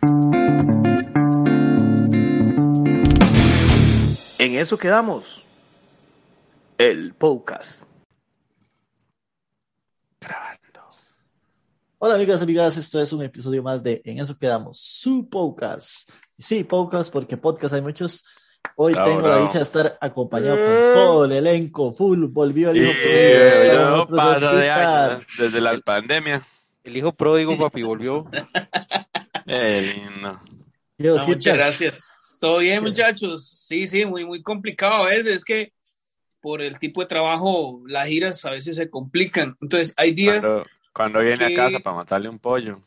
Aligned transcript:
En 0.00 0.14
eso 4.54 4.78
quedamos. 4.78 5.42
El 6.76 7.14
podcast. 7.14 7.82
Grabando. 10.20 10.58
Hola 11.98 12.14
amigas, 12.14 12.42
amigas, 12.42 12.76
esto 12.76 13.00
es 13.00 13.12
un 13.12 13.24
episodio 13.24 13.60
más 13.64 13.82
de 13.82 14.00
En 14.04 14.20
eso 14.20 14.38
quedamos, 14.38 14.78
su 14.78 15.28
podcast. 15.28 16.10
Sí, 16.38 16.62
podcast, 16.62 17.12
porque 17.12 17.36
podcast 17.36 17.74
hay 17.74 17.80
muchos. 17.80 18.24
Hoy 18.76 18.92
Bravo, 18.92 19.08
tengo 19.08 19.22
la 19.22 19.28
bravo. 19.28 19.46
dicha 19.46 19.58
de 19.58 19.64
estar 19.64 19.98
acompañado 20.00 20.56
con 20.56 20.94
todo 20.94 21.24
el 21.24 21.32
elenco, 21.32 21.92
full, 21.92 22.26
volvió 22.26 22.70
el 22.70 22.76
hijo 22.76 22.92
pródigo, 23.02 24.16
de 24.16 24.64
Oscar. 24.68 25.10
años, 25.10 25.26
desde 25.38 25.60
la 25.60 25.76
pandemia. 25.78 26.40
El 26.84 26.96
hijo 26.96 27.12
pródigo, 27.12 27.58
papi, 27.58 27.82
volvió. 27.82 28.26
Eh, 29.48 29.94
lindo. 29.96 30.40
No, 30.98 31.26
muchas 31.26 31.56
gracias. 31.56 32.38
Todo 32.40 32.58
bien, 32.58 32.82
muchachos. 32.82 33.64
Sí, 33.66 33.86
sí, 33.86 34.04
muy, 34.04 34.24
muy 34.24 34.42
complicado 34.42 35.04
a 35.04 35.08
veces. 35.08 35.36
Es 35.36 35.44
que 35.44 35.72
por 36.40 36.60
el 36.60 36.78
tipo 36.78 37.00
de 37.00 37.06
trabajo, 37.06 37.82
las 37.86 38.08
giras 38.08 38.44
a 38.44 38.50
veces 38.50 38.76
se 38.76 38.90
complican. 38.90 39.56
Entonces, 39.60 39.94
hay 39.96 40.12
días, 40.12 40.44
Cuando, 40.44 40.66
cuando 40.92 41.20
viene 41.20 41.46
a 41.46 41.54
casa 41.54 41.80
para 41.80 41.96
matarle 41.96 42.28
un 42.28 42.38
pollo. 42.38 42.80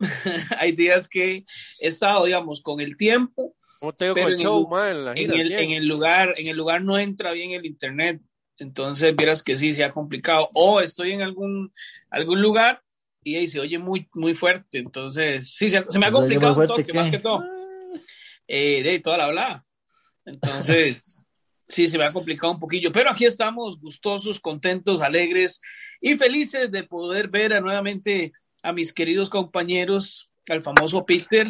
hay 0.58 0.72
días 0.72 1.08
que 1.08 1.44
he 1.80 1.88
estado, 1.88 2.24
digamos, 2.24 2.60
con 2.62 2.80
el 2.80 2.96
tiempo, 2.96 3.54
¿Cómo 3.80 3.92
te 3.92 4.04
digo 4.06 4.14
Pero 4.14 4.64
con 4.66 4.86
el 4.86 5.08
el, 5.16 5.52
en 5.52 5.70
el 5.70 5.86
lugar, 5.86 6.34
en 6.36 6.48
el 6.48 6.56
lugar 6.56 6.82
no 6.82 6.98
entra 6.98 7.32
bien 7.32 7.52
el 7.52 7.64
internet. 7.64 8.20
Entonces, 8.58 9.14
vieras 9.14 9.42
que 9.42 9.56
sí, 9.56 9.72
se 9.72 9.84
ha 9.84 9.92
complicado. 9.92 10.50
O 10.54 10.80
estoy 10.80 11.12
en 11.12 11.22
algún, 11.22 11.72
algún 12.10 12.42
lugar 12.42 12.82
y 13.24 13.36
ahí 13.36 13.46
se 13.46 13.60
oye 13.60 13.78
muy, 13.78 14.08
muy 14.14 14.34
fuerte. 14.34 14.78
Entonces, 14.78 15.54
sí, 15.54 15.68
se, 15.68 15.84
se 15.88 15.98
me 15.98 16.06
ha 16.06 16.10
¿Se 16.12 16.16
oye 16.18 16.38
muy 16.38 16.38
complicado 16.38 16.60
un 16.60 16.66
toque, 16.66 16.84
qué? 16.84 16.92
más 16.92 17.10
que 17.10 17.18
todo. 17.18 17.44
eh, 18.46 18.82
de 18.82 19.00
toda 19.00 19.18
la 19.18 19.24
hablada. 19.24 19.64
Entonces, 20.24 21.28
sí, 21.68 21.86
se 21.88 21.98
me 21.98 22.04
ha 22.04 22.12
complicado 22.12 22.52
un 22.52 22.60
poquillo, 22.60 22.92
pero 22.92 23.10
aquí 23.10 23.24
estamos 23.24 23.78
gustosos, 23.80 24.40
contentos, 24.40 25.00
alegres 25.00 25.60
y 26.00 26.16
felices 26.16 26.70
de 26.70 26.84
poder 26.84 27.28
ver 27.28 27.52
a- 27.52 27.60
nuevamente 27.60 28.32
a 28.62 28.72
mis 28.72 28.92
queridos 28.92 29.30
compañeros, 29.30 30.30
al 30.48 30.62
famoso 30.62 31.04
Peter, 31.04 31.46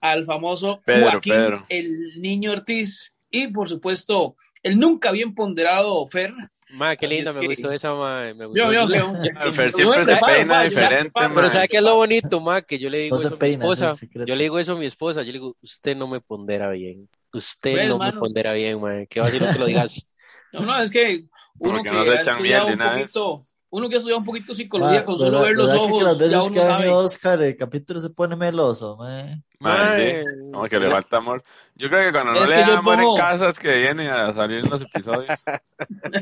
al 0.00 0.24
famoso 0.24 0.80
Pedro, 0.84 1.10
Joaquín, 1.10 1.32
Pedro. 1.32 1.66
el 1.68 2.20
niño 2.20 2.52
Ortiz 2.52 3.16
y 3.30 3.48
por 3.48 3.68
supuesto 3.68 4.36
el 4.62 4.78
nunca 4.78 5.10
bien 5.10 5.34
ponderado 5.34 6.06
Fer. 6.06 6.32
Ma, 6.74 6.96
qué 6.96 7.06
es 7.06 7.24
me 7.32 7.40
que- 7.40 7.46
gustó 7.46 7.70
esa, 7.70 7.94
ma, 7.94 8.32
me 8.34 8.46
gustó. 8.46 8.72
Yo, 8.72 8.72
yo, 8.72 8.88
yo, 8.88 9.52
Fer 9.52 9.72
siempre 9.72 10.04
se 10.04 10.16
peina 10.16 10.62
diferente. 10.62 11.12
Pero 11.14 11.28
ma. 11.30 11.50
¿sabe 11.50 11.68
qué 11.68 11.76
es 11.76 11.82
lo 11.82 11.94
bonito, 11.96 12.40
ma? 12.40 12.62
Que 12.62 12.78
yo 12.78 12.90
le 12.90 12.98
digo 12.98 13.16
No 13.16 13.22
se 13.22 13.28
eso 13.28 13.36
a 13.36 13.38
mi 13.46 13.48
esposa. 13.52 13.94
Yo 14.26 14.34
le 14.36 14.42
digo 14.42 14.58
eso 14.58 14.72
a 14.72 14.76
mi 14.76 14.86
esposa. 14.86 15.20
Yo 15.22 15.26
le 15.26 15.32
digo, 15.38 15.56
usted 15.62 15.96
no 15.96 16.08
me 16.08 16.20
pondera 16.20 16.70
bien. 16.70 17.08
Usted 17.32 17.72
Bueno, 17.72 17.98
no 17.98 18.04
me 18.04 18.12
pondera 18.12 18.52
bien, 18.54 18.80
ma. 18.80 19.06
Qué 19.08 19.20
vacilo 19.20 19.46
que 19.52 19.58
lo 19.58 19.66
digas. 19.66 20.06
No, 20.52 20.60
no, 20.60 20.80
es 20.80 20.90
que 20.92 21.24
uno 21.58 21.82
que 21.82 21.90
no 21.90 22.04
se 22.04 22.10
ha 22.10 22.20
echan 22.20 22.40
miel 22.40 22.64
de 22.66 22.76
poquito, 22.76 23.46
uno 23.70 23.88
que 23.88 23.96
ha 23.96 23.98
estudiado 23.98 24.20
un 24.20 24.24
poquito 24.24 24.54
psicología 24.54 25.00
Ma, 25.00 25.04
con 25.04 25.18
solo 25.18 25.30
¿verdad- 25.40 25.44
ver 25.46 25.54
los 25.56 25.66
verdad 25.70 25.82
que 25.82 25.90
ojos, 25.92 26.02
las 26.04 26.18
ya 26.18 26.24
veces 26.24 26.42
uno 26.44 26.52
que 26.54 26.60
ha 26.60 26.76
venido 26.76 26.96
Oscar, 26.98 27.42
el 27.42 27.56
capítulo 27.56 27.98
se 28.00 28.10
pone 28.10 28.36
meloso, 28.36 28.96
ma. 28.96 29.42
Ma, 29.60 29.96
sí. 29.96 30.02
Ma, 30.24 30.52
Como 30.52 30.64
que 30.68 30.78
le 30.80 30.90
falta 30.90 31.16
amor. 31.18 31.42
Yo 31.76 31.88
creo 31.88 32.04
que 32.06 32.12
cuando 32.12 32.32
no 32.32 32.44
Es 32.44 32.50
le 32.50 32.56
da 32.58 32.78
amor 32.78 32.96
pongo- 32.98 33.16
en 33.16 33.20
casa 33.22 33.48
es 33.48 33.58
que 33.58 33.74
viene 33.78 34.08
a 34.08 34.32
salir 34.32 34.58
en 34.64 34.70
los 34.70 34.82
episodios. 34.82 35.42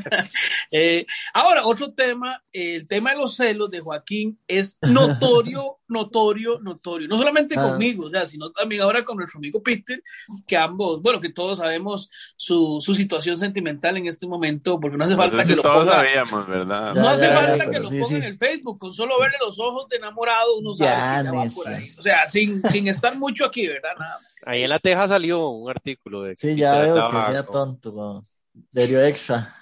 Eh, 0.71 1.05
ahora, 1.35 1.65
otro 1.67 1.93
tema, 1.93 2.43
el 2.53 2.87
tema 2.89 3.11
de 3.11 3.19
los 3.19 3.37
celos 3.37 3.71
de 3.71 3.81
Joaquín 3.81 4.39
es 4.49 4.79
notorio, 4.81 5.79
notorio, 5.89 6.59
notorio. 6.61 7.09
No 7.09 7.19
solamente 7.19 7.55
Ah. 7.59 7.63
conmigo, 7.63 8.07
o 8.07 8.11
sea, 8.11 8.27
sino 8.27 8.51
también 8.53 8.81
ahora 8.83 9.05
con 9.05 9.19
nuestro 9.19 9.39
amigo 9.39 9.63
Peter, 9.63 10.03
que 10.47 10.57
ambos, 10.57 11.03
bueno, 11.03 11.21
que 11.21 11.29
todos 11.29 11.59
sabemos 11.59 12.11
su, 12.37 12.81
su 12.83 12.95
situación 12.95 13.39
sentimental 13.39 13.97
en 13.99 14.07
este 14.07 14.27
momento, 14.27 14.81
porque 14.81 14.97
no 14.97 15.05
hace 15.05 15.13
No 15.15 15.19
falta 15.19 15.45
que 15.45 15.57
lo 15.57 15.63
todos 15.63 15.81
ponga. 15.85 15.93
sabíamos, 15.97 16.47
¿verdad? 16.49 16.95
No 16.95 17.03
Ya, 17.05 17.11
hace 17.11 17.27
ya, 17.27 17.35
falta 17.35 17.65
ya, 17.67 17.71
que 17.71 17.79
lo 17.79 17.89
sí, 17.91 17.95
ponga 18.01 18.09
sí. 18.09 18.15
en 18.17 18.23
el 18.25 18.39
Facebook, 18.39 18.79
con 18.79 18.95
solo 18.95 19.21
verle 19.21 19.37
los 19.41 19.59
ojos 19.61 19.89
de 19.91 19.97
enamorado, 19.99 20.57
uno 20.59 20.73
sabe 20.73 20.91
Ya, 20.91 21.19
que 21.19 21.25
ya 21.25 21.33
va 21.33 21.45
por 21.55 21.69
ahí. 21.69 21.93
O 21.99 22.03
sea, 22.03 22.29
sin, 22.29 22.67
sin 22.69 22.89
estar 22.89 23.17
mucho 23.23 23.47
aquí, 23.47 23.67
¿verdad? 23.67 23.93
Nada 23.99 24.19
más. 24.21 24.47
ahí 24.47 24.65
en 24.65 24.69
la 24.69 24.79
teja 24.79 25.09
salió 25.09 25.49
un 25.49 25.71
artículo 25.71 26.23
de 26.23 26.35
que 26.35 26.37
Sí, 26.37 26.57
ya 26.57 26.79
veo 26.81 27.11
que 27.11 27.23
sea 27.23 27.47
tonto, 27.47 27.93
ma. 27.93 28.23
Derio 28.71 29.03
extra. 29.05 29.57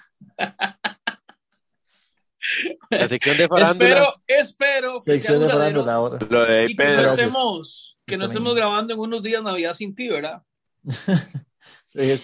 La 2.89 3.07
sección 3.07 3.37
de 3.37 3.47
farándula. 3.47 3.89
Espero, 3.89 4.13
espero 4.27 4.99
Sección 4.99 5.39
de 5.39 5.47
farándula 5.49 5.93
ahora. 5.93 6.19
Lo 6.29 6.45
de 6.45 6.59
ahí, 6.59 6.71
y 6.71 6.75
que 6.75 6.83
no 6.83 7.13
estemos, 7.13 7.97
que 8.05 8.17
no 8.17 8.25
estemos 8.25 8.55
grabando 8.55 8.93
en 8.93 8.99
unos 8.99 9.23
días 9.23 9.43
Navidad 9.43 9.73
sin 9.73 9.95
ti, 9.95 10.07
¿verdad? 10.07 10.41
Sí. 11.93 12.21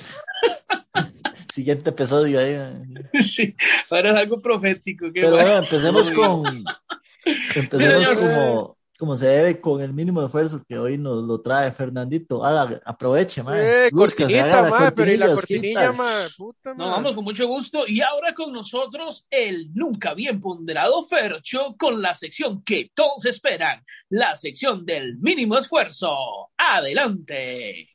Siguiente 1.54 1.90
episodio 1.90 2.40
ahí. 2.40 2.56
Sí, 3.22 3.54
ahora 3.92 4.12
es 4.12 4.16
algo 4.16 4.42
profético. 4.42 5.08
Pero 5.14 5.32
bueno. 5.32 5.46
bueno, 5.46 5.60
empecemos 5.60 6.10
con. 6.16 6.64
Empecemos 7.54 8.08
señor. 8.08 8.16
como, 8.16 8.77
como 8.98 9.16
se 9.16 9.28
debe 9.28 9.62
con 9.62 9.82
el 9.82 9.94
mínimo 9.94 10.24
esfuerzo 10.26 10.64
que 10.68 10.78
hoy 10.78 10.98
nos 10.98 11.24
lo 11.24 11.40
trae 11.42 11.72
Fernandito. 11.72 12.44
Haga, 12.44 12.82
aproveche, 12.84 13.44
man. 13.44 13.56
Eh, 13.60 13.90
Búsquese, 13.92 14.40
haga 14.40 14.70
cortinita, 14.70 14.86
la 14.86 14.92
pero 14.96 15.12
y 15.12 15.18
la 15.18 15.28
cortinilla, 15.28 15.34
cortinilla, 15.34 15.90
Osquita. 15.92 15.94
ma, 15.94 16.28
puta. 16.36 16.74
Nos 16.74 16.92
vamos 16.92 17.16
con 17.16 17.24
mucho 17.24 17.48
gusto. 17.48 17.88
Y 17.88 18.02
ahora 18.02 18.34
con 18.34 18.52
nosotros 18.52 19.28
el 19.30 19.72
nunca 19.74 20.16
bien 20.16 20.42
ponderado 20.42 21.04
Fercho 21.04 21.76
con 21.78 22.02
la 22.02 22.16
sección 22.16 22.64
que 22.64 22.92
todos 22.94 23.26
esperan, 23.26 23.84
la 24.10 24.36
sección 24.36 24.86
del 24.86 25.20
mínimo 25.20 25.58
esfuerzo. 25.58 26.10
Adelante. 26.58 27.90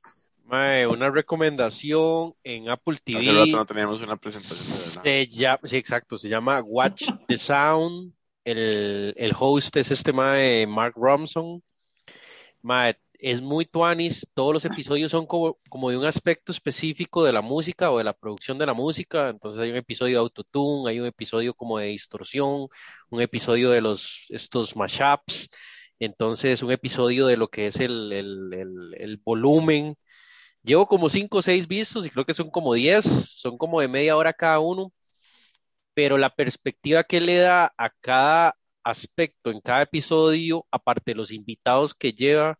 Ma, 0.44 0.86
una 0.88 1.10
recomendación 1.10 2.34
en 2.44 2.68
Apple 2.68 2.98
TV. 3.02 3.28
Hace 3.28 3.38
rato 3.38 3.56
no 3.56 3.66
teníamos 3.66 4.02
una 4.02 4.16
presentación 4.16 4.68
de 4.68 4.84
verdad. 4.84 5.02
Se 5.02 5.26
llama, 5.28 5.60
sí, 5.64 5.76
exacto, 5.76 6.16
se 6.16 6.28
llama 6.28 6.60
Watch 6.60 7.08
the 7.26 7.38
Sound. 7.38 8.12
El, 8.44 9.34
host 9.38 9.76
es 9.76 9.90
este 9.90 10.12
mae 10.12 10.66
Mark 10.66 10.94
Romson. 10.96 11.62
Mae, 12.62 12.96
es 13.14 13.40
muy 13.42 13.66
tuanis. 13.66 14.26
Todos 14.34 14.54
los 14.54 14.64
episodios 14.64 15.12
son 15.12 15.26
como, 15.26 15.56
de 15.90 15.96
un 15.96 16.04
aspecto 16.04 16.52
específico 16.52 17.24
de 17.24 17.32
la 17.32 17.40
música 17.42 17.90
o 17.92 17.98
de 17.98 18.04
la 18.04 18.12
producción 18.12 18.58
de 18.58 18.66
la 18.66 18.74
música. 18.74 19.28
Entonces 19.28 19.60
hay 19.62 19.70
un 19.70 19.76
episodio 19.76 20.18
de 20.18 20.20
autotune, 20.20 20.90
hay 20.90 21.00
un 21.00 21.06
episodio 21.06 21.54
como 21.54 21.78
de 21.78 21.86
distorsión, 21.86 22.68
un 23.10 23.22
episodio 23.22 23.70
de 23.70 23.80
los 23.80 24.26
estos 24.30 24.76
mashups. 24.76 25.48
Entonces 25.98 26.62
un 26.62 26.72
episodio 26.72 27.26
de 27.26 27.36
lo 27.36 27.48
que 27.48 27.68
es 27.68 27.80
el, 27.80 28.12
el 28.12 29.16
volumen. 29.24 29.96
Llevo 30.62 30.86
como 30.86 31.08
cinco 31.10 31.38
o 31.38 31.42
seis 31.42 31.68
vistos 31.68 32.06
y 32.06 32.10
creo 32.10 32.24
que 32.26 32.34
son 32.34 32.50
como 32.50 32.74
diez, 32.74 33.04
son 33.04 33.58
como 33.58 33.80
de 33.80 33.88
media 33.88 34.16
hora 34.16 34.32
cada 34.32 34.60
uno 34.60 34.92
pero 35.94 36.18
la 36.18 36.30
perspectiva 36.34 37.04
que 37.04 37.20
le 37.20 37.36
da 37.38 37.72
a 37.76 37.90
cada 38.00 38.56
aspecto 38.82 39.50
en 39.50 39.60
cada 39.60 39.82
episodio, 39.82 40.66
aparte 40.70 41.12
de 41.12 41.16
los 41.16 41.32
invitados 41.32 41.94
que 41.94 42.12
lleva, 42.12 42.58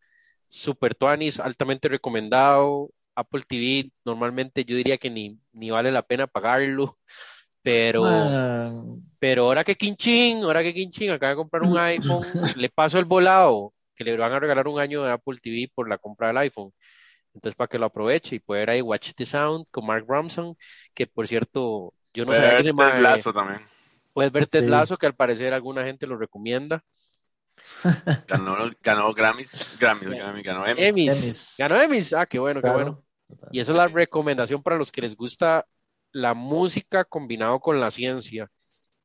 Super 0.48 0.94
Tuanis, 0.94 1.41
altamente 1.41 1.88
recomendado. 1.88 2.91
Apple 3.15 3.43
TV, 3.47 3.91
normalmente 4.06 4.65
yo 4.65 4.75
diría 4.75 4.97
que 4.97 5.10
ni, 5.10 5.38
ni 5.53 5.70
vale 5.70 5.93
la 5.93 6.03
pena 6.03 6.26
pagarlo, 6.26 6.98
pero, 7.62 8.03
Man, 8.03 9.03
pero 9.19 9.44
ahora 9.44 9.64
que 9.64 9.76
Quinchín, 9.76 10.43
ahora 10.43 10.62
que 10.62 10.75
Quinchín 10.75 11.10
acaba 11.10 11.31
de 11.31 11.37
comprar 11.37 11.62
un 11.62 11.78
iPhone, 11.78 12.25
le 12.56 12.69
paso 12.70 12.99
el 12.99 13.04
volado, 13.04 13.72
que 13.94 14.04
le 14.04 14.16
van 14.16 14.32
a 14.32 14.41
regalar 14.41 14.66
un 14.66 14.81
año 14.81 15.03
de 15.03 15.12
Apple 15.12 15.38
TV 15.43 15.70
por 15.75 15.88
la 15.88 15.99
compra 15.99 16.28
del 16.28 16.38
iPhone. 16.38 16.72
Entonces, 17.34 17.56
para 17.56 17.69
que 17.69 17.78
lo 17.78 17.87
aproveche 17.87 18.37
y 18.37 18.41
pueda 18.41 18.60
ver 18.60 18.70
ahí 18.70 18.82
Watch 18.82 19.12
the 19.14 19.25
Sound 19.26 19.66
con 19.70 19.87
Mark 19.87 20.04
Romson, 20.06 20.56
que 20.94 21.06
por 21.06 21.26
cierto, 21.28 21.94
yo 22.14 22.24
no 22.24 22.26
Puede 22.28 22.40
sabía 22.40 22.54
que 22.54 22.60
ese 22.60 22.68
Ted 22.70 22.74
mae- 22.74 23.00
Lasso 23.00 23.32
también. 23.32 23.60
Puedes 24.12 24.32
ver 24.32 24.46
Ted 24.46 24.64
Sí. 24.64 24.68
Lasso, 24.68 24.96
que 24.98 25.06
al 25.06 25.14
parecer 25.14 25.54
alguna 25.54 25.84
gente 25.84 26.06
lo 26.06 26.16
recomienda. 26.16 26.82
Ganó, 28.28 28.56
ganó 28.82 29.12
Grammys, 29.12 29.76
Grammys, 29.78 30.08
Grammys, 30.08 30.42
ganó 30.44 30.66
Emmys. 30.66 30.84
Emmys. 30.86 31.54
Ganó 31.58 31.81
Emmys. 31.81 32.12
Ah, 32.14 32.26
qué 32.26 32.38
bueno, 32.38 32.60
qué 32.62 32.70
bueno. 32.70 33.02
Y 33.50 33.60
esa 33.60 33.72
es 33.72 33.76
la 33.76 33.88
recomendación 33.88 34.62
para 34.62 34.76
los 34.76 34.90
que 34.90 35.02
les 35.02 35.16
gusta 35.16 35.66
la 36.12 36.34
música 36.34 37.04
combinado 37.04 37.60
con 37.60 37.78
la 37.81 37.90
ciencia. 37.90 38.50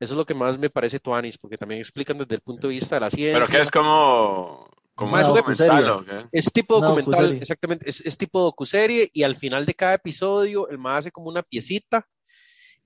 Eso 0.00 0.14
es 0.14 0.18
lo 0.18 0.24
que 0.26 0.34
más 0.34 0.58
me 0.58 0.70
parece 0.70 1.00
tuanis, 1.00 1.38
porque 1.38 1.58
también 1.58 1.80
explican 1.80 2.18
desde 2.18 2.36
el 2.36 2.40
punto 2.40 2.68
de 2.68 2.74
vista 2.74 2.96
de 2.96 3.00
la 3.00 3.10
ciencia. 3.10 3.34
Pero 3.38 3.46
que 3.50 3.60
es 3.62 3.70
como, 3.70 4.68
como 4.94 5.16
documental 5.18 5.84
docuserie. 5.84 5.90
o 5.90 6.04
qué? 6.04 6.28
Es 6.32 6.52
tipo 6.52 6.80
documental, 6.80 7.32
exactamente, 7.40 7.88
es, 7.88 8.00
es 8.02 8.16
tipo 8.16 8.40
docuserie 8.40 9.10
y 9.12 9.22
al 9.24 9.36
final 9.36 9.66
de 9.66 9.74
cada 9.74 9.94
episodio 9.94 10.68
el 10.68 10.78
más 10.78 11.00
hace 11.00 11.10
como 11.10 11.28
una 11.28 11.42
piecita 11.42 12.06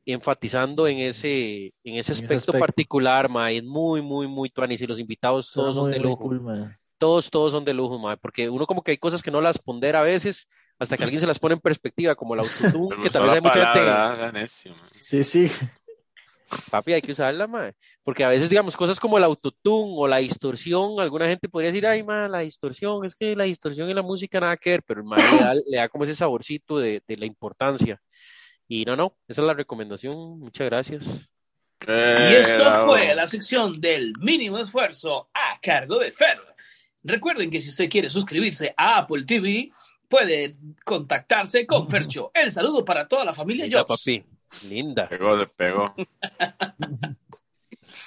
enfatizando 0.07 0.87
en 0.87 0.99
ese, 0.99 1.67
en 1.67 1.73
ese 1.73 1.91
En 1.91 1.97
ese 1.97 2.13
aspecto 2.13 2.35
aspecto. 2.35 2.59
particular, 2.59 3.29
ma, 3.29 3.51
es 3.51 3.63
muy, 3.63 4.03
muy, 4.03 4.27
muy 4.27 4.51
tuanis 4.51 4.81
y 4.81 4.87
los 4.87 4.99
invitados 4.99 5.51
todos 5.53 5.75
son 5.75 5.91
de 5.91 6.01
lujo. 6.01 6.25
cool, 6.25 6.75
todos, 6.99 7.31
todos 7.31 7.53
son 7.53 7.65
de 7.65 7.75
lujo, 7.75 7.99
mae, 7.99 8.17
porque 8.17 8.49
uno 8.49 8.67
como 8.67 8.83
que 8.83 8.93
hay 8.93 8.97
cosas 8.97 9.23
que 9.23 9.31
no 9.31 9.41
las 9.41 9.59
pondera 9.59 10.01
a 10.01 10.03
veces 10.03 10.47
hasta 10.79 10.97
que 10.97 11.05
alguien 11.05 11.21
se 11.21 11.27
las 11.27 11.39
pone 11.39 11.55
en 11.55 11.61
perspectiva, 11.61 12.15
como 12.15 12.35
el 12.35 12.41
autotune, 12.41 12.97
que 13.03 13.11
tal 13.11 13.23
vez 13.25 13.33
hay 13.35 13.41
mucha 13.41 13.73
gente. 13.75 13.81
Sí, 15.01 15.25
sí. 15.25 15.51
Papi, 16.71 16.93
hay 16.93 17.03
que 17.03 17.13
usarla, 17.13 17.47
mae. 17.47 17.73
Porque 18.03 18.25
a 18.25 18.29
veces, 18.29 18.51
digamos, 18.51 18.77
cosas 18.77 19.01
como 19.01 19.17
el 19.17 19.25
autotune 19.25 19.95
o 19.97 20.07
la 20.07 20.19
distorsión, 20.19 21.01
alguna 21.01 21.27
gente 21.27 21.49
podría 21.49 21.71
decir, 21.71 21.87
ay, 21.87 22.03
mae, 22.03 22.29
la 22.29 22.41
distorsión, 22.41 23.05
es 23.05 23.15
que 23.15 23.35
la 23.35 23.45
distorsión 23.45 23.89
y 23.89 23.95
la 23.95 24.03
música 24.03 24.39
nada 24.41 24.57
que 24.57 24.71
ver, 24.71 24.83
pero 24.83 25.01
el 25.01 25.07
mae 25.07 25.23
le 25.33 25.39
da, 25.39 25.55
le 25.55 25.77
da 25.79 25.89
como 25.89 26.05
ese 26.05 26.15
saborcito 26.15 26.79
de, 26.79 27.03
de 27.07 27.17
la 27.17 27.27
importancia. 27.27 28.01
Y 28.75 28.87
no, 28.87 28.97
no, 28.97 29.19
esa 29.29 29.43
es 29.43 29.47
la 29.47 29.53
recomendación. 29.53 30.41
Muchas 30.41 30.67
gracias. 30.71 31.05
Y 31.05 31.91
esto 31.91 32.71
Eh, 32.71 32.85
fue 32.87 33.15
la 33.15 33.27
sección 33.27 33.79
del 33.79 34.15
mínimo 34.21 34.57
esfuerzo 34.57 35.29
a 35.35 35.61
cargo 35.61 35.99
de 35.99 36.11
Fer. 36.11 36.41
Recuerden 37.03 37.51
que 37.51 37.61
si 37.61 37.69
usted 37.69 37.91
quiere 37.91 38.09
suscribirse 38.09 38.73
a 38.75 38.97
Apple 39.01 39.25
TV, 39.25 39.69
puede 40.09 40.57
contactarse 40.87 41.67
con 41.67 41.87
Fercho. 41.91 42.31
El 42.33 42.51
saludo 42.51 42.83
para 42.83 43.07
toda 43.07 43.27
la 43.27 43.35
familia 43.35 43.67
Linda, 43.67 43.85
Jobs. 43.85 44.01
papi. 44.03 44.25
Linda. 44.71 45.07
Pegó, 45.07 45.37
le 45.37 45.47
pegó. 45.49 45.95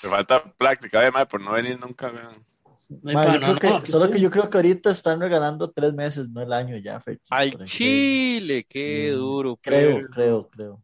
Me 0.02 0.10
falta 0.10 0.44
práctica, 0.58 1.00
además, 1.00 1.28
por 1.28 1.42
no 1.42 1.52
venir 1.52 1.80
nunca, 1.80 2.10
vean. 2.10 2.44
No 2.90 3.20
hay 3.20 3.40
no, 3.40 3.56
solo 3.86 4.10
que 4.12 4.20
yo 4.20 4.30
creo 4.30 4.50
que 4.50 4.58
ahorita 4.58 4.92
están 4.92 5.20
regalando 5.20 5.72
tres 5.72 5.94
meses, 5.94 6.30
no 6.30 6.42
el 6.42 6.54
año 6.54 6.78
ya, 6.78 7.00
Fer. 7.00 7.20
Al 7.30 7.66
Chile, 7.66 8.66
qué 8.70 9.08
Sí, 9.10 9.16
duro. 9.16 9.58
Creo, 9.62 9.96
pero- 9.98 10.10
creo, 10.10 10.50
creo. 10.50 10.82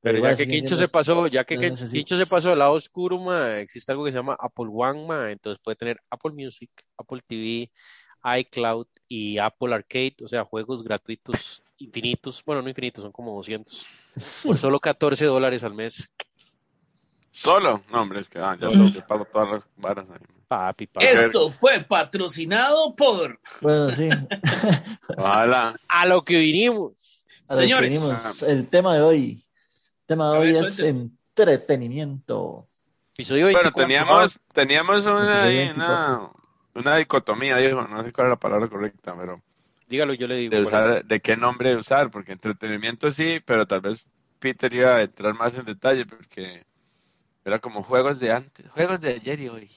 Pero 0.00 0.18
ya 0.18 0.34
que 0.34 0.48
Quincho 0.48 0.74
se 0.74 0.88
pasó, 0.88 1.28
ya 1.28 1.44
que. 1.44 1.56
Quincho 1.56 2.16
se 2.16 2.26
pasó 2.26 2.52
al 2.52 2.58
lado 2.58 2.72
oscuro, 2.72 3.18
ma, 3.18 3.58
existe 3.60 3.92
algo 3.92 4.04
que 4.04 4.10
se 4.10 4.18
llama 4.18 4.36
Apple 4.38 4.66
One, 4.68 5.06
ma, 5.06 5.30
entonces 5.30 5.60
puede 5.62 5.76
tener 5.76 6.00
Apple 6.10 6.32
Music, 6.32 6.70
Apple 6.96 7.20
TV, 7.24 7.70
iCloud 8.40 8.86
y 9.06 9.38
Apple 9.38 9.72
Arcade, 9.72 10.16
o 10.24 10.28
sea, 10.28 10.44
juegos 10.44 10.82
gratuitos 10.82 11.62
infinitos, 11.78 12.42
bueno, 12.44 12.62
no 12.62 12.68
infinitos, 12.68 13.02
son 13.02 13.12
como 13.12 13.32
200, 13.36 13.86
por 14.44 14.56
solo 14.56 14.80
14 14.80 15.24
dólares 15.24 15.62
al 15.62 15.74
mes. 15.74 16.08
¿Solo? 17.30 17.82
No, 17.90 18.02
hombre, 18.02 18.20
es 18.20 18.28
que 18.28 18.38
ah, 18.40 18.56
ya 18.60 18.66
Solo. 18.68 18.88
yo 18.88 19.06
pago 19.06 19.24
todas 19.24 19.50
las 19.50 19.64
varas. 19.76 20.10
ahí. 20.10 20.18
Papi, 20.52 20.86
papi. 20.86 21.06
Esto 21.06 21.48
fue 21.50 21.80
patrocinado 21.80 22.94
por 22.94 23.40
Bueno, 23.62 23.90
sí. 23.90 24.10
A 25.16 26.06
lo 26.06 26.22
que 26.22 26.36
vinimos. 26.36 26.92
A 27.48 27.54
lo 27.54 27.60
que 27.60 27.64
Señores. 27.64 28.42
el 28.42 28.68
tema 28.68 28.94
de 28.94 29.00
hoy. 29.00 29.46
El 30.00 30.06
tema 30.06 30.30
de 30.30 30.36
A 30.36 30.40
hoy 30.40 30.52
ver, 30.52 30.62
es 30.64 30.78
entretenimiento. 30.80 32.66
Episodio 33.14 33.46
Bueno, 33.46 33.60
24. 33.60 33.86
teníamos, 33.86 34.40
teníamos 34.52 35.06
una, 35.06 35.48
una, 35.74 36.30
una 36.74 36.96
dicotomía, 36.96 37.56
dijo, 37.56 37.88
no 37.88 38.04
sé 38.04 38.12
cuál 38.12 38.26
es 38.26 38.30
la 38.32 38.36
palabra 38.36 38.68
correcta, 38.68 39.14
pero 39.18 39.40
Dígalo, 39.88 40.12
yo 40.12 40.26
le 40.26 40.36
digo. 40.36 40.54
de, 40.54 40.60
usar, 40.60 41.02
de 41.02 41.20
qué 41.20 41.34
nombre 41.34 41.74
usar, 41.76 42.10
porque 42.10 42.32
entretenimiento 42.32 43.10
sí, 43.10 43.40
pero 43.42 43.66
tal 43.66 43.80
vez 43.80 44.10
Peter 44.38 44.70
iba 44.70 44.96
a 44.96 45.02
entrar 45.02 45.32
más 45.32 45.56
en 45.56 45.64
detalle, 45.64 46.04
porque 46.04 46.66
era 47.42 47.58
como 47.58 47.82
juegos 47.82 48.20
de 48.20 48.32
antes, 48.32 48.70
juegos 48.70 49.00
de 49.00 49.14
ayer 49.14 49.40
y 49.40 49.48
hoy. 49.48 49.70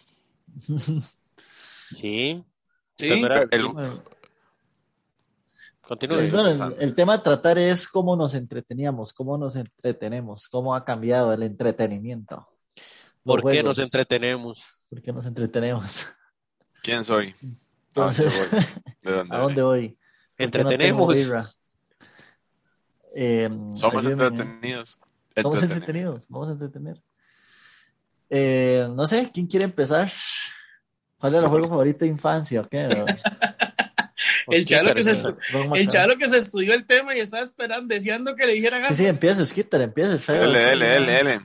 Sí. 0.59 2.43
Sí. 2.97 3.09
Era- 3.09 3.45
El- 3.51 3.67
Bueno, 3.67 4.03
Continúe. 5.81 6.15
pues, 6.17 6.27
Sí, 6.27 6.33
bueno, 6.33 6.47
el, 6.47 6.53
empezando. 6.53 6.77
el 6.81 6.95
tema 6.95 7.13
a 7.13 7.21
tratar 7.23 7.57
es 7.59 7.87
cómo 7.87 8.15
nos 8.15 8.33
entreteníamos, 8.33 9.13
cómo 9.13 9.37
nos 9.37 9.55
entretenemos, 9.55 10.47
cómo 10.47 10.73
ha 10.75 10.83
cambiado 10.83 11.31
el 11.33 11.43
entretenimiento. 11.43 12.47
¿Por 13.23 13.47
qué 13.49 13.61
nos 13.61 13.77
entretenemos? 13.77 14.63
¿Por 14.89 15.01
qué 15.01 15.11
nos 15.13 15.25
entretenemos? 15.25 16.07
¿Quién 16.81 17.03
soy? 17.03 17.35
Entonces, 17.89 18.35
¿A 18.39 18.47
dónde 18.49 18.61
voy? 18.61 18.97
¿De 19.01 19.11
dónde 19.11 19.35
¿a 19.35 19.39
dónde 19.39 19.61
voy? 19.61 19.79
voy? 19.79 19.89
¿Por 19.89 19.97
qué 19.97 20.63
no 20.63 20.69
Entretenemos. 20.71 21.57
Eh, 23.15 23.49
Somos 23.75 24.05
entretenidos. 24.05 24.97
Somos 25.37 25.63
Entretenidos. 25.63 25.63
entretenidos, 25.63 26.25
vamos 26.29 26.49
a 26.49 26.51
entretener. 26.53 27.01
Eh, 28.29 28.87
no 28.93 29.05
sé, 29.07 29.29
¿quién 29.33 29.47
quiere 29.47 29.65
empezar? 29.65 30.11
¿Cuál 31.19 31.33
era 31.33 31.43
el 31.43 31.49
juego 31.49 31.67
favorito 31.69 31.99
de 31.99 32.07
infancia? 32.07 32.61
o 32.61 32.67
qué? 32.67 32.87
El 34.47 34.65
chalo 34.65 34.93
que 34.93 35.03
se 35.03 35.11
el 35.73 35.87
chalo 35.87 36.17
que 36.17 36.27
se 36.29 36.37
estudió 36.37 36.73
el 36.73 36.85
tema 36.85 37.15
y 37.15 37.19
estaba 37.19 37.41
esperando, 37.43 37.93
deseando 37.93 38.35
que 38.35 38.45
le 38.45 38.53
dijeran 38.53 38.81
Sí, 38.81 38.85
algo. 38.85 38.95
sí, 38.95 39.05
empieza, 39.07 39.45
Skitter, 39.45 39.81
empieza. 39.81 40.33
L, 40.33 40.71
L, 40.73 40.95
L. 40.97 41.19
L. 41.19 41.39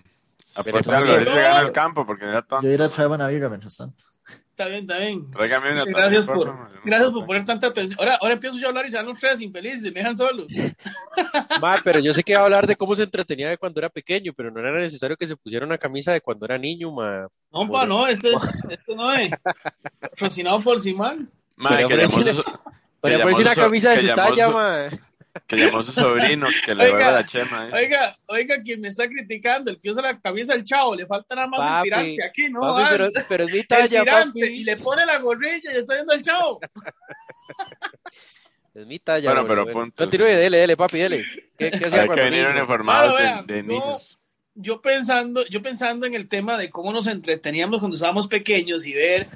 Ahorita 0.55 1.01
gana 1.01 1.61
el 1.61 1.73
campo 1.73 2.05
porque 2.05 2.27
ya 2.27 2.43
tonto. 2.43 2.67
Yo 2.67 2.73
iré 2.73 2.85
a 2.85 2.89
traer 2.89 3.09
una 3.11 3.29
mientras 3.29 3.77
tanto. 3.77 4.05
Está 4.61 4.69
bien, 4.69 4.83
está 4.83 4.99
bien. 4.99 5.31
Tráigame 5.31 5.73
una 5.73 5.85
gracias 5.87 6.27
por 6.27 6.37
por, 6.37 6.69
gracias 6.85 7.11
por 7.11 7.25
poner 7.25 7.47
tanta 7.47 7.69
atención. 7.69 7.99
Ahora, 7.99 8.19
ahora 8.21 8.35
empiezo 8.35 8.59
yo 8.59 8.67
a 8.67 8.69
hablar 8.69 8.85
y 8.85 8.91
se 8.91 8.99
dan 8.99 9.07
los 9.07 9.19
tres 9.19 9.41
infelices, 9.41 9.85
me 9.85 10.01
dejan 10.01 10.19
solos. 10.19 10.49
Ma, 11.63 11.79
pero 11.83 11.99
yo 12.01 12.13
sé 12.13 12.23
que 12.23 12.35
va 12.35 12.43
a 12.43 12.45
hablar 12.45 12.67
de 12.67 12.77
cómo 12.77 12.95
se 12.95 13.05
entretenía 13.05 13.49
de 13.49 13.57
cuando 13.57 13.81
era 13.81 13.89
pequeño, 13.89 14.35
pero 14.37 14.51
no 14.51 14.61
era 14.61 14.79
necesario 14.79 15.17
que 15.17 15.27
se 15.27 15.35
pusiera 15.35 15.65
una 15.65 15.79
camisa 15.79 16.13
de 16.13 16.21
cuando 16.21 16.45
era 16.45 16.59
niño, 16.59 16.93
ma. 16.93 17.27
No, 17.51 17.71
pa, 17.71 17.87
no, 17.87 18.07
esto, 18.07 18.29
es, 18.29 18.61
esto 18.69 18.95
no 18.95 19.11
es 19.15 19.31
patrocinado 19.99 20.61
por 20.61 20.79
Simán. 20.79 21.31
Madre, 21.57 21.87
Pero 21.87 21.89
que 21.89 21.97
llamó 21.97 22.17
ponerse- 22.19 22.35
su, 22.35 22.43
que 22.43 22.51
Podría 23.01 23.19
llamó 23.19 23.31
ponerse 23.31 23.53
una 23.59 23.65
camisa 23.67 23.91
de 23.93 24.01
su 24.03 24.15
talla, 24.15 24.51
ma. 24.51 24.89
Que 25.47 25.57
llamó 25.57 25.79
a 25.79 25.83
su 25.83 25.93
sobrino 25.93 26.49
que 26.65 26.75
le 26.75 26.85
Oiga, 26.93 27.13
la 27.13 27.25
chema. 27.27 27.69
¿eh? 27.69 27.71
Oiga, 27.73 28.17
oiga, 28.27 28.63
quien 28.63 28.81
me 28.81 28.89
está 28.89 29.09
criticando, 29.09 29.71
el 29.71 29.81
que 29.81 29.91
usa 29.91 30.03
la 30.03 30.21
camisa 30.21 30.53
del 30.55 30.65
chavo, 30.65 30.95
le 30.95 31.07
falta 31.07 31.35
nada 31.35 31.47
más 31.49 31.61
Papi, 31.61 31.77
el 31.77 31.83
tirante 31.95 32.25
aquí, 32.25 32.49
¿no? 32.51 32.61
Papi, 32.61 32.83
Ah, 32.83 32.89
pero, 32.91 33.09
pero 33.29 33.45
es 33.45 33.53
mi 33.53 33.59
el 33.59 33.67
talla, 33.67 34.01
tirante, 34.03 34.41
papi. 34.41 34.53
y 34.53 34.65
le 34.65 34.77
pone 34.77 35.07
la 35.07 35.19
gorrilla 35.19 35.73
y 35.73 35.77
está 35.77 35.95
viendo 35.95 36.13
al 36.13 36.23
chavo. 36.23 36.61
Es 38.73 38.87
mi 38.87 38.99
talla. 39.01 39.33
Bueno, 39.33 39.49
pero 39.49 39.65
bueno. 39.65 39.81
punto. 39.81 40.05
Continúe, 40.05 40.27
dele, 40.27 40.59
dele, 40.59 40.77
papi, 40.77 40.99
dele. 40.99 41.25
¿Qué, 41.59 41.73
qué 41.73 41.87
Hay 41.93 42.09
que 42.09 42.21
venir 42.21 42.47
uniformados 42.47 43.19
de, 43.47 43.57
yo- 43.57 43.63
niños. 43.65 44.21
yo 44.55 44.81
pensando, 44.81 45.45
yo 45.49 45.61
pensando 45.61 46.07
en 46.07 46.15
el 46.15 46.29
tema 46.29 46.57
de 46.57 46.71
cómo 46.71 46.93
nos 46.93 47.09
entreteníamos 47.09 47.81
cuando 47.81 47.97
estábamos 47.97 48.29
pequeños 48.29 48.87
y 48.87 48.93
ver 48.93 49.27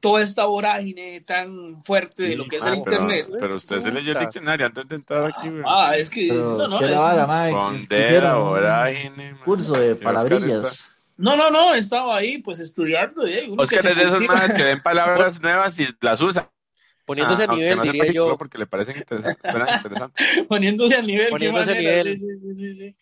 toda 0.00 0.22
esta 0.22 0.44
vorágine 0.44 1.20
tan 1.22 1.82
fuerte 1.84 2.22
de 2.22 2.36
lo 2.36 2.44
que 2.46 2.56
es 2.58 2.64
el 2.64 2.74
Ah, 2.74 2.80
pero, 2.84 2.96
internet. 3.02 3.36
pero 3.40 3.56
usted 3.56 3.80
se 3.80 3.90
leyó 3.90 4.12
el 4.12 4.18
diccionario 4.18 4.66
antes 4.66 4.86
de 4.88 4.94
entrar 4.96 5.24
aquí, 5.26 5.48
güey. 5.50 5.62
Ah, 5.66 5.96
es 5.96 6.08
que 6.08 6.26
Pero, 6.28 6.56
no, 6.56 6.68
no, 6.68 6.78
¿qué 6.78 6.84
es- 6.86 6.90
la 6.92 8.38
un 8.38 8.48
vorágine. 8.48 9.32
man. 9.32 9.40
Curso 9.44 9.72
de 9.74 9.94
palabrillas. 9.96 10.90
no, 11.16 11.36
no, 11.36 11.50
no, 11.50 11.74
estaba 11.74 12.16
ahí 12.16 12.38
pues 12.38 12.60
estudiando. 12.60 13.26
eh, 13.26 13.46
uno 13.48 13.62
Oscar 13.62 13.80
que 13.82 13.88
es 13.88 13.96
de 13.96 14.04
cultiva. 14.08 14.34
más 14.34 14.54
que 14.54 14.62
ven 14.62 14.80
palabras 14.82 15.40
nuevas 15.42 15.78
y 15.80 15.88
las 16.00 16.20
usa. 16.20 16.50
Poniéndose 17.04 17.42
Ah, 17.42 17.46
a 17.46 17.48
aunque 17.48 17.62
nivel, 17.64 17.76
no 17.78 17.82
diría 17.84 18.12
yo. 18.12 18.36
Porque 18.36 18.58
le 18.58 18.66
parecen 18.66 18.98
interesantes. 18.98 19.50
suenan 19.50 19.74
interesantes. 19.74 20.26
poniéndose 20.48 20.94
al 20.94 21.06
nivel. 21.06 21.30
Poniéndose 21.30 21.72
a 21.72 21.74
nivel. 21.74 22.18
sí, 22.18 22.26
sí, 22.26 22.38
sí, 22.40 22.54
sí, 22.54 22.74
sí. 22.74 22.96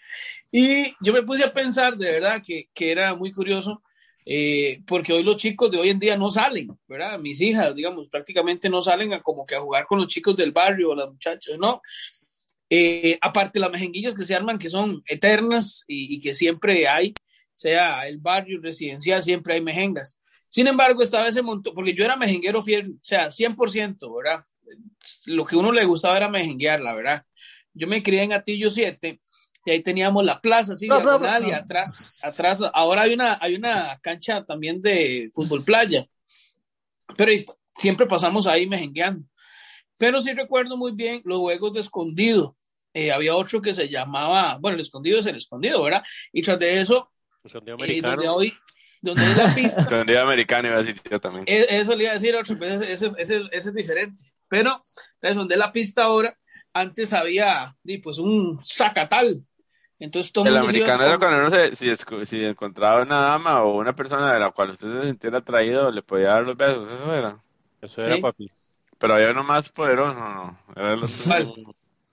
Y 0.53 0.95
yo 1.01 1.13
me 1.13 1.23
puse 1.25 1.43
a 1.45 1.53
pensar, 1.53 1.97
de 1.97 2.13
verdad, 2.13 2.41
que, 2.41 2.69
que 2.73 2.93
era 2.93 3.15
muy 3.17 3.33
curioso, 3.33 3.83
eh, 4.29 4.83
porque 4.89 5.13
hoy 5.13 5.23
los 5.23 5.37
chicos 5.37 5.71
de 5.71 5.79
hoy 5.79 5.91
en 5.91 6.01
día 6.01 6.17
no 6.17 6.31
salen, 6.31 6.67
¿verdad? 6.89 7.17
Mis 7.21 7.41
hijas, 7.41 7.77
digamos, 7.77 8.09
prácticamente 8.09 8.69
no 8.69 8.81
salen 8.81 9.13
a 9.13 9.23
como 9.23 9.47
que 9.47 9.55
a 9.55 9.61
jugar 9.61 9.87
con 9.87 10.01
los 10.01 10.09
chicos 10.09 10.37
del 10.37 10.51
barrio, 10.51 10.97
las 10.97 11.09
muchachas, 11.09 11.57
¿no? 11.57 11.81
Eh, 12.69 13.17
aparte 13.21 13.61
las 13.61 13.71
mejenguillas 13.71 14.17
que 14.17 14.25
se 14.25 14.35
arman, 14.35 14.59
que 14.59 14.69
son 14.69 15.01
eternas 15.07 15.85
y, 15.87 16.21
que 16.21 16.35
siempre 16.35 16.89
hay, 16.89 17.15
sea 17.55 18.09
el 18.09 18.19
barrio 18.19 18.61
residencial, 18.61 19.23
siempre 19.23 19.55
hay 19.55 19.61
mejengas. 19.61 20.19
Sin 20.49 20.67
embargo, 20.67 21.05
esta 21.05 21.23
vez 21.23 21.35
se 21.35 21.43
montó, 21.43 21.73
porque 21.73 21.95
yo 21.95 22.05
era 22.05 22.17
mejenguero 22.17 22.61
fiel, 22.63 22.97
o 22.97 23.05
sea, 23.05 23.31
100%, 23.31 24.13
¿verdad? 24.13 24.45
Lo 25.27 25.45
que 25.45 25.55
uno 25.55 25.71
le 25.71 25.85
gustaba 25.85 26.17
era 26.17 26.29
mejenguear, 26.29 26.81
la 26.81 26.95
verdad. 26.95 27.23
Yo 27.73 27.87
me 27.87 28.03
crié 28.03 28.25
en 28.25 28.33
Atillo 28.33 28.71
7 28.71 29.21
y 29.67 29.71
ahí 29.73 29.83
teníamos 29.83 30.25
la 30.25 30.41
plaza, 30.41 30.75
así, 30.75 30.87
No, 30.87 30.97
no, 31.01 31.19
diagonal, 31.19 31.45
y 31.45 31.51
no. 31.51 31.57
atrás, 31.57 32.19
atrás, 32.23 32.61
ahora 32.73 33.03
hay 33.03 33.15
una, 33.15 33.37
hay 33.41 33.57
una 33.57 33.99
cancha 34.01 34.45
también 34.45 34.81
de 34.81 35.29
fútbol 35.35 35.65
playa, 35.65 36.07
pero 37.17 37.33
y- 37.33 37.45
siempre 37.77 38.07
pasamos 38.07 38.47
ahí 38.47 38.67
mejengueando. 38.67 39.27
Pero 39.99 40.21
sí 40.21 40.33
recuerdo 40.33 40.77
muy 40.77 40.93
bien 40.93 41.21
los 41.25 41.39
juegos 41.39 41.73
de 41.75 41.81
escondido. 41.81 42.57
Eh, 42.95 43.11
había 43.13 43.35
otro 43.35 43.61
que 43.61 43.73
se 43.73 43.89
llamaba, 43.89 44.57
bueno, 44.59 44.77
el 44.77 44.81
escondido 44.81 45.19
es 45.19 45.27
el 45.27 45.37
escondido, 45.37 45.83
¿verdad? 45.83 46.03
Y 46.33 46.43
tras 46.43 46.59
de 46.59 46.81
eso, 46.81 47.11
Escondido 47.45 47.77
eh, 47.85 48.01
donde 48.01 48.29
hoy, 48.29 48.55
donde 49.03 49.23
es 49.23 49.37
la 49.37 49.55
pista, 49.55 49.81
Escondido 49.83 50.23
americano 50.23 50.69
iba 50.69 50.77
a 50.77 50.83
decir 50.83 51.01
yo 51.11 51.21
también. 51.21 51.45
e- 51.49 51.67
Eso 51.69 51.95
le 51.97 52.05
iba 52.05 52.13
a 52.13 52.15
decir 52.15 52.35
otro, 52.37 52.57
pero 52.59 52.81
ese, 52.81 52.93
ese, 52.93 53.13
ese- 53.19 53.49
ese 53.53 53.69
es 53.69 53.75
diferente. 53.75 54.23
Pero, 54.49 54.83
entonces, 55.15 55.37
donde 55.37 55.57
la 55.57 55.73
pista 55.73 56.05
ahora, 56.05 56.39
antes 56.73 57.13
había 57.13 57.75
pues 58.03 58.19
un 58.19 58.59
zacatal. 58.65 59.43
Entonces, 59.99 60.31
todo 60.33 60.45
El 60.47 60.57
americano 60.59 61.05
era 61.05 61.19
cuando 61.19 61.39
uno 61.41 61.51
se, 61.51 62.27
si, 62.27 62.45
encontraba 62.45 63.03
una 63.03 63.21
dama 63.21 63.63
o 63.63 63.77
una 63.79 63.95
persona 63.95 64.33
de 64.35 64.41
la 64.41 64.51
cual 64.51 64.71
usted 64.71 65.01
se 65.01 65.07
sintiera 65.07 65.39
atraído, 65.39 65.91
le 65.91 66.03
podía 66.03 66.29
dar 66.29 66.45
los 66.45 66.57
besos, 66.57 66.87
eso 66.91 67.15
era. 67.15 67.39
Eso 67.81 68.03
era, 68.03 68.17
Sí. 68.17 68.21
papi. 68.21 68.51
Pero 68.99 69.15
había 69.15 69.31
uno 69.31 69.43
más 69.45 69.69
poderoso, 69.71 70.19
¿no? 70.19 70.59
Era 70.75 70.93
el 70.95 71.05
otro 71.05 71.15
¿Cuál? 71.27 71.53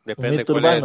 Depende 0.05 0.45
cuál 0.45 0.65
es. 0.65 0.83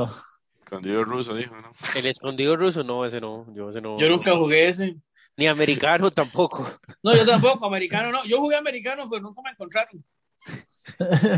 escondido 0.65 1.05
ruso, 1.05 1.35
dijo, 1.35 1.55
¿no? 1.57 1.71
El 1.97 2.07
escondido 2.07 2.57
ruso, 2.57 2.83
no, 2.85 3.05
ese 3.05 3.21
no. 3.21 3.47
Yo 3.55 3.71
ese 3.71 3.81
no. 3.81 3.97
Yo 3.99 4.09
nunca 4.09 4.37
jugué 4.37 4.69
ese. 4.69 4.97
Ni 5.37 5.47
americano 5.47 6.11
tampoco. 6.11 6.69
No, 7.03 7.15
yo 7.15 7.25
tampoco, 7.25 7.65
americano 7.67 8.11
no. 8.11 8.25
Yo 8.25 8.39
jugué 8.39 8.57
americano, 8.57 9.09
pero 9.09 9.23
nunca 9.23 9.41
me 9.43 9.51
encontraron. 9.51 10.05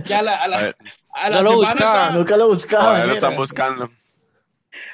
Ya 0.07 0.21
a 0.21 0.23
la, 0.23 0.37
a 0.43 0.49
la, 0.49 0.75
A 1.15 1.29
la 1.31 1.37
No 1.37 1.43
lo 1.43 1.51
semana 1.51 1.73
buscaba. 1.73 1.75
estaba- 1.75 2.11
Nunca 2.11 2.37
lo 2.37 2.49
buscaba. 2.49 2.83
Todavía 2.85 3.07
lo 3.07 3.13
están 3.13 3.37
buscando. 3.37 3.91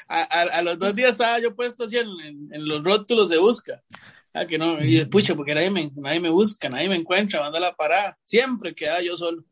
A, 0.07 0.21
a- 0.21 0.57
a 0.57 0.61
los 0.61 0.79
dos 0.79 0.95
días 0.95 1.11
estaba 1.11 1.39
yo 1.39 1.55
puesto 1.55 1.83
así 1.85 1.97
en, 1.97 2.07
en- 2.21 2.53
en 2.53 2.67
los 2.67 2.83
rótulos 2.83 3.29
de 3.29 3.37
busca. 3.37 3.81
Ah, 4.33 4.45
que 4.45 4.57
no, 4.57 4.83
y 4.83 5.03
pucha, 5.05 5.35
porque 5.35 5.55
nadie 5.55 5.69
me, 5.71 5.91
nadie 5.95 6.19
me 6.19 6.29
busca, 6.29 6.69
nadie 6.69 6.89
me 6.89 6.95
encuentra, 6.95 7.39
manda 7.41 7.59
la 7.59 7.75
parada. 7.75 8.17
Siempre 8.23 8.75
quedaba 8.75 9.01
yo 9.01 9.15
solo. 9.17 9.43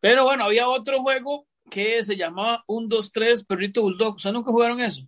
Pero 0.00 0.24
bueno, 0.24 0.44
había 0.44 0.68
otro 0.68 1.00
juego 1.00 1.46
que 1.70 2.02
se 2.02 2.16
llamaba 2.16 2.62
1, 2.66 2.86
2, 2.88 3.12
3, 3.12 3.44
Perrito 3.44 3.82
Bulldog. 3.82 4.16
¿Ustedes 4.16 4.32
nunca 4.34 4.50
jugaron 4.52 4.80
eso? 4.80 5.02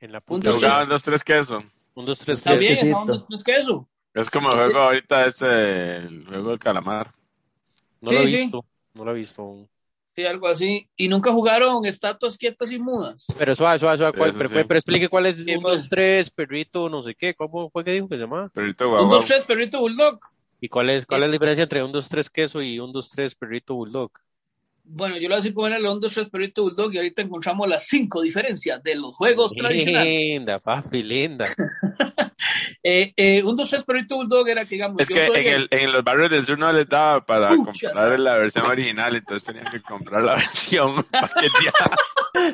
En 0.00 0.12
la 0.12 0.18
Un, 0.18 0.24
punta. 0.24 0.52
Jugaban 0.52 0.88
dos, 0.88 1.02
tres 1.02 1.22
quesos. 1.22 1.62
Un, 1.94 2.04
dos, 2.06 2.18
tres, 2.18 2.38
Está 2.38 2.54
es 2.54 2.60
bien, 2.60 2.74
quesito. 2.74 2.96
ajá, 2.96 3.00
un, 3.02 3.06
dos, 3.06 3.26
tres, 3.28 3.44
queso. 3.44 3.88
Es 4.14 4.30
como 4.30 4.50
el 4.50 4.56
juego 4.58 4.78
ahorita, 4.80 5.26
es 5.26 5.40
el 5.42 6.24
juego 6.26 6.50
del 6.50 6.58
calamar. 6.58 7.10
No 8.00 8.12
lo 8.12 8.18
he 8.20 8.26
Sí, 8.26 8.36
sí. 8.36 8.42
visto. 8.44 8.64
No 8.94 9.04
lo 9.04 9.10
he 9.12 9.14
visto 9.14 9.42
aún. 9.42 9.68
Sí, 10.16 10.24
algo 10.26 10.48
así. 10.48 10.88
Y 10.96 11.08
nunca 11.08 11.30
jugaron 11.32 11.86
estatuas 11.86 12.36
quietas 12.36 12.72
y 12.72 12.78
mudas. 12.78 13.26
Pero 13.38 13.54
suave, 13.54 13.78
suave, 13.78 13.96
suave. 13.98 14.18
¿cuál? 14.18 14.30
Eso 14.30 14.38
Pero, 14.38 14.48
sí. 14.50 14.54
pero 14.66 14.78
explique 14.78 15.08
cuál 15.08 15.26
es 15.26 15.36
Sí, 15.36 15.54
un, 15.54 15.62
dos, 15.62 15.88
tres, 15.88 16.30
perrito, 16.30 16.88
no 16.88 17.02
sé 17.02 17.14
qué. 17.14 17.34
¿Cómo 17.34 17.70
fue 17.70 17.84
que 17.84 17.92
dijo 17.92 18.08
que 18.08 18.16
se 18.16 18.22
llamaba? 18.22 18.48
Perrito 18.48 18.86
1, 18.88 18.96
guagua. 18.96 19.16
2, 19.16 19.24
3, 19.24 19.44
Perrito 19.44 19.78
Bulldog. 19.80 20.18
¿Y 20.60 20.68
cuál 20.68 20.90
es, 20.90 21.06
cuál 21.06 21.22
es 21.22 21.28
la 21.28 21.32
diferencia 21.32 21.62
entre 21.62 21.82
un, 21.82 21.90
dos, 21.90 22.08
tres, 22.08 22.28
queso 22.28 22.60
y 22.60 22.78
un, 22.80 22.92
dos, 22.92 23.08
tres, 23.10 23.34
perrito, 23.34 23.74
bulldog? 23.74 24.10
Bueno, 24.92 25.16
yo 25.18 25.28
lo 25.28 25.36
así 25.36 25.52
como 25.52 25.68
era 25.68 25.76
el 25.76 25.86
1, 25.86 26.00
2, 26.00 26.12
3, 26.14 26.28
Perrito 26.30 26.62
Bulldog 26.64 26.92
y 26.92 26.96
ahorita 26.96 27.22
encontramos 27.22 27.68
las 27.68 27.86
cinco 27.86 28.22
diferencias 28.22 28.82
de 28.82 28.96
los 28.96 29.14
juegos 29.16 29.52
tradicionales. 29.54 30.12
Linda, 30.12 30.58
papi, 30.58 31.02
linda. 31.02 31.46
Eh, 32.82 33.12
eh, 33.16 33.42
1, 33.44 33.52
2, 33.54 33.68
3, 33.68 33.84
Perrito 33.84 34.16
Bulldog 34.16 34.48
era 34.48 34.62
que 34.64 34.76
digamos, 34.76 35.02
Es 35.02 35.08
yo 35.08 35.14
que 35.14 35.26
soy 35.26 35.40
en, 35.46 35.46
el- 35.54 35.68
el, 35.70 35.80
en 35.80 35.92
los 35.92 36.02
barrios 36.02 36.30
del 36.30 36.46
sur 36.46 36.58
no 36.58 36.72
les 36.72 36.88
daba 36.88 37.22
para 37.24 37.48
Pucha. 37.50 37.88
comprar 37.90 38.18
la 38.18 38.34
versión 38.36 38.64
original, 38.64 39.14
entonces 39.14 39.44
tenían 39.46 39.70
que 39.70 39.82
comprar 39.82 40.22
la 40.22 40.34
versión 40.36 41.02
paqueteada. 41.04 41.96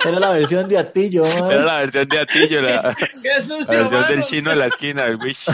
Era 0.05 0.19
la 0.19 0.31
versión 0.33 0.69
de 0.69 0.79
Atillo. 0.79 1.25
Era 1.51 1.65
la 1.65 1.79
versión 1.79 2.09
de 2.09 2.19
Atillo, 2.19 2.61
la, 2.61 2.97
¡Qué 3.23 3.29
la 3.29 3.41
sucio, 3.41 3.79
versión 3.79 4.07
del 4.09 4.23
chino 4.25 4.51
de 4.51 4.57
la 4.57 4.67
esquina, 4.67 5.05
del 5.05 5.17
Wish. 5.17 5.47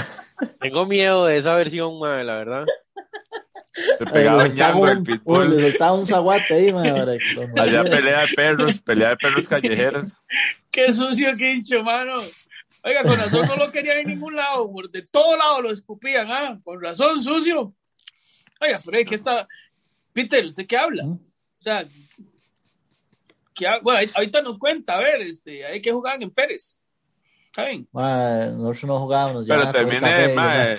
Tengo 0.59 0.87
miedo 0.87 1.27
de 1.27 1.37
esa 1.37 1.55
versión, 1.55 1.99
madre, 2.01 2.25
la 2.25 2.37
verdad. 2.37 2.67
Se 3.75 4.05
Eh, 4.05 4.07
pegaba 4.13 4.47
ñango 4.49 4.89
el 4.89 4.99
un- 4.99 5.05
pitbull. 5.05 5.57
le 5.57 5.71
soltaba 5.71 5.93
un 5.95 6.07
zaguate 6.07 6.55
ahí, 6.55 6.67
que 6.67 6.79
Hacía 6.79 7.47
mordiera. 7.47 7.85
pelea 7.85 8.21
de 8.21 8.29
perros, 8.37 8.81
pelea 8.83 9.09
de 9.11 9.17
perros 9.17 9.49
callejeros. 9.49 10.13
¡Qué 10.71 10.93
sucio, 10.93 11.31
qué 11.39 11.53
hincho, 11.55 11.83
mano! 11.83 12.15
Oiga, 12.85 13.03
con 13.05 13.17
razón 13.17 13.47
no 13.47 13.57
lo 13.57 13.71
querían 13.71 13.99
en 13.99 14.09
ningún 14.09 14.35
lado, 14.37 14.71
por 14.71 14.91
de 14.91 15.03
todo 15.03 15.37
lado 15.37 15.63
lo 15.63 15.71
escupían, 15.71 16.31
¿ah? 16.31 16.59
Con 16.65 16.83
razón, 16.83 17.23
sucio. 17.23 17.73
Oiga, 18.61 18.81
pero 18.85 18.99
es 18.99 19.07
que 19.09 19.15
está... 19.15 19.47
Peter, 20.13 20.45
¿usted 20.47 20.67
qué 20.67 20.77
habla? 20.77 21.05
¿Mm? 21.05 21.13
O 21.13 21.63
sea, 21.63 21.85
¿qué 23.55 23.67
ha- 23.69 23.79
bueno, 23.81 24.01
ahí- 24.01 24.11
ahorita 24.15 24.43
nos 24.43 24.59
cuenta, 24.59 24.95
a 24.97 24.99
ver, 24.99 25.21
este, 25.23 25.65
hay 25.65 25.81
que 25.81 25.93
jugar 25.93 26.23
en 26.23 26.31
Pérez. 26.31 26.79
¿Está 27.47 27.67
bien? 27.67 27.87
Mae, 27.93 28.51
nosotros 28.51 28.85
no 28.85 28.99
jugábamos. 29.01 29.45
Pero 29.47 29.71
terminé, 29.71 30.01
café 30.01 30.33
y 30.33 30.35
mae. 30.37 30.77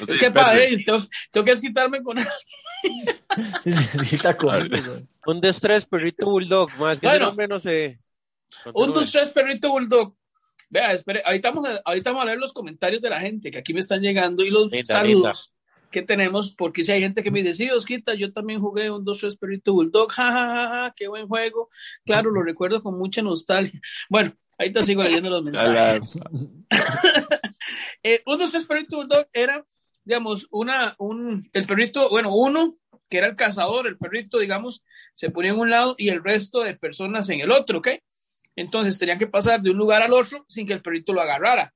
Es 0.00 0.06
que, 0.06 0.26
espérate. 0.26 0.32
padre, 0.32 0.84
tengo, 0.84 1.06
tengo 1.30 1.44
que 1.44 1.50
desquitarme 1.50 2.02
con 2.02 2.18
sí, 3.62 3.72
sí, 3.72 4.18
mae. 4.42 4.68
Un, 5.26 5.40
dos, 5.40 5.60
tres, 5.60 5.86
perrito, 5.86 6.26
bulldog. 6.26 6.70
Más 6.78 7.00
que 7.00 7.06
Bueno. 7.06 7.26
nombre 7.26 7.48
no 7.48 7.58
sé. 7.58 7.98
Un, 8.66 8.72
Continúe. 8.72 8.94
dos, 8.94 9.12
tres, 9.12 9.30
perrito 9.30 9.70
bulldog. 9.70 10.16
Vea, 10.70 10.92
espere, 10.92 11.22
ahorita 11.24 11.50
vamos, 11.50 11.68
a, 11.68 11.80
ahorita 11.84 12.10
vamos 12.10 12.22
a 12.22 12.26
leer 12.26 12.38
los 12.38 12.52
comentarios 12.52 13.00
de 13.00 13.10
la 13.10 13.20
gente 13.20 13.50
que 13.50 13.58
aquí 13.58 13.72
me 13.72 13.80
están 13.80 14.00
llegando 14.00 14.42
y 14.42 14.50
los 14.50 14.70
Linda, 14.70 14.94
saludos 14.94 15.54
que 15.94 16.02
tenemos, 16.02 16.56
porque 16.56 16.82
si 16.82 16.90
hay 16.90 17.00
gente 17.00 17.22
que 17.22 17.30
me 17.30 17.40
dice, 17.40 17.54
sí, 17.54 17.70
Osquita, 17.70 18.14
yo 18.14 18.32
también 18.32 18.60
jugué 18.60 18.90
un 18.90 19.04
2 19.04 19.16
3 19.20 19.36
Perrito 19.36 19.72
Bulldog, 19.74 20.10
ja, 20.10 20.32
ja, 20.32 20.46
ja, 20.46 20.68
ja, 20.68 20.94
qué 20.96 21.06
buen 21.06 21.28
juego. 21.28 21.70
Claro, 22.04 22.32
lo 22.32 22.42
recuerdo 22.42 22.82
con 22.82 22.98
mucha 22.98 23.22
nostalgia. 23.22 23.80
Bueno, 24.10 24.34
ahorita 24.58 24.82
sigo 24.82 25.04
leyendo 25.04 25.30
los 25.30 25.44
mensajes. 25.44 26.18
Eh, 28.02 28.22
un 28.26 28.38
2 28.38 28.50
3 28.50 28.64
Perrito 28.66 28.96
Bulldog 28.96 29.26
era, 29.32 29.64
digamos, 30.04 30.46
una, 30.50 30.94
un, 30.98 31.48
el 31.52 31.66
perrito, 31.66 32.08
bueno, 32.10 32.34
uno 32.34 32.76
que 33.08 33.18
era 33.18 33.26
el 33.28 33.36
cazador, 33.36 33.86
el 33.86 33.96
perrito, 33.98 34.38
digamos, 34.38 34.82
se 35.14 35.30
ponía 35.30 35.50
en 35.52 35.58
un 35.58 35.70
lado 35.70 35.94
y 35.98 36.08
el 36.08 36.22
resto 36.24 36.60
de 36.60 36.74
personas 36.76 37.28
en 37.28 37.40
el 37.40 37.50
otro, 37.52 37.78
¿ok? 37.78 37.88
Entonces 38.56 38.98
tenían 38.98 39.18
que 39.18 39.26
pasar 39.26 39.60
de 39.60 39.70
un 39.70 39.76
lugar 39.76 40.02
al 40.02 40.12
otro 40.12 40.44
sin 40.48 40.66
que 40.66 40.72
el 40.72 40.82
perrito 40.82 41.12
lo 41.12 41.20
agarrara. 41.20 41.72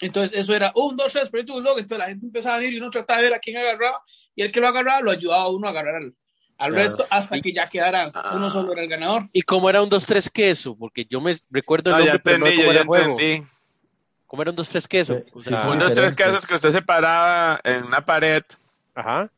Entonces 0.00 0.36
eso 0.38 0.54
era 0.54 0.72
un, 0.74 0.96
dos, 0.96 1.12
tres, 1.12 1.28
perrito 1.30 1.52
bulldog. 1.54 1.78
Entonces 1.78 1.98
la 1.98 2.06
gente 2.06 2.26
empezaba 2.26 2.56
a 2.56 2.58
venir 2.58 2.74
y 2.74 2.78
uno 2.78 2.90
trataba 2.90 3.18
de 3.20 3.24
ver 3.28 3.34
a 3.34 3.38
quién 3.38 3.56
agarraba 3.56 4.00
y 4.34 4.42
el 4.42 4.50
que 4.52 4.60
lo 4.60 4.68
agarraba 4.68 5.00
lo 5.00 5.10
ayudaba 5.10 5.44
a 5.44 5.48
uno 5.48 5.66
a 5.66 5.70
agarrar 5.70 5.96
al, 5.96 6.14
al 6.58 6.72
Claro. 6.72 6.74
resto 6.84 7.06
hasta 7.10 7.40
que 7.40 7.52
ya 7.52 7.68
quedara 7.68 8.06
uno 8.06 8.46
Ah. 8.46 8.50
solo 8.50 8.72
era 8.72 8.82
el 8.82 8.88
ganador. 8.88 9.22
¿Y 9.32 9.42
cómo 9.42 9.70
era 9.70 9.82
un, 9.82 9.88
dos, 9.88 10.04
tres, 10.06 10.28
queso? 10.30 10.76
Porque 10.76 11.06
yo 11.08 11.20
me 11.20 11.36
recuerdo 11.50 11.90
el 11.90 11.96
No, 11.98 12.04
ya 12.04 12.12
nombre, 12.14 12.22
pero 12.24 12.38
no 12.38 12.46
entendí, 12.46 12.62
yo 12.64 12.70
era 12.70 12.74
ya 12.74 12.80
el 12.82 12.86
juego. 12.86 13.10
entendí. 13.20 13.48
¿Cómo 14.34 14.42
era 14.42 14.50
un, 14.50 14.56
dos, 14.56 14.68
tres, 14.68 14.88
queso? 14.88 15.14
Sí, 15.14 15.24
O 15.32 15.40
sí, 15.40 15.48
sea, 15.50 15.58
sí. 15.62 15.68
Un, 15.68 15.78
dos, 15.78 15.94
tres 15.94 16.12
casos 16.12 16.44
que 16.44 16.56
usted 16.56 16.70
se 16.72 16.82
paraba 16.82 17.60
en 17.62 17.84
una 17.84 18.04
pared 18.04 18.42
Ajá. 18.94 19.30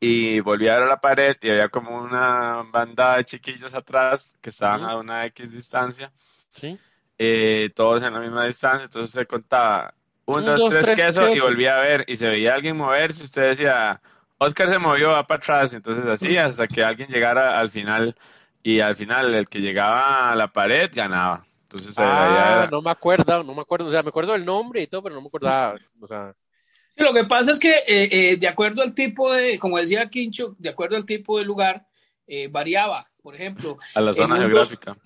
y 0.00 0.38
volvía 0.40 0.76
a 0.76 0.78
ver 0.80 0.88
la 0.88 1.00
pared 1.00 1.36
y 1.42 1.50
había 1.50 1.68
como 1.68 1.96
una 1.96 2.62
banda 2.70 3.16
de 3.16 3.24
chiquillos 3.24 3.74
atrás 3.74 4.36
que 4.40 4.50
estaban 4.50 4.84
a 4.84 4.96
una 4.96 5.24
X 5.26 5.50
distancia, 5.50 6.12
Sí. 6.50 6.78
eh, 7.18 7.70
todos 7.74 8.02
en 8.02 8.12
la 8.14 8.20
misma 8.20 8.46
distancia, 8.46 8.84
entonces 8.84 9.10
se 9.10 9.26
contaba 9.26 9.94
un, 10.26 10.38
Un, 10.40 10.44
dos, 10.44 10.60
dos, 10.60 10.70
tres, 10.70 10.84
tres, 10.84 10.96
queso 10.96 11.28
y 11.34 11.40
volvía 11.40 11.76
a 11.78 11.80
ver 11.80 12.04
y 12.06 12.16
se 12.16 12.28
veía 12.28 12.54
alguien 12.54 12.76
moverse, 12.76 13.24
usted 13.24 13.42
decía, 13.50 14.00
Oscar 14.38 14.68
se 14.68 14.78
movió, 14.78 15.10
va 15.10 15.26
para 15.26 15.38
atrás, 15.38 15.74
entonces 15.74 16.06
así 16.06 16.36
hasta 16.36 16.68
que 16.68 16.84
alguien 16.84 17.08
llegara 17.08 17.58
al 17.58 17.70
final 17.70 18.14
y 18.62 18.80
al 18.80 18.94
final 18.96 19.34
el 19.34 19.48
que 19.48 19.60
llegaba 19.60 20.30
a 20.30 20.36
la 20.36 20.52
pared 20.52 20.90
ganaba. 20.94 21.47
Entonces 21.70 21.90
eh, 21.98 22.02
Ah, 22.02 22.60
era- 22.62 22.70
no 22.70 22.80
me 22.80 22.90
acuerdo, 22.90 23.44
no 23.44 23.54
me 23.54 23.60
acuerdo. 23.62 23.86
O 23.88 23.90
sea, 23.90 24.02
me 24.02 24.08
acuerdo 24.08 24.32
del 24.32 24.44
nombre 24.44 24.82
y 24.82 24.86
todo, 24.86 25.02
pero 25.02 25.14
no 25.14 25.20
me 25.20 25.28
acordaba. 25.28 25.76
O 26.00 26.06
sea, 26.06 26.34
Sí, 26.96 27.04
lo 27.04 27.12
que 27.12 27.24
pasa 27.24 27.50
es 27.52 27.58
que 27.58 27.70
eh, 27.86 28.08
eh, 28.10 28.36
de 28.38 28.48
acuerdo 28.48 28.82
al 28.82 28.94
tipo 28.94 29.32
de, 29.32 29.58
como 29.58 29.78
decía 29.78 30.08
Quincho, 30.08 30.56
de 30.58 30.70
acuerdo 30.70 30.96
al 30.96 31.04
tipo 31.06 31.38
de 31.38 31.44
lugar, 31.44 31.86
eh, 32.26 32.48
variaba. 32.48 33.08
Por 33.22 33.34
ejemplo, 33.34 33.78
a 33.94 34.00
la 34.00 34.14
zona 34.14 34.34
dos- 34.36 34.44
geográfica. 34.44 34.96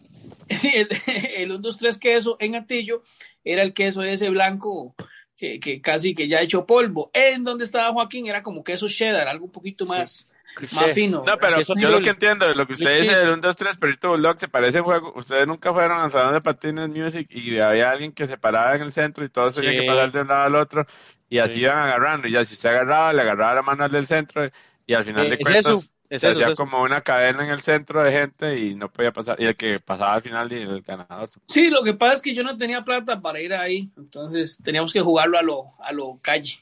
el, 0.74 0.88
el 1.36 1.50
1, 1.50 1.58
2, 1.58 1.76
3 1.78 1.98
queso 1.98 2.36
en 2.38 2.54
Atillo 2.54 3.02
era 3.44 3.62
el 3.62 3.74
queso 3.74 4.02
ese 4.02 4.28
blanco 4.30 4.94
que, 5.36 5.58
que 5.60 5.80
casi 5.80 6.14
que 6.14 6.28
ya 6.28 6.40
hecho 6.40 6.64
polvo. 6.66 7.10
En 7.12 7.42
donde 7.44 7.64
estaba 7.64 7.92
Joaquín 7.92 8.26
era 8.26 8.42
como 8.42 8.62
queso 8.62 8.88
cheddar, 8.88 9.26
algo 9.28 9.46
un 9.46 9.52
poquito 9.52 9.84
más, 9.84 9.98
más 10.28 10.31
cliché. 10.54 10.92
fino. 10.94 11.24
No, 11.26 11.36
pero 11.38 11.60
yo 11.60 11.90
lo 11.90 12.00
que 12.00 12.10
entiendo 12.10 12.46
de 12.46 12.54
lo 12.54 12.66
que 12.66 12.74
usted 12.74 13.00
dice 13.00 13.14
del 13.16 13.28
1, 13.30 13.36
2, 13.38 13.56
3, 13.56 13.76
Perrito 13.76 14.08
Bulldog, 14.10 14.38
se 14.38 14.48
parece 14.48 14.78
a 14.78 14.82
juego. 14.82 15.12
Ustedes 15.16 15.46
nunca 15.46 15.72
fueron 15.72 15.98
al 16.00 16.10
salón 16.10 16.32
de 16.34 16.40
patines 16.40 16.88
Music 16.88 17.26
y 17.30 17.58
había 17.58 17.90
alguien 17.90 18.12
que 18.12 18.26
se 18.26 18.36
paraba 18.38 18.74
en 18.76 18.82
el 18.82 18.92
centro 18.92 19.24
y 19.24 19.28
todos 19.28 19.54
tenían 19.54 19.74
Sí. 19.74 19.80
que 19.80 19.86
pasar 19.86 20.12
de 20.12 20.20
un 20.20 20.28
lado 20.28 20.42
al 20.44 20.54
otro 20.56 20.86
y 21.28 21.38
así 21.38 21.54
Sí. 21.54 21.60
iban 21.62 21.78
agarrando. 21.78 22.28
Y 22.28 22.32
ya 22.32 22.44
si 22.44 22.54
usted 22.54 22.70
agarraba, 22.70 23.12
le 23.12 23.22
agarraba 23.22 23.54
la 23.54 23.62
mano 23.62 23.84
al 23.84 23.90
del 23.90 24.06
centro 24.06 24.48
y 24.86 24.94
al 24.94 25.04
final 25.04 25.26
Eh, 25.26 25.30
de 25.30 25.38
cuentas 25.38 25.66
es 26.10 26.20
se 26.20 26.28
eso, 26.28 26.40
hacía 26.42 26.48
es 26.52 26.54
como 26.58 26.82
una 26.82 27.00
cadena 27.00 27.42
en 27.42 27.48
el 27.50 27.60
centro 27.60 28.02
de 28.04 28.12
gente 28.12 28.58
y 28.58 28.74
no 28.74 28.92
podía 28.92 29.12
pasar. 29.12 29.40
Y 29.40 29.46
el 29.46 29.56
que 29.56 29.78
pasaba 29.78 30.12
al 30.12 30.20
final 30.20 30.52
y 30.52 30.56
el 30.56 30.82
ganador. 30.82 31.26
Sí, 31.46 31.70
lo 31.70 31.82
que 31.82 31.94
pasa 31.94 32.14
es 32.14 32.20
que 32.20 32.34
yo 32.34 32.42
no 32.42 32.58
tenía 32.58 32.82
plata 32.84 33.18
para 33.22 33.40
ir 33.40 33.54
ahí, 33.54 33.88
entonces 33.96 34.58
teníamos 34.62 34.92
que 34.92 35.00
jugarlo 35.00 35.38
a 35.38 35.42
lo, 35.42 35.72
a 35.82 35.90
lo 35.92 36.18
calle. 36.20 36.58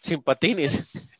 Sin 0.00 0.22
patines. 0.22 1.17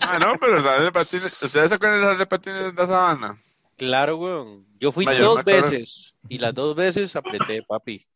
Ah, 0.00 0.18
no, 0.18 0.34
pero 0.40 0.62
salón 0.62 0.84
de 0.84 0.92
patines, 0.92 1.42
¿ustedes 1.42 1.68
se 1.68 1.74
acuerdan 1.74 1.98
del 1.98 2.04
salón 2.04 2.18
de 2.18 2.26
patines 2.26 2.64
de 2.64 2.72
la 2.72 2.86
sabana? 2.86 3.36
Claro, 3.76 4.16
weón. 4.16 4.66
Yo 4.78 4.90
fui 4.92 5.04
dos 5.04 5.36
me 5.36 5.42
veces 5.42 6.14
y 6.28 6.38
las 6.38 6.54
dos 6.54 6.74
veces 6.74 7.14
apreté, 7.16 7.62
papi. 7.62 8.06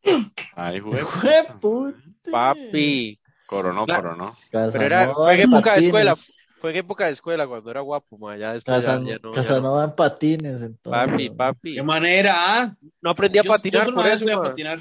Ahí 0.54 0.80
jugué. 0.80 1.02
¡Jueputa! 1.02 1.98
Papi. 2.30 3.18
Coronó, 3.46 3.86
coronó. 3.86 4.36
Pero 4.50 4.70
era, 4.80 5.06
Casanova 5.06 5.24
fue 5.24 5.34
en 5.34 5.40
época 5.52 5.74
de 5.74 5.86
escuela. 5.86 6.16
Fue 6.60 6.70
en 6.70 6.76
época 6.76 7.06
de 7.06 7.12
escuela 7.12 7.46
cuando 7.46 7.70
era 7.70 7.80
guapo, 7.80 8.18
ma. 8.18 8.36
Ya 8.36 8.52
después 8.52 8.84
Casan- 8.84 9.06
ya 9.06 9.14
no, 9.14 9.18
ya 9.18 9.18
no. 9.22 9.32
Casanova 9.32 9.84
en 9.84 9.94
patines, 9.94 10.62
entonces. 10.62 11.10
Papi, 11.10 11.30
papi. 11.30 11.74
¿Qué 11.74 11.82
manera? 11.82 12.34
ah? 12.36 12.76
No 13.00 13.10
aprendí 13.10 13.38
a 13.38 13.42
Yo- 13.42 13.50
patinar 13.50 13.86
yo 13.86 13.94
por 13.94 14.06
eso, 14.06 14.24
a 14.38 14.42
patinar. 14.44 14.78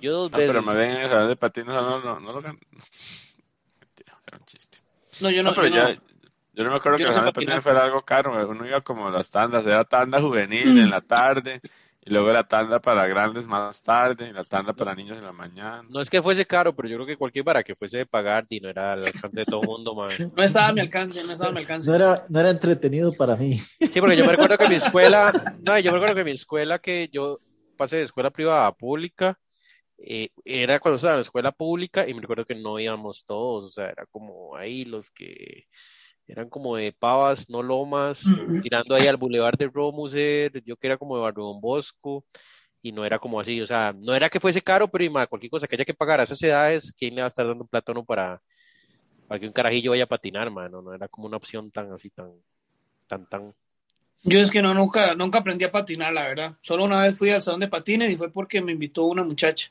Yo 0.00 0.12
dos 0.12 0.30
veces. 0.30 0.46
pero 0.48 0.62
más 0.62 0.76
bien 0.76 0.90
en 0.90 0.96
el 0.98 1.08
salón 1.10 1.28
de 1.28 1.36
patines 1.36 1.68
no, 1.74 2.00
no, 2.00 2.20
no 2.20 2.32
lo 2.32 2.40
ganó. 2.42 2.58
Mentira, 3.80 4.18
era 4.26 4.38
un 4.38 4.44
chiste. 4.44 4.78
No, 5.20 5.30
yo 5.30 5.42
no. 5.42 5.50
No, 5.50 5.54
pero 5.54 5.68
yo 5.68 5.74
ya, 5.74 5.94
no. 5.94 6.00
yo 6.54 6.64
no 6.64 6.70
me 6.70 6.76
acuerdo 6.76 6.98
yo 6.98 7.08
que 7.08 7.14
no 7.14 7.32
patines 7.32 7.62
fuera 7.62 7.84
algo 7.84 8.02
caro. 8.02 8.48
Uno 8.48 8.66
iba 8.66 8.80
como 8.80 9.08
a 9.08 9.10
las 9.10 9.30
tandas, 9.30 9.66
era 9.66 9.84
tanda 9.84 10.20
juvenil 10.20 10.78
en 10.78 10.90
la 10.90 11.00
tarde, 11.00 11.60
y 12.04 12.10
luego 12.10 12.32
la 12.32 12.44
tanda 12.44 12.80
para 12.80 13.06
grandes 13.06 13.46
más 13.46 13.82
tarde, 13.82 14.28
y 14.28 14.32
la 14.32 14.44
tanda 14.44 14.72
para 14.72 14.94
niños 14.94 15.18
en 15.18 15.24
la 15.24 15.32
mañana. 15.32 15.82
No 15.88 16.00
es 16.00 16.08
que 16.08 16.22
fuese 16.22 16.46
caro, 16.46 16.74
pero 16.74 16.88
yo 16.88 16.96
creo 16.96 17.06
que 17.06 17.16
cualquier 17.16 17.44
para 17.44 17.62
que 17.62 17.74
fuese 17.74 17.98
de 17.98 18.06
pagar 18.06 18.46
y 18.48 18.60
no 18.60 18.68
era 18.68 18.92
al 18.92 19.04
alcance 19.04 19.40
de 19.40 19.44
todo 19.44 19.62
el 19.62 19.68
mundo, 19.68 19.94
ma. 19.94 20.06
No 20.36 20.42
estaba 20.42 20.68
a 20.68 20.72
mi 20.72 20.80
alcance, 20.80 21.24
no 21.24 21.32
estaba 21.32 21.50
a 21.50 21.52
mi 21.52 21.60
alcance. 21.60 21.90
No 21.90 21.96
era, 21.96 22.24
no 22.28 22.40
era 22.40 22.50
entretenido 22.50 23.12
para 23.12 23.36
mí. 23.36 23.54
Sí, 23.54 24.00
porque 24.00 24.16
yo 24.16 24.24
me 24.24 24.32
recuerdo 24.32 24.56
que 24.56 24.68
mi 24.68 24.74
escuela, 24.76 25.32
no, 25.62 25.78
yo 25.78 25.90
me 25.90 25.98
recuerdo 25.98 26.14
que 26.14 26.24
mi 26.24 26.32
escuela 26.32 26.78
que 26.78 27.08
yo 27.12 27.40
pasé 27.76 27.96
de 27.96 28.02
escuela 28.02 28.30
privada 28.30 28.66
a 28.66 28.72
pública, 28.72 29.38
eh, 29.98 30.30
era 30.44 30.80
cuando 30.80 30.96
estaba 30.96 31.14
en 31.14 31.18
la 31.18 31.22
escuela 31.22 31.52
pública 31.52 32.08
y 32.08 32.14
me 32.14 32.20
recuerdo 32.20 32.44
que 32.44 32.54
no 32.54 32.78
íbamos 32.78 33.24
todos, 33.24 33.64
o 33.64 33.70
sea, 33.70 33.90
era 33.90 34.06
como 34.06 34.56
ahí 34.56 34.84
los 34.84 35.10
que 35.10 35.66
eran 36.26 36.48
como 36.50 36.76
de 36.76 36.92
pavas, 36.92 37.48
no 37.48 37.62
lomas, 37.62 38.20
tirando 38.62 38.94
ahí 38.94 39.06
al 39.06 39.16
bulevar 39.16 39.56
de 39.56 39.68
Romuser, 39.68 40.62
yo 40.64 40.76
que 40.76 40.86
era 40.88 40.98
como 40.98 41.16
de 41.16 41.22
Barrio 41.22 41.54
Bosco, 41.60 42.24
y 42.82 42.92
no 42.92 43.04
era 43.04 43.18
como 43.18 43.40
así, 43.40 43.60
o 43.60 43.66
sea, 43.66 43.92
no 43.96 44.14
era 44.14 44.28
que 44.30 44.40
fuese 44.40 44.62
caro, 44.62 44.88
pero 44.88 45.10
más, 45.10 45.28
cualquier 45.28 45.50
cosa 45.50 45.66
que 45.66 45.76
haya 45.76 45.84
que 45.84 45.94
pagar 45.94 46.20
a 46.20 46.24
esas 46.24 46.42
edades, 46.42 46.92
¿quién 46.96 47.14
le 47.14 47.22
va 47.22 47.26
a 47.26 47.28
estar 47.28 47.46
dando 47.46 47.68
a 47.70 47.82
uno 47.92 48.04
para, 48.04 48.42
para 49.26 49.40
que 49.40 49.46
un 49.46 49.52
carajillo 49.52 49.90
vaya 49.92 50.04
a 50.04 50.08
patinar, 50.08 50.50
mano? 50.50 50.82
No 50.82 50.94
era 50.94 51.08
como 51.08 51.26
una 51.26 51.36
opción 51.36 51.70
tan 51.70 51.92
así, 51.92 52.10
tan, 52.10 52.32
tan, 53.06 53.28
tan. 53.28 53.54
Yo 54.22 54.40
es 54.40 54.50
que 54.50 54.60
no, 54.60 54.74
nunca, 54.74 55.14
nunca 55.14 55.38
aprendí 55.38 55.64
a 55.64 55.70
patinar, 55.70 56.12
la 56.12 56.26
verdad. 56.26 56.56
Solo 56.60 56.84
una 56.84 57.02
vez 57.02 57.16
fui 57.16 57.30
al 57.30 57.42
salón 57.42 57.60
de 57.60 57.68
patines 57.68 58.12
y 58.12 58.16
fue 58.16 58.30
porque 58.30 58.60
me 58.60 58.72
invitó 58.72 59.04
una 59.04 59.22
muchacha. 59.22 59.68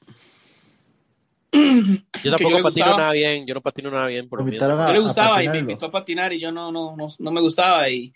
Yo 1.51 2.31
tampoco 2.31 2.57
yo 2.57 2.63
patino 2.63 2.85
gustaba. 2.85 2.97
nada 2.97 3.11
bien, 3.11 3.45
yo 3.45 3.53
no 3.53 3.61
patino 3.61 3.91
nada 3.91 4.07
bien 4.07 4.27
por 4.27 4.41
a- 4.41 4.43
Yo 4.87 4.93
le 4.93 4.99
gustaba 4.99 5.43
y 5.43 5.49
me 5.49 5.59
invitó 5.59 5.85
a 5.85 5.91
patinar 5.91 6.33
y 6.33 6.39
yo 6.39 6.51
no, 6.51 6.71
no, 6.71 6.95
no, 6.95 7.05
no 7.19 7.31
me 7.31 7.39
gustaba 7.41 7.87
y 7.89 8.11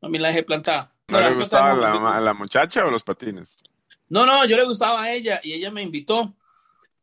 a 0.00 0.08
mí 0.08 0.18
la 0.18 0.28
dejé 0.28 0.42
plantada. 0.42 0.92
¿No 1.08 1.20
la 1.20 1.30
le 1.30 1.34
gustaba 1.36 1.74
la, 1.74 2.20
la 2.20 2.34
muchacha 2.34 2.84
o 2.84 2.90
los 2.90 3.02
patines? 3.02 3.62
No, 4.08 4.26
no, 4.26 4.44
yo 4.46 4.56
le 4.56 4.64
gustaba 4.64 5.02
a 5.02 5.12
ella 5.12 5.40
y 5.42 5.52
ella 5.54 5.70
me 5.70 5.82
invitó. 5.82 6.34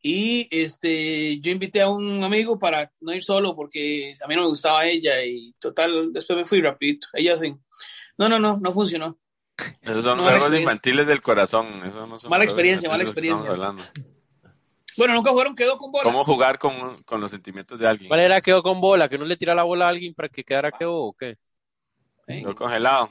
Y 0.04 0.48
este, 0.50 1.40
yo 1.40 1.52
invité 1.52 1.82
a 1.82 1.90
un 1.90 2.24
amigo 2.24 2.58
para 2.58 2.92
no 3.02 3.14
ir 3.14 3.24
solo 3.24 3.56
porque 3.56 4.18
a 4.24 4.28
mí 4.28 4.36
no 4.36 4.42
me 4.42 4.48
gustaba 4.48 4.86
ella 4.86 5.24
y 5.24 5.54
total, 5.60 6.12
después 6.12 6.38
me 6.38 6.46
fui 6.46 6.62
rapidito. 6.62 7.08
Ella 7.14 7.38
sí. 7.38 7.54
No, 8.22 8.30
no, 8.30 8.38
no, 8.38 8.58
no 8.58 8.72
funcionó. 8.72 9.18
Esos 9.82 10.04
son 10.04 10.18
No, 10.18 10.24
juegos 10.26 10.42
experiencia. 10.42 10.62
infantiles 10.62 11.08
del 11.08 11.22
corazón. 11.22 11.66
Esos 11.84 12.08
no 12.08 12.20
son 12.20 12.30
Mala 12.30 12.44
experiencia, 12.44 12.88
mala 12.88 13.04
estamos 13.04 13.92
Bueno, 14.96 15.16
nunca 15.16 15.32
fueron, 15.32 15.56
quedó 15.56 15.76
con 15.80 15.92
bola. 15.92 16.04
¿Cómo 16.04 16.24
jugar 16.24 16.60
con, 16.60 17.02
con 17.02 17.20
los 17.20 17.32
sentimientos 17.32 17.80
de 17.80 17.88
alguien? 17.88 18.10
¿Cuál 18.10 18.20
era 18.20 18.40
quedó 18.40 18.62
con 18.62 18.80
bola? 18.80 19.10
¿Que 19.10 19.18
no 19.18 19.26
le 19.26 19.38
tira 19.38 19.56
la 19.56 19.64
bola 19.64 19.88
a 19.88 19.90
alguien 19.90 20.14
para 20.14 20.30
que 20.30 20.44
quedara 20.44 20.72
quedó 20.72 20.98
o 20.98 21.14
qué? 21.14 21.36
Yo 22.28 22.54
congelado. 22.54 23.10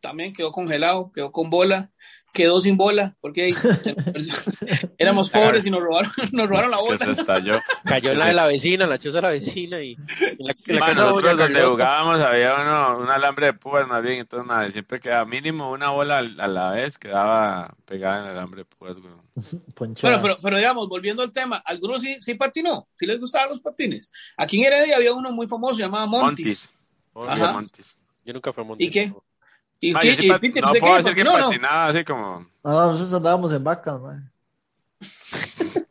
También 0.00 0.34
quedó 0.34 0.52
congelado, 0.52 1.10
quedó 1.10 1.32
con 1.32 1.48
bola, 1.48 1.90
quedó 2.32 2.60
sin 2.60 2.76
bola, 2.76 3.16
porque 3.20 3.52
éramos 4.98 5.30
pobres 5.30 5.66
y 5.66 5.70
nos 5.70 5.80
robaron, 5.82 6.10
nos 6.32 6.48
robaron 6.48 6.70
la 6.70 6.78
Que 6.78 6.82
bola. 6.82 6.98
se 6.98 7.10
estalló. 7.10 7.60
Cayó 7.84 8.14
la 8.14 8.26
de 8.26 8.34
la 8.34 8.46
vecina, 8.46 8.86
la 8.86 8.98
choza 8.98 9.18
de 9.18 9.22
la 9.22 9.30
vecina 9.30 9.80
y 9.80 9.96
la, 10.38 10.54
la 10.66 10.92
nosotros 10.94 11.38
donde 11.38 11.62
jugábamos 11.62 12.20
había 12.20 12.54
uno, 12.60 12.98
un 12.98 13.08
alambre 13.10 13.46
de 13.46 13.52
púas 13.54 13.86
más 13.88 14.02
bien, 14.02 14.20
entonces 14.20 14.48
nada, 14.48 14.70
siempre 14.70 15.00
quedaba 15.00 15.24
mínimo 15.24 15.70
una 15.70 15.90
bola 15.90 16.18
a 16.18 16.48
la 16.48 16.70
vez, 16.72 16.98
quedaba 16.98 17.74
pegada 17.84 18.20
en 18.20 18.24
el 18.26 18.30
alambre 18.32 18.62
de 18.62 18.64
púas, 18.66 18.98
güey. 18.98 19.12
Bueno, 19.78 19.94
pero, 20.20 20.36
pero 20.42 20.56
digamos, 20.58 20.88
volviendo 20.88 21.22
al 21.22 21.32
tema, 21.32 21.56
algunos 21.64 22.02
sí, 22.02 22.16
sí 22.20 22.34
patinó, 22.34 22.88
sí 22.92 23.06
les 23.06 23.18
gustaban 23.18 23.48
los 23.50 23.60
patines. 23.60 24.10
Aquí 24.36 24.58
en 24.58 24.66
Heredia 24.72 24.96
había 24.96 25.14
uno 25.14 25.32
muy 25.32 25.46
famoso 25.48 25.78
llamado 25.78 26.06
Montis. 26.06 26.72
Montis. 27.14 27.32
Obvio, 27.38 27.52
Montis. 27.52 27.98
Yo 28.24 28.32
nunca 28.34 28.52
fui 28.52 28.62
a 28.62 28.66
Montes. 28.66 28.86
¿Y 28.86 28.90
qué? 28.90 29.12
Y, 29.80 29.92
Ma, 29.92 30.04
y- 30.04 30.08
yo 30.08 30.14
sí 30.14 30.26
y 30.26 30.32
Peter, 30.38 30.62
no 30.62 30.68
¿usted 30.68 30.80
puedo 30.80 30.96
decir 30.96 31.14
que 31.14 31.24
¿Patinó 31.24 31.34
o 31.34 31.38
no? 31.38 31.46
patinaba 31.48 31.86
así 31.88 32.04
como... 32.04 32.40
No, 32.62 32.70
no, 32.70 32.86
nosotros 32.92 33.14
andábamos 33.14 33.52
en 33.52 33.64
vacas, 33.64 34.00
man. 34.00 34.32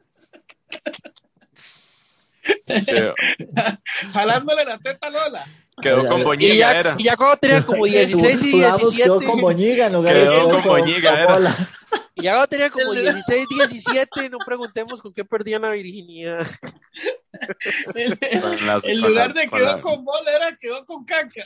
Jalándole 4.13 4.65
la 4.65 4.77
teta 4.79 5.07
a 5.07 5.09
Lola. 5.09 5.45
quedó 5.81 6.07
con 6.07 6.17
ay, 6.17 6.21
Y 6.21 6.25
boñiga, 6.25 6.55
ya, 6.55 6.79
era. 6.79 6.95
y 6.97 7.03
ya 7.03 7.15
cuando 7.17 7.37
tenía 7.37 7.65
como 7.65 7.85
16 7.85 8.43
y 8.43 8.51
Jugamos, 8.51 8.77
quedó 8.95 9.19
17, 9.19 9.25
con 9.25 9.41
Boñiga 9.41 9.87
en 9.87 9.93
lugar 9.93 10.13
Quedó 10.13 10.31
de 10.47 10.53
con 10.53 10.63
Boñiga, 10.63 11.21
era. 11.21 11.33
bola. 11.33 11.55
y 12.15 12.23
ya 12.23 12.31
cuando 12.31 12.47
tenía 12.47 12.69
como 12.69 12.93
El- 12.93 13.01
16, 13.03 13.47
17, 13.49 14.29
no 14.29 14.37
preguntemos 14.45 15.01
con 15.01 15.13
qué 15.13 15.25
perdían 15.25 15.61
la 15.63 15.71
virginidad. 15.71 16.47
Con 18.41 18.67
las- 18.67 18.85
En 18.85 18.99
con 18.99 19.09
lugar 19.09 19.33
de 19.33 19.47
con 19.47 19.59
quedó 19.59 19.81
con 19.81 20.03
bola, 20.05 20.31
era 20.35 20.55
quedó 20.57 20.85
con 20.85 21.05
caca. 21.05 21.45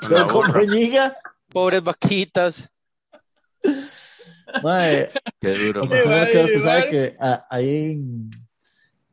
con 0.00 0.08
Quedó 0.08 0.26
con. 0.28 0.52
Boñiga. 0.52 1.16
Pobres 1.54 1.82
vaquitas. 1.82 2.68
Mae, 4.62 5.08
Qué 5.40 5.48
duro, 5.54 5.80
lo 5.84 5.86
ma. 5.86 6.26
que 6.30 6.44
usted 6.44 6.62
sabe 6.62 6.88
que 6.90 7.14
a- 7.18 7.46
ahí 7.50 7.92
en- 7.92 8.30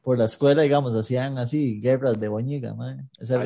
por 0.01 0.17
la 0.17 0.25
escuela, 0.25 0.63
digamos, 0.63 0.95
hacían 0.95 1.37
así 1.37 1.79
guerras 1.79 2.19
de 2.19 2.27
Boñiga, 2.27 2.73
mae. 2.73 2.97
Ese 3.19 3.35
era 3.35 3.43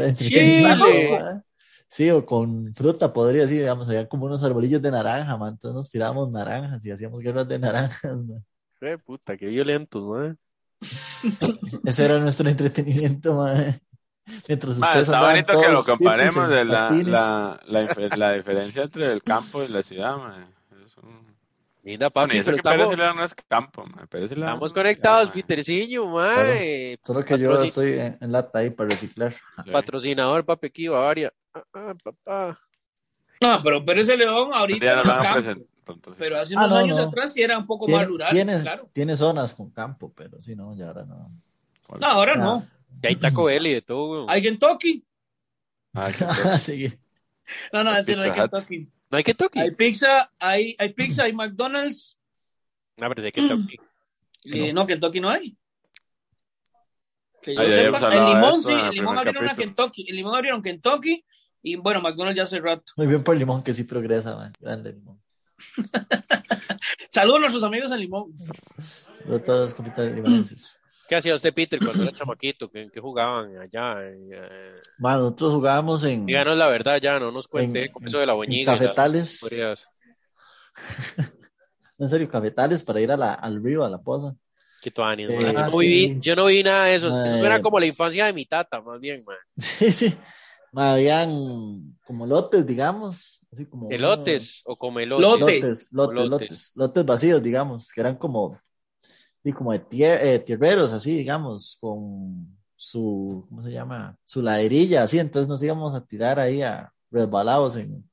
mae. 0.61 1.41
Sí, 1.87 2.09
o 2.09 2.25
con 2.25 2.73
fruta 2.73 3.13
podría 3.13 3.43
decir, 3.43 3.59
digamos, 3.59 3.87
había 3.87 4.07
como 4.07 4.25
unos 4.25 4.43
arbolillos 4.43 4.81
de 4.81 4.91
naranja, 4.91 5.37
man. 5.37 5.53
Entonces 5.53 5.75
nos 5.75 5.89
tirábamos 5.89 6.31
naranjas 6.31 6.83
y 6.85 6.91
hacíamos 6.91 7.19
guerras 7.21 7.47
de 7.47 7.59
naranjas, 7.59 8.17
mae. 8.17 8.41
Eh, 8.81 8.97
puta, 8.97 9.37
qué 9.37 9.47
violentos, 9.47 10.01
¿no? 10.03 10.35
Ese 11.85 12.05
era 12.05 12.19
nuestro 12.19 12.49
entretenimiento, 12.49 13.35
mae. 13.35 13.79
Mientras 14.47 14.77
Ma, 14.77 14.87
ustedes 14.87 15.05
está 15.07 15.19
bonito 15.21 15.61
que 15.61 15.69
lo 15.69 15.83
comparemos 15.83 16.49
de 16.49 16.65
la, 16.65 16.89
la, 16.89 17.59
la, 18.17 18.33
diferencia 18.33 18.83
entre 18.83 19.11
el 19.11 19.21
campo 19.23 19.63
y 19.63 19.67
la 19.67 19.83
ciudad, 19.83 20.17
ma. 20.17 20.47
Es 20.83 20.97
un... 20.97 21.25
Linda, 21.83 22.09
Bueno, 22.09 22.29
papi, 22.29 22.37
y 22.37 22.39
eso 22.39 22.45
pero 22.51 22.57
que 22.57 22.63
Pérez 22.63 22.79
estamos, 22.81 22.89
Celedón 22.97 23.15
no 23.17 23.23
es 23.23 23.35
campo, 23.47 23.85
ma. 23.85 24.05
Pérez 24.07 24.31
estamos 24.31 24.63
es- 24.65 24.73
conectados. 24.73 25.29
Peterciño, 25.29 26.07
mae. 26.07 26.97
Solo 27.05 27.23
que 27.23 27.37
yo 27.37 27.61
estoy 27.61 27.93
en, 27.99 28.17
en 28.19 28.31
lata 28.31 28.59
ahí 28.59 28.71
para 28.71 28.89
reciclar. 28.89 29.33
Sí. 29.63 29.69
Patrocinador, 29.71 30.43
papi, 30.43 30.67
aquí, 30.67 30.87
Bavaria. 30.87 31.31
Ah, 31.53 31.63
ah, 31.75 31.93
papá. 32.03 32.59
No, 33.39 33.61
pero 33.61 33.85
Pérez 33.85 34.07
León 34.07 34.47
Un 34.47 34.53
ahorita 34.55 34.95
no 34.95 35.01
es 35.03 35.07
campo. 35.45 35.65
entonces. 35.93 36.15
Pero 36.17 36.39
hace 36.39 36.53
Ah, 36.55 36.61
unos 36.65 36.69
no, 36.71 36.75
años 36.77 36.97
no. 36.97 37.03
atrás 37.03 37.33
sí 37.33 37.43
era 37.43 37.57
un 37.59 37.67
poco 37.67 37.85
Tiene, 37.85 37.99
más 37.99 38.07
rural, 38.07 38.31
tiene, 38.31 38.59
claro. 38.61 38.89
tiene 38.91 39.15
zonas 39.15 39.53
con 39.53 39.69
campo, 39.69 40.11
pero 40.15 40.41
sí, 40.41 40.55
no, 40.55 40.73
ya 40.75 40.87
ahora 40.87 41.05
no. 41.05 41.27
¿Cuál 41.85 42.01
No, 42.01 42.07
ahora 42.07 42.33
Ah. 42.33 42.37
no. 42.37 42.67
Y 43.01 43.07
hay 43.07 43.15
Taco 43.15 43.45
Bell 43.45 43.67
y 43.67 43.73
de 43.73 43.81
todo, 43.81 44.11
weón. 44.11 44.29
Hay 44.29 44.41
Kentucky. 44.41 45.05
Ah, 45.93 46.09
qué 46.51 46.57
sí. 46.57 46.93
No, 47.71 47.83
no, 47.83 47.95
este 47.95 48.15
no 48.15 48.23
hay. 48.23 48.31
Kentucky. 48.31 48.89
¿No 49.11 49.17
hay 49.17 49.23
Kentucky? 49.23 49.59
Hay 49.59 49.71
pizza, 49.71 50.31
hay, 50.39 50.75
hay 50.79 50.93
pizza, 50.93 51.23
hay 51.23 51.33
McDonald's. 51.33 52.19
No, 52.97 53.07
pero 53.09 53.21
de 53.21 53.31
Kentucky. 53.31 53.77
Eh, 54.47 54.71
no, 54.71 54.85
Kentucky 54.85 55.19
no 55.19 55.27
hay. 55.29 55.57
Que 57.41 57.55
yo 57.55 57.61
Ah, 57.61 57.65
sepa. 57.65 58.15
En 58.15 58.25
de 58.25 58.33
Limón 58.35 58.61
sí, 58.61 58.71
el 58.71 58.91
Limón 58.91 59.17
abrieron 59.17 59.43
una. 59.43 59.55
Kentucky. 59.55 60.05
En 60.07 60.15
Limón 60.15 60.35
abrieron 60.35 60.61
Kentucky 60.61 61.25
y 61.63 61.77
bueno, 61.77 61.99
McDonald's 61.99 62.37
ya 62.37 62.43
hace 62.43 62.59
rato. 62.59 62.93
Muy 62.95 63.07
bien 63.07 63.23
por 63.23 63.35
Limón, 63.35 63.63
que 63.63 63.73
sí 63.73 63.85
progresa, 63.85 64.35
man. 64.35 64.53
Grande 64.59 64.93
Limón. 64.93 65.19
Saludos 67.11 67.37
a 67.37 67.39
nuestros 67.39 67.63
amigos 67.63 67.91
en 67.91 67.99
Limón. 68.01 68.33
Pero 69.23 69.41
todos 69.41 69.61
los 69.61 69.73
capitales 69.73 70.13
limonenses. 70.13 70.79
¿Qué 71.07 71.15
hacía 71.15 71.35
usted, 71.35 71.53
Peter, 71.53 71.79
cuando 71.79 72.03
era 72.03 72.11
chamaquito? 72.11 72.69
¿Qué, 72.69 72.89
qué 72.91 72.99
jugaban 72.99 73.57
allá? 73.57 73.97
Eh, 74.01 74.73
Man, 74.97 75.19
nosotros 75.19 75.53
jugábamos 75.53 76.03
en, 76.03 76.25
díganos 76.25 76.57
la 76.57 76.67
verdad 76.67 76.99
ya, 77.01 77.19
no 77.19 77.31
nos 77.31 77.47
cuente 77.47 77.85
En- 77.85 77.91
con 77.91 78.05
eso 78.07 78.19
de 78.19 78.25
la 78.25 78.33
boñiga. 78.33 78.73
cafetales. 78.73 79.41
En 81.97 82.09
serio, 82.09 82.27
cafetales 82.29 82.83
para 82.83 82.99
ir 82.99 83.09
a 83.11 83.17
la, 83.17 83.33
al 83.33 83.63
río, 83.63 83.83
a 83.85 83.89
la 83.89 83.99
poza. 83.99 84.35
Qué 84.81 84.91
tuanis, 84.91 85.29
Eh, 85.29 85.33
man. 85.33 85.53
Yo, 85.53 85.59
ah, 85.61 85.69
no 85.71 85.77
viví, 85.77 86.07
sí. 86.07 86.19
yo 86.19 86.35
no 86.35 86.45
vi 86.47 86.61
nada 86.63 86.85
de 86.85 86.95
eso. 86.95 87.07
Eso 87.07 87.37
suena 87.37 87.61
como 87.61 87.79
la 87.79 87.85
infancia 87.85 88.25
de 88.25 88.33
mi 88.33 88.45
tata, 88.45 88.81
más 88.81 88.99
bien, 88.99 89.23
man. 89.25 89.37
Sí, 89.57 89.91
sí. 89.91 90.13
Man, 90.73 90.87
habían 90.87 91.97
como 92.05 92.25
lotes, 92.25 92.65
digamos. 92.65 93.39
Así 93.51 93.65
como 93.65 93.89
¿Elotes 93.89 94.61
o 94.65 94.77
comelotes? 94.77 95.39
Lotes. 95.39 95.61
Lotes, 95.61 95.87
lotes, 95.91 96.15
Lotes. 96.15 96.49
lotes, 96.49 96.71
lotes 96.75 97.05
vacíos, 97.05 97.41
digamos, 97.41 97.91
que 97.93 98.01
eran 98.01 98.17
como, 98.17 98.59
sí, 99.45 99.53
como 99.53 99.71
de 99.71 99.79
tier- 99.87 100.19
eh, 100.21 100.39
tierreros, 100.39 100.91
así, 100.91 101.15
digamos, 101.15 101.77
con 101.79 102.57
su, 102.75 103.45
¿cómo 103.47 103.61
se 103.61 103.71
llama? 103.71 104.17
Su 104.25 104.41
laderilla, 104.41 105.03
así, 105.03 105.19
entonces 105.19 105.47
nos 105.47 105.61
íbamos 105.61 105.93
a 105.93 106.03
tirar 106.03 106.39
ahí 106.39 106.61
a 106.63 106.91
resbalados 107.11 107.75
en, 107.75 108.09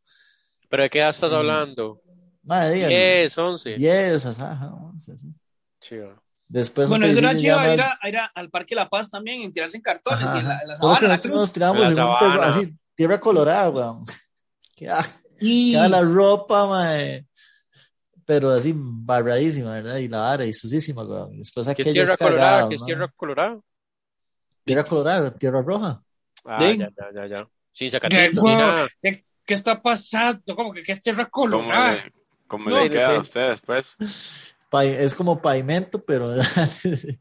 ¿Pero 0.69 0.83
de 0.85 0.91
qué 0.91 0.99
edad 1.01 1.11
estás 1.11 1.33
Mm. 1.33 1.37
hablando? 1.37 2.01
madre, 2.43 2.73
digan, 2.75 2.89
10, 2.91 3.39
11. 3.39 3.75
10, 3.77 4.27
ajá, 4.27 4.75
11, 4.75 5.13
así. 5.13 5.27
Chiva. 5.81 6.23
Después 6.49 6.89
Bueno, 6.89 7.07
eso 7.07 7.19
era 7.19 7.31
chido 7.37 7.57
ya 7.57 7.75
ir, 7.75 7.81
a, 7.81 7.99
ir 8.09 8.17
a- 8.19 8.27
al 8.35 8.51
Parque 8.51 8.75
La 8.75 8.89
Paz 8.91 9.11
también, 9.11 9.41
en 9.43 9.53
tirarse 9.53 9.77
en 9.79 9.83
cartones 9.83 10.25
Ajá, 10.25 10.37
y 10.37 10.41
en 10.41 10.49
la, 10.49 10.61
en 10.61 10.69
la 10.69 10.77
sabana, 10.77 11.01
la 11.01 11.09
nosotros 11.09 11.31
cruz. 11.33 11.41
nos 11.41 11.53
tiramos 11.55 11.87
En 11.87 11.93
en 11.93 12.05
un 12.05 12.19
terreno 12.19 12.43
así, 12.43 12.77
tierra 12.95 13.19
colorada, 13.21 13.71
weón. 13.71 14.05
Queda, 14.77 15.05
Y 15.41 15.73
queda 15.73 15.89
la 15.89 16.03
ropa, 16.03 16.67
mae, 16.67 17.27
pero 18.25 18.51
así 18.51 18.73
barradísima, 18.77 19.73
¿verdad? 19.75 19.97
Y 19.99 20.09
la 20.09 20.21
vara 20.21 20.45
y 20.47 20.53
sucísima, 20.53 21.03
weón. 21.05 21.39
Después 21.39 21.67
¿Qué 21.67 21.73
es 21.73 21.79
aquellos 21.81 21.95
tierra 21.95 22.17
colorada? 22.17 22.69
¿Qué 22.69 22.75
es 22.77 22.85
tierra 22.85 23.09
colorada? 23.17 23.59
Tierra 24.65 24.85
colorada, 24.85 25.35
tierra 25.35 25.63
roja. 25.63 26.03
Ah, 26.45 26.59
Sí. 26.61 26.79
ya, 26.79 26.89
ya, 26.97 27.13
ya, 27.15 27.27
ya. 27.27 27.49
Sin 27.73 27.89
¿Qué, 27.89 27.91
sacatitos 27.93 28.35
ni 28.35 28.41
guau? 28.41 28.59
nada. 28.59 28.89
¿Qué- 29.03 29.25
qué 29.45 29.55
está 29.55 29.81
pasando? 29.83 30.55
¿Cómo 30.55 30.73
que 30.73 30.83
qué 30.83 30.93
es 30.93 31.01
tierra 31.01 31.25
¿Cómo 31.27 31.31
colorada? 31.31 31.95
le, 31.95 32.13
cómo 32.47 32.71
No, 32.71 32.77
le 32.77 32.83
sí, 32.85 32.91
queda 32.91 33.07
sí. 33.09 33.15
a 33.17 33.21
usted 33.21 33.49
después? 33.51 33.97
Pa- 34.71 34.85
es 34.85 35.15
como 35.15 35.41
pavimento, 35.43 36.03
pero 36.05 36.27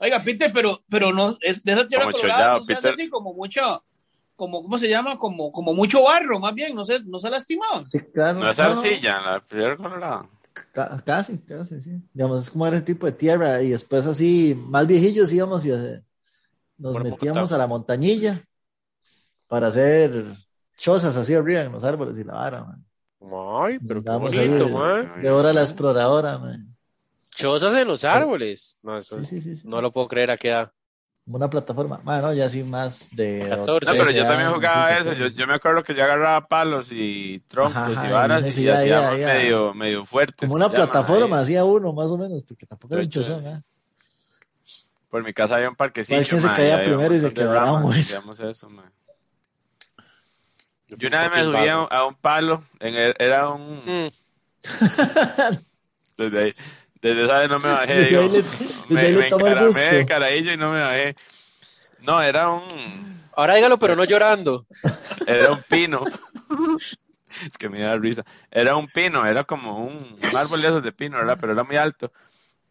Oiga, 0.00 0.22
Peter, 0.22 0.50
pero, 0.52 0.80
pero 0.88 1.12
no, 1.12 1.36
es 1.40 1.62
de 1.64 1.72
esa 1.72 1.86
tierra 1.86 2.04
Como 2.04 2.12
colorada 2.16 2.38
chollado, 2.40 2.58
no 2.58 2.64
se 2.64 2.72
hace 2.72 2.88
Peter. 2.88 2.92
así 2.92 3.10
como 3.10 3.34
mucho, 3.34 3.84
como, 4.36 4.62
¿cómo 4.62 4.78
se 4.78 4.88
llama? 4.88 5.18
Como, 5.18 5.50
como 5.50 5.74
mucho 5.74 6.04
barro, 6.04 6.38
más 6.38 6.54
bien, 6.54 6.74
no 6.74 6.84
se, 6.84 7.00
no 7.00 7.18
se 7.18 7.28
lastimaba. 7.30 7.84
sí, 7.84 7.98
claro. 8.14 8.38
No 8.40 8.48
es 8.50 8.58
arcilla, 8.60 9.20
la 9.20 9.40
piedra 9.40 9.76
colorada. 9.76 10.24
Ca- 10.72 11.02
casi, 11.04 11.38
casi, 11.38 11.80
sí. 11.80 12.02
Digamos, 12.12 12.42
es 12.44 12.50
como 12.50 12.66
ese 12.66 12.82
tipo 12.82 13.06
de 13.06 13.12
tierra 13.12 13.62
y 13.62 13.70
después 13.70 14.06
así, 14.06 14.54
más 14.68 14.86
viejillos 14.86 15.32
íbamos 15.32 15.64
y 15.66 15.70
eh, 15.72 16.02
nos 16.78 16.92
Bueno, 16.94 17.04
metíamos 17.10 17.52
a 17.52 17.58
la 17.58 17.66
montañilla 17.66 18.44
para 19.46 19.68
hacer 19.68 20.24
chozas 20.76 21.16
así 21.16 21.34
arriba 21.34 21.62
en 21.62 21.72
los 21.72 21.84
árboles 21.84 22.16
y 22.18 22.24
la 22.24 22.34
vara, 22.34 22.64
man. 22.64 22.84
Ay, 23.20 23.78
pero 23.78 24.02
qué 24.02 24.10
ahí 24.10 24.18
bonito, 24.20 24.68
de, 24.68 24.70
man. 24.70 25.22
de 25.22 25.30
hora 25.30 25.52
la 25.52 25.62
exploradora, 25.62 26.38
man. 26.38 26.76
Chozas 27.30 27.74
en 27.74 27.88
los 27.88 28.04
árboles. 28.04 28.78
No, 28.82 28.98
eso 28.98 29.18
Sí, 29.20 29.24
sí, 29.24 29.40
sí, 29.40 29.56
sí. 29.56 29.68
no 29.68 29.80
lo 29.80 29.92
puedo 29.92 30.08
creer 30.08 30.30
a 30.30 30.36
qué 30.36 30.48
edad. 30.48 30.72
Como 31.28 31.36
una 31.36 31.50
plataforma. 31.50 32.00
Bueno, 32.02 32.32
ya 32.32 32.48
sí 32.48 32.64
más 32.64 33.14
de. 33.14 33.38
14. 33.50 33.84
No, 33.84 33.92
pero 33.92 34.04
13 34.04 34.18
yo 34.18 34.26
también 34.26 34.50
jugaba 34.50 34.88
sí, 34.88 34.94
eso. 34.94 35.10
14. 35.10 35.20
Yo, 35.20 35.26
yo 35.28 35.46
me 35.46 35.54
acuerdo 35.56 35.82
que 35.82 35.94
yo 35.94 36.02
agarraba 36.02 36.48
palos 36.48 36.88
y 36.90 37.40
troncos 37.40 37.98
Ajá, 37.98 38.08
y 38.08 38.10
varas 38.10 38.56
y 38.56 38.62
ya, 38.62 38.82
ya. 38.82 39.10
medio, 39.10 39.74
medio 39.74 40.06
fuertes. 40.06 40.48
Como 40.48 40.54
una 40.54 40.70
plataforma, 40.70 41.40
hacía 41.40 41.66
uno 41.66 41.92
más 41.92 42.10
o 42.10 42.16
menos, 42.16 42.42
porque 42.44 42.64
tampoco 42.64 42.94
era 42.94 43.06
chozón, 43.06 43.46
¿eh? 43.46 43.62
Por 45.10 45.22
mi 45.22 45.34
casa 45.34 45.56
había 45.56 45.68
un 45.68 45.76
parquecillo. 45.76 46.16
¿Cuál 46.16 46.26
que 46.26 46.40
se 46.40 46.46
caía 46.48 46.82
primero 46.82 47.14
y 47.14 47.20
se 47.20 47.34
quebraba 47.34 47.98
eso. 47.98 48.22
Yo 50.86 51.08
una 51.08 51.28
vez 51.28 51.30
me 51.30 51.42
subí 51.42 51.68
a, 51.68 52.04
un 52.06 52.14
palo, 52.14 52.62
en 52.80 52.94
el- 52.94 53.14
era 53.18 53.50
un... 53.50 53.82
Mm, 53.84 54.08
Desde 56.16 56.42
ahí, 56.42 56.52
desde 57.00 57.24
esa 57.24 57.38
vez 57.38 57.48
no 57.50 57.58
me 57.58 57.68
bajé, 57.72 57.94
Desde 57.94 58.08
digo, 58.10 58.22
le- 58.88 58.94
me, 58.94 59.12
me 59.12 59.28
encaramé 59.28 59.66
gusto. 59.66 59.94
de 59.94 60.06
carajillo 60.06 60.52
y 60.52 60.56
no 60.56 60.72
me 60.72 60.80
bajé. 60.80 61.14
No, 62.00 62.22
era 62.22 62.50
un... 62.50 62.66
Ahora 63.34 63.54
dígalo, 63.54 63.78
pero 63.78 63.94
no 63.96 64.04
llorando. 64.04 64.66
Era 65.26 65.52
un 65.52 65.62
pino. 65.62 66.04
es 67.46 67.56
que 67.58 67.68
me 67.68 67.80
da 67.80 67.96
risa. 67.96 68.24
Era 68.50 68.76
un 68.76 68.88
pino, 68.88 69.24
era 69.26 69.44
como 69.44 69.78
un, 69.78 69.94
un 69.94 70.36
árbol 70.36 70.60
de 70.62 70.68
esos 70.68 70.82
de 70.82 70.92
pino, 70.92 71.18
¿verdad? 71.18 71.36
Pero 71.40 71.52
era 71.52 71.64
muy 71.64 71.76
alto. 71.76 72.10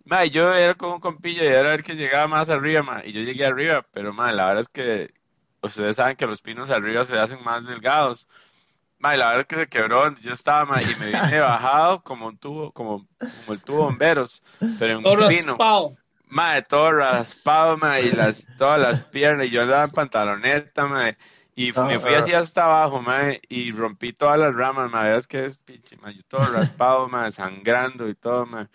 Ma, 0.06 0.26
y 0.26 0.30
yo 0.30 0.54
era 0.54 0.74
con 0.76 0.92
un 0.94 1.00
compillo 1.00 1.44
y 1.44 1.48
era 1.48 1.74
el 1.74 1.84
que 1.84 1.96
llegaba 1.96 2.28
más 2.28 2.50
arriba, 2.50 2.82
ma, 2.82 3.02
y 3.06 3.12
yo 3.12 3.22
llegué 3.22 3.46
arriba, 3.46 3.86
pero 3.92 4.13
ma, 4.13 4.32
la 4.32 4.46
verdad 4.48 4.62
es 4.62 4.70
que 4.70 5.13
ustedes 5.62 5.98
saben 5.98 6.16
que 6.16 6.26
los 6.26 6.42
pinos 6.42 6.70
arriba 6.70 7.04
se 7.04 7.18
hacen 7.18 7.44
más 7.44 7.66
delgados. 7.68 8.28
Ma, 9.00 9.16
y 9.16 9.18
la 9.18 9.26
verdad 9.28 9.42
es 9.42 9.48
que 9.48 9.56
se 9.58 9.68
quebró 9.70 10.04
donde 10.06 10.22
yo 10.22 10.34
estaba, 10.34 10.66
ma, 10.66 10.84
y 10.84 10.96
me 10.96 11.08
vine 11.12 11.40
bajado 11.40 12.04
como 12.04 12.28
un 12.28 12.38
tubo, 12.38 12.72
como, 12.74 13.08
como 13.30 13.54
el 13.54 13.62
tubo 13.64 13.84
bomberos, 13.86 14.44
pero 14.76 14.94
en 15.00 15.00
Todo 15.02 15.16
un 15.16 15.24
pino. 15.26 15.64
raspado. 15.64 15.98
Mae, 16.30 16.62
todo 16.64 16.92
raspado, 16.94 17.78
mae, 17.78 18.06
y 18.08 18.12
las, 18.12 18.50
todas 18.56 18.80
las 18.80 19.04
piernas, 19.04 19.48
y 19.48 19.52
yo 19.52 19.62
andaba 19.64 19.86
en 19.86 19.92
pantaloneta, 19.92 20.86
mae, 20.88 21.18
y 21.56 21.72
fu- 21.74 21.86
me 21.86 22.00
fui 22.00 22.16
así 22.16 22.34
hasta 22.34 22.66
abajo, 22.66 23.02
mae, 23.02 23.42
y 23.50 23.72
rompí 23.72 24.14
todas 24.14 24.40
las 24.40 24.54
ramas, 24.56 24.92
mae, 24.92 25.16
es 25.18 25.28
que 25.28 25.46
es 25.46 25.58
pinche, 25.58 25.98
mae, 25.98 26.14
yo 26.16 26.24
todo 26.28 26.50
raspado, 26.52 27.08
mae, 27.10 27.32
sangrando 27.32 28.10
y 28.10 28.16
todo, 28.16 28.46
mae. 28.46 28.68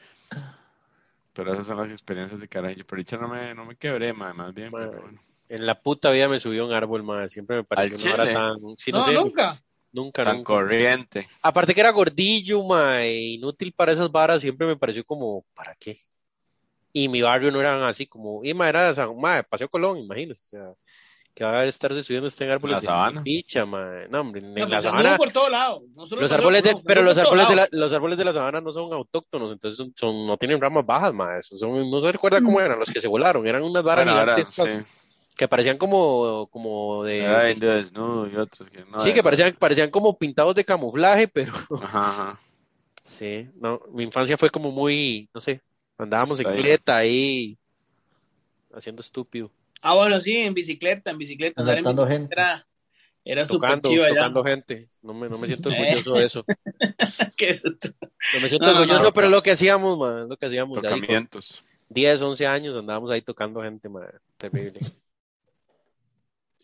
Pero 1.35 1.53
esas 1.53 1.67
son 1.67 1.77
las 1.77 1.91
experiencias 1.91 2.41
de 2.41 2.49
carajo, 2.49 2.75
por 2.87 2.97
dicha 2.99 3.19
no 3.19 3.29
me, 3.29 3.55
no 3.55 3.65
me 3.67 3.77
quebré, 3.77 4.13
mae, 4.15 4.33
más 4.33 4.55
bien, 4.55 4.75
Mae. 4.75 4.89
pero 4.89 4.93
bueno. 4.97 5.21
En 5.49 5.67
la 5.67 5.83
puta 5.83 6.11
vida 6.11 6.29
me 6.29 6.41
subió 6.41 6.65
a 6.65 6.67
un 6.67 6.73
árbol, 6.75 7.03
más. 7.03 7.33
Siempre 7.33 7.57
me 7.57 7.65
pareció 7.65 7.85
¿Al 7.85 7.97
una 7.97 8.27
chile? 8.27 8.29
tan. 8.29 8.57
Sí, 8.79 8.93
no, 8.93 9.01
No, 9.01 9.03
sé, 9.03 9.19
nunca. 9.19 9.63
Nunca, 9.93 10.25
Tan 10.25 10.37
nunca. 10.39 10.55
corriente. 10.55 11.27
Aparte 11.43 11.75
que 11.75 11.81
era 11.81 11.91
gordillo, 11.91 12.63
mae, 12.65 13.13
inútil 13.35 13.73
para 13.73 13.93
esas 13.93 14.11
varas, 14.11 14.41
siempre 14.41 14.67
me 14.67 14.77
pareció 14.77 15.05
como, 15.05 15.45
¿para 15.55 15.75
qué? 15.77 15.99
Y 16.93 17.09
mi 17.09 17.23
barrio 17.23 17.51
no 17.51 17.61
eran 17.61 17.83
así 17.83 18.07
como, 18.07 18.45
y 18.45 18.53
mae, 18.55 18.69
era 18.69 18.95
San, 18.95 19.19
mae, 19.19 19.45
Paseo 19.45 19.69
Colón, 19.69 19.99
imagínese, 19.99 20.43
o 20.45 20.49
sea, 20.65 20.75
que 21.35 21.45
va 21.45 21.61
a 21.61 21.65
estarse 21.65 22.03
subiendo 22.03 22.29
usted 22.29 22.47
en 22.47 22.53
árboles 22.53 22.75
La 22.77 22.81
de 22.83 22.87
sabana. 22.89 23.23
picha, 23.23 23.65
mae. 23.65 24.09
No, 24.09 24.21
hombre, 24.21 24.41
en 24.43 24.55
No, 24.55 24.61
la 24.61 24.69
pues, 24.69 24.83
sabana, 24.83 25.17
por 25.17 25.33
todo 25.33 25.49
lado. 25.49 25.83
No 25.95 26.07
solo 26.07 26.23
los 26.23 26.33
árboles 26.33 26.63
de, 26.63 26.77
pero 26.87 27.03
los 27.03 27.17
árboles 27.17 27.49
de 27.49 27.57
la, 27.57 27.69
los 27.71 27.93
árboles 27.95 28.19
de 28.19 28.25
la 28.27 28.33
sabana 28.35 28.61
no 28.61 28.73
son 28.73 28.93
autóctonos, 28.93 29.51
entonces 29.53 29.79
son, 29.79 29.93
son- 29.97 30.27
no 30.27 30.37
tienen 30.37 30.61
ramas 30.61 30.85
bajas, 30.85 31.15
mae, 31.15 31.39
esos 31.39 31.59
son, 31.59 31.91
no 31.91 32.01
se 32.01 32.13
recuerda 32.13 32.43
cómo 32.43 32.61
eran 32.61 32.79
los 32.79 32.91
que 32.91 33.01
se 33.01 33.09
volaron, 33.09 33.47
eran 33.47 33.63
unas 33.63 33.83
varas 33.83 34.05
Bueno, 34.05 34.21
ahora, 34.21 34.45
sí, 34.45 34.69
que 35.37 35.49
parecían 35.49 35.79
como, 35.79 36.49
como 36.51 37.05
de, 37.05 37.21
era 37.25 37.43
de- 37.45 37.55
desnudo 37.55 38.29
y 38.29 38.37
otros 38.37 38.69
que 38.69 38.85
no. 38.85 39.01
sí, 39.01 39.09
de- 39.11 39.15
que 39.15 39.23
parecían, 39.23 39.55
parecían 39.59 39.91
como 39.91 40.17
pintados 40.19 40.55
de 40.55 40.65
camuflaje, 40.65 41.29
pero 41.29 41.53
Ajá, 41.83 42.09
ajá. 42.11 42.41
Sí, 43.05 43.49
no, 43.57 43.81
mi 43.93 44.05
infancia 44.05 44.39
fue 44.39 44.51
como 44.51 44.71
muy, 44.71 45.29
no 45.35 45.41
sé, 45.41 45.61
andábamos 45.99 46.39
en 46.41 46.47
Está 46.47 46.53
bien. 46.53 46.63
cleta 46.65 46.97
ahí, 46.97 47.59
haciendo 48.73 49.01
estúpido, 49.03 49.51
Ah, 49.85 49.95
bueno, 49.95 50.21
sí, 50.21 50.37
en 50.37 50.55
bicicleta, 50.55 51.11
en 51.11 51.19
bicicleta. 51.19 51.61
en 51.61 51.69
Asaltando 51.69 52.07
bicicleta 52.07 52.33
Era, 52.41 52.67
era 53.25 53.47
súper 53.47 53.71
tocando, 53.71 53.89
chiva 53.91 54.09
ya. 54.09 54.15
tocando 54.15 54.45
gente. 54.45 54.89
No 55.03 55.13
me, 55.13 55.29
no 55.29 55.39
me 55.39 55.49
siento 55.49 55.71
Eh. 55.73 55.77
orgulloso 55.81 56.15
de 56.15 56.25
eso. 56.25 56.45
No 58.35 58.41
me 58.41 58.49
siento 58.49 58.67
No, 58.67 58.73
orgulloso, 58.73 59.05
no. 59.07 59.13
pero 59.13 59.27
es 59.27 59.33
lo 59.33 59.43
que 59.43 59.51
hacíamos, 59.51 59.99
man, 59.99 60.23
es 60.23 60.29
lo 60.29 60.37
que 60.37 60.47
hacíamos. 60.47 60.77
Ya, 60.77 60.83
ahí 60.83 60.89
con 60.91 61.01
Tocamientos. 61.01 61.65
10, 61.89 62.23
11 62.23 62.47
años 62.47 62.77
andábamos 62.77 63.11
ahí 63.11 63.23
tocando 63.23 63.61
gente, 63.63 63.89
man, 63.89 64.07
terrible. 64.37 64.79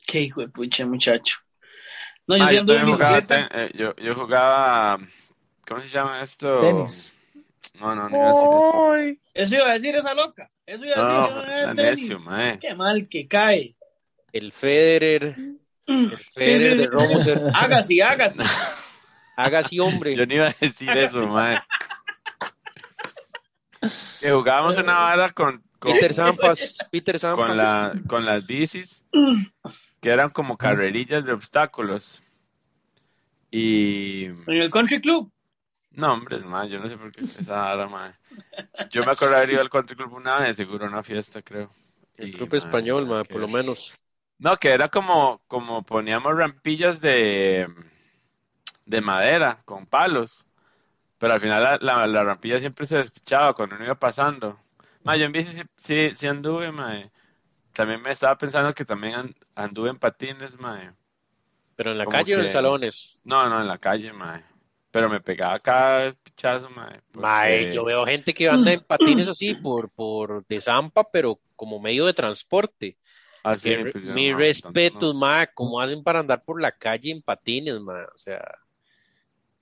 Qué 0.09 0.23
hijo 0.23 0.41
de 0.41 0.49
pucha, 0.49 0.87
muchacho. 0.87 1.37
No, 2.27 2.39
yo 2.39 2.45
Ah, 2.45 2.49
sí 2.49 2.55
yo 2.57 2.65
también 2.65 2.93
jugaba, 2.93 3.27
ten- 3.27 3.49
eh, 3.53 3.71
yo, 3.75 3.95
yo 3.97 4.15
jugaba, 4.15 4.99
¿cómo 5.67 5.81
se 5.83 5.89
llama 5.89 6.23
esto? 6.23 6.63
Tenis. 6.63 7.13
No, 7.79 7.95
no, 7.95 8.09
no 8.09 8.17
iba 8.17 8.31
a 8.31 8.33
decir 8.33 8.51
eso. 8.51 9.21
Eso 9.35 9.55
iba 9.57 9.67
a 9.69 9.73
decir 9.75 9.95
esa 9.97 10.15
loca. 10.15 10.51
Eso 10.65 10.87
iba 10.87 10.97
a 10.97 11.01
decir. 11.01 11.15
No, 11.15 11.29
yo, 11.29 11.47
la 11.47 11.73
eh, 11.73 11.75
tenis. 11.75 12.11
necio. 12.11 12.59
Qué 12.59 12.75
mal 12.75 13.07
que 13.07 13.29
cae. 13.29 13.77
el 14.33 14.51
Federer, 14.51 15.37
el 15.87 16.17
Federer 16.19 16.73
sí, 16.73 16.79
de 16.79 16.85
sí. 16.85 16.87
Romuser, 16.87 17.43
Hágase, 17.55 18.03
hágase. 18.03 18.43
haga 19.37 19.59
así, 19.59 19.79
hombre. 19.79 20.17
Yo 20.17 20.25
no 20.25 20.35
iba 20.35 20.49
a 20.49 20.55
decir 20.59 20.89
eso, 20.97 21.27
mae. 21.27 21.59
Que 24.21 24.33
jugábamos 24.33 24.77
una 24.77 24.99
vara 24.99 25.31
con, 25.31 25.63
con, 25.79 25.93
Peter 25.93 26.13
Zampas, 26.13 26.79
Peter 26.91 27.19
Zampas. 27.21 27.47
con, 27.47 27.57
la, 27.57 27.95
con 28.09 28.25
las 28.25 28.47
bicis, 28.47 29.05
que 30.01 30.11
eran 30.11 30.31
como 30.31 30.57
carrerillas 30.57 31.25
de 31.25 31.33
obstáculos. 31.33 32.23
Y... 33.51 34.25
En 34.27 34.49
el 34.49 34.71
country 34.71 35.01
club. 35.01 35.33
No, 35.91 36.13
hombre, 36.13 36.39
mae, 36.41 36.69
yo 36.69 36.79
no 36.79 36.89
sé 36.89 36.97
por 36.97 37.11
qué 37.13 37.23
es 37.23 37.39
esa 37.39 37.57
vara, 37.57 37.89
mae. 37.89 38.15
Yo 38.91 39.05
me 39.05 39.13
acuerdo 39.13 39.37
haber 39.37 39.51
ido 39.51 39.61
al 39.61 39.71
country 39.71 39.97
club 39.97 40.13
una 40.13 40.39
vez, 40.39 40.57
seguro 40.57 40.85
a 40.87 40.89
una 40.89 41.03
fiesta, 41.03 41.43
creo. 41.43 41.71
El 42.17 42.29
Y, 42.29 42.33
club 42.33 42.55
español, 42.55 43.07
man, 43.07 43.25
que 43.25 43.29
por 43.29 43.41
lo 43.41 43.49
menos. 43.49 43.95
No, 44.39 44.57
que 44.57 44.71
era 44.71 44.89
como, 44.89 45.43
como 45.49 45.83
poníamos 45.85 46.37
rampillas 46.37 47.01
de, 47.01 47.69
de 48.87 49.01
madera 49.01 49.63
con 49.65 49.87
palos. 49.87 50.45
Pero 51.19 51.33
al 51.35 51.41
final 51.41 51.63
la, 51.63 51.79
la, 51.81 52.07
la 52.07 52.25
rampilla 52.25 52.59
siempre 52.61 52.87
se 52.87 52.99
despichaba 52.99 53.55
cuando 53.55 53.77
uno 53.77 53.85
iba 53.85 53.99
pasando. 53.99 54.61
Ma, 55.03 55.17
yo 55.17 55.25
en 55.27 55.33
bici 55.33 55.53
sí, 55.53 55.63
sí, 55.77 56.13
sí 56.15 56.27
anduve, 56.29 56.71
mae. 56.71 57.11
También 57.79 58.03
me 58.03 58.11
estaba 58.11 58.37
pensando 58.37 58.75
que 58.75 58.85
también 58.85 59.15
an- 59.15 59.35
anduve 59.55 59.89
en 59.91 59.99
patines, 60.01 60.59
mae. 60.59 60.91
Pero 61.77 61.93
en 61.93 61.99
la 61.99 62.07
Como 62.07 62.17
calle 62.17 62.35
o 62.37 62.41
en 62.43 62.51
salones. 62.51 63.21
No, 63.23 63.49
no, 63.49 63.61
en 63.61 63.69
la 63.69 63.79
calle, 63.79 64.13
mae. 64.13 64.45
Pero 64.91 65.09
me 65.09 65.21
pegaba 65.21 65.61
cada 65.61 66.11
pichazo, 66.11 66.69
mae. 66.71 67.01
Mae, 67.13 67.67
porque- 67.67 67.73
yo 67.73 67.85
veo 67.85 68.05
gente 68.05 68.35
que 68.35 68.49
anda 68.49 68.73
en 68.73 68.81
patines 68.81 69.29
así 69.29 69.55
por, 69.63 69.91
por 69.91 70.45
de 70.49 70.61
Zampa, 70.61 71.09
pero 71.09 71.39
como 71.55 71.79
medio 71.79 72.05
de 72.05 72.15
transporte. 72.15 72.97
Ah, 73.45 73.55
sí, 73.55 73.71
Mi- 73.71 73.93
pues 73.93 74.03
yo 74.03 74.13
Mis 74.13 74.65
no, 74.65 75.15
mae, 75.15 75.49
¿cómo 75.55 75.81
hacen 75.81 76.03
para 76.03 76.19
andar 76.19 76.43
por 76.43 76.61
la 76.61 76.73
calle 76.73 77.13
en 77.13 77.23
patines, 77.23 77.79
mae? 77.79 78.07
O 78.13 78.19
sea, 78.19 78.43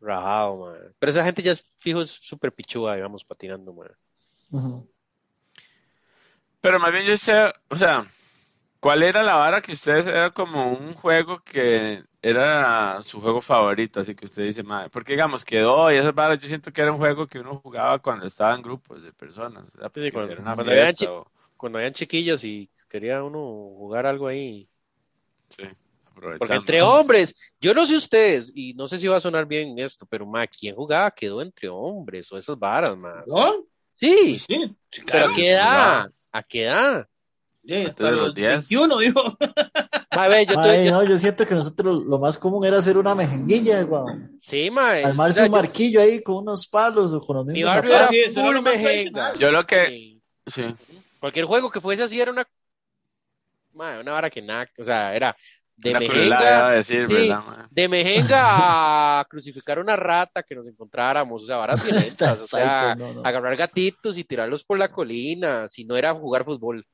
rajado, 0.00 0.56
mae. 0.56 0.80
Pero 0.98 1.10
esa 1.10 1.22
gente 1.22 1.42
ya 1.42 1.52
es 1.52 1.66
fijo, 1.76 2.00
es 2.00 2.12
súper 2.12 2.50
pichuda, 2.50 2.94
digamos, 2.94 3.26
patinando, 3.26 3.74
mae. 3.74 3.90
Ujú. 4.52 4.88
Pero 6.66 6.80
más 6.80 6.90
bien 6.90 7.04
yo 7.04 7.16
sé, 7.16 7.32
o 7.68 7.76
sea, 7.76 8.04
¿cuál 8.80 9.04
era 9.04 9.22
la 9.22 9.36
vara 9.36 9.60
que 9.60 9.70
ustedes 9.70 10.04
era 10.08 10.30
como 10.30 10.72
un 10.72 10.94
juego 10.94 11.38
que 11.44 12.02
era 12.20 13.00
su 13.04 13.20
juego 13.20 13.40
favorito? 13.40 14.00
Así 14.00 14.16
que 14.16 14.24
usted 14.24 14.42
dice, 14.42 14.64
madre, 14.64 14.90
porque 14.90 15.12
digamos, 15.12 15.44
quedó 15.44 15.92
y 15.92 15.96
esas 15.96 16.12
varas 16.12 16.40
yo 16.40 16.48
siento 16.48 16.72
que 16.72 16.82
era 16.82 16.90
un 16.90 16.98
juego 16.98 17.28
que 17.28 17.38
uno 17.38 17.60
jugaba 17.62 18.00
cuando 18.00 18.26
estaba 18.26 18.52
en 18.56 18.62
grupos 18.62 19.00
de 19.00 19.12
personas. 19.12 19.64
Sí, 19.66 19.78
Porque 19.80 20.10
cuando- 20.10 20.26
si 20.26 20.32
era 20.32 20.42
una 20.42 20.54
cuando 20.56 20.72
habían 20.72 20.86
fiesta 20.86 21.04
chi- 21.04 21.08
o- 21.08 21.30
Cuando 21.56 21.78
habían 21.78 21.92
chiquillos 21.92 22.42
y 22.42 22.68
quería 22.88 23.22
uno 23.22 23.38
jugar 23.38 24.04
algo 24.06 24.26
ahí. 24.26 24.68
sí, 25.48 25.68
Porque 26.36 26.54
entre 26.54 26.82
hombres, 26.82 27.32
yo 27.60 27.74
no 27.74 27.86
sé 27.86 27.94
ustedes, 27.96 28.50
y 28.56 28.74
no 28.74 28.88
sé 28.88 28.98
si 28.98 29.06
va 29.06 29.18
a 29.18 29.20
sonar 29.20 29.46
bien 29.46 29.78
esto, 29.78 30.04
pero, 30.04 30.26
mae, 30.26 30.48
¿quién 30.48 30.74
jugaba? 30.74 31.12
Quedó 31.12 31.40
entre 31.42 31.68
hombres 31.68 32.30
o 32.32 32.36
esas 32.36 32.58
varas. 32.58 32.90
O 32.90 33.00
sea, 33.00 33.44
¿No? 33.46 33.64
Sí, 33.94 34.38
Sí, 34.38 34.38
sí, 34.40 34.76
pero 35.06 35.06
claro. 35.06 35.30
¿a 35.30 35.34
qué 35.34 35.50
edad? 35.52 36.10
¿A 36.36 36.42
qué 36.42 36.64
edad? 36.64 37.08
Sí, 37.64 37.74
hasta 37.84 38.10
los 38.12 38.20
los 38.28 38.34
10. 38.34 38.50
21, 38.68 38.98
dijo. 38.98 39.22
Yo, 40.48 40.60
te- 40.62 40.90
no, 40.90 41.04
yo 41.04 41.18
siento 41.18 41.46
que 41.46 41.54
nosotros 41.54 42.02
lo 42.06 42.18
más 42.18 42.38
común 42.38 42.64
era 42.64 42.78
hacer 42.78 42.96
una 42.96 43.14
mejenguilla, 43.14 43.84
weón. 43.84 44.38
sí, 44.40 44.70
mae. 44.70 45.04
Armarse 45.04 45.40
O 45.40 45.42
sea, 45.42 45.44
un 45.44 45.50
yo- 45.50 45.56
marquillo 45.62 46.00
ahí 46.00 46.22
con 46.22 46.36
unos 46.36 46.66
palos 46.68 47.12
o 47.12 47.20
con 47.20 47.36
los 47.36 47.46
mi 47.46 47.52
mismos 47.54 47.74
barrio 47.74 47.92
zapatos. 47.92 48.14
era 48.14 48.28
Sí, 48.32 48.40
full 48.40 48.60
mejenga. 48.62 49.32
Yo 49.34 49.50
lo 49.50 49.64
que, 49.66 49.86
Sí. 49.88 50.22
sí, 50.46 50.62
Cualquier 51.20 51.44
juego 51.44 51.70
que 51.70 51.80
fuese 51.82 52.02
así 52.04 52.18
era 52.20 52.30
una, 52.30 52.46
mae, 53.74 54.00
una 54.00 54.12
vara 54.12 54.30
que 54.30 54.40
nada, 54.40 54.66
o 54.78 54.84
sea, 54.84 55.14
era 55.14 55.36
de 55.76 55.90
una 55.90 55.98
a 55.98 56.00
mejenga, 56.00 56.70
decir, 56.70 57.06
sí, 57.06 57.30
de 57.70 57.88
mejenga 57.88 59.20
a 59.20 59.24
crucificar 59.30 59.78
una 59.78 59.94
rata 59.94 60.42
que 60.42 60.54
nos 60.54 60.66
encontráramos, 60.66 61.42
o 61.42 61.46
sea, 61.46 61.56
varas 61.56 61.84
violentas, 61.84 62.40
o 62.42 62.46
sea, 62.46 62.94
no, 62.94 63.12
no. 63.14 63.22
agarrar 63.24 63.56
gatitos 63.56 64.16
y 64.18 64.24
tirarlos 64.24 64.64
por 64.64 64.78
la 64.78 64.90
colina, 64.90 65.68
si 65.68 65.84
no 65.84 65.96
era 65.96 66.14
jugar 66.14 66.44
fútbol, 66.44 66.84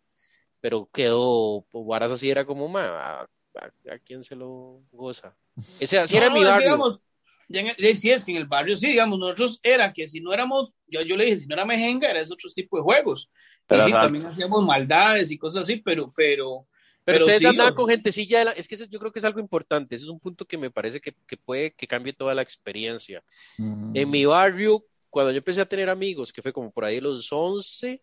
pero 0.61 0.88
quedó, 0.92 1.64
pues, 1.71 1.87
varas 1.87 2.12
así 2.12 2.31
era 2.31 2.45
como, 2.45 2.68
mae, 2.68 2.87
a, 2.87 3.21
a 3.61 3.99
quién 4.05 4.25
se 4.25 4.35
lo 4.35 4.83
goza. 4.90 5.37
Ese 5.79 5.99
así 5.99 6.16
era 6.16 6.29
No, 6.29 6.35
mi 6.35 6.40
es 6.40 6.47
que, 6.47 6.51
barrio. 6.51 6.66
digamos, 6.71 7.01
eh, 7.49 7.95
sí, 7.95 8.11
es 8.11 8.25
que 8.25 8.33
en 8.33 8.38
el 8.38 8.47
barrio, 8.47 8.77
sí, 8.77 8.88
digamos, 8.88 9.18
nosotros 9.18 9.61
era 9.62 9.92
que 9.92 10.07
si 10.07 10.21
no 10.21 10.33
éramos, 10.33 10.77
yo, 10.87 11.03
yo 11.03 11.16
le 11.16 11.25
dije, 11.27 11.38
si 11.38 11.47
no 11.47 11.55
era 11.55 11.64
mejenga, 11.64 12.11
era 12.11 12.21
ese 12.21 12.33
otro 12.33 12.51
tipo 12.55 12.77
de 12.79 12.83
juegos. 12.83 13.31
Pero 13.66 13.83
y 13.83 13.85
sí, 13.87 13.92
también 13.92 14.27
hacíamos 14.27 14.64
maldades 14.64 15.31
y 15.31 15.38
cosas 15.38 15.64
así, 15.64 15.77
pero, 15.77 16.12
pero, 16.14 16.66
Pero, 17.05 17.17
pero 17.17 17.25
ustedes 17.25 17.41
sí, 17.43 17.47
andaban 17.49 17.73
o- 17.73 17.77
con 17.77 17.88
gentecilla, 17.88 18.38
de 18.38 18.45
la- 18.47 18.51
es 18.53 18.69
que 18.69 18.77
eso 18.77 18.85
yo 18.85 18.99
creo 19.01 19.11
que 19.12 19.19
es 19.19 19.25
algo 19.25 19.41
importante, 19.41 19.95
ese 19.97 20.05
es 20.05 20.11
un 20.11 20.21
punto 20.21 20.45
que 20.45 20.57
me 20.57 20.71
parece 20.71 21.01
que, 21.01 21.12
que 21.27 21.37
puede 21.37 21.73
que 21.75 21.87
cambie 21.88 22.12
toda 22.12 22.35
la 22.35 22.43
experiencia. 22.43 23.23
Ujú. 23.59 23.91
En 23.95 24.09
mi 24.11 24.25
barrio, 24.25 24.85
cuando 25.11 25.33
yo 25.33 25.38
empecé 25.38 25.61
a 25.61 25.67
tener 25.67 25.91
amigos, 25.91 26.33
que 26.33 26.43
fue 26.43 26.53
como 26.53 26.71
por 26.71 26.85
ahí 26.85 27.01
los 27.01 27.27
11, 27.33 28.01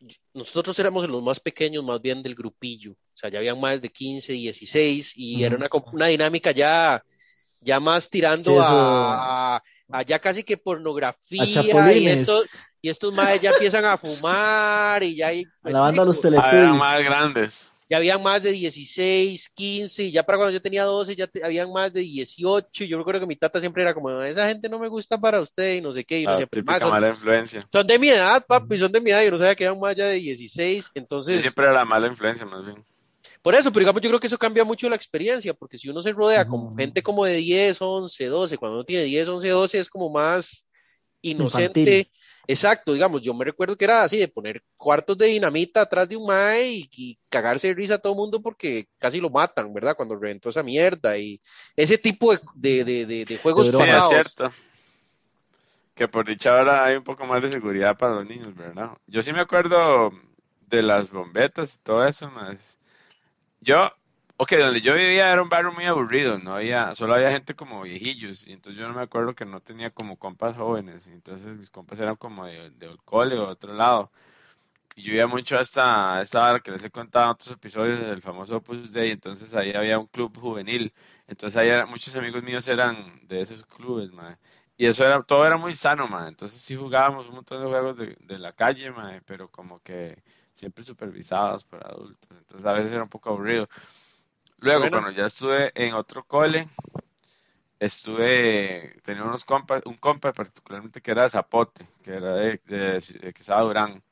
yo- 0.00 0.16
nosotros 0.34 0.78
éramos 0.78 1.08
los 1.08 1.22
más 1.22 1.38
pequeños, 1.40 1.84
más 1.84 2.02
bien 2.02 2.22
del 2.22 2.34
grupillo, 2.34 2.92
o 2.92 2.96
sea, 3.16 3.30
ya 3.30 3.38
habían 3.38 3.58
más 3.60 3.80
de 3.80 3.88
15, 3.88 4.32
16, 4.32 5.12
y 5.16 5.44
era 5.44 5.54
Ujú. 5.54 5.60
una, 5.64 5.70
comp- 5.70 5.92
una 5.94 6.06
dinámica 6.06 6.50
ya, 6.50 7.02
ya 7.60 7.78
más 7.80 8.10
tirando 8.10 8.50
Sí, 8.50 8.56
eso- 8.56 8.64
a, 8.64 9.62
a 9.90 10.02
ya 10.02 10.18
casi 10.18 10.42
que 10.42 10.56
pornografía, 10.56 11.42
A 11.42 11.92
y 11.94 12.08
estos, 12.08 12.48
y 12.82 12.88
estos 12.90 13.14
madres 13.14 13.40
ya 13.40 13.50
empiezan 13.52 13.84
a 13.84 13.96
fumar, 13.96 15.02
y 15.04 15.14
ya 15.14 15.28
hay, 15.28 15.44
A 15.62 15.70
la 15.70 15.78
banda 15.80 16.02
de 16.02 16.06
los 16.06 16.16
Ah, 16.24 16.28
eran 16.28 16.42
Teletubbies. 16.50 16.76
más 16.78 17.04
grandes. 17.04 17.72
Ya 17.88 17.98
habían 17.98 18.22
más 18.22 18.42
de 18.42 18.52
16, 18.52 19.48
15, 19.50 20.04
y 20.04 20.10
ya 20.12 20.24
para 20.24 20.38
cuando 20.38 20.52
yo 20.52 20.62
tenía 20.62 20.84
12 20.84 21.16
ya 21.16 21.26
te- 21.26 21.44
habían 21.44 21.72
más 21.72 21.92
de 21.92 22.00
18, 22.00 22.84
y 22.84 22.88
yo 22.88 22.98
recuerdo 22.98 23.20
que 23.20 23.26
mi 23.26 23.36
tata 23.36 23.60
siempre 23.60 23.82
era 23.82 23.94
como, 23.94 24.10
esa 24.22 24.48
gente 24.48 24.68
no 24.68 24.78
me 24.78 24.88
gusta 24.88 25.18
para 25.18 25.40
usted, 25.40 25.74
y 25.76 25.80
no 25.80 25.92
sé 25.92 26.04
qué, 26.04 26.20
y 26.20 26.26
La 26.26 26.34
siempre, 26.36 26.60
típica 26.60 26.74
"Ma, 26.74 26.80
son, 26.80 26.90
mala 26.90 27.08
influencia. 27.08 27.68
son 27.72 27.86
de 27.86 27.98
mi 27.98 28.08
edad, 28.10 28.44
papi, 28.46 28.78
son 28.78 28.92
de 28.92 29.00
mi 29.00 29.10
edad, 29.10 29.22
y 29.24 29.30
no 29.30 29.38
sabía 29.38 29.54
que 29.56 29.64
eran 29.64 29.80
más 29.80 29.96
ya 29.96 30.06
de 30.06 30.14
16, 30.16 30.90
Yo 30.94 31.00
entonces, 31.00 31.40
siempre 31.40 31.64
era 31.66 31.74
la 31.74 31.84
mala 31.84 32.08
influencia, 32.08 32.44
más 32.46 32.64
bien. 32.64 32.84
por 33.42 33.54
eso, 33.54 33.70
pero 33.72 33.80
digamos, 33.80 34.02
yo 34.02 34.10
creo 34.10 34.20
que 34.20 34.26
eso 34.26 34.38
cambia 34.38 34.64
mucho 34.64 34.88
la 34.88 34.96
experiencia, 34.96 35.54
porque 35.54 35.78
si 35.78 35.88
uno 35.88 36.00
se 36.00 36.12
rodea 36.12 36.44
con 36.46 36.76
gente 36.76 37.02
como 37.02 37.24
de 37.24 37.34
10, 37.36 37.80
11, 37.80 38.26
12, 38.26 38.58
cuando 38.58 38.76
uno 38.78 38.84
tiene 38.84 39.04
10, 39.04 39.28
11, 39.28 39.48
12, 39.48 39.78
es 39.78 39.88
como 39.88 40.10
más 40.10 40.66
inocente. 41.22 41.98
Infantil. 41.98 42.10
Exacto, 42.48 42.92
digamos, 42.92 43.22
yo 43.22 43.34
me 43.34 43.44
recuerdo 43.44 43.76
que 43.76 43.84
era 43.86 44.02
así, 44.04 44.18
de 44.18 44.28
poner 44.28 44.62
cuartos 44.76 45.18
de 45.18 45.26
dinamita 45.26 45.80
atrás 45.80 46.08
de 46.08 46.16
un 46.16 46.26
mae 46.26 46.68
y, 46.68 46.88
y 46.96 47.18
cagarse 47.28 47.68
de 47.68 47.74
risa 47.74 47.94
a 47.94 47.98
todo 47.98 48.12
el 48.12 48.18
mundo 48.18 48.40
porque 48.40 48.86
casi 48.98 49.20
lo 49.20 49.30
matan, 49.30 49.72
¿verdad? 49.74 49.96
Cuando 49.96 50.16
reventó 50.16 50.48
esa 50.50 50.62
mierda 50.62 51.18
y 51.18 51.40
ese 51.74 51.98
tipo 51.98 52.32
de, 52.54 52.84
de, 52.84 53.06
de, 53.26 53.36
juegos 53.38 53.66
Sí, 53.66 53.72
bromas. 53.72 53.88
es 53.88 54.04
pasados. 54.04 54.08
cierto. 54.08 54.50
Que 55.94 56.08
por 56.08 56.26
dicha 56.26 56.50
ahora 56.56 56.84
hay 56.84 56.96
un 56.96 57.04
poco 57.04 57.24
más 57.26 57.42
de 57.42 57.50
seguridad 57.50 57.96
para 57.96 58.14
los 58.16 58.26
niños, 58.26 58.54
¿verdad? 58.54 58.90
Yo 59.06 59.22
sí 59.22 59.32
me 59.32 59.40
acuerdo 59.40 60.12
de 60.68 60.82
las 60.82 61.10
bombetas 61.10 61.74
y 61.76 61.78
todo 61.78 62.06
eso, 62.06 62.30
más. 62.30 62.78
Yo, 63.60 63.90
ok, 64.38 64.52
donde 64.58 64.80
yo 64.80 64.94
vivía 64.94 65.32
era 65.32 65.42
un 65.42 65.48
barrio 65.48 65.72
muy 65.72 65.84
aburrido, 65.86 66.38
no 66.38 66.54
había, 66.56 66.94
solo 66.94 67.14
había 67.14 67.30
gente 67.30 67.54
como 67.54 67.82
viejillos, 67.82 68.46
y 68.46 68.52
entonces 68.52 68.80
yo 68.80 68.88
no 68.88 68.94
me 68.94 69.02
acuerdo 69.02 69.34
que 69.34 69.44
no 69.46 69.60
tenía 69.60 69.90
como 69.90 70.16
compas 70.18 70.56
jóvenes, 70.56 71.06
y 71.08 71.12
entonces 71.12 71.56
mis 71.56 71.70
compas 71.70 71.98
eran 72.00 72.16
como 72.16 72.44
de, 72.46 72.70
de 72.70 72.86
el 72.86 72.98
cole 73.04 73.36
o 73.36 73.46
de 73.46 73.52
otro 73.52 73.72
lado. 73.74 74.10
Y 74.96 75.02
yo 75.02 75.14
iba 75.14 75.26
mucho 75.28 75.58
a 75.58 75.60
esta, 75.62 76.20
hora 76.50 76.60
que 76.60 76.72
les 76.72 76.84
he 76.84 76.90
contado 76.90 77.26
en 77.26 77.30
otros 77.32 77.52
episodios 77.52 78.00
del 78.00 78.22
famoso 78.22 78.56
Opus 78.58 78.92
Dei, 78.92 79.12
entonces 79.12 79.54
ahí 79.54 79.72
había 79.74 79.98
un 79.98 80.06
club 80.08 80.36
juvenil, 80.38 80.92
entonces 81.28 81.56
ahí 81.58 81.68
era- 81.70 81.86
muchos 81.86 82.16
amigos 82.16 82.42
míos 82.44 82.68
eran 82.68 83.20
de 83.26 83.42
esos 83.42 83.64
clubes, 83.66 84.12
mae. 84.12 84.36
Y 84.78 84.86
eso 84.86 85.04
era, 85.06 85.22
todo 85.22 85.46
era 85.46 85.56
muy 85.58 85.74
sano, 85.74 86.08
mae. 86.08 86.28
Entonces 86.28 86.60
sí 86.62 86.76
jugábamos 86.76 87.28
un 87.28 87.36
montón 87.36 87.62
de 87.62 87.68
juegos 87.70 87.96
de, 87.98 88.16
de 88.20 88.38
la 88.38 88.52
calle, 88.52 88.90
mae, 88.92 89.22
pero 89.22 89.50
como 89.50 89.80
que 89.80 90.22
siempre 90.54 90.84
supervisados 90.84 91.64
por 91.64 91.84
adultos. 91.86 92.30
Entonces 92.38 92.66
a 92.66 92.72
veces 92.72 92.92
era 92.92 93.02
un 93.04 93.08
poco 93.10 93.30
aburrido. 93.30 93.68
Luego, 94.60 94.80
Bueno. 94.82 94.90
cuando 94.90 95.10
ya 95.10 95.26
estuve 95.26 95.72
en 95.74 95.94
otro 95.94 96.24
cole, 96.24 96.66
estuve, 97.78 98.96
tenía 99.02 99.24
unos 99.24 99.44
compas, 99.44 99.82
un 99.84 99.96
compa 99.96 100.32
particularmente 100.32 101.00
que 101.00 101.10
era 101.10 101.24
de 101.24 101.30
Zapote, 101.30 101.84
que 102.02 102.12
era 102.14 102.32
de, 102.34 102.60
de, 102.66 103.00
de 103.20 103.32
Quesada 103.32 103.62
Durán. 103.62 104.02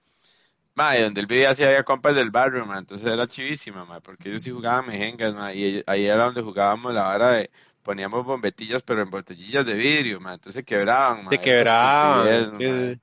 Ma, 0.75 0.97
y 0.99 1.03
donde 1.03 1.21
él 1.21 1.27
vivía 1.27 1.55
sí 1.55 1.65
había 1.65 1.85
compas 1.85 2.15
del 2.17 2.31
barrio, 2.31 2.67
ma, 2.67 2.79
entonces 2.79 3.07
era 3.07 3.29
chivísima, 3.29 3.85
ma, 3.85 4.01
porque 4.01 4.29
ellos 4.31 4.43
sí 4.43 4.51
jugaban 4.51 4.87
mejengas, 4.87 5.35
ma, 5.35 5.53
y 5.55 5.83
ahí 5.87 6.07
era 6.07 6.25
donde 6.27 6.43
jugábamos 6.43 6.95
la 6.95 7.11
hora 7.11 7.31
de, 7.33 7.51
poníamos 7.83 8.25
bombetillas, 8.25 8.83
pero 8.83 9.03
en 9.03 9.11
botellillas 9.11 9.67
de 9.67 9.75
vidrio, 9.75 10.21
ma, 10.21 10.35
entonces 10.35 10.61
se 10.61 10.65
quebraban, 10.65 11.25
ma, 11.25 11.31
Se 11.31 11.41
quebraban, 11.41 12.53
sí, 12.53 12.67
sí. 12.95 13.01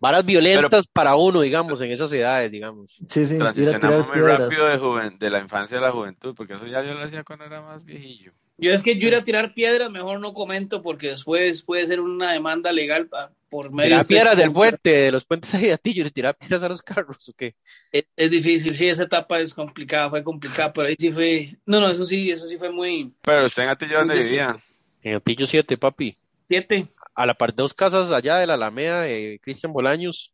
Varas 0.00 0.24
violentas 0.24 0.86
para 0.86 1.16
uno, 1.16 1.40
digamos, 1.40 1.80
en 1.80 1.90
esas 1.90 2.12
edades, 2.12 2.50
digamos. 2.52 2.94
Sí, 3.08 3.26
sí, 3.26 3.34
a 3.34 3.38
Transicionamos 3.38 4.06
muy 4.06 4.14
piedras. 4.14 4.38
rápido 4.40 4.66
de, 4.68 4.78
juven- 4.78 5.18
de 5.18 5.30
la 5.30 5.40
infancia 5.40 5.78
a 5.78 5.80
la 5.80 5.90
juventud, 5.90 6.34
porque 6.36 6.54
eso 6.54 6.66
ya 6.66 6.82
yo 6.82 6.94
lo 6.94 7.04
hacía 7.04 7.24
cuando 7.24 7.44
era 7.46 7.60
más 7.60 7.84
viejillo. 7.84 8.32
yo 8.58 8.72
es 8.72 8.82
que 8.82 8.98
yo 8.98 9.08
ir 9.08 9.14
a 9.16 9.22
tirar 9.24 9.54
piedras, 9.54 9.90
mejor 9.90 10.20
no 10.20 10.32
comento 10.34 10.82
porque 10.82 11.08
después 11.08 11.62
puede 11.62 11.86
ser 11.86 12.00
una 12.00 12.32
demanda 12.32 12.70
legal 12.72 13.08
pa- 13.08 13.32
por 13.48 13.72
medio 13.72 13.88
Tirar 13.88 13.96
de 13.98 14.02
este 14.02 14.14
piedras 14.14 14.36
del 14.36 14.52
puente, 14.52 14.90
de 14.90 15.12
los 15.12 15.24
puentes 15.24 15.54
ahí 15.54 15.62
de 15.64 15.72
Atillo, 15.72 16.06
y 16.06 16.10
tirar 16.10 16.36
piedras 16.36 16.62
a 16.62 16.68
los 16.68 16.82
carros, 16.82 17.28
¿o 17.28 17.32
qué? 17.32 17.54
Es, 17.90 18.04
es 18.14 18.30
difícil, 18.30 18.74
sí, 18.74 18.88
esa 18.88 19.04
etapa 19.04 19.40
es 19.40 19.54
complicada, 19.54 20.10
fue 20.10 20.22
complicada, 20.22 20.72
pero 20.72 20.86
ahí 20.88 20.96
sí 20.98 21.10
fue, 21.10 21.56
no, 21.66 21.80
no, 21.80 21.88
eso 21.90 22.04
sí, 22.04 22.30
eso 22.30 22.46
sí 22.46 22.56
fue 22.58 22.70
muy, 22.70 23.12
Pero 23.24 23.46
usted 23.46 23.62
en 23.64 23.68
Atillo, 23.70 23.98
¿dónde 23.98 24.16
vivía? 24.16 24.56
En 25.02 25.14
Atillo 25.16 25.46
7, 25.46 25.76
papi. 25.78 26.16
siete. 26.48 26.86
A 27.18 27.26
la 27.26 27.34
par 27.34 27.52
de 27.52 27.62
dos 27.62 27.74
casas 27.74 28.12
allá 28.12 28.36
de 28.36 28.46
la 28.46 28.54
Alameda 28.54 29.02
de 29.02 29.40
Cristian 29.42 29.72
Bolaños, 29.72 30.32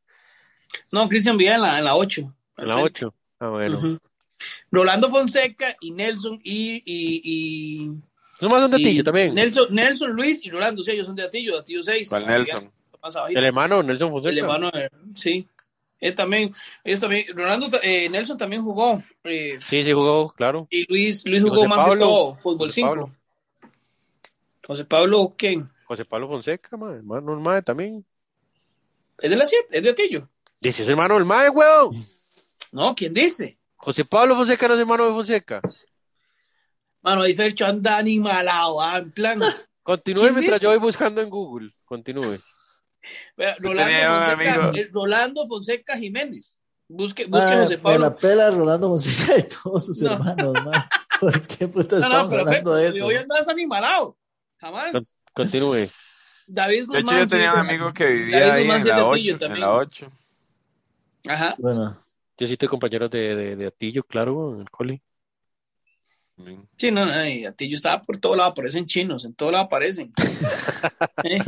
No, 0.90 1.08
Cristian 1.08 1.36
vivía 1.38 1.54
en 1.54 1.62
la, 1.62 1.78
en 1.78 1.84
la 1.84 1.94
ocho. 1.96 2.20
en 2.58 2.68
la 2.68 2.74
al 2.74 2.80
frente. 2.82 3.06
8. 3.06 3.14
Ah, 3.40 3.48
bueno. 3.48 3.98
Rolando 4.70 5.08
Fonseca 5.08 5.76
y 5.80 5.92
Nelson 5.92 6.38
y, 6.42 6.74
y, 6.84 7.22
y, 7.24 7.90
Son 8.38 8.50
más 8.50 8.60
son 8.60 8.70
de 8.70 8.76
Atillo 8.76 9.02
también. 9.04 9.34
Nelson, 9.34 9.66
Nelson, 9.70 10.10
Luis 10.12 10.44
y 10.44 10.50
Rolando, 10.50 10.82
sí, 10.82 10.90
ellos 10.90 11.06
son 11.06 11.16
de 11.16 11.22
Atillo, 11.22 11.54
de 11.54 11.60
Atillo 11.60 11.82
6. 11.82 12.08
¿Cuál 12.08 12.26
Nelson? 12.26 12.70
El 13.30 13.44
hermano 13.44 13.82
Nelson 13.82 14.10
Fonseca. 14.10 14.32
El 14.32 14.38
hermano, 14.40 14.68
eh, 14.74 14.90
sí. 15.14 15.46
Él 16.00 16.14
también, 16.14 16.52
ellos 16.82 17.00
también, 17.00 17.26
Rolando, 17.34 17.70
eh, 17.82 18.10
Nelson 18.10 18.36
también 18.36 18.62
jugó, 18.62 19.00
eh, 19.24 19.56
Sí, 19.60 19.82
sí 19.82 19.92
jugó, 19.92 20.30
claro. 20.32 20.66
y 20.70 20.84
Luis, 20.92 21.24
Luis 21.26 21.42
jugó 21.42 21.54
José 21.54 21.68
más 21.68 21.78
que 21.78 21.88
Pablo. 21.90 22.04
todo 22.06 22.34
fútbol 22.34 22.68
José 22.68 22.74
5. 22.74 22.88
Pablo. 22.90 23.12
José 24.66 24.84
Pablo, 24.84 25.34
¿quién? 25.38 25.70
José 25.86 26.04
Pablo 26.04 26.28
Fonseca, 26.28 26.76
madre, 26.76 26.98
hermano 26.98 27.32
del 27.32 27.40
MAE 27.40 27.62
también. 27.62 28.04
¿Es 29.18 29.30
de 29.30 29.36
la 29.36 29.46
siete? 29.46 29.66
¿Es 29.70 29.82
de 29.82 29.90
Atillo? 29.90 30.28
Dice, 30.60 30.82
es 30.82 30.88
hermano 30.88 31.14
del 31.14 31.24
MAE, 31.24 31.50
weón. 31.50 32.04
No, 32.72 32.94
¿quién 32.94 33.12
dice? 33.14 33.58
José 33.76 34.04
Pablo 34.04 34.34
Fonseca 34.34 34.66
no 34.68 34.74
es 34.74 34.80
hermano 34.80 35.06
de 35.06 35.12
Fonseca. 35.12 35.60
Mano, 37.02 37.22
ahí 37.22 37.34
Fercho 37.34 37.66
anda 37.66 37.98
animalado, 37.98 38.80
ah, 38.80 38.98
en 38.98 39.12
plan. 39.12 39.40
Continúe 39.82 40.22
¿Quién 40.22 40.34
mientras 40.36 40.60
dice? 40.60 40.64
yo 40.64 40.70
voy 40.70 40.78
buscando 40.86 41.20
en 41.20 41.28
Google. 41.28 41.70
Continúe. 41.84 42.38
Rolando, 43.58 44.08
un 44.08 44.24
Fonseca, 44.24 44.72
eh, 44.80 44.90
Rolando 44.92 45.46
Fonseca 45.46 45.96
Jiménez. 45.98 46.58
Busque, 46.88 47.26
busque 47.26 47.50
Ah, 47.52 47.60
José 47.62 47.76
me 47.76 47.82
Pablo. 47.82 47.98
la 47.98 48.16
pela 48.16 48.50
Rolando 48.50 48.88
Monseca 48.88 49.38
y 49.38 49.42
todos 49.42 49.84
sus 49.84 50.00
No. 50.00 50.12
hermanos, 50.12 50.54
man. 50.64 50.82
¿Por 51.20 51.46
qué 51.46 51.68
puta 51.68 51.96
No, 51.96 52.00
no, 52.00 52.06
estamos 52.06 52.30
pero 52.30 52.40
hablando 52.42 52.74
de 52.74 52.88
eso? 52.88 53.06
hoy 53.06 53.16
andas 53.16 53.46
animalado. 53.48 54.16
Jamás. 54.58 55.16
Con- 55.34 55.46
Continúe. 55.46 55.88
David 56.46 56.80
De 56.80 56.84
Guzmán. 56.86 57.02
hecho, 57.02 57.18
yo 57.18 57.24
sí, 57.24 57.30
tenía 57.30 57.50
un 57.50 57.56
David 57.56 57.70
amigo 57.70 57.92
que 57.92 58.06
vivía 58.06 58.54
ahí 58.54 58.62
Guzmán 58.62 58.78
en 58.80 58.84
de 58.84 58.88
la 58.90 58.96
Atillo 58.96 59.08
8, 59.10 59.30
en 59.32 59.38
también. 59.38 59.60
la 59.60 59.74
8. 59.74 60.12
Ajá. 61.26 61.54
Bueno, 61.58 62.00
Yo 62.36 62.46
sí 62.46 62.56
tengo 62.56 62.70
compañeros 62.70 63.10
de, 63.10 63.34
de, 63.34 63.56
de 63.56 63.66
Atillo, 63.66 64.02
claro, 64.04 64.54
en 64.54 64.60
el 64.62 64.70
coli. 64.70 65.00
Sí, 66.76 66.90
no, 66.90 67.06
no, 67.06 67.26
y 67.26 67.44
Atillo 67.44 67.76
estaba 67.76 68.02
por 68.02 68.18
todo 68.18 68.34
lado, 68.34 68.50
aparecen 68.50 68.86
chinos, 68.86 69.24
en 69.24 69.34
todo 69.34 69.52
lado 69.52 69.64
aparecen. 69.64 70.12
¿Eh? 71.24 71.38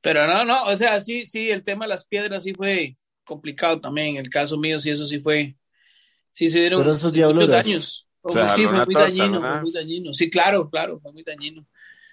Pero 0.00 0.26
no, 0.26 0.44
no, 0.44 0.64
o 0.66 0.76
sea, 0.76 0.98
sí, 1.00 1.24
sí, 1.24 1.50
el 1.50 1.62
tema 1.62 1.84
de 1.84 1.90
las 1.90 2.04
piedras 2.04 2.42
sí 2.42 2.52
fue 2.52 2.96
complicado 3.24 3.80
también. 3.80 4.16
En 4.16 4.24
el 4.24 4.30
caso 4.30 4.58
mío, 4.58 4.78
sí, 4.80 4.90
eso 4.90 5.06
sí 5.06 5.20
fue, 5.20 5.56
sí 6.32 6.48
se 6.50 6.60
dieron 6.60 6.80
muchos 6.84 7.12
daños. 7.48 8.08
O 8.20 8.30
sea, 8.30 8.54
sí, 8.56 8.64
fue 8.64 8.72
muy 8.72 8.84
torta 8.94 9.00
dañino, 9.02 9.40
fue 9.40 9.60
muy 9.60 9.72
dañino. 9.72 10.14
Sí, 10.14 10.28
claro, 10.28 10.68
claro, 10.68 10.98
fue 11.00 11.12
muy 11.12 11.22
dañino. 11.22 11.64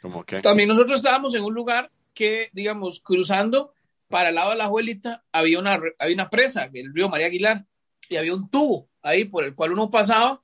¿Cómo 0.02 0.24
qué? 0.24 0.42
También 0.42 0.68
nosotros 0.70 1.00
estábamos 1.00 1.36
en 1.36 1.44
un 1.44 1.54
lugar 1.54 1.92
que, 2.14 2.50
digamos, 2.54 3.02
cruzando 3.02 3.74
para 4.10 4.30
el 4.30 4.36
lado 4.36 4.50
de 4.52 4.58
la 4.58 4.66
abuelita, 4.66 5.24
había 5.32 5.60
una, 5.60 5.80
había 6.00 6.16
una 6.16 6.30
presa, 6.30 6.70
el 6.74 6.94
río 6.94 7.08
María 7.08 7.28
Aguilar, 7.28 7.66
y 8.10 8.18
había 8.18 8.34
un 8.36 8.50
tubo 8.50 8.90
ahí 9.02 9.24
por 9.26 9.46
el 9.46 9.56
cual 9.56 9.72
uno 9.72 9.90
pasaba 9.90 10.42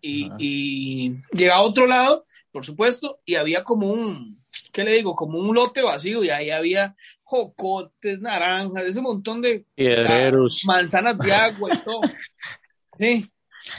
y, 0.00 0.28
y 0.38 1.14
llegaba 1.32 1.60
a 1.60 1.64
otro 1.64 1.86
lado, 1.86 2.24
por 2.50 2.64
supuesto, 2.64 3.20
y 3.24 3.36
había 3.36 3.62
como 3.62 3.86
un, 3.88 4.36
¿qué 4.72 4.82
le 4.82 4.92
digo? 4.96 5.14
Como 5.14 5.38
un 5.38 5.54
lote 5.54 5.82
vacío 5.82 6.24
y 6.24 6.30
ahí 6.30 6.50
había 6.50 6.96
jocotes, 7.22 8.18
naranjas, 8.20 8.82
ese 8.84 9.00
montón 9.00 9.40
de 9.40 9.64
Piedreros. 9.76 10.62
manzanas 10.64 11.16
de 11.18 11.32
agua 11.32 11.70
y 11.72 11.78
todo. 11.84 12.00
Sí. 12.96 13.30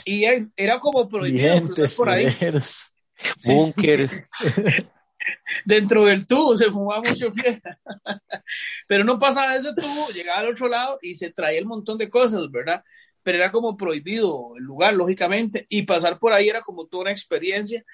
Y 0.06 0.24
era- 0.56 0.80
como 0.80 1.06
prohibido 1.08 1.54
clientes, 1.56 1.96
por 1.96 2.08
ahí. 2.08 2.26
mineros. 2.40 2.92
Sí, 3.38 3.52
Búnker. 3.52 4.28
dentro 5.64 6.04
del 6.04 6.26
tubo 6.26 6.56
se 6.56 6.70
fumaba 6.70 7.02
mucho 7.02 7.32
fiesta. 7.32 7.78
Pero 8.88 9.04
no 9.04 9.18
pasaba 9.18 9.56
ese 9.56 9.74
tubo, 9.74 10.08
llegaba 10.14 10.40
al 10.40 10.50
otro 10.50 10.68
lado 10.68 10.98
y 11.02 11.14
se 11.14 11.30
traía 11.30 11.58
el 11.58 11.66
montón 11.66 11.98
de 11.98 12.08
cosas, 12.08 12.50
¿verdad? 12.50 12.82
pero 13.22 13.38
era 13.38 13.52
como 13.52 13.76
prohibido 13.76 14.54
el 14.56 14.64
lugar, 14.64 14.94
lógicamente, 14.94 15.66
y 15.68 15.82
pasar 15.82 16.18
por 16.18 16.32
ahí 16.32 16.48
era 16.48 16.60
como 16.60 16.86
toda 16.86 17.02
una 17.02 17.12
experiencia, 17.12 17.84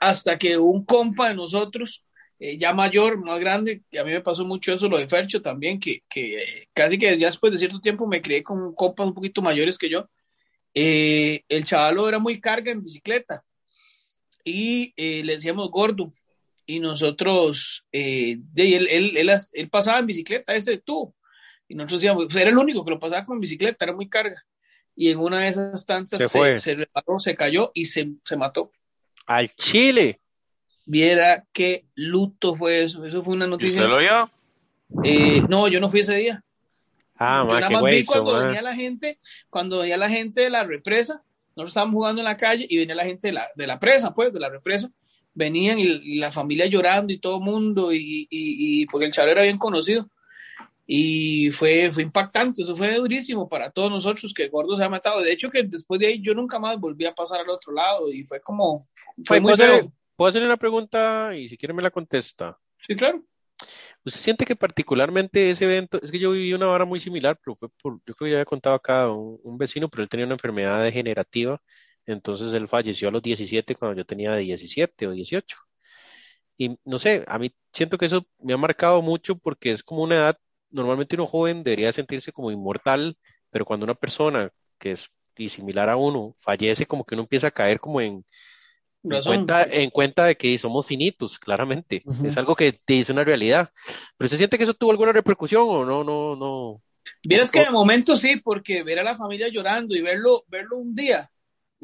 hasta 0.00 0.38
que 0.38 0.58
un 0.58 0.84
compa 0.84 1.28
de 1.28 1.34
nosotros, 1.36 2.04
eh, 2.38 2.58
ya 2.58 2.72
mayor, 2.72 3.18
más 3.18 3.38
grande, 3.38 3.82
que 3.90 3.98
a 3.98 4.04
mí 4.04 4.10
me 4.10 4.20
pasó 4.20 4.44
mucho 4.44 4.72
eso, 4.72 4.88
lo 4.88 4.98
de 4.98 5.08
Fercho 5.08 5.40
también, 5.40 5.78
que, 5.78 6.02
que 6.08 6.38
eh, 6.38 6.68
casi 6.72 6.98
que 6.98 7.16
ya 7.16 7.26
después 7.26 7.52
de 7.52 7.58
cierto 7.58 7.80
tiempo 7.80 8.06
me 8.06 8.20
crié 8.20 8.42
con 8.42 8.74
compas 8.74 9.06
un 9.06 9.14
poquito 9.14 9.42
mayores 9.42 9.78
que 9.78 9.88
yo, 9.88 10.08
eh, 10.74 11.44
el 11.48 11.64
chavalo 11.64 12.08
era 12.08 12.18
muy 12.18 12.40
carga 12.40 12.72
en 12.72 12.82
bicicleta 12.82 13.44
y 14.44 14.92
eh, 14.96 15.22
le 15.24 15.34
decíamos 15.34 15.70
gordo 15.70 16.12
y 16.66 16.80
nosotros, 16.80 17.84
eh, 17.92 18.36
de, 18.38 18.76
él, 18.76 18.88
él, 18.90 19.16
él, 19.16 19.30
él, 19.52 19.70
pasaba 19.70 19.98
en 19.98 20.06
bicicleta, 20.06 20.54
ese 20.54 20.78
tú, 20.78 21.14
y 21.68 21.74
nosotros 21.74 22.00
decíamos, 22.02 22.24
pues 22.26 22.36
era 22.36 22.50
el 22.50 22.58
único 22.58 22.84
que 22.84 22.90
lo 22.90 22.98
pasaba 22.98 23.24
con 23.24 23.40
bicicleta, 23.40 23.84
era 23.84 23.94
muy 23.94 24.08
carga, 24.08 24.44
y 24.96 25.10
en 25.10 25.18
una 25.18 25.40
de 25.40 25.48
esas 25.48 25.84
tantas 25.86 26.18
Se 26.18 26.28
se, 26.28 26.38
fue. 26.38 26.58
se, 26.58 26.74
reparó, 26.74 27.18
se 27.18 27.34
cayó 27.34 27.70
y 27.74 27.86
se, 27.86 28.12
se 28.24 28.36
mató. 28.36 28.70
Al 29.26 29.48
Chile. 29.50 30.20
Viera 30.86 31.44
qué 31.52 31.86
luto 31.94 32.54
fue 32.54 32.84
eso, 32.84 33.04
eso 33.04 33.22
fue 33.22 33.34
una 33.34 33.46
¿Y 33.46 33.50
noticia. 33.50 33.82
usted 33.82 33.88
lo 33.88 33.98
vio? 33.98 34.30
Eh, 35.02 35.42
no, 35.48 35.66
yo 35.68 35.80
no 35.80 35.88
fui 35.88 36.00
ese 36.00 36.14
día. 36.16 36.44
Ah, 37.16 37.44
yo 37.46 37.54
ma, 37.54 37.60
nada 37.60 37.68
qué 37.68 37.74
más 37.74 37.84
vi 37.92 38.04
cuando 38.04 38.38
venía 38.38 38.62
la 38.62 38.74
gente, 38.74 39.18
cuando 39.48 39.78
venía 39.78 39.96
la 39.96 40.10
gente 40.10 40.42
de 40.42 40.50
la 40.50 40.64
represa, 40.64 41.22
nosotros 41.56 41.70
estábamos 41.70 41.94
jugando 41.94 42.20
en 42.20 42.24
la 42.24 42.36
calle 42.36 42.66
y 42.68 42.76
venía 42.76 42.94
la 42.94 43.04
gente 43.04 43.28
de 43.28 43.32
la, 43.32 43.48
de 43.54 43.66
la 43.66 43.78
presa, 43.78 44.14
pues, 44.14 44.32
de 44.32 44.40
la 44.40 44.50
represa, 44.50 44.90
venían 45.34 45.78
y, 45.78 45.84
y 45.84 46.18
la 46.18 46.30
familia 46.30 46.66
llorando 46.66 47.12
y 47.12 47.18
todo 47.18 47.38
el 47.38 47.44
mundo, 47.44 47.92
y, 47.92 48.26
y, 48.30 48.82
y, 48.82 48.86
porque 48.86 49.06
el 49.06 49.12
chaval 49.12 49.32
era 49.32 49.42
bien 49.42 49.58
conocido. 49.58 50.08
Y 50.86 51.50
fue, 51.50 51.90
fue 51.90 52.02
impactante, 52.02 52.62
eso 52.62 52.76
fue 52.76 52.94
durísimo 52.96 53.48
para 53.48 53.70
todos 53.70 53.90
nosotros 53.90 54.34
que 54.34 54.48
Gordo 54.48 54.76
se 54.76 54.84
ha 54.84 54.88
matado. 54.88 55.22
De 55.22 55.32
hecho, 55.32 55.50
que 55.50 55.62
después 55.62 55.98
de 55.98 56.08
ahí 56.08 56.20
yo 56.20 56.34
nunca 56.34 56.58
más 56.58 56.78
volví 56.78 57.06
a 57.06 57.14
pasar 57.14 57.40
al 57.40 57.48
otro 57.48 57.72
lado 57.72 58.12
y 58.12 58.22
fue 58.24 58.40
como, 58.40 58.86
fue 59.24 59.40
muy 59.40 59.54
¿Puedo, 59.54 59.64
hacer, 59.64 59.90
puedo 60.14 60.28
hacerle 60.28 60.46
una 60.46 60.58
pregunta 60.58 61.32
y 61.34 61.48
si 61.48 61.56
quiere 61.56 61.72
me 61.72 61.82
la 61.82 61.90
contesta? 61.90 62.58
Sí, 62.86 62.94
claro. 62.94 63.24
¿Usted 64.04 64.20
siente 64.20 64.44
que 64.44 64.56
particularmente 64.56 65.50
ese 65.50 65.64
evento, 65.64 65.98
es 66.02 66.10
que 66.10 66.18
yo 66.18 66.32
viví 66.32 66.52
una 66.52 66.68
hora 66.68 66.84
muy 66.84 67.00
similar, 67.00 67.38
pero 67.42 67.56
fue 67.56 67.70
por, 67.82 67.94
yo 68.04 68.14
creo 68.14 68.26
que 68.26 68.30
ya 68.30 68.36
había 68.36 68.44
contado 68.44 68.76
acá 68.76 69.10
un, 69.10 69.40
un 69.42 69.56
vecino, 69.56 69.88
pero 69.88 70.02
él 70.02 70.10
tenía 70.10 70.26
una 70.26 70.34
enfermedad 70.34 70.82
degenerativa, 70.82 71.62
entonces 72.06 72.52
él 72.54 72.68
falleció 72.68 73.08
a 73.08 73.12
los 73.12 73.22
17 73.22 73.74
cuando 73.74 73.96
yo 73.96 74.04
tenía 74.04 74.34
17 74.34 75.06
o 75.06 75.12
18. 75.12 75.56
Y 76.56 76.78
no 76.84 76.98
sé, 76.98 77.24
a 77.26 77.38
mí 77.38 77.52
siento 77.72 77.98
que 77.98 78.06
eso 78.06 78.26
me 78.38 78.52
ha 78.52 78.56
marcado 78.56 79.02
mucho 79.02 79.36
porque 79.36 79.70
es 79.70 79.82
como 79.82 80.02
una 80.02 80.16
edad, 80.16 80.38
normalmente 80.70 81.16
uno 81.16 81.26
joven 81.26 81.62
debería 81.62 81.92
sentirse 81.92 82.32
como 82.32 82.50
inmortal, 82.50 83.16
pero 83.50 83.64
cuando 83.64 83.84
una 83.84 83.94
persona 83.94 84.50
que 84.78 84.92
es 84.92 85.10
similar 85.48 85.90
a 85.90 85.96
uno 85.96 86.36
fallece, 86.38 86.86
como 86.86 87.04
que 87.04 87.14
uno 87.14 87.22
empieza 87.22 87.48
a 87.48 87.50
caer 87.50 87.80
como 87.80 88.00
en, 88.00 88.24
cuenta, 89.02 89.64
en 89.64 89.90
cuenta 89.90 90.26
de 90.26 90.36
que 90.36 90.56
somos 90.58 90.86
finitos, 90.86 91.38
claramente. 91.38 92.02
Es 92.24 92.36
algo 92.38 92.54
que 92.54 92.72
te 92.72 92.94
dice 92.94 93.12
una 93.12 93.24
realidad. 93.24 93.70
Pero 94.16 94.28
¿se 94.28 94.38
siente 94.38 94.56
que 94.56 94.64
eso 94.64 94.74
tuvo 94.74 94.92
alguna 94.92 95.12
repercusión 95.12 95.64
o 95.66 95.84
no? 95.84 96.04
No, 96.04 96.36
no. 96.36 96.82
Vieras 97.22 97.50
que 97.50 97.60
de 97.60 97.70
momento 97.70 98.16
sí, 98.16 98.36
porque 98.36 98.82
ver 98.82 99.00
a 99.00 99.04
la 99.04 99.14
familia 99.14 99.48
llorando 99.48 99.94
y 99.94 100.00
verlo, 100.00 100.44
verlo 100.48 100.78
un 100.78 100.94
día, 100.94 101.30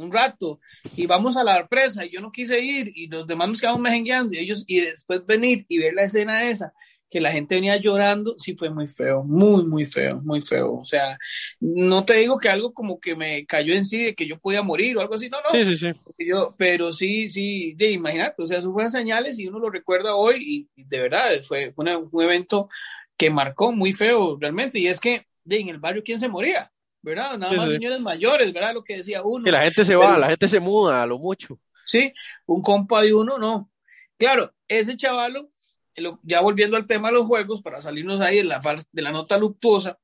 un 0.02 0.12
rato, 0.12 0.60
y 0.96 1.06
vamos 1.06 1.36
a 1.36 1.44
la 1.44 1.66
presa, 1.68 2.04
y 2.04 2.10
yo 2.10 2.20
no 2.20 2.32
quise 2.32 2.60
ir, 2.60 2.92
y 2.94 3.06
los 3.08 3.26
demás 3.26 3.48
nos 3.48 3.60
quedamos 3.60 3.80
mejengueando, 3.80 4.34
y 4.34 4.38
ellos, 4.38 4.64
y 4.66 4.80
después 4.80 5.24
venir 5.26 5.64
y 5.68 5.78
ver 5.78 5.94
la 5.94 6.02
escena 6.04 6.48
esa, 6.48 6.72
que 7.10 7.20
la 7.20 7.32
gente 7.32 7.56
venía 7.56 7.76
llorando, 7.76 8.36
sí 8.38 8.54
fue 8.56 8.70
muy 8.70 8.86
feo, 8.86 9.24
muy, 9.24 9.64
muy 9.66 9.84
feo, 9.84 10.20
muy 10.22 10.42
feo. 10.42 10.74
O 10.76 10.84
sea, 10.84 11.18
no 11.58 12.04
te 12.04 12.14
digo 12.14 12.38
que 12.38 12.48
algo 12.48 12.72
como 12.72 13.00
que 13.00 13.16
me 13.16 13.44
cayó 13.46 13.74
en 13.74 13.84
sí 13.84 14.04
de 14.04 14.14
que 14.14 14.26
yo 14.28 14.38
podía 14.38 14.62
morir 14.62 14.96
o 14.96 15.00
algo 15.00 15.14
así, 15.14 15.28
no, 15.28 15.38
no. 15.42 15.50
Sí, 15.50 15.64
sí, 15.64 15.76
sí. 15.76 15.92
Yo, 16.18 16.54
pero 16.58 16.92
sí, 16.92 17.28
sí, 17.28 17.74
de, 17.76 17.92
imagínate, 17.92 18.42
o 18.42 18.46
sea, 18.46 18.58
eso 18.58 18.72
fue 18.72 18.88
señales 18.90 19.38
y 19.40 19.48
uno 19.48 19.58
lo 19.58 19.70
recuerda 19.70 20.14
hoy 20.14 20.68
y, 20.76 20.82
y 20.82 20.84
de 20.84 21.00
verdad 21.00 21.30
fue, 21.42 21.72
fue 21.72 21.82
una- 21.84 21.98
un 21.98 22.22
evento 22.22 22.68
que 23.16 23.30
marcó 23.30 23.72
muy 23.72 23.92
feo 23.92 24.36
realmente. 24.38 24.78
Y 24.78 24.86
es 24.86 25.00
que 25.00 25.24
de, 25.44 25.60
en 25.60 25.68
el 25.70 25.78
barrio, 25.78 26.02
¿quién 26.04 26.18
se 26.18 26.28
moría? 26.28 26.70
¿Verdad? 27.02 27.38
Nada 27.38 27.52
Sí, 27.52 27.56
más 27.58 27.66
sí. 27.68 27.74
señores 27.74 28.00
mayores, 28.00 28.52
¿verdad? 28.52 28.74
Lo 28.74 28.84
que 28.84 28.98
decía 28.98 29.22
uno. 29.22 29.44
Que 29.44 29.50
la 29.52 29.62
gente 29.64 29.84
se 29.84 29.96
va, 29.96 30.08
Pero- 30.08 30.18
la 30.18 30.28
gente 30.28 30.48
se 30.48 30.60
muda 30.60 31.02
a 31.02 31.06
lo 31.06 31.18
mucho. 31.18 31.58
Sí, 31.86 32.12
un 32.46 32.62
compa 32.62 33.00
de 33.02 33.14
uno, 33.14 33.38
no. 33.38 33.70
Claro, 34.18 34.52
ese 34.68 34.96
chavalo, 34.96 35.48
lo- 35.96 36.20
ya 36.22 36.40
volviendo 36.40 36.76
al 36.76 36.86
tema 36.86 37.08
de 37.08 37.14
los 37.14 37.26
juegos, 37.26 37.62
para 37.62 37.80
salirnos 37.80 38.20
ahí 38.20 38.36
de 38.38 38.44
la, 38.44 38.60
de 38.92 39.02
la 39.02 39.10
nota 39.12 39.38
luctuosa, 39.38 39.98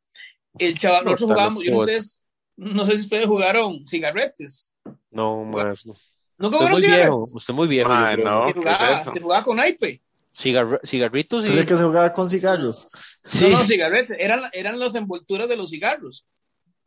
el 0.58 0.78
chaval, 0.78 1.04
nosotros 1.04 1.30
jugábamos, 1.30 1.62
yo 1.64 1.72
no 1.72 1.84
sé, 1.84 1.98
no 2.56 2.84
sé 2.86 2.92
si 2.92 3.00
ustedes 3.02 3.26
jugaron 3.26 3.84
cigarretes. 3.86 4.72
No, 5.10 5.44
más. 5.44 5.84
no. 5.86 5.94
¿Nunca 6.38 6.56
Usted 6.58 6.66
es 6.66 6.72
muy 6.80 6.90
viejo, 6.90 7.22
usted 7.24 7.40
es 7.52 7.54
muy 7.56 7.68
viejo. 7.68 7.90
Creo. 7.90 8.24
no. 8.24 8.46
Se 8.48 8.52
¿qué 8.54 8.58
es 8.58 8.64
jugaba, 8.76 9.00
eso? 9.00 9.12
se 9.12 9.20
jugaba 9.20 9.44
con 9.44 9.56
naipe. 9.58 10.02
Cigarr- 10.34 10.80
cigarritos 10.84 11.44
y. 11.44 11.48
Pensé 11.48 11.66
que 11.66 11.76
se 11.76 11.84
jugaba 11.84 12.12
con 12.12 12.28
cigarros. 12.28 12.88
Sí. 13.24 13.48
No, 13.50 13.58
no, 13.58 13.64
cigarretes, 13.64 14.16
eran, 14.20 14.40
eran 14.52 14.78
las 14.78 14.94
envolturas 14.94 15.48
de 15.48 15.56
los 15.56 15.70
cigarros, 15.70 16.26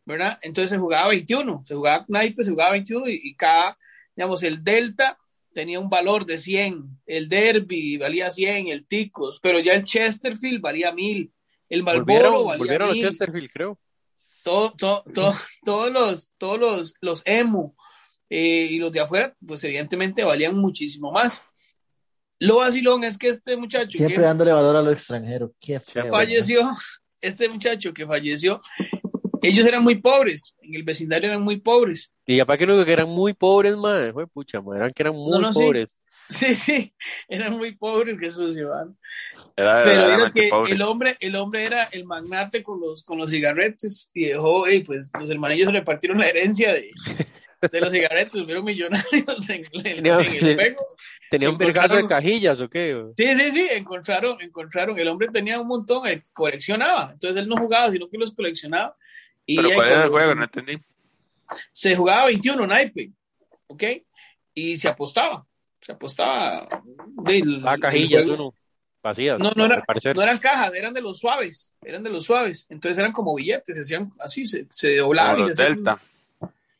¿verdad? 0.09 0.39
Entonces 0.41 0.71
se 0.71 0.77
jugaba 0.77 1.09
21, 1.09 1.63
se 1.65 1.75
jugaba 1.75 2.05
naipe, 2.07 2.43
se 2.43 2.49
jugaba 2.51 2.71
21 2.71 3.07
y, 3.09 3.19
y 3.23 3.35
cada, 3.35 3.77
digamos, 4.15 4.41
el 4.43 4.63
Delta 4.63 5.17
tenía 5.53 5.79
un 5.79 5.89
valor 5.89 6.25
de 6.25 6.37
100, 6.37 7.01
el 7.05 7.29
Derby 7.29 7.97
valía 7.97 8.31
100, 8.31 8.67
el 8.69 8.87
Ticos, 8.87 9.39
pero 9.41 9.59
ya 9.59 9.73
el 9.73 9.83
Chesterfield 9.83 10.61
valía 10.61 10.91
1000, 10.91 11.31
el 11.69 11.83
Marlboro 11.83 12.05
volvieron, 12.05 12.45
valía 12.45 12.57
volvieron 12.57 12.89
a 12.89 12.93
1000, 12.93 13.03
Chesterfield, 13.03 13.49
creo. 13.51 13.79
todo, 14.43 14.73
todo, 14.77 15.03
todo- 15.13 15.33
todos 15.65 15.91
los, 15.91 16.31
todos 16.37 16.59
los, 16.59 16.93
los 17.01 17.21
emu 17.25 17.75
eh, 18.29 18.67
y 18.71 18.79
los 18.79 18.91
de 18.91 19.01
afuera, 19.01 19.35
pues 19.45 19.63
evidentemente 19.63 20.23
valían 20.23 20.55
muchísimo 20.55 21.11
más. 21.11 21.43
Lo 22.39 22.57
vacilón 22.57 23.03
es 23.03 23.17
que 23.17 23.27
este 23.27 23.57
muchacho 23.57 23.97
Siempre 23.97 24.15
que 24.15 24.21
dándole 24.21 24.53
valor 24.53 24.75
a 24.77 24.81
lo 24.81 24.91
extranjero. 24.91 25.53
Qué 25.59 25.79
feo. 25.79 26.03
¿verdad? 26.05 26.17
falleció, 26.19 26.71
este 27.21 27.49
muchacho 27.49 27.93
que 27.93 28.07
falleció, 28.07 28.61
ellos 29.41 29.65
eran 29.65 29.83
muy 29.83 29.95
pobres, 29.95 30.55
en 30.61 30.75
el 30.75 30.83
vecindario 30.83 31.29
eran 31.29 31.41
muy 31.43 31.57
pobres. 31.57 32.11
Y 32.25 32.39
aparte 32.39 32.65
que 32.65 32.71
no 32.71 32.83
que 32.85 32.93
eran 32.93 33.09
muy 33.09 33.33
pobres, 33.33 33.75
madre. 33.75 34.13
Fue 34.13 34.27
pucha, 34.27 34.61
madre. 34.61 34.79
Eran 34.79 34.93
que 34.93 35.03
eran 35.03 35.15
muy 35.15 35.41
no, 35.41 35.49
pobres. 35.51 35.99
Sí, 36.29 36.53
sí, 36.53 36.93
eran 37.27 37.57
muy 37.57 37.75
pobres, 37.75 38.15
que 38.19 38.29
sucio. 38.29 38.69
Era 39.57 39.81
Pero 39.83 40.01
era 40.13 40.31
que 40.31 40.47
pobre. 40.49 40.73
el 40.73 40.81
hombre, 40.83 41.17
el 41.21 41.35
hombre 41.35 41.63
era 41.65 41.85
el 41.91 42.05
magnate 42.05 42.61
con 42.61 42.79
los, 42.79 43.03
con 43.03 43.17
los 43.17 43.31
cigarretes 43.31 44.11
y 44.13 44.25
dejó, 44.25 44.67
ey, 44.67 44.81
pues 44.83 45.09
los 45.19 45.27
hermanillos 45.29 45.65
se 45.67 45.71
repartieron 45.71 46.19
la 46.19 46.27
herencia 46.29 46.71
de, 46.73 46.91
de 47.71 47.81
los 47.81 47.91
cigarretes, 47.91 48.43
fueron 48.43 48.63
millonarios 48.63 49.49
en, 49.49 49.65
en- 49.73 49.87
en 49.87 50.05
el 50.05 50.55
juego. 50.55 50.85
Tenía 51.31 51.49
un 51.49 51.57
vergazo 51.57 51.95
de 51.95 52.05
cajillas, 52.05 52.61
¿o 52.61 52.69
qué? 52.69 53.03
Sí, 53.17 53.35
sí, 53.35 53.51
sí, 53.51 53.67
encontraron, 53.71 54.39
encontraron, 54.41 54.99
el 54.99 55.07
hombre 55.07 55.29
tenía 55.33 55.59
un 55.59 55.67
montón, 55.67 56.07
eh, 56.07 56.21
coleccionaba, 56.33 57.09
entonces 57.13 57.41
él 57.41 57.47
no 57.49 57.57
jugaba, 57.57 57.89
sino 57.91 58.07
que 58.07 58.19
los 58.19 58.33
coleccionaba. 58.35 58.95
Y 59.51 59.55
Pero 59.55 59.69
¿cuál 59.73 59.87
era 59.87 60.03
el 60.03 60.09
juego? 60.09 60.35
No 60.35 60.43
entendí. 60.43 60.77
se 61.71 61.95
jugaba 61.95 62.25
21 62.27 62.67
naipe, 62.67 63.11
¿ok? 63.65 63.83
Y 64.53 64.77
se 64.77 64.87
apostaba, 64.87 65.43
se 65.81 65.91
apostaba. 65.93 66.67
de- 67.23 67.59
Ah, 67.65 67.75
cajillas, 67.79 68.27
uno. 68.27 68.53
Vacías. 69.01 69.39
No, 69.39 69.51
no 69.55 69.65
era-. 69.65 69.83
No 70.13 70.21
eran 70.21 70.37
cajas, 70.37 70.71
eran 70.75 70.93
de 70.93 71.01
los 71.01 71.17
suaves, 71.17 71.73
eran 71.81 72.03
de 72.03 72.09
los 72.11 72.25
suaves. 72.25 72.67
Entonces 72.69 72.99
eran 72.99 73.11
como 73.11 73.33
billetes, 73.33 73.75
se 73.75 73.81
hacían 73.81 74.11
así, 74.19 74.45
se, 74.45 74.67
se 74.69 74.97
doblaban 74.97 75.35
Como 75.35 75.45
y 75.45 75.47
los 75.49 75.57
se 75.57 75.63
hacían, 75.63 75.75
Delta. 75.83 75.99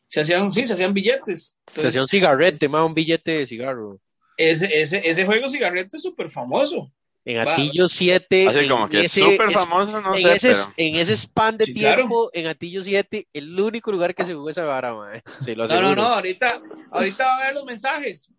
se 0.06 0.20
hacían, 0.20 0.52
sí, 0.52 0.64
se 0.66 0.74
hacían 0.74 0.94
billetes. 0.94 1.56
Se 1.66 1.88
hacía 1.88 2.02
un 2.02 2.08
cigarrete, 2.08 2.68
más 2.68 2.86
un 2.86 2.94
billete 2.94 3.32
de 3.38 3.46
cigarro. 3.48 3.98
ese, 4.36 4.68
ese, 4.80 5.00
ese 5.04 5.24
juego 5.26 5.48
cigarrete 5.48 5.96
es 5.96 6.02
súper 6.02 6.28
famoso. 6.28 6.92
En. 7.24 7.38
Atillo 7.38 7.88
7. 7.88 8.48
Así 8.48 8.58
en 8.60 8.68
como 8.68 8.88
que 8.88 9.00
ese- 9.02 9.20
súper 9.20 9.50
famoso, 9.52 10.00
no 10.00 10.16
en, 10.16 10.22
sé, 10.22 10.34
ese, 10.36 10.48
pero... 10.48 10.72
en 10.76 10.96
ese 10.96 11.16
span 11.16 11.56
de 11.58 11.66
Sí, 11.66 11.74
claro. 11.74 11.96
tiempo, 11.96 12.30
en 12.32 12.46
Atillo 12.46 12.82
7, 12.82 13.28
el 13.32 13.60
único 13.60 13.92
lugar 13.92 14.14
que 14.14 14.24
se 14.24 14.34
jugó 14.34 14.48
esa 14.50 14.64
vara, 14.64 14.94
mae. 14.94 15.22
No, 15.56 15.64
aseguro. 15.64 15.80
no, 15.80 15.94
no, 15.96 16.02
ahorita, 16.02 16.60
ahorita 16.90 17.24
va 17.26 17.36
a 17.38 17.44
ver 17.46 17.54
los 17.54 17.64
mensajes. 17.64 18.30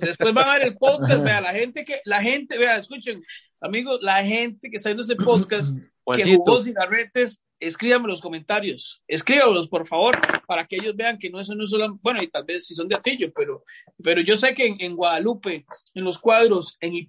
Después 0.00 0.34
van 0.34 0.48
a 0.48 0.52
ver 0.58 0.66
el 0.68 0.76
podcast, 0.76 1.22
vea, 1.24 1.40
la 1.40 1.52
gente 1.52 1.84
que, 1.84 2.00
la 2.04 2.20
gente, 2.20 2.58
vea, 2.58 2.76
escuchen, 2.76 3.22
amigos, 3.60 4.00
la 4.02 4.22
gente 4.24 4.68
que 4.68 4.76
está 4.76 4.90
viendo 4.90 5.02
este 5.02 5.16
podcast, 5.16 5.74
que 6.14 6.36
jugó 6.36 6.60
cigarretes, 6.60 7.42
escríbanme 7.58 8.08
los 8.08 8.20
comentarios, 8.20 9.02
escríbanlos 9.08 9.68
por 9.68 9.86
favor, 9.86 10.18
para 10.46 10.66
que 10.66 10.76
ellos 10.76 10.94
vean 10.94 11.18
que 11.18 11.30
no 11.30 11.40
es 11.40 11.48
no 11.48 11.64
solo, 11.64 11.98
bueno, 12.02 12.22
y 12.22 12.28
tal 12.28 12.44
vez 12.44 12.66
si 12.66 12.74
son 12.74 12.88
de 12.88 12.96
Atillo, 12.96 13.32
pero, 13.34 13.64
pero 14.02 14.20
yo 14.20 14.36
sé 14.36 14.54
que 14.54 14.66
en, 14.66 14.76
en 14.80 14.96
Guadalupe, 14.96 15.64
en 15.94 16.04
los 16.04 16.18
cuadros, 16.18 16.76
en 16.80 16.94
en 16.94 17.08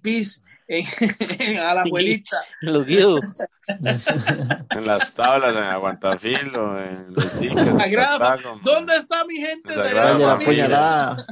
a 0.68 1.74
la 1.74 1.82
abuelita, 1.82 2.38
los 2.62 2.84
guidos. 2.86 3.20
En 3.68 4.84
las 4.86 5.12
tablas, 5.14 5.56
en 5.56 5.62
Aguantafilo, 5.64 6.80
en 6.80 7.12
los 7.14 7.32
tickets. 7.38 7.64
¿dónde 8.62 8.96
está 8.96 9.24
mi 9.24 9.36
gente 9.38 9.72
Sagrada 9.72 10.16
la 10.18 10.38
puñalada. 10.38 11.26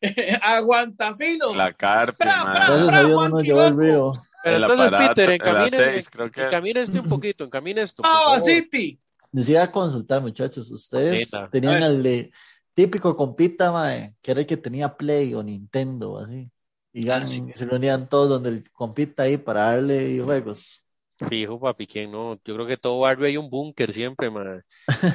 Aguantafilo. 0.42 1.54
La 1.54 1.68
bra. 1.70 2.14
Gracias 2.18 2.92
a 2.94 3.04
Dios 3.04 3.10
no 3.22 3.28
nos 3.28 3.42
llevó 3.42 3.64
el 3.66 3.80
río. 3.80 4.12
Pero 4.42 4.56
El 4.56 4.62
entonces, 4.62 4.86
aparato, 4.88 5.14
Peter, 5.14 5.30
encamine, 5.30 5.76
A6, 5.78 6.08
creo 6.10 6.30
que 6.30 6.40
es. 6.40 6.46
encamine 6.46 6.80
este 6.80 7.00
un 7.00 7.08
poquito, 7.08 7.44
encamine 7.44 7.82
esto. 7.82 8.02
favor. 8.02 8.40
City. 8.40 9.00
Les 9.32 9.48
iba 9.48 9.62
a 9.62 9.70
consultar, 9.70 10.22
muchachos. 10.22 10.70
Ustedes 10.70 11.32
Neta. 11.32 11.48
tenían 11.50 11.82
el 11.82 12.02
de- 12.02 12.30
típico 12.74 13.16
compita, 13.16 13.72
mae, 13.72 14.14
que 14.22 14.30
era 14.30 14.40
el 14.40 14.46
que 14.46 14.56
tenía 14.56 14.96
Play 14.96 15.34
o 15.34 15.42
Nintendo, 15.42 16.18
así. 16.18 16.48
Y 16.92 17.08
Ah, 17.10 17.20
gan- 17.20 17.26
sí. 17.26 17.42
se 17.54 17.66
reunían 17.66 18.08
todos 18.08 18.28
donde 18.30 18.50
el 18.50 18.70
compita 18.72 19.24
ahí 19.24 19.36
para 19.36 19.62
darle 19.72 20.20
juegos. 20.22 20.84
Fijo, 21.28 21.58
papi, 21.58 21.86
¿quién 21.86 22.12
no? 22.12 22.36
Yo 22.44 22.54
creo 22.54 22.66
que 22.66 22.76
todo 22.76 23.00
barrio 23.00 23.26
hay 23.26 23.36
un 23.36 23.50
búnker 23.50 23.92
siempre, 23.92 24.30
man. 24.30 24.62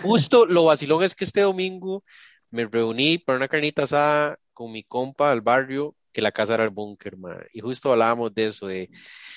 Justo 0.02 0.46
lo 0.46 0.66
vacilón 0.66 1.02
es 1.04 1.16
que 1.16 1.24
este 1.24 1.42
domingo 1.42 2.04
me 2.52 2.66
reuní 2.66 3.18
para 3.20 3.38
una 3.38 3.48
carnita 3.48 3.84
asada 3.84 4.38
con 4.54 4.72
mi 4.72 4.84
compa 4.84 5.30
del 5.30 5.42
barrio, 5.42 5.96
que 6.12 6.22
la 6.22 6.32
casa 6.34 6.56
era 6.56 6.64
el 6.66 6.72
búnker, 6.72 7.16
man. 7.18 7.38
Y 7.54 7.62
justo 7.62 7.92
hablábamos 7.92 8.34
de 8.34 8.48
eso, 8.48 8.68
de, 8.68 8.90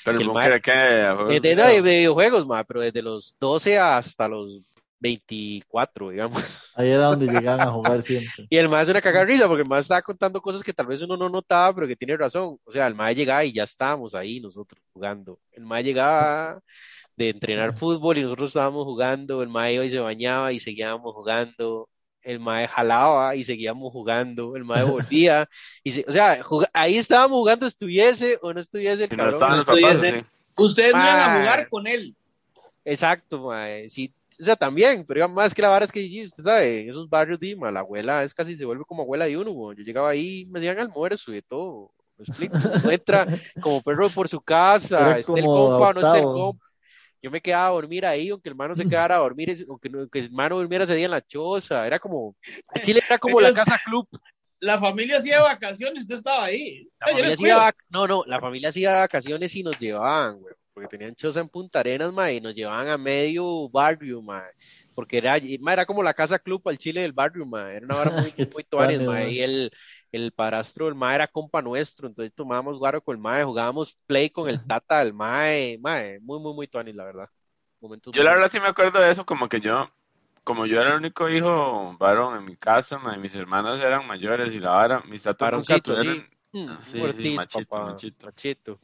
Pero 0.05 0.19
el 0.19 0.23
el 0.23 0.29
búnker 0.29 0.51
ma- 0.51 0.55
de 0.55 0.61
qué, 0.61 0.73
juegos 1.15 1.41
de, 1.41 1.41
de- 1.41 1.55
video. 1.55 1.67
de 1.69 1.81
videojuegos, 1.83 2.47
man, 2.47 2.65
pero 2.67 2.81
desde 2.81 3.03
los 3.03 3.37
12 3.39 3.79
hasta 3.79 4.29
los 4.29 4.63
24, 4.99 6.11
digamos. 6.11 6.43
Ahí 6.75 6.89
era 6.91 7.05
donde 7.07 7.27
llegaban 7.33 7.61
a 7.69 7.71
jugar 7.73 8.03
siempre. 8.03 8.47
Y 8.49 8.57
el 8.57 8.69
mae 8.69 8.83
es 8.83 8.89
una 8.89 9.01
cagarrisa 9.01 9.47
porque 9.47 9.63
el 9.63 9.69
mae 9.69 9.81
estaba 9.81 10.03
contando 10.03 10.41
cosas 10.41 10.63
que 10.63 10.73
tal 10.73 10.87
vez 10.87 11.03
uno 11.03 11.17
no 11.17 11.29
notaba, 11.29 11.75
pero 11.75 11.87
que 11.87 11.97
tiene 11.97 12.17
razón. 12.17 12.59
O 12.65 12.73
sea, 12.73 12.87
el 12.87 12.95
mae 12.95 13.15
llegaba 13.15 13.45
y 13.45 13.53
ya 13.53 13.65
estábamos 13.65 14.15
ahí 14.15 14.41
nosotros 14.41 14.81
jugando. 14.93 15.39
El 15.53 15.65
mae 15.65 15.83
llegaba 15.85 16.61
de 17.17 17.31
entrenar 17.31 17.77
fútbol 17.77 18.19
y 18.19 18.23
nosotros 18.23 18.51
estábamos 18.51 18.85
jugando. 18.85 19.43
El 19.43 19.49
mae 19.49 19.75
iba 19.75 19.85
y 19.85 19.91
se 19.91 19.99
bañaba 19.99 20.53
y 20.53 20.59
seguíamos 20.61 21.15
jugando. 21.15 21.89
El 22.23 22.41
mae 22.41 22.67
jalaba 22.67 23.37
y 23.37 23.45
seguíamos 23.45 23.93
jugando. 23.93 24.57
El 24.57 24.65
mae 24.65 24.83
volvía 24.85 25.49
y 25.85 25.93
se- 25.93 26.05
o 26.09 26.13
sea, 26.13 26.41
ahí 26.73 26.97
estábamos 26.99 27.37
jugando, 27.39 27.67
estuviese 27.67 28.39
o 28.43 28.53
no 28.53 28.61
estuviese 28.61 29.05
el 29.05 29.11
no 29.11 29.17
cabrón. 29.17 29.35
estaban 29.35 29.59
los 29.59 29.69
estoy 29.69 29.83
papás, 29.83 30.01
sí. 30.01 30.13
Ustedes 30.59 30.93
no 30.95 31.01
iban 31.03 31.21
a 31.21 31.39
jugar 31.39 31.69
con 31.69 31.87
él. 31.87 32.17
Exacto, 32.85 33.41
mae. 33.47 33.89
Sí, 33.91 34.13
o 34.39 34.45
sea, 34.45 34.57
también, 34.57 35.05
pero 35.07 35.19
digamos, 35.19 35.37
más 35.37 35.55
que 35.55 35.63
la 35.63 35.69
vara 35.69 35.85
es 35.85 35.93
que, 35.93 36.25
usted 36.25 36.43
sabe, 36.43 36.81
en 36.81 36.91
esos 36.91 37.09
barrios, 37.09 37.41
di, 37.41 37.57
mae, 37.57 37.73
la 37.73 37.81
abuela 37.81 38.23
es 38.23 38.35
casi 38.35 38.57
se 38.57 38.65
vuelve 38.65 38.85
como 38.85 39.03
abuela 39.03 39.25
de 39.27 39.37
uno, 39.37 39.51
weón. 39.51 39.77
Yo 39.77 39.85
llegaba 39.85 40.11
ahí, 40.11 40.47
me 40.47 40.59
hacían 40.59 40.79
almuerzo 40.79 41.31
y 41.31 41.37
de 41.37 41.43
todo. 41.43 41.93
¿Me 42.19 42.25
explico? 42.25 42.57
Uno 42.57 42.91
entra 42.91 43.27
como 43.63 43.83
perro 43.83 44.09
por 44.11 44.29
su 44.29 44.41
casa, 44.41 45.19
esté 45.19 45.41
el 45.41 45.45
compa 45.45 45.89
o 45.89 45.93
no 45.95 46.01
esté 46.01 46.19
el 46.19 46.25
compa. 46.25 46.65
Yo 47.23 47.31
me 47.31 47.41
quedaba 47.41 47.69
a 47.69 47.71
dormir 47.71 48.07
ahí, 48.07 48.29
aunque 48.29 48.49
el 48.49 48.53
hermano 48.53 48.77
se 48.77 48.89
quedara 48.89 49.17
a 49.17 49.19
dormir, 49.19 49.67
aunque, 49.69 49.89
el 49.89 50.25
hermano 50.27 50.59
durmiera 50.59 50.85
ese 50.85 50.95
día 50.95 51.07
en 51.07 51.11
la 51.11 51.23
choza. 51.23 51.87
Era 51.87 51.99
como, 51.99 52.37
en 52.75 52.83
Chile 52.83 53.03
era 53.05 53.19
como 53.19 53.41
la 53.41 53.53
casa 53.53 53.81
club. 53.85 54.07
La 54.61 54.79
familia 54.79 55.19
hacía 55.19 55.43
vacaciones, 55.43 56.05
usted 56.05 56.17
estaba 56.17 56.45
ahí. 56.45 56.89
La 57.01 57.07
Ay, 57.07 57.15
familia 57.15 57.35
hacía 57.35 57.75
no, 57.89 58.07
no, 58.07 58.25
la 58.27 58.41
familia 58.41 58.69
hacía 58.69 59.01
vacaciones 59.01 59.55
y 59.55 59.63
nos 59.63 59.79
llevaban, 59.79 60.39
güey, 60.39 60.55
porque 60.77 60.89
tenían 60.89 61.15
choza 61.15 61.41
en 61.41 61.49
Punta 61.49 61.81
Arenas, 61.81 62.13
ma, 62.13 62.31
y 62.31 62.39
nos 62.41 62.55
llevaban 62.55 62.89
a 62.89 62.99
medio 62.99 63.67
barrio, 63.71 64.21
ma, 64.21 64.45
porque 64.95 65.17
era, 65.17 65.37
ma, 65.61 65.73
era 65.73 65.87
como 65.87 66.03
la 66.03 66.13
casa 66.13 66.39
club 66.39 66.61
al 66.69 66.77
Chile 66.77 67.01
del 67.01 67.15
barrio, 67.15 67.47
ma, 67.47 67.73
era 67.73 67.87
una 67.87 67.95
vara 67.97 68.11
muy, 68.11 68.35
muy 68.55 68.63
tuanis, 68.65 69.01
ma, 69.01 69.25
y 69.25 69.41
el, 69.41 69.71
el 70.13 70.33
padrastro 70.33 70.85
del 70.85 70.95
ma 70.95 71.15
era 71.15 71.27
compa 71.27 71.63
nuestro, 71.63 72.07
entonces 72.07 72.35
tomábamos 72.35 72.79
guaro 72.79 73.01
con 73.03 73.17
el 73.17 73.23
ma, 73.23 73.43
jugábamos 73.43 73.99
play 74.07 74.29
con 74.29 74.51
el 74.51 74.61
tata 74.67 74.99
del 74.99 75.15
ma, 75.15 75.45
ma, 75.81 76.03
muy, 76.21 76.41
muy, 76.41 76.55
muy 76.55 76.69
tuanis, 76.69 76.95
la 76.95 77.05
verdad. 77.05 77.29
Momentos 77.81 78.15
Yo 78.15 78.23
la 78.23 78.33
verdad 78.35 78.51
sí 78.51 78.61
me 78.61 78.67
acuerdo 78.67 79.01
de 79.01 79.11
eso, 79.13 79.25
como 79.25 79.49
que 79.49 79.61
yo, 79.61 79.89
como 80.45 80.67
yo 80.67 80.79
era 80.81 80.91
el 80.91 80.97
único 80.97 81.31
hijo 81.31 81.97
varón 81.99 82.37
en 82.37 82.45
mi 82.45 82.57
casa, 82.57 82.99
ma, 82.99 83.17
y 83.17 83.19
mis 83.19 83.35
hermanos 83.35 83.81
eran 83.81 84.07
mayores 84.07 84.55
y 84.55 84.61
la 84.61 84.73
vara, 84.73 85.01
mis 85.09 85.23
tatas 85.23 85.51
nunca 85.53 85.79
tuvieron, 85.79 86.17
sí. 86.17 86.25
Mm, 86.53 86.67
sí, 86.83 86.99
Ortiz, 87.01 87.33
sí, 87.33 87.37
machito, 87.37 87.71
papá, 87.71 87.83
machito. 87.83 88.27
machito. 88.27 88.81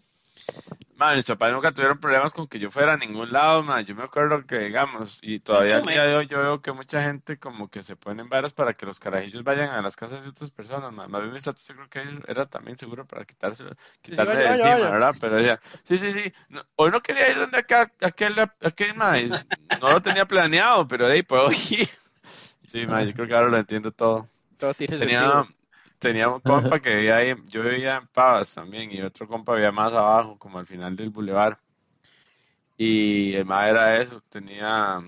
Ma, 0.97 1.14
mis 1.14 1.26
papás 1.26 1.53
nunca 1.53 1.72
tuvieron 1.72 1.99
problemas 1.99 2.33
con 2.33 2.47
que 2.47 2.59
yo 2.59 2.70
fuera 2.70 2.93
a 2.93 2.97
ningún 2.97 3.30
lado, 3.33 3.62
ma, 3.62 3.80
yo 3.80 3.95
me 3.95 4.05
acuerdo 4.05 4.47
que, 4.47 4.59
digamos, 4.59 5.18
y 5.22 5.41
todavía 5.41 5.76
al 5.76 5.83
día 5.83 6.05
de 6.05 6.14
hoy 6.14 6.26
yo 6.26 6.39
veo 6.39 6.62
que 6.62 6.72
mucha 6.72 7.03
gente 7.03 7.39
como 7.39 7.68
que 7.68 7.83
se 7.83 7.97
ponen 7.97 8.28
varas 8.28 8.55
para 8.55 8.72
que 8.74 8.87
los 8.87 9.01
carajillos 9.01 9.43
vayan 9.43 9.70
a 9.70 9.83
las 9.83 9.97
casas 9.97 10.22
de 10.22 10.28
otras 10.30 10.51
personas, 10.51 10.93
ma, 10.93 11.09
más 11.09 11.22
bien 11.22 11.35
mis 11.35 11.43
tatas 11.43 11.66
yo 11.66 11.74
creo 11.74 11.89
que 11.89 12.03
ellos 12.03 12.20
era 12.28 12.47
también 12.47 12.76
seguro 12.76 13.07
para 13.07 13.24
quitarse, 13.24 13.64
quitarle 14.01 14.37
de 14.37 14.45
vaya, 14.45 14.55
encima, 14.55 14.74
vaya. 14.74 14.91
¿verdad? 14.91 15.14
Pero 15.20 15.37
decía, 15.37 15.61
sí, 15.83 15.99
sí, 15.99 16.12
sí, 16.12 16.33
no, 16.49 16.62
hoy 16.76 16.91
no 16.91 17.01
quería 17.01 17.30
ir 17.30 17.37
donde 17.39 17.59
acá, 17.59 17.91
aquel, 18.01 18.35
aquel, 18.62 18.95
ma, 18.95 19.18
y 19.18 19.28
no 19.28 19.91
lo 19.91 20.01
tenía 20.03 20.26
planeado, 20.26 20.87
pero 20.87 21.07
de 21.07 21.14
ahí 21.14 21.22
puedo 21.22 21.49
ir. 21.70 21.89
Sí, 22.66 22.87
ma, 22.87 23.03
yo 23.03 23.12
creo 23.12 23.26
que 23.26 23.35
ahora 23.35 23.49
lo 23.49 23.59
entiendo 23.59 23.93
todo. 23.93 24.26
Todo 24.57 24.72
tiene 24.74 24.97
Tenía, 24.97 25.20
sentido. 25.20 25.49
Tenía 26.03 26.28
un 26.28 26.40
compa 26.40 26.80
que 26.80 26.94
vivía 26.96 27.16
ahí, 27.16 27.34
yo 27.46 27.62
vivía 27.62 27.96
en 27.98 28.09
Pavas 28.09 28.53
también, 28.55 28.90
y 28.92 29.00
otro 29.03 29.26
compa 29.28 29.55
vivía 29.55 29.72
más 29.72 29.92
abajo, 29.92 30.36
como 30.38 30.59
al 30.59 30.66
final 30.66 30.96
del 30.96 31.11
bulevar. 31.11 31.59
Y 32.76 33.34
el 33.34 33.44
ma 33.46 33.68
era 33.68 33.96
eso, 33.96 34.20
tenía, 34.28 35.00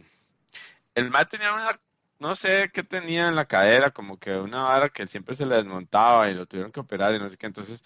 el 0.95 1.11
ma 1.11 1.27
tenía 1.27 1.53
una, 1.53 1.71
no 2.21 2.37
sé 2.37 2.71
qué 2.73 2.85
tenía 2.85 3.29
en 3.29 3.35
la 3.35 3.47
cadera, 3.47 3.91
como 3.91 4.19
que 4.19 4.37
una 4.37 4.63
vara 4.63 4.89
que 4.91 5.07
siempre 5.07 5.35
se 5.35 5.47
le 5.47 5.57
desmontaba 5.57 6.31
y 6.31 6.35
lo 6.35 6.47
tuvieron 6.47 6.71
que 6.71 6.81
operar 6.81 7.15
y 7.15 7.19
no 7.19 7.29
sé 7.29 7.37
qué. 7.37 7.47
Entonces, 7.47 7.83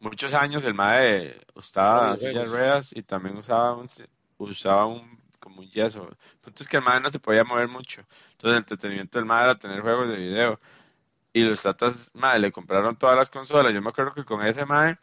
muchos 0.00 0.34
años 0.34 0.64
el 0.64 0.74
ma 0.74 0.96
usaba 1.54 2.10
Los 2.10 2.20
silla 2.20 2.42
de 2.42 2.48
juegos. 2.48 2.50
ruedas 2.50 2.92
y 2.94 3.02
también 3.02 3.36
usaba 3.36 3.76
un, 3.76 3.88
usaba 4.38 4.86
un, 4.86 5.02
como 5.38 5.60
un 5.60 5.70
yeso. 5.70 6.08
El 6.08 6.38
punto 6.40 6.62
es 6.62 6.68
que 6.68 6.78
el 6.78 6.82
ma 6.82 6.98
no 6.98 7.10
se 7.10 7.20
podía 7.20 7.44
mover 7.44 7.68
mucho. 7.68 8.02
Entonces, 8.32 8.52
el 8.52 8.56
entretenimiento 8.58 9.18
del 9.18 9.26
ma 9.26 9.44
era 9.44 9.58
tener 9.58 9.80
juegos 9.80 10.08
de 10.08 10.16
video. 10.16 10.60
Y 11.38 11.44
los 11.44 11.62
tatas, 11.62 12.10
madre, 12.14 12.40
le 12.40 12.52
compraron 12.52 12.96
todas 12.96 13.16
las 13.16 13.30
consolas. 13.30 13.72
Yo 13.72 13.80
me 13.80 13.90
acuerdo 13.90 14.12
que 14.12 14.24
con 14.24 14.44
ese 14.44 14.66
madre 14.66 14.98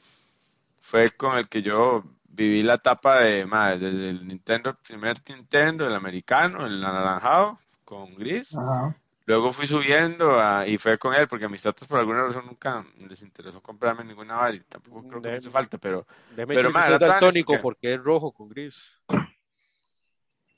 fue 0.82 1.12
con 1.12 1.38
el 1.38 1.48
que 1.48 1.62
yo 1.62 2.04
viví 2.26 2.62
la 2.62 2.74
etapa 2.74 3.22
de, 3.22 3.46
madre, 3.46 3.80
desde 3.80 4.10
el 4.10 4.28
Nintendo, 4.28 4.72
el 4.72 4.76
primer 4.76 5.18
Nintendo, 5.30 5.88
el 5.88 5.96
americano, 5.96 6.66
el 6.66 6.84
anaranjado, 6.84 7.58
con 7.86 8.14
gris. 8.16 8.54
Ajá. 8.58 8.96
Luego 9.28 9.54
fui 9.54 9.66
subiendo 9.66 10.40
a- 10.40 10.68
y 10.68 10.78
fue 10.78 10.98
con 10.98 11.14
él, 11.16 11.28
porque 11.28 11.46
a 11.46 11.50
mis 11.50 11.64
tatas 11.64 11.88
por 11.88 12.00
alguna 12.00 12.24
razón 12.24 12.46
nunca 12.46 12.86
les 13.08 13.22
interesó 13.24 13.62
comprarme 13.62 14.04
ninguna 14.04 14.36
vara 14.36 14.54
y 14.56 14.60
tampoco 14.60 15.08
creo 15.08 15.22
que 15.22 15.30
me 15.30 15.38
hizo 15.38 15.50
falta, 15.52 15.78
pero 15.78 16.06
Déjame 16.32 16.54
Pero, 16.54 16.68
decir 16.68 16.68
que 16.68 16.74
ma, 16.74 16.82
soy 16.82 16.90
era 16.90 17.00
tan 17.00 17.10
daltónico 17.10 17.54
que- 17.54 17.60
porque 17.60 17.94
es 17.94 18.04
rojo 18.04 18.32
con 18.34 18.50
gris. 18.50 19.02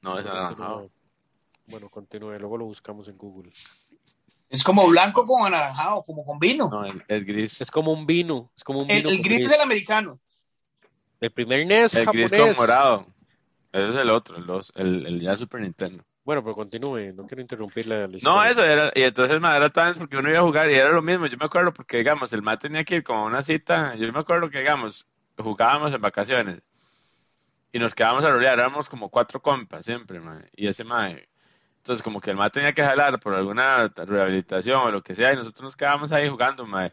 no 0.01 0.17
es 0.19 0.25
anaranjado. 0.25 0.89
Bueno, 1.67 1.89
continúe, 1.89 2.39
luego 2.39 2.57
lo 2.57 2.65
buscamos 2.65 3.07
en 3.09 3.17
Google. 3.17 3.51
Es 4.49 4.63
como 4.63 4.87
blanco 4.87 5.25
con 5.25 5.45
anaranjado, 5.45 6.03
como 6.03 6.23
con 6.25 6.39
vino. 6.39 6.69
No, 6.69 6.85
es, 7.07 7.25
gris. 7.25 7.61
Es 7.61 7.69
como 7.69 7.91
un 7.91 8.05
vino, 8.05 8.49
es 8.55 8.63
como 8.63 8.79
un 8.79 8.89
el 8.89 8.97
vino 8.97 9.09
el 9.09 9.21
gris 9.21 9.41
es 9.49 9.51
el 9.51 9.61
americano. 9.61 10.19
El 11.19 11.31
primer 11.31 11.61
NES 11.61 11.95
El 11.95 12.05
gris 12.07 12.29
japonés. 12.31 12.55
con 12.55 12.57
morado. 12.57 13.05
Ese 13.73 13.89
es 13.89 13.95
el 13.97 14.09
otro, 14.09 14.37
el, 14.37 14.45
dos- 14.45 14.71
el, 14.75 15.05
el 15.05 15.19
ya 15.19 15.35
Super 15.35 15.61
Nintendo. 15.61 16.03
Bueno, 16.23 16.43
pero 16.43 16.55
continúe, 16.55 17.13
no 17.13 17.25
quiero 17.25 17.41
interrumpir 17.41 17.87
la, 17.87 18.07
la 18.07 18.17
No, 18.21 18.43
eso 18.43 18.63
era, 18.63 18.91
y 18.93 19.01
entonces 19.03 19.39
me 19.39 19.47
era 19.55 19.69
tan 19.69 19.93
porque 19.95 20.17
uno 20.17 20.29
iba 20.29 20.39
a 20.39 20.43
jugar 20.43 20.69
y 20.69 20.73
era 20.75 20.91
lo 20.91 21.01
mismo, 21.01 21.25
yo 21.25 21.37
me 21.37 21.45
acuerdo 21.45 21.71
porque 21.71 21.97
digamos, 21.97 22.33
el 22.33 22.41
ma 22.41 22.59
tenía 22.59 22.83
que 22.83 22.97
ir 22.97 23.03
como 23.03 23.19
a 23.19 23.25
una 23.25 23.43
cita, 23.43 23.95
yo 23.95 24.11
me 24.11 24.19
acuerdo 24.19 24.49
que 24.49 24.59
digamos, 24.59 25.07
jugábamos 25.37 25.93
en 25.93 26.01
vacaciones 26.01 26.61
y 27.71 27.79
nos 27.79 27.95
quedábamos 27.95 28.25
a 28.25 28.29
rodear, 28.31 28.59
éramos 28.59 28.89
como 28.89 29.09
cuatro 29.09 29.41
compas 29.41 29.85
siempre, 29.85 30.19
ma, 30.19 30.41
y 30.53 30.67
ese 30.67 30.83
ma, 30.83 31.11
entonces 31.87 32.03
como 32.03 32.19
que 32.19 32.31
el 32.31 32.35
ma 32.35 32.49
tenía 32.49 32.73
que 32.73 32.83
jalar 32.83 33.17
por 33.17 33.33
alguna 33.33 33.87
rehabilitación 33.95 34.81
o 34.81 34.91
lo 34.91 35.01
que 35.01 35.15
sea 35.15 35.31
y 35.31 35.37
nosotros 35.37 35.61
nos 35.63 35.77
quedábamos 35.77 36.11
ahí 36.11 36.27
jugando, 36.27 36.67
ma, 36.67 36.91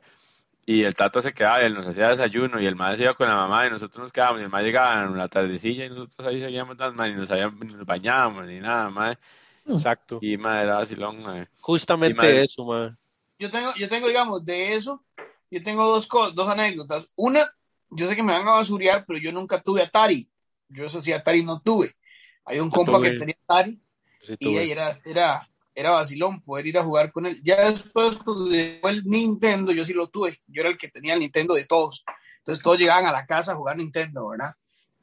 y 0.64 0.84
el 0.84 0.94
tata 0.94 1.20
se 1.20 1.34
quedaba 1.34 1.60
y 1.60 1.64
él 1.66 1.74
nos 1.74 1.84
hacía 1.84 2.08
desayuno 2.10 2.60
y 2.60 2.66
el 2.66 2.76
ma 2.76 2.94
se 2.94 3.02
iba 3.02 3.14
con 3.14 3.28
la 3.28 3.34
mamá 3.34 3.66
y 3.66 3.70
nosotros 3.70 3.98
nos 4.00 4.12
quedábamos 4.12 4.40
y 4.40 4.44
el 4.44 4.50
ma 4.50 4.62
llegaba 4.62 5.02
en 5.02 5.18
la 5.18 5.26
tardecilla 5.26 5.86
y 5.86 5.90
nosotros 5.90 6.28
ahí 6.28 6.40
seguíamos 6.40 6.76
dando, 6.76 6.96
ma, 6.96 7.08
ni 7.08 7.14
nos, 7.14 7.28
habíamos- 7.28 7.58
ni 7.66 7.72
nos 7.72 7.84
bañábamos 7.84 8.46
ni 8.46 8.60
nada, 8.60 8.88
ma, 8.88 9.18
Exacto. 9.66 10.20
y 10.22 10.36
ma, 10.36 10.62
era 10.62 10.76
vacilón, 10.76 11.22
ma. 11.24 11.44
Justamente 11.58 12.14
y 12.14 12.16
madre- 12.16 12.42
eso, 12.44 12.64
man. 12.64 12.96
Yo 13.36 13.50
tengo, 13.50 13.74
yo 13.74 13.88
tengo, 13.88 14.06
digamos, 14.06 14.44
de 14.44 14.74
eso, 14.76 15.02
yo 15.50 15.60
tengo 15.60 15.86
dos, 15.88 16.06
co- 16.06 16.30
dos 16.30 16.46
anécdotas. 16.46 17.12
Una, 17.16 17.50
yo 17.90 18.08
sé 18.08 18.14
que 18.14 18.22
me 18.22 18.32
van 18.32 18.46
a 18.46 18.52
basurear, 18.52 19.04
pero 19.04 19.18
yo 19.18 19.32
nunca 19.32 19.60
tuve 19.60 19.82
Atari. 19.82 20.30
Yo 20.68 20.84
eso 20.86 21.02
sí, 21.02 21.12
Atari 21.12 21.42
no 21.44 21.60
tuve. 21.60 21.96
Hay 22.44 22.60
un 22.60 22.70
compa 22.70 22.92
tuve. 22.92 23.10
que 23.12 23.18
tenía 23.18 23.36
Atari 23.48 23.80
Sí, 24.26 24.36
y 24.38 24.56
ahí 24.56 24.70
era, 24.70 24.96
era, 25.04 25.48
era 25.74 25.90
vacilón 25.90 26.40
poder 26.42 26.66
ir 26.66 26.78
a 26.78 26.84
jugar 26.84 27.12
con 27.12 27.26
él. 27.26 27.40
Ya 27.42 27.68
después, 27.68 28.16
cuando 28.16 28.46
llegó 28.48 28.88
el 28.88 29.04
Nintendo, 29.04 29.72
yo 29.72 29.84
sí 29.84 29.92
lo 29.92 30.08
tuve. 30.08 30.40
Yo 30.46 30.62
era 30.62 30.70
el 30.70 30.78
que 30.78 30.88
tenía 30.88 31.14
el 31.14 31.20
Nintendo 31.20 31.54
de 31.54 31.64
todos. 31.64 32.04
Entonces 32.38 32.62
todos 32.62 32.78
llegaban 32.78 33.06
a 33.06 33.12
la 33.12 33.26
casa 33.26 33.52
a 33.52 33.56
jugar 33.56 33.76
Nintendo, 33.76 34.28
¿verdad? 34.28 34.54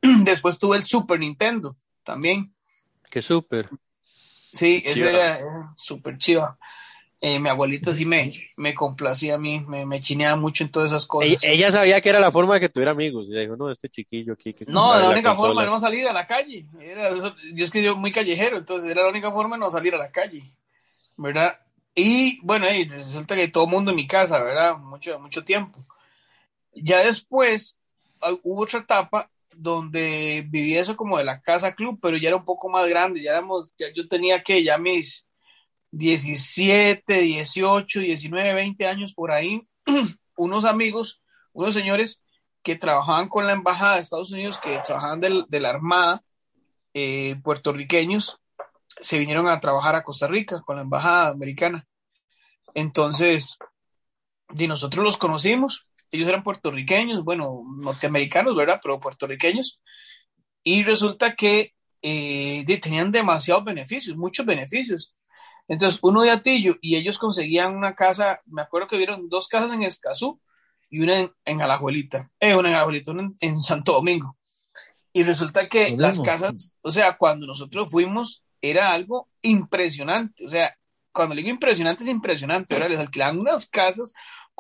Después 0.24 0.58
tuve 0.58 0.78
el 0.78 0.84
Super 0.84 1.20
Nintendo 1.20 1.76
también. 2.04 2.54
Qué 3.10 3.22
súper. 3.22 3.70
Sí, 4.54 4.82
Qué 4.82 4.90
ese 4.90 4.94
chiva. 4.96 5.10
era, 5.10 5.38
era 5.40 5.74
súper 5.78 6.18
chiva. 6.18 6.58
Eh, 7.24 7.40
mi 7.40 7.50
abuelita 7.50 7.94
sí 7.94 8.04
me, 8.04 8.34
me 8.58 8.74
complacía 8.74 9.36
a 9.36 9.38
mí, 9.38 9.60
me, 9.60 9.86
me 9.86 10.02
chineaba 10.02 10.36
mucho 10.36 10.64
en 10.64 10.72
todas 10.72 10.92
esas 10.92 11.06
cosas. 11.06 11.30
Ella, 11.30 11.54
ella 11.54 11.72
sabía 11.72 12.02
que 12.02 12.10
era 12.10 12.20
la 12.20 12.32
forma 12.32 12.56
de 12.56 12.62
que 12.62 12.70
tuviera 12.70 12.94
amigos. 12.94 13.28
Y 13.30 13.40
dijo, 13.40 13.56
no, 13.56 13.70
este 13.70 13.90
chiquillo 13.90 14.34
aquí. 14.34 14.54
Que 14.54 14.66
No, 14.68 15.00
la 15.00 15.08
única 15.08 15.30
consola". 15.30 15.50
forma 15.50 15.62
de 15.64 15.70
no 15.70 15.80
salir 15.80 16.08
a 16.08 16.14
la 16.14 16.26
calle. 16.26 16.66
Era 16.80 17.12
yo 17.16 17.64
es 17.64 17.70
que 17.70 17.84
yo 17.84 17.96
muy 17.96 18.12
callejero, 18.12 18.58
entonces 18.58 18.90
era 18.90 19.04
la 19.04 19.10
única 19.10 19.32
forma 19.32 19.56
de 19.56 19.60
no 19.60 19.70
salir 19.70 19.94
a 19.94 20.00
la 20.00 20.10
calle. 20.10 20.44
¿Verdad? 21.16 21.60
Y 21.94 22.40
bueno, 22.42 22.68
y 22.74 22.86
resulta 22.86 23.36
que 23.36 23.50
todo 23.50 23.66
el 23.66 23.70
mundo 23.70 23.92
en 23.92 23.98
mi 23.98 24.08
casa, 24.08 24.42
¿verdad? 24.44 24.78
Mucho, 24.78 25.20
mucho 25.20 25.44
tiempo. 25.44 25.86
Ya 26.74 27.04
después 27.04 27.78
ah, 28.22 28.32
hubo 28.42 28.64
otra 28.64 28.80
etapa 28.80 29.30
donde 29.54 30.44
vivía 30.50 30.82
eso 30.82 30.98
como 30.98 31.20
de 31.20 31.24
la 31.26 31.40
casa 31.40 31.76
club, 31.76 32.00
pero 32.02 32.18
ya 32.18 32.30
era 32.30 32.38
un 32.38 32.46
poco 32.46 32.68
más 32.68 32.88
grande, 32.88 33.22
ya 33.22 33.30
éramos, 33.30 33.74
ya 33.78 33.88
yo 33.94 34.08
tenía 34.08 34.42
que 34.42 34.64
ya 34.64 34.80
mis 34.80 35.28
17, 35.92 37.22
18, 37.22 38.00
19, 38.00 38.54
20 38.54 38.88
años 38.88 39.14
por 39.14 39.32
ahí, 39.32 39.62
unos 40.38 40.66
amigos, 40.66 41.22
unos 41.54 41.74
señores 41.74 42.24
que 42.64 42.76
trabajaban 42.76 43.28
con 43.28 43.46
la 43.46 43.54
embajada 43.54 43.96
de 43.96 44.02
Estados 44.02 44.32
Unidos, 44.32 44.58
que 44.60 44.80
trabajaban 44.86 45.20
del, 45.20 45.46
de 45.50 45.60
la 45.60 45.70
Armada, 45.70 46.22
eh, 46.94 47.36
puertorriqueños, 47.44 48.38
se 49.00 49.18
vinieron 49.18 49.48
a 49.48 49.60
trabajar 49.60 49.96
a 49.96 50.04
Costa 50.04 50.28
Rica 50.28 50.62
con 50.62 50.76
la 50.76 50.84
embajada 50.84 51.30
americana. 51.30 51.86
Entonces, 52.74 53.58
y 54.54 54.68
nosotros 54.68 55.04
los 55.04 55.18
conocimos, 55.18 55.92
ellos 56.12 56.28
eran 56.28 56.44
puertorriqueños, 56.44 57.24
bueno, 57.24 57.64
norteamericanos, 57.78 58.56
¿verdad? 58.56 58.80
Pero 58.84 59.00
puertorriqueños. 59.00 59.82
Y 60.64 60.84
resulta 60.84 61.36
que 61.36 61.74
eh, 62.02 62.66
tenían 62.82 63.12
demasiados 63.12 63.64
beneficios, 63.64 64.18
muchos 64.18 64.46
beneficios. 64.46 65.16
Entonces, 65.72 66.00
uno 66.04 66.22
de 66.22 66.32
Atillo 66.32 66.76
y 66.82 66.98
ellos 66.98 67.18
conseguían 67.18 67.78
una 67.78 67.96
casa, 67.96 68.42
me 68.46 68.62
acuerdo 68.62 68.90
que 68.90 68.98
vieron 68.98 69.30
dos 69.30 69.48
casas 69.48 69.72
en 69.72 69.84
Escazú 69.84 70.38
y 70.90 71.02
una 71.02 71.20
en, 71.20 71.32
en 71.46 71.62
Alajuelita, 71.62 72.30
eh, 72.42 72.58
una 72.58 72.68
en 72.68 72.76
Alajuelita, 72.76 73.12
una 73.12 73.22
en, 73.22 73.36
en 73.40 73.62
Santo 73.62 73.94
Domingo. 73.94 74.36
Y 75.14 75.24
resulta 75.24 75.70
que 75.70 75.96
las 75.96 76.20
casas, 76.20 76.76
o 76.82 76.92
sea, 76.92 77.16
cuando 77.16 77.48
nosotros 77.48 77.90
fuimos, 77.90 78.44
era 78.60 78.92
algo 78.92 79.30
impresionante. 79.42 80.46
O 80.46 80.50
sea, 80.50 80.76
cuando 81.14 81.36
digo 81.36 81.48
impresionante, 81.48 82.04
es 82.04 82.10
impresionante. 82.10 82.74
¿verdad? 82.74 82.90
Les 82.90 83.00
alquilaban 83.00 83.40
unas 83.40 83.66
casas 83.66 84.12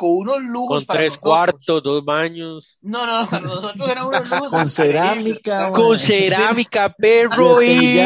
con 0.01 0.09
unos 0.17 0.41
lujos 0.41 0.77
Con 0.79 0.85
para 0.87 0.99
tres 1.01 1.11
nosotros. 1.13 1.31
cuartos, 1.31 1.83
dos 1.83 2.03
baños, 2.03 2.79
No, 2.81 3.05
no, 3.05 3.21
nosotros 3.39 3.87
eran 3.87 4.07
unos 4.07 4.29
lujos 4.31 4.49
Con 4.49 4.67
cerámica. 4.67 5.69
Con 5.71 5.99
cerámica, 5.99 6.89
perro 6.89 7.61
y 7.61 7.99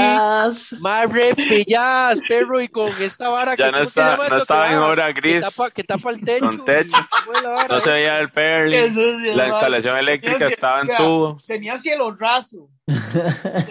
más 0.81 1.09
repilladas, 1.09 2.19
perro 2.27 2.59
y 2.59 2.67
con 2.67 2.91
esta 3.01 3.29
vara 3.29 3.55
Ya 3.55 3.67
que 3.67 3.71
no, 3.71 3.77
¿cómo 3.77 3.83
se 3.85 3.89
está, 4.01 4.17
no 4.29 4.37
estaba 4.37 4.93
en 5.07 5.13
que 5.13 5.21
gris, 5.21 5.41
tapa, 5.41 5.71
que 5.71 5.83
tapa 5.85 6.09
el 6.09 6.19
techo. 6.19 6.45
con 6.45 6.65
techo. 6.65 6.97
y- 6.97 7.23
¿cómo 7.25 7.37
es 7.37 7.43
la 7.43 7.49
vara, 7.51 7.75
no 7.75 7.81
se 7.81 7.89
eh? 7.89 7.93
veía 7.93 8.19
el 8.19 8.29
perling, 8.31 8.93
sí, 8.93 9.17
la 9.33 9.47
instalación 9.47 9.97
eléctrica 9.97 10.37
Tenía- 10.37 10.53
estaba 10.53 10.81
en 10.81 10.95
tubo, 10.97 11.37
Tenía 11.47 11.77
cielo 11.79 12.11
raso. 12.11 12.67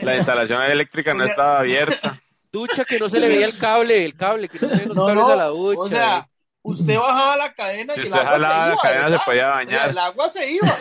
la 0.03 0.17
instalación 0.17 0.63
eléctrica 0.63 1.13
no 1.13 1.25
estaba 1.25 1.59
abierta. 1.61 2.19
Ducha 2.51 2.85
que 2.85 2.99
no 3.01 3.09
se 3.09 3.19
le 3.21 3.29
veía 3.29 3.47
el 3.47 3.59
cable, 3.59 4.05
el 4.05 4.15
cable, 4.15 4.49
que 4.49 4.59
no 4.61 4.69
se 4.69 4.75
veían 4.77 4.89
los 4.89 4.97
No, 4.97 5.07
cables 5.07 5.25
no, 5.25 5.31
a 5.31 5.37
la 5.37 5.47
ducha. 5.47 5.81
o 5.81 5.89
sea, 5.89 6.29
usted 6.65 6.99
bajaba 6.99 7.37
la 7.37 7.55
cadena 7.55 7.93
Si 7.93 8.01
y 8.01 8.05
el 8.05 8.13
agua 8.15 8.25
jalaba 8.25 8.39
se 8.39 8.67
la 8.67 8.73
iba, 8.73 8.83
cadena 8.83 9.09
se 9.11 9.19
podía 9.25 9.25
O 9.25 9.35
sea, 9.47 9.55
bañar. 9.55 9.91
el 9.91 9.99
agua 9.99 10.29
se 10.31 10.51
iba. 10.51 10.69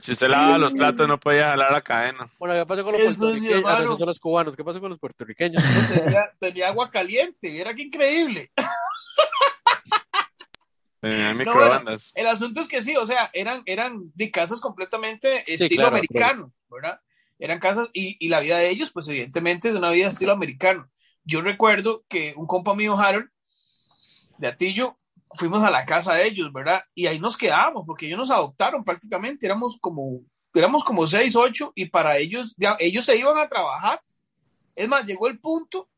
Si 0.00 0.12
usted 0.12 0.28
lavaba 0.28 0.58
los 0.58 0.74
platos 0.74 1.08
no 1.08 1.18
podía 1.18 1.48
jalar 1.48 1.72
la 1.72 1.80
cadena. 1.80 2.28
bueno, 2.38 2.54
¿qué 2.54 2.64
pasó 2.66 2.84
con 2.84 2.92
los 2.92 3.00
Eso 3.02 3.34
sí, 3.34 3.40
puertorriqueños? 3.48 3.64
Ah, 3.66 3.78
no, 3.78 3.84
esos 3.84 3.98
son 3.98 4.06
los 4.06 4.20
cubanos. 4.20 4.54
¿Qué 4.54 4.62
pasó 4.62 4.80
con 4.80 4.90
los 4.90 5.00
puertorriqueños? 5.00 5.60
tenía, 5.92 6.30
tenía 6.38 6.68
agua 6.68 6.88
caliente, 6.90 7.50
viera 7.50 7.74
qué 7.74 7.82
increíble. 7.82 8.52
Tenía 11.00 11.32
No, 11.32 11.38
microondas. 11.38 12.12
El 12.14 12.28
asunto 12.28 12.60
es 12.60 12.68
que 12.68 12.80
sí, 12.80 12.94
o 12.96 13.04
sea, 13.06 13.28
eran, 13.32 13.62
eran 13.66 14.12
de 14.14 14.30
casas 14.30 14.60
completamente 14.60 15.42
estilo 15.52 15.82
claro, 15.82 15.96
americano, 15.96 16.52
¿verdad? 16.70 17.00
Eran 17.38 17.58
casas 17.58 17.88
y, 17.92 18.16
y 18.24 18.28
la 18.28 18.38
vida 18.40 18.56
de 18.58 18.70
ellos, 18.70 18.90
pues 18.92 19.08
evidentemente 19.08 19.68
es 19.68 19.74
una 19.74 19.90
vida 19.90 20.06
estilo 20.06 20.30
americano. 20.32 20.88
Yo 21.24 21.40
recuerdo 21.40 22.04
que 22.08 22.34
un 22.36 22.46
compa 22.46 22.74
mío, 22.74 22.96
Harold, 22.96 23.28
de 24.38 24.46
Atillo, 24.46 24.98
fuimos 25.34 25.62
a 25.62 25.70
la 25.70 25.84
casa 25.84 26.14
de 26.14 26.26
ellos, 26.26 26.52
¿verdad? 26.52 26.82
Y 26.94 27.06
ahí 27.06 27.18
nos 27.18 27.36
quedábamos, 27.36 27.84
porque 27.86 28.06
ellos 28.06 28.18
nos 28.18 28.30
adoptaron 28.30 28.84
prácticamente, 28.84 29.46
éramos 29.46 29.78
como, 29.80 30.20
éramos 30.52 30.84
como 30.84 31.06
seis, 31.06 31.34
ocho, 31.36 31.72
y 31.74 31.86
para 31.86 32.18
ellos, 32.18 32.54
ya, 32.56 32.76
ellos 32.78 33.04
se 33.04 33.16
iban 33.16 33.38
a 33.38 33.48
trabajar. 33.48 34.00
Es 34.74 34.88
más, 34.88 35.06
llegó 35.06 35.26
el 35.28 35.38
punto, 35.38 35.88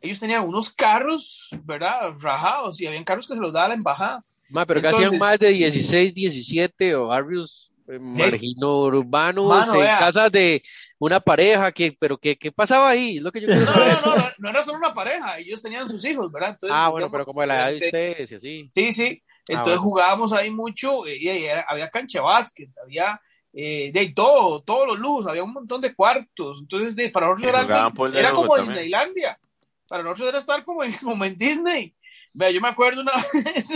ellos 0.00 0.20
tenían 0.20 0.46
unos 0.46 0.70
carros, 0.70 1.50
¿verdad? 1.64 2.12
Rajados, 2.20 2.80
y 2.80 2.86
habían 2.86 3.04
carros 3.04 3.26
que 3.26 3.34
se 3.34 3.40
los 3.40 3.52
daba 3.52 3.68
la 3.68 3.74
embajada. 3.74 4.24
Ma, 4.50 4.66
pero 4.66 4.80
que 4.80 4.88
hacían 4.88 5.18
más 5.18 5.38
de 5.38 5.48
16, 5.48 6.14
17 6.14 6.94
o 6.96 7.08
barrios 7.08 7.72
margino 8.00 8.78
urbanos, 8.80 9.46
Mano, 9.48 9.74
en 9.74 9.80
vea. 9.80 9.98
casas 9.98 10.32
de 10.32 10.62
una 10.98 11.20
pareja, 11.20 11.70
que, 11.72 11.94
pero 11.98 12.16
¿qué, 12.18 12.36
qué 12.36 12.50
pasaba 12.52 12.88
ahí? 12.88 13.18
Es 13.18 13.22
lo 13.22 13.30
que 13.30 13.40
yo 13.42 13.48
quiero 13.48 13.66
No, 13.66 13.72
no, 13.76 14.00
no, 14.00 14.16
no, 14.16 14.24
no 14.38 14.48
era 14.50 14.62
solo 14.62 14.78
una 14.78 14.94
pareja, 14.94 15.38
ellos 15.38 15.60
tenían 15.62 15.88
sus 15.88 16.04
hijos, 16.04 16.30
¿verdad? 16.32 16.50
Entonces, 16.50 16.74
Ah, 16.76 16.88
bueno, 16.88 17.06
digamos, 17.06 17.12
pero 17.12 17.24
como 17.26 17.40
de 17.42 17.46
la 17.46 17.54
edad 17.56 17.70
de 17.70 17.84
ustedes 17.86 18.32
y 18.32 18.34
así. 18.36 18.70
Sí, 18.74 18.92
sí. 18.92 19.22
Entonces 19.46 19.74
bueno. 19.76 19.82
jugábamos 19.82 20.32
ahí 20.32 20.50
mucho, 20.50 21.06
eh, 21.06 21.16
y, 21.18 21.28
y 21.30 21.44
era- 21.44 21.66
había 21.68 21.90
cancha 21.90 22.22
básquet, 22.22 22.70
había 22.82 23.20
eh, 23.52 23.90
de 23.92 24.08
todo, 24.08 24.62
todos 24.62 24.86
los 24.88 24.98
lujos, 24.98 25.26
había 25.28 25.44
un 25.44 25.52
montón 25.52 25.80
de 25.80 25.94
cuartos. 25.94 26.60
Entonces, 26.62 26.96
de- 26.96 27.10
para 27.10 27.28
nosotros 27.28 27.52
era, 27.54 27.92
era 28.18 28.32
como 28.32 28.56
también. 28.56 28.72
Disneylandia. 28.74 29.38
Para 29.86 30.02
nosotros 30.02 30.28
era 30.30 30.38
estar 30.38 30.64
como 30.64 30.82
en, 30.82 30.92
como 31.02 31.24
en 31.24 31.36
Disney. 31.36 31.94
Vea, 32.32 32.50
yo 32.50 32.60
me 32.60 32.68
acuerdo 32.68 33.02
una 33.02 33.12
vez 33.54 33.68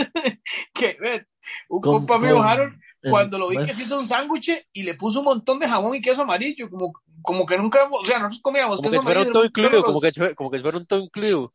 que 0.73 0.97
ve, 0.99 1.25
un 1.69 1.79
compa 1.81 2.17
mío, 2.17 2.41
Harold, 2.43 2.73
eh, 2.73 2.77
cuando 3.01 3.37
lo 3.37 3.47
vi 3.49 3.55
pues, 3.55 3.67
que 3.67 3.73
se 3.73 3.83
hizo 3.83 3.97
un 3.97 4.05
sándwich 4.07 4.51
y 4.73 4.83
le 4.83 4.95
puso 4.95 5.19
un 5.19 5.25
montón 5.25 5.59
de 5.59 5.67
jamón 5.67 5.95
y 5.95 6.01
queso 6.01 6.23
amarillo, 6.23 6.69
como, 6.69 6.91
como 7.21 7.45
que 7.45 7.57
nunca, 7.57 7.87
o 7.89 8.03
sea, 8.05 8.19
nosotros 8.19 8.41
comíamos 8.41 8.79
Como 8.79 8.89
queso 8.89 9.01
que 9.03 9.07
amarillo. 9.11 9.31
todo 9.31 9.45
incluido, 9.45 9.71
los- 9.71 9.83
como 9.83 10.01
que, 10.01 10.35
como 10.35 10.51
que 10.51 10.59
fuera 10.59 10.77
un 10.77 10.85
todo 10.85 10.99
incluido. 11.01 11.53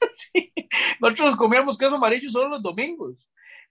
Sí, 0.10 0.52
nosotros 1.00 1.36
comíamos 1.36 1.78
queso 1.78 1.96
amarillo 1.96 2.28
solo 2.28 2.48
los 2.48 2.62
domingos. 2.62 3.26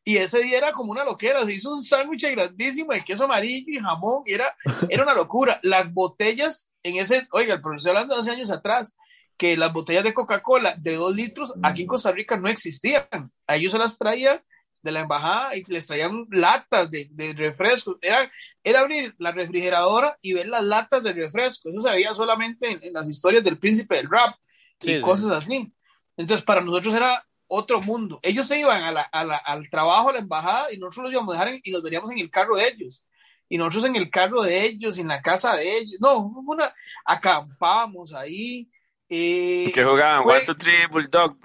Y 0.05 0.17
ese 0.17 0.39
día 0.41 0.57
era 0.57 0.71
como 0.73 0.91
una 0.91 1.05
loquera, 1.05 1.45
se 1.45 1.53
hizo 1.53 1.71
un 1.71 1.83
sándwich 1.83 2.25
grandísimo 2.31 2.91
de 2.91 3.03
queso 3.03 3.23
amarillo 3.25 3.65
y 3.67 3.79
jamón, 3.79 4.23
y 4.25 4.33
era, 4.33 4.53
era 4.89 5.03
una 5.03 5.13
locura. 5.13 5.59
Las 5.63 5.93
botellas 5.93 6.69
en 6.81 6.97
ese, 6.97 7.27
oiga, 7.31 7.59
pero 7.63 7.75
estoy 7.75 7.91
hablando 7.91 8.15
de 8.15 8.21
hace 8.21 8.31
años 8.31 8.51
atrás, 8.51 8.97
que 9.37 9.55
las 9.57 9.71
botellas 9.73 10.03
de 10.03 10.13
Coca-Cola 10.13 10.75
de 10.77 10.95
dos 10.95 11.15
litros 11.15 11.53
aquí 11.63 11.83
en 11.83 11.87
Costa 11.87 12.11
Rica 12.11 12.35
no 12.37 12.49
existían. 12.49 13.05
A 13.47 13.55
ellos 13.55 13.71
se 13.71 13.77
las 13.79 13.97
traía 13.97 14.43
de 14.83 14.91
la 14.91 14.99
embajada 14.99 15.55
y 15.55 15.63
les 15.63 15.87
traían 15.87 16.27
latas 16.29 16.91
de, 16.91 17.07
de 17.11 17.33
refrescos. 17.33 17.97
Era, 18.01 18.29
era 18.63 18.81
abrir 18.81 19.15
la 19.17 19.31
refrigeradora 19.31 20.17
y 20.21 20.33
ver 20.33 20.47
las 20.49 20.63
latas 20.63 21.01
de 21.01 21.13
refresco. 21.13 21.69
Eso 21.69 21.79
se 21.81 21.89
veía 21.89 22.13
solamente 22.13 22.69
en, 22.69 22.83
en 22.83 22.93
las 22.93 23.07
historias 23.07 23.43
del 23.43 23.57
príncipe 23.57 23.95
del 23.95 24.09
rap 24.09 24.35
y 24.81 24.95
Sí, 24.95 25.01
cosas 25.01 25.31
así. 25.31 25.73
Entonces, 26.17 26.45
para 26.45 26.61
nosotros 26.61 26.93
era 26.93 27.25
otro 27.47 27.81
mundo. 27.81 28.19
Ellos 28.21 28.45
se 28.47 28.59
iban 28.59 28.83
a 28.83 28.91
la, 28.91 29.01
a 29.01 29.23
la- 29.23 29.37
al 29.37 29.69
trabajo, 29.69 30.09
a 30.09 30.13
la 30.13 30.19
embajada, 30.19 30.71
y 30.73 30.77
nosotros 30.77 31.05
los 31.05 31.13
íbamos 31.13 31.33
a 31.35 31.39
dejar 31.39 31.53
en- 31.55 31.61
y 31.63 31.71
nos 31.71 31.81
veníamos 31.81 32.11
en 32.11 32.19
el 32.19 32.29
carro 32.29 32.57
de 32.57 32.67
ellos. 32.67 33.05
Y 33.49 33.57
nosotros 33.57 33.85
en 33.85 33.95
el 33.95 34.09
carro 34.09 34.41
de 34.41 34.65
ellos, 34.65 34.97
en 34.97 35.07
la 35.07 35.21
casa 35.21 35.55
de 35.55 35.77
ellos. 35.77 35.97
No, 35.99 36.31
fue 36.45 36.55
una, 36.55 36.73
acampábamos 37.05 38.13
ahí. 38.13 38.69
¿Y 39.15 39.71
que 39.71 39.83
jugaban? 39.83 40.23
fue- 40.23 40.37
One, 40.37 40.45
two, 40.45 40.55
three, 40.55 40.87
Bulldog. 40.89 41.37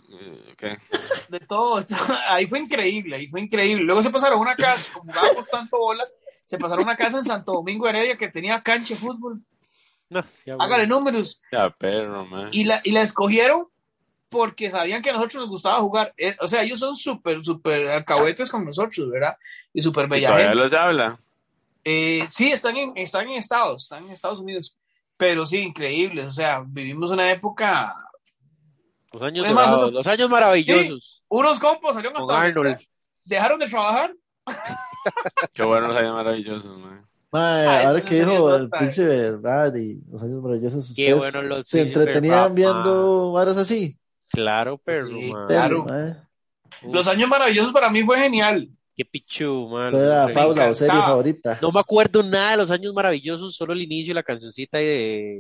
¿qué? 0.57 0.79
de 1.29 1.41
todo. 1.41 1.85
Ahí 2.29 2.47
fue 2.47 2.59
increíble, 2.61 3.17
ahí 3.17 3.29
fue 3.29 3.41
increíble. 3.41 3.85
Luego 3.85 4.03
se 4.03 4.11
pasaron 4.11 4.39
a 4.39 4.43
una 4.43 4.57
casa, 4.57 4.93
como 4.93 5.13
jugábamos 5.13 5.49
tanto 5.49 5.79
bola, 5.79 6.05
se 6.47 6.59
pasaron 6.59 6.85
a 6.85 6.89
una 6.89 6.97
casa 6.97 7.19
en 7.19 7.25
Santo 7.25 7.53
Domingo 7.53 7.87
Heredia 7.89 8.17
que 8.17 8.29
tenía 8.29 8.63
cancha 8.63 8.95
de 8.95 9.01
fútbol. 9.01 9.41
No, 10.11 10.23
sí, 10.23 10.51
Hágale 10.59 10.87
números. 10.87 11.41
Ya, 11.53 11.69
perro, 11.71 12.25
man. 12.25 12.49
Y 12.53 12.65
la, 12.65 12.81
y 12.83 12.93
la 12.93 13.03
escogieron 13.03 13.67
porque 14.31 14.71
sabían 14.71 15.03
que 15.03 15.11
a 15.11 15.13
nosotros 15.13 15.43
nos 15.43 15.51
gustaba 15.51 15.81
jugar. 15.81 16.15
Eh, 16.17 16.35
o 16.41 16.47
sea, 16.49 16.63
ellos 16.63 16.81
son 16.81 16.97
súper, 16.97 17.45
súper 17.45 17.89
alcahuetes 17.89 18.51
con 18.51 18.65
nosotros, 18.65 19.11
¿verdad? 19.11 19.37
Y 19.73 19.83
súper 19.83 20.07
¿Y 20.07 20.09
bella 20.09 20.27
todavía 20.29 20.49
gente. 20.49 20.63
los 20.63 20.73
habla? 20.73 21.19
Eh, 21.85 22.25
sí, 22.29 22.51
están 22.51 22.77
en, 22.77 22.93
están 22.97 23.27
en 23.29 23.35
Estados, 23.35 23.85
están 23.85 24.05
en 24.05 24.11
Estados 24.13 24.41
Unidos. 24.41 24.75
Pero 25.19 25.45
sí, 25.45 25.59
increíbles. 25.59 26.27
O 26.27 26.31
sea, 26.33 26.63
vivimos 26.67 27.11
una 27.11 27.31
época. 27.31 27.95
Los 29.13 29.23
años 29.23 29.47
Es 29.47 29.53
más, 29.53 29.67
dorados, 29.67 29.83
unos- 29.85 29.95
los 29.95 30.07
años 30.07 30.31
maravillosos. 30.31 31.23
Unos 31.29 31.59
compas 31.59 31.95
salieron 31.95 32.17
hasta 32.19 32.41
Arnold. 32.41 32.79
dejaron 33.25 33.59
de 33.61 33.67
trabajar. 33.67 34.15
Qué 35.53 35.63
buenos 35.65 35.95
años 35.95 36.15
maravillosos, 36.15 36.79
man. 36.79 37.05
Mae, 37.31 37.67
Ah, 37.67 37.89
ahora 37.89 38.03
que 38.03 38.15
dijo 38.15 38.55
el 38.57 38.65
otra. 38.65 38.79
príncipe 38.79 39.09
verdad 39.09 39.75
y 39.75 40.01
los 40.11 40.23
años 40.23 40.43
maravillosos, 40.43 40.87
Qué 40.97 41.13
ustedes 41.15 41.33
bueno 41.35 41.43
los 41.57 41.67
se 41.67 41.83
entretenían 41.83 42.45
rap, 42.49 42.55
viendo 42.55 43.33
varas 43.33 43.59
así. 43.59 43.99
Claro, 44.31 44.81
Sí, 44.87 45.33
man. 45.33 45.47
Claro. 45.47 45.87
Los 46.91 47.07
años 47.09 47.29
maravillosos 47.29 47.73
para 47.73 47.91
mí 47.91 48.03
fue 48.05 48.19
genial. 48.19 48.69
Qué 48.99 49.05
pichu, 49.05 49.69
man. 49.69 49.93
Fue 49.93 50.03
la 50.03 50.29
fábula 50.31 50.71
o 50.71 50.75
serie 50.75 51.01
favorita. 51.01 51.57
No 51.63 51.71
me 51.71 51.79
acuerdo 51.79 52.21
nada 52.25 52.51
de 52.51 52.57
los 52.57 52.71
años 52.73 52.93
maravillosos, 52.93 53.55
solo 53.55 53.73
el 53.73 53.81
inicio 53.81 54.11
y 54.11 54.15
la 54.15 54.25
cancioncita 54.25 54.79
de 54.79 55.39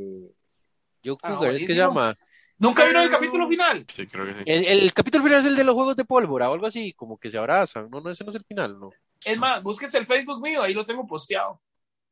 Joe 1.04 1.16
Ah, 1.24 1.40
es 1.52 1.62
que 1.62 1.72
se 1.72 1.74
llama. 1.74 2.16
¿Nunca 2.56 2.84
vieron 2.84 3.02
el 3.02 3.10
capítulo 3.10 3.48
final? 3.48 3.84
Sí, 3.92 4.06
creo 4.06 4.26
que 4.26 4.34
sí. 4.34 4.40
El, 4.46 4.64
el 4.64 4.92
capítulo 4.92 5.24
final 5.24 5.40
es 5.40 5.46
el 5.46 5.56
de 5.56 5.64
los 5.64 5.74
juegos 5.74 5.96
de 5.96 6.04
pólvora 6.04 6.48
o 6.48 6.54
algo 6.54 6.68
así, 6.68 6.92
como 6.92 7.18
que 7.18 7.30
se 7.30 7.38
abrazan. 7.38 7.90
No, 7.90 8.00
no, 8.00 8.10
ese 8.10 8.22
no 8.22 8.30
es 8.30 8.36
el 8.36 8.44
final, 8.44 8.78
no. 8.78 8.90
Es 9.24 9.36
más, 9.36 9.60
búsquese 9.60 9.98
el 9.98 10.06
Facebook 10.06 10.40
mío, 10.40 10.62
ahí 10.62 10.72
lo 10.72 10.86
tengo 10.86 11.04
posteado. 11.04 11.60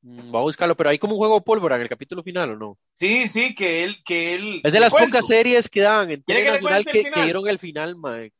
Mm, 0.02 0.32
Voy 0.32 0.40
a 0.40 0.42
buscarlo, 0.42 0.76
pero 0.76 0.90
hay 0.90 0.98
como 0.98 1.12
un 1.14 1.18
juego 1.18 1.36
de 1.36 1.42
pólvora 1.42 1.76
en 1.76 1.82
el 1.82 1.88
capítulo 1.88 2.24
final, 2.24 2.50
¿o 2.50 2.56
no? 2.56 2.78
Sí, 2.96 3.28
sí, 3.28 3.54
que 3.54 3.84
él, 3.84 3.98
que 4.04 4.34
él. 4.34 4.60
Es 4.64 4.72
de 4.72 4.80
las 4.80 4.92
pocas 4.92 5.26
series 5.28 5.68
que 5.68 5.80
daban 5.80 6.10
en 6.10 6.22
¿Quiere 6.22 6.42
Tele 6.42 6.42
que 6.42 6.44
le 6.44 6.52
Nacional 6.52 6.84
que, 6.84 7.10
que 7.10 7.22
dieron 7.22 7.48
el 7.48 7.58
final, 7.60 7.96
mae. 7.96 8.32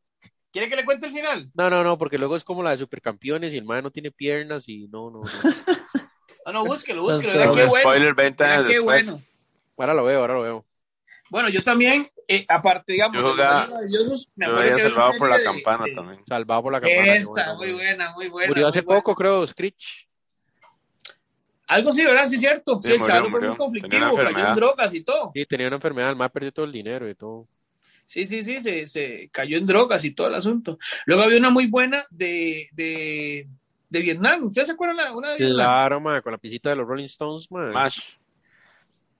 ¿Quiere 0.56 0.70
que 0.70 0.76
le 0.76 0.86
cuente 0.86 1.04
el 1.04 1.12
final? 1.12 1.50
No, 1.52 1.68
no, 1.68 1.84
no, 1.84 1.98
porque 1.98 2.16
luego 2.16 2.34
es 2.34 2.42
como 2.42 2.62
la 2.62 2.70
de 2.70 2.78
supercampeones 2.78 3.52
y 3.52 3.58
el 3.58 3.66
mae 3.66 3.82
no 3.82 3.90
tiene 3.90 4.10
piernas 4.10 4.66
y 4.70 4.88
no, 4.88 5.10
no, 5.10 5.20
no. 5.20 5.24
Ah, 6.46 6.52
no, 6.52 6.64
búsquelo, 6.64 7.02
búsquelo. 7.02 7.32
Pero 7.32 7.44
Era 7.44 7.52
qué 7.52 7.64
bueno. 7.66 7.80
spoiler 7.90 8.14
20 8.14 8.42
Era 8.44 8.52
años 8.54 8.66
qué 8.66 8.72
después. 8.76 9.04
bueno. 9.10 9.22
Ahora 9.76 9.92
lo 9.92 10.04
veo, 10.04 10.20
ahora 10.20 10.32
lo 10.34 10.40
veo. 10.42 10.64
Bueno, 11.28 11.50
yo 11.50 11.62
también, 11.62 12.10
eh, 12.26 12.46
aparte, 12.48 12.94
digamos, 12.94 13.16
Yo 13.18 13.22
de 13.22 13.28
los 13.28 13.36
jugaba- 13.36 13.66
me 13.66 13.90
Yo 13.90 14.52
acuerdo 14.52 14.60
había 14.62 14.74
que 14.76 14.82
salvado 14.82 15.12
por 15.18 15.28
la 15.28 15.36
de- 15.36 15.44
campana 15.44 15.84
de- 15.84 15.94
también. 15.94 16.20
Salvado 16.26 16.62
por 16.62 16.72
la 16.72 16.80
campana. 16.80 17.14
Esa, 17.16 17.54
muy 17.54 17.72
buena, 17.74 18.12
muy 18.12 18.28
buena. 18.30 18.48
Murió 18.48 18.68
hace 18.68 18.80
buena. 18.80 19.00
poco, 19.02 19.14
creo, 19.14 19.46
Screech. 19.46 20.08
Algo 21.68 21.92
sí, 21.92 22.02
¿verdad? 22.02 22.26
Sí, 22.26 22.38
cierto. 22.38 22.76
Sí, 22.76 22.82
Sí, 22.88 22.92
el 22.92 22.98
murió, 23.00 23.14
chaval 23.14 23.30
fue 23.30 23.40
muy 23.42 23.56
conflictivo, 23.58 24.16
cayó 24.16 24.48
en 24.48 24.54
drogas 24.54 24.94
y 24.94 25.02
todo. 25.04 25.32
Sí, 25.34 25.44
tenía 25.44 25.66
una 25.66 25.76
enfermedad, 25.76 26.08
el 26.10 26.16
mae 26.16 26.30
perdió 26.30 26.50
todo 26.52 26.64
el 26.64 26.72
dinero 26.72 27.10
y 27.10 27.14
todo. 27.14 27.46
Sí, 28.06 28.24
sí, 28.24 28.42
sí, 28.42 28.60
se, 28.60 28.86
se 28.86 29.28
cayó 29.32 29.58
en 29.58 29.66
drogas 29.66 30.04
y 30.04 30.12
todo 30.12 30.28
el 30.28 30.34
asunto. 30.34 30.78
Luego 31.06 31.22
había 31.24 31.38
una 31.38 31.50
muy 31.50 31.66
buena 31.66 32.06
de, 32.10 32.68
de, 32.72 33.48
de 33.90 34.00
Vietnam. 34.00 34.44
¿Ustedes 34.44 34.68
se 34.68 34.74
acuerdan 34.74 34.96
la, 34.96 35.12
una 35.14 35.30
de 35.30 35.36
Vietnam? 35.38 35.56
Claro, 35.56 36.00
mae, 36.00 36.22
con 36.22 36.32
la 36.32 36.38
pisita 36.38 36.70
de 36.70 36.76
los 36.76 36.86
Rolling 36.86 37.04
Stones, 37.06 37.50
mae. 37.50 37.72
Smash. 37.72 37.98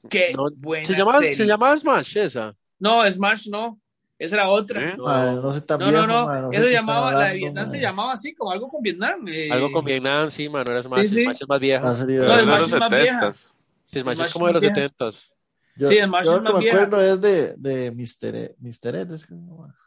Qué 0.09 0.33
No, 0.37 0.49
buena 0.57 0.87
¿Se 0.87 0.95
llamaba, 0.95 1.19
serie. 1.19 1.35
se 1.37 1.47
llamaba 1.47 1.77
Smash 1.79 2.17
esa? 2.17 2.55
No, 2.79 3.11
Smash 3.11 3.49
no. 3.49 3.81
Esa 4.19 4.37
era 4.37 4.49
otra. 4.49 4.81
No 4.97 5.05
No, 5.05 5.43
no, 5.43 5.91
viejo, 5.91 6.07
no. 6.07 6.27
madre, 6.27 6.59
sé 6.59 6.65
Eso 6.65 6.71
llamaba, 6.71 7.13
la 7.13 7.29
de 7.29 7.35
Vietnam 7.35 7.67
se 7.67 7.81
llamaba 7.81 8.13
así, 8.13 8.35
como 8.35 8.51
algo 8.53 8.69
con 8.69 8.83
Vietnam. 8.83 9.27
eh, 9.29 9.51
Algo 9.51 9.71
con 9.73 9.85
Vietnam, 9.85 10.31
sí, 10.31 10.49
mae, 10.49 10.65
no 10.65 10.71
era 10.73 10.83
Smash. 10.83 11.03
Sí, 11.03 11.09
sí. 11.09 11.25
Smash 11.25 11.37
es 11.43 11.49
más 11.49 11.61
vieja. 11.61 11.91
No, 11.91 11.97
Smash 11.97 12.61
los 12.61 12.73
es 12.73 12.79
más 12.79 12.91
vieja. 12.91 13.33
70 13.33 13.33
Sí, 13.85 14.01
Smash 14.01 14.15
Smash 14.15 14.27
es 14.29 14.33
como 14.33 14.47
de 14.47 14.53
los 14.55 14.63
es 14.63 14.71
más 14.71 14.75
vieja. 14.77 14.89
70 14.89 15.36
Yo, 15.77 15.87
Sí, 15.89 15.99
Smash 16.03 16.25
yo 16.25 16.37
es 16.37 16.43
lo 16.43 16.45
que 16.45 16.53
más 16.53 16.55
me 16.55 16.61
vieja. 16.61 16.83
acuerdo 16.83 17.01
es 17.15 17.21
de, 17.21 17.55
de 17.57 17.91
Mr. 17.91 18.35
Ed, 18.35 18.51
Mr. 18.59 18.97
Ed, 18.97 19.11
es 19.13 19.27
que 19.27 19.35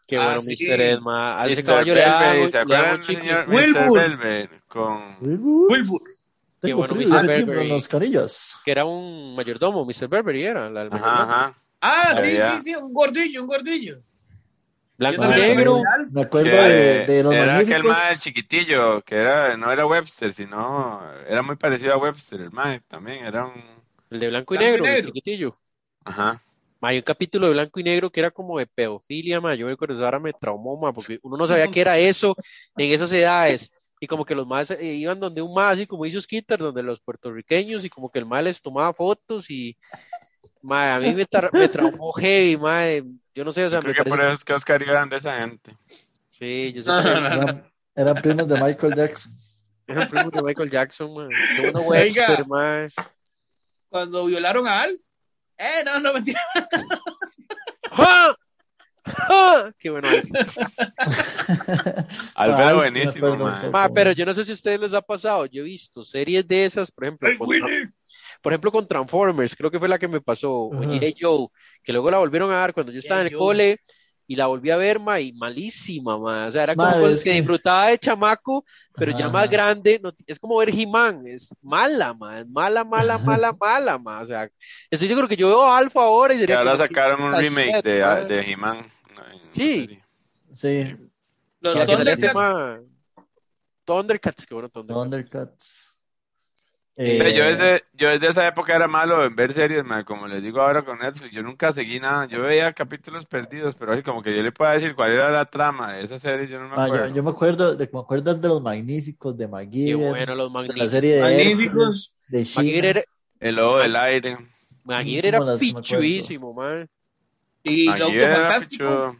Qué 0.07 0.17
Ah, 0.17 0.25
bueno, 0.25 0.41
sí. 0.41 0.55
Mr. 0.67 0.81
Ed, 0.81 0.99
mae. 0.99 1.33
A 1.41 1.47
ese 1.47 1.61
Mr. 1.63 1.65
caballo 1.65 1.93
le 1.95 2.01
daba 2.01 2.47
¿Se 2.49 2.57
acuerdan 2.57 3.01
del 3.01 3.05
señor 3.05 3.45
Wilbur. 3.49 3.81
Mr. 3.83 4.17
Velvet? 4.17 4.49
Con... 4.67 5.17
Wilbur. 5.21 6.01
Qué 6.61 6.73
bueno, 6.73 6.93
frío, 6.93 7.07
Mr. 7.09 7.39
yo 7.39 7.45
Burberry. 7.45 7.67
los 7.69 7.87
canillos. 7.87 8.55
Que 8.65 8.71
era 8.71 8.85
un 8.85 9.35
mayordomo, 9.35 9.85
Mr. 9.85 10.07
Burberry 10.07 10.43
era. 10.43 10.69
La 10.69 10.81
Ajá, 10.83 11.23
ajá. 11.23 11.55
Ah, 11.81 12.13
sí, 12.21 12.35
sí, 12.35 12.59
sí, 12.63 12.75
un 12.75 12.93
gordillo, 12.93 13.41
un 13.41 13.47
gordillo. 13.47 13.95
Blanco 14.97 15.23
Yo 15.23 15.29
y 15.29 15.33
negro. 15.39 15.81
me 16.11 16.21
acuerdo 16.23 16.49
de 16.49 17.05
de, 17.05 17.05
de 17.05 17.23
los 17.23 17.33
era 17.33 17.57
aquel 17.59 17.83
magníficos. 17.83 17.97
mae 17.97 18.17
chiquitillo, 18.17 19.01
que 19.01 19.15
era, 19.15 19.55
no 19.55 19.71
era 19.71 19.85
Webster, 19.87 20.33
sino 20.33 21.01
era 21.25 21.41
muy 21.41 21.55
parecido 21.55 21.93
a 21.93 21.97
Webster, 21.97 22.41
el 22.41 22.51
mae 22.51 22.81
también, 22.81 23.23
era 23.25 23.45
un... 23.45 23.63
El 24.09 24.19
de 24.19 24.27
blanco 24.27 24.55
y 24.55 24.57
Blanco 24.57 24.77
y 24.77 24.81
negro, 24.81 24.85
el 24.85 24.91
negro. 24.91 25.05
chiquitillo. 25.07 25.57
Ajá. 26.09 26.41
Hay 26.81 26.97
un 26.97 27.03
capítulo 27.03 27.47
de 27.47 27.53
blanco 27.53 27.79
y 27.79 27.83
negro 27.83 28.09
que 28.09 28.21
era 28.21 28.31
como 28.31 28.57
de 28.57 28.65
pedofilia, 28.65 29.41
ma. 29.41 29.53
Yo 29.53 29.65
me 29.65 29.73
acuerdo, 29.73 29.95
eso 29.95 30.05
ahora 30.05 30.19
me 30.19 30.33
traumó, 30.33 30.77
ma, 30.77 30.93
porque 30.93 31.19
uno 31.23 31.35
no 31.37 31.47
sabía 31.47 31.67
qué 31.67 31.81
era 31.81 31.97
eso 31.97 32.35
en 32.77 32.91
esas 32.91 33.11
edades. 33.11 33.71
Y 33.99 34.07
como 34.07 34.23
que 34.23 34.33
los 34.33 34.47
más 34.47 34.71
eh, 34.71 34.93
iban 34.95 35.19
donde 35.19 35.41
un 35.41 35.53
más, 35.53 35.73
así 35.73 35.85
como 35.85 36.05
hizo 36.05 36.21
Skitter, 36.21 36.57
donde 36.57 36.81
los 36.81 37.01
puertorriqueños, 37.01 37.83
y 37.83 37.89
como 37.89 38.09
que 38.09 38.19
el 38.19 38.25
más 38.25 38.43
les 38.43 38.61
tomaba 38.61 38.93
fotos 38.93 39.49
y. 39.51 39.75
Ma, 40.61 40.95
a 40.95 40.99
mí 40.99 41.13
me, 41.13 41.27
tra- 41.27 41.51
me 41.51 41.67
traumó 41.67 42.13
heavy, 42.13 42.55
ma. 42.55 42.83
Yo 43.35 43.43
no 43.43 43.51
sé, 43.51 43.65
o 43.65 43.69
sea, 43.69 43.81
Yo 43.81 43.89
me 43.89 43.93
por 43.93 44.19
eso 44.19 44.31
es 44.31 44.43
que 44.45 44.53
Oscar 44.53 44.81
iba 44.81 45.05
de 45.05 45.15
esa 45.17 45.37
gente. 45.41 45.75
Sí, 46.29 46.71
yo 46.73 46.83
sé 46.83 46.89
que. 46.89 47.09
Eran, 47.09 47.71
eran 47.93 48.21
primos 48.21 48.47
de 48.47 48.55
Michael 48.55 48.95
Jackson. 48.95 49.33
eran 49.85 50.07
primos 50.09 50.31
de 50.31 50.43
Michael 50.43 50.69
Jackson, 50.69 51.13
ma. 51.13 51.27
Qué 51.27 51.61
bueno 51.61 51.81
Oiga. 51.81 52.25
Webster, 52.29 52.47
ma. 52.47 52.87
Cuando 53.89 54.25
violaron 54.25 54.65
a 54.65 54.81
Alf. 54.83 55.01
Eh, 55.59 55.83
no, 55.85 55.99
no, 55.99 56.13
mentira. 56.13 56.41
¡Ja! 57.91 58.33
¡Ja! 59.05 59.73
Qué 59.77 59.89
bueno 59.89 60.09
es. 60.11 60.25
Alfredo 62.35 62.75
buenísimo, 62.77 63.37
poco. 63.37 63.71
Ma, 63.71 63.89
pero 63.93 64.11
yo 64.13 64.25
no 64.25 64.33
sé 64.33 64.45
si 64.45 64.51
a 64.51 64.53
ustedes 64.53 64.79
les 64.79 64.93
ha 64.93 65.01
pasado. 65.01 65.45
Yo 65.47 65.61
he 65.61 65.65
visto 65.65 66.05
series 66.05 66.47
de 66.47 66.63
esas, 66.65 66.91
por 66.91 67.03
ejemplo, 67.05 67.29
con- 67.37 67.49
por 68.41 68.53
ejemplo, 68.53 68.71
con 68.71 68.87
Transformers, 68.87 69.53
creo 69.55 69.69
que 69.69 69.79
fue 69.79 69.89
la 69.89 69.99
que 69.99 70.07
me 70.07 70.21
pasó, 70.21 70.51
o 70.53 70.73
Ajá. 70.73 70.83
G.I. 70.93 71.15
Joe, 71.19 71.47
que 71.83 71.91
luego 71.91 72.09
la 72.09 72.19
volvieron 72.19 72.49
a 72.51 72.55
dar 72.55 72.73
cuando 72.73 72.91
yo 72.93 72.99
estaba 72.99 73.19
en 73.21 73.27
el 73.27 73.35
cole 73.35 73.81
y 74.31 74.35
la 74.35 74.45
volví 74.45 74.69
a 74.69 74.77
ver, 74.77 74.99
ma, 74.99 75.19
y 75.19 75.33
malísima, 75.33 76.15
ma. 76.19 76.45
O 76.47 76.51
sea, 76.51 76.61
era 76.63 76.75
como 76.75 76.87
cosas 76.91 77.11
es 77.17 77.23
que 77.23 77.31
que- 77.31 77.35
disfrutaba 77.37 77.87
de 77.87 77.97
chamaco, 77.97 78.63
pero 78.95 79.11
ya 79.11 79.25
Ajá. 79.25 79.29
más 79.33 79.49
grande, 79.49 79.99
no- 80.01 80.13
es 80.27 80.37
como 80.39 80.55
ver 80.57 80.69
He-Man, 80.69 81.25
es 81.25 81.49
mala, 81.63 82.13
ma, 82.13 82.39
es 82.41 82.47
mala, 82.47 82.83
mala, 82.83 83.17
mala, 83.17 83.51
mala, 83.59 83.97
ma. 83.97 84.21
O 84.21 84.25
sea, 84.27 84.47
estoy 84.91 85.07
seguro 85.07 85.27
que 85.27 85.35
yo 85.35 85.47
veo 85.47 85.63
a 85.63 85.77
Alfa 85.79 86.03
ahora 86.03 86.33
y 86.35 86.37
Que 86.37 86.41
diría 86.41 86.59
ahora 86.59 86.77
sacaron 86.77 87.23
un 87.23 87.33
"Ah, 87.33 87.39
remake 87.39 87.75
shit, 87.77 87.83
de, 87.85 88.01
ma". 88.01 88.15
de 88.21 88.39
He-Man. 88.51 88.77
en 88.77 89.15
la 89.15 89.53
Sí. 89.53 89.79
serie. 89.81 90.03
Sí, 90.53 90.95
Los 91.61 91.85
Thundercats. 91.85 92.83
Thundercats, 93.85 94.45
que 94.45 94.53
bueno, 94.53 94.69
Thundercats. 94.69 95.01
Thundercats. 95.03 95.88
Eh, 97.01 97.33
Yo 97.33 97.45
desde, 97.45 97.83
yo 97.93 98.09
desde 98.09 98.27
esa 98.27 98.45
época 98.45 98.75
era 98.75 98.85
malo 98.85 99.23
en 99.23 99.33
ver 99.33 99.53
series, 99.53 99.85
mae, 99.85 100.03
como 100.03 100.27
les 100.27 100.43
digo 100.43 100.59
ahora 100.59 100.83
con 100.83 100.99
Netflix, 100.99 101.31
yo 101.31 101.41
nunca 101.41 101.71
seguí 101.71 101.97
nada, 102.01 102.25
yo 102.25 102.41
veía 102.41 102.73
capítulos 102.73 103.25
perdidos, 103.25 103.75
pero 103.75 103.93
así 103.93 104.03
como 104.03 104.21
que 104.21 104.35
yo 104.35 104.43
le 104.43 104.51
pueda 104.51 104.73
decir 104.73 104.93
cuál 104.93 105.11
era 105.13 105.29
la 105.31 105.45
trama 105.45 105.93
de 105.93 106.03
esa 106.03 106.19
serie, 106.19 106.45
yo 106.47 106.59
no 106.59 106.67
me 106.67 106.75
acuerdo. 106.75 107.07
yo 107.15 107.23
me 107.23 107.29
acuerdo 107.29 107.75
de, 107.77 107.89
me 107.93 107.99
acuerdo 108.01 108.35
de 108.35 108.47
los 108.49 108.61
magníficos 108.61 109.37
de 109.37 109.45
Qué 109.81 109.93
McGee, 109.93 109.93
bueno, 109.93 110.35
los 110.35 110.51
de 110.67 110.77
la 110.77 110.83
magníficos. 110.83 110.91
serie 110.91 111.15
de 111.15 111.21
Magníficos. 111.21 112.15
Hércules, 112.17 112.17
de 112.27 112.37
MacGyver 112.53 112.83
She-Ra. 112.83 112.89
era, 112.89 113.03
El 113.39 113.55
lobo 113.55 113.77
del 113.79 113.95
aire, 113.95 114.37
MacGyver 114.83 115.25
era 115.25 115.39
las 115.39 115.59
pichuísimo, 115.59 116.53
ma. 116.53 116.85
Y 117.63 117.87
auto 117.87 118.23
era 118.25 118.35
fantástico. 118.35 118.83
pichudo, 118.83 119.15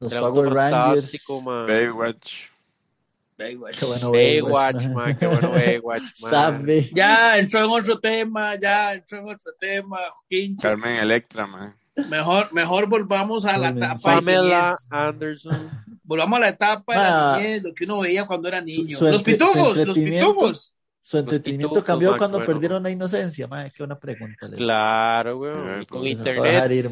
los 0.00 0.14
Power 0.14 0.52
Rangers. 0.52 1.24
Baywatch, 1.66 2.47
Baywatch. 3.38 3.78
Qué 3.78 3.84
bueno, 3.86 4.10
Baywatch, 4.10 4.74
Baywatch, 4.74 4.86
man, 4.94 5.16
qué 5.16 5.26
bueno 5.26 5.50
Baywatch, 5.52 6.02
man. 6.22 6.30
Sabe. 6.30 6.90
Ya 6.92 7.36
entró 7.38 7.60
en 7.60 7.70
otro 7.70 7.98
tema, 8.00 8.56
ya 8.60 8.92
entró 8.94 9.18
en 9.20 9.24
otro 9.34 9.52
tema, 9.58 9.98
Quincho. 10.28 10.62
Carmen 10.62 10.96
Electra, 10.96 11.46
mae. 11.46 11.72
Mejor, 12.10 12.52
mejor 12.52 12.88
volvamos 12.88 13.44
a 13.44 13.56
la 13.58 13.68
etapa 13.70 14.10
de 14.10 14.16
Pamela. 14.16 14.76
Anderson. 14.90 15.70
Volvamos 16.04 16.38
a 16.38 16.40
la 16.40 16.48
etapa 16.48 16.92
de 16.94 16.98
la 17.00 17.34
Ah. 17.34 17.36
niñez, 17.38 17.62
lo 17.62 17.74
que 17.74 17.84
uno 17.84 18.00
veía 18.00 18.26
cuando 18.26 18.48
era 18.48 18.62
niño. 18.62 18.96
su 18.96 19.04
los 19.10 19.22
pitufos, 19.22 19.76
los 19.76 19.94
pitufos. 19.98 20.74
Su 21.02 21.18
entretenimiento 21.18 21.68
pitufos, 21.74 21.84
cambió 21.86 22.16
cuando 22.16 22.38
bueno. 22.38 22.50
perdieron 22.52 22.82
la 22.82 22.90
inocencia, 22.90 23.46
madre. 23.46 23.72
Qué 23.76 23.82
buena 23.82 23.98
pregunta. 23.98 24.48
les- 24.48 24.58
Claro, 24.58 25.32
Eh, 25.32 25.34
weón. 25.34 25.82
Y 25.82 25.86
con 25.86 26.00
pues, 26.00 26.12
internet, 26.12 26.70
ir, 26.70 26.90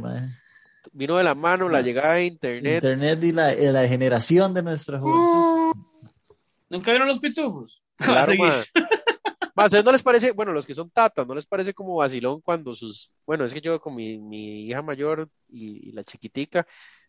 vino 0.93 1.17
de 1.17 1.25
la 1.25 1.35
mano 1.35 1.69
la 1.71 1.81
llegada 1.81 2.15
de 2.15 2.27
internet. 2.27 2.75
Internet 2.85 3.25
y 3.25 3.33
la, 3.33 3.55
y 3.55 3.73
la 3.73 3.87
generación 3.89 4.53
de 4.53 4.63
nuestra 4.63 4.99
juventud. 4.99 5.56
¿Nunca 6.69 6.91
vieron 6.91 7.09
los 7.09 7.21
pitufos? 7.21 7.83
Claro, 7.99 8.33
¿A 9.59 9.65
ustedes 9.65 9.85
no 9.85 9.93
les 9.93 10.03
parece, 10.03 10.33
bueno, 10.33 10.53
los 10.53 10.67
que 10.67 10.75
son 10.75 10.91
tatas, 10.91 11.27
no 11.27 11.35
les 11.35 11.47
parece 11.47 11.73
como 11.73 11.97
vacilón 11.97 12.43
cuando 12.43 12.75
sus, 12.75 13.11
bueno, 13.25 13.47
es 13.47 13.55
que 13.55 13.63
yo 13.63 13.81
con 13.81 13.95
mi, 13.95 14.19
mi 14.19 14.67
hija 14.67 14.83
mayor 14.83 15.31
y, 15.49 15.89
y 15.89 15.93
la 15.93 16.05
chiquitica, 16.05 16.67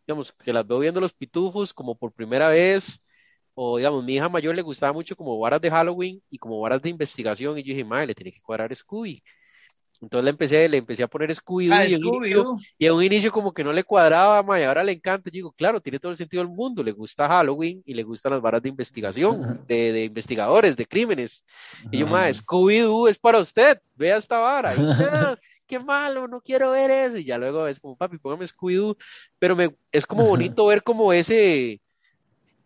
digamos, 0.07 0.31
que 0.31 0.53
las 0.53 0.65
veo 0.65 0.79
viendo 0.79 1.01
los 1.01 1.11
pitufos 1.11 1.73
como 1.73 1.97
por 1.97 2.13
primera 2.13 2.47
vez, 2.47 3.01
o 3.53 3.77
digamos, 3.77 4.03
mi 4.05 4.15
hija 4.15 4.29
mayor 4.29 4.55
le 4.55 4.61
gustaba 4.61 4.93
mucho 4.93 5.15
como 5.17 5.37
varas 5.37 5.59
de 5.59 5.69
Halloween 5.69 6.23
y 6.29 6.37
como 6.37 6.61
varas 6.61 6.81
de 6.81 6.89
investigación, 6.89 7.57
y 7.57 7.63
yo 7.63 7.73
dije, 7.73 7.83
madre, 7.83 8.07
le 8.07 8.15
tiene 8.15 8.31
que 8.31 8.41
cuadrar 8.41 8.73
Scooby. 8.73 9.21
Entonces 10.01 10.23
le 10.25 10.29
empecé, 10.29 10.69
le 10.69 10.77
empecé 10.77 11.03
a 11.03 11.07
poner 11.07 11.31
Scooby-Doo 11.35 11.73
Ah, 11.75 11.85
y, 11.85 11.93
en 11.95 12.05
un 12.05 12.15
inicio- 12.23 12.43
Scooby-Doo. 12.43 12.59
y 12.77 12.85
a 12.87 12.93
un 12.93 13.03
inicio 13.03 13.31
como 13.31 13.51
que 13.53 13.63
no 13.63 13.73
le 13.73 13.83
cuadraba, 13.83 14.43
ma, 14.43 14.59
y 14.59 14.63
ahora 14.63 14.83
le 14.83 14.91
encanta. 14.91 15.29
Yo 15.29 15.33
digo, 15.33 15.51
claro, 15.53 15.81
tiene 15.81 15.99
todo 15.99 16.11
el 16.11 16.17
sentido 16.17 16.43
del 16.43 16.51
mundo. 16.53 16.83
Le 16.83 16.91
gusta 16.91 17.27
Halloween 17.27 17.81
y 17.85 17.93
le 17.93 18.03
gustan 18.03 18.31
las 18.33 18.41
varas 18.41 18.61
de 18.61 18.69
investigación, 18.69 19.61
de, 19.67 19.91
de 19.91 20.03
investigadores, 20.05 20.75
de 20.75 20.85
crímenes. 20.85 21.43
Y 21.91 21.97
yo, 21.99 22.07
ma, 22.07 22.29
Scooby-Doo 22.29 23.07
es 23.09 23.17
para 23.17 23.39
usted. 23.39 23.79
Vea 23.95 24.17
esta 24.17 24.37
vara. 24.39 24.75
Y, 24.75 24.79
"No, 24.79 24.87
qué 25.67 25.79
malo, 25.79 26.27
no 26.27 26.41
quiero 26.41 26.71
ver 26.71 26.91
eso. 26.91 27.17
Y 27.17 27.23
ya 27.25 27.37
luego 27.37 27.67
es 27.67 27.79
como, 27.79 27.95
papi, 27.97 28.17
póngame 28.19 28.45
Scooby-Doo. 28.45 28.95
Pero 29.39 29.55
me, 29.55 29.75
es 29.91 30.05
como 30.05 30.25
bonito 30.25 30.65
ver 30.67 30.83
como 30.83 31.11
ese, 31.11 31.81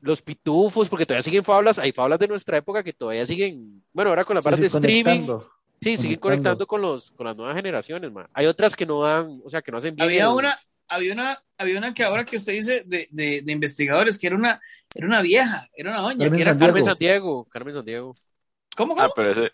los 0.01 0.21
pitufos, 0.21 0.89
porque 0.89 1.05
todavía 1.05 1.23
siguen 1.23 1.43
fablas. 1.45 1.79
Hay 1.79 1.91
fablas 1.93 2.19
de 2.19 2.27
nuestra 2.27 2.57
época 2.57 2.83
que 2.83 2.91
todavía 2.93 3.25
siguen, 3.25 3.81
bueno, 3.93 4.09
ahora 4.09 4.25
con 4.25 4.35
las 4.35 4.43
Sí, 4.43 4.59
de 4.61 4.67
streaming. 4.67 5.03
conectando. 5.03 5.49
Sí, 5.81 5.97
siguen 5.97 6.19
Conectando. 6.19 6.67
con 6.67 6.81
los, 6.81 7.11
con 7.11 7.25
las 7.25 7.35
nuevas 7.35 7.55
generaciones, 7.55 8.11
man. 8.11 8.27
Hay 8.33 8.45
otras 8.45 8.75
que 8.75 8.85
no 8.85 9.01
dan, 9.01 9.41
o 9.43 9.49
sea, 9.49 9.61
que 9.61 9.71
no 9.71 9.79
hacen 9.79 9.95
bien. 9.95 10.07
Había 10.07 10.29
una, 10.29 10.59
había 10.87 11.13
una, 11.13 11.41
había 11.57 11.77
una 11.79 11.93
que 11.93 12.03
ahora 12.03 12.23
que 12.23 12.35
usted 12.37 12.53
dice 12.53 12.83
de, 12.85 13.07
de, 13.09 13.41
de 13.41 13.51
investigadores, 13.51 14.19
que 14.19 14.27
era 14.27 14.35
una, 14.35 14.61
era 14.93 15.07
una 15.07 15.21
vieja, 15.21 15.67
era 15.75 15.89
una 15.91 16.01
doña, 16.01 16.25
Carmen 16.25 16.37
que 16.37 16.41
era 16.43 16.51
Sandiego. 16.51 17.45
Carmen 17.45 17.73
Sandiego. 17.73 18.15
¿Cómo, 18.75 18.95
cómo? 18.95 19.05
Ah, 19.07 19.11
pero 19.15 19.31
ese, 19.31 19.51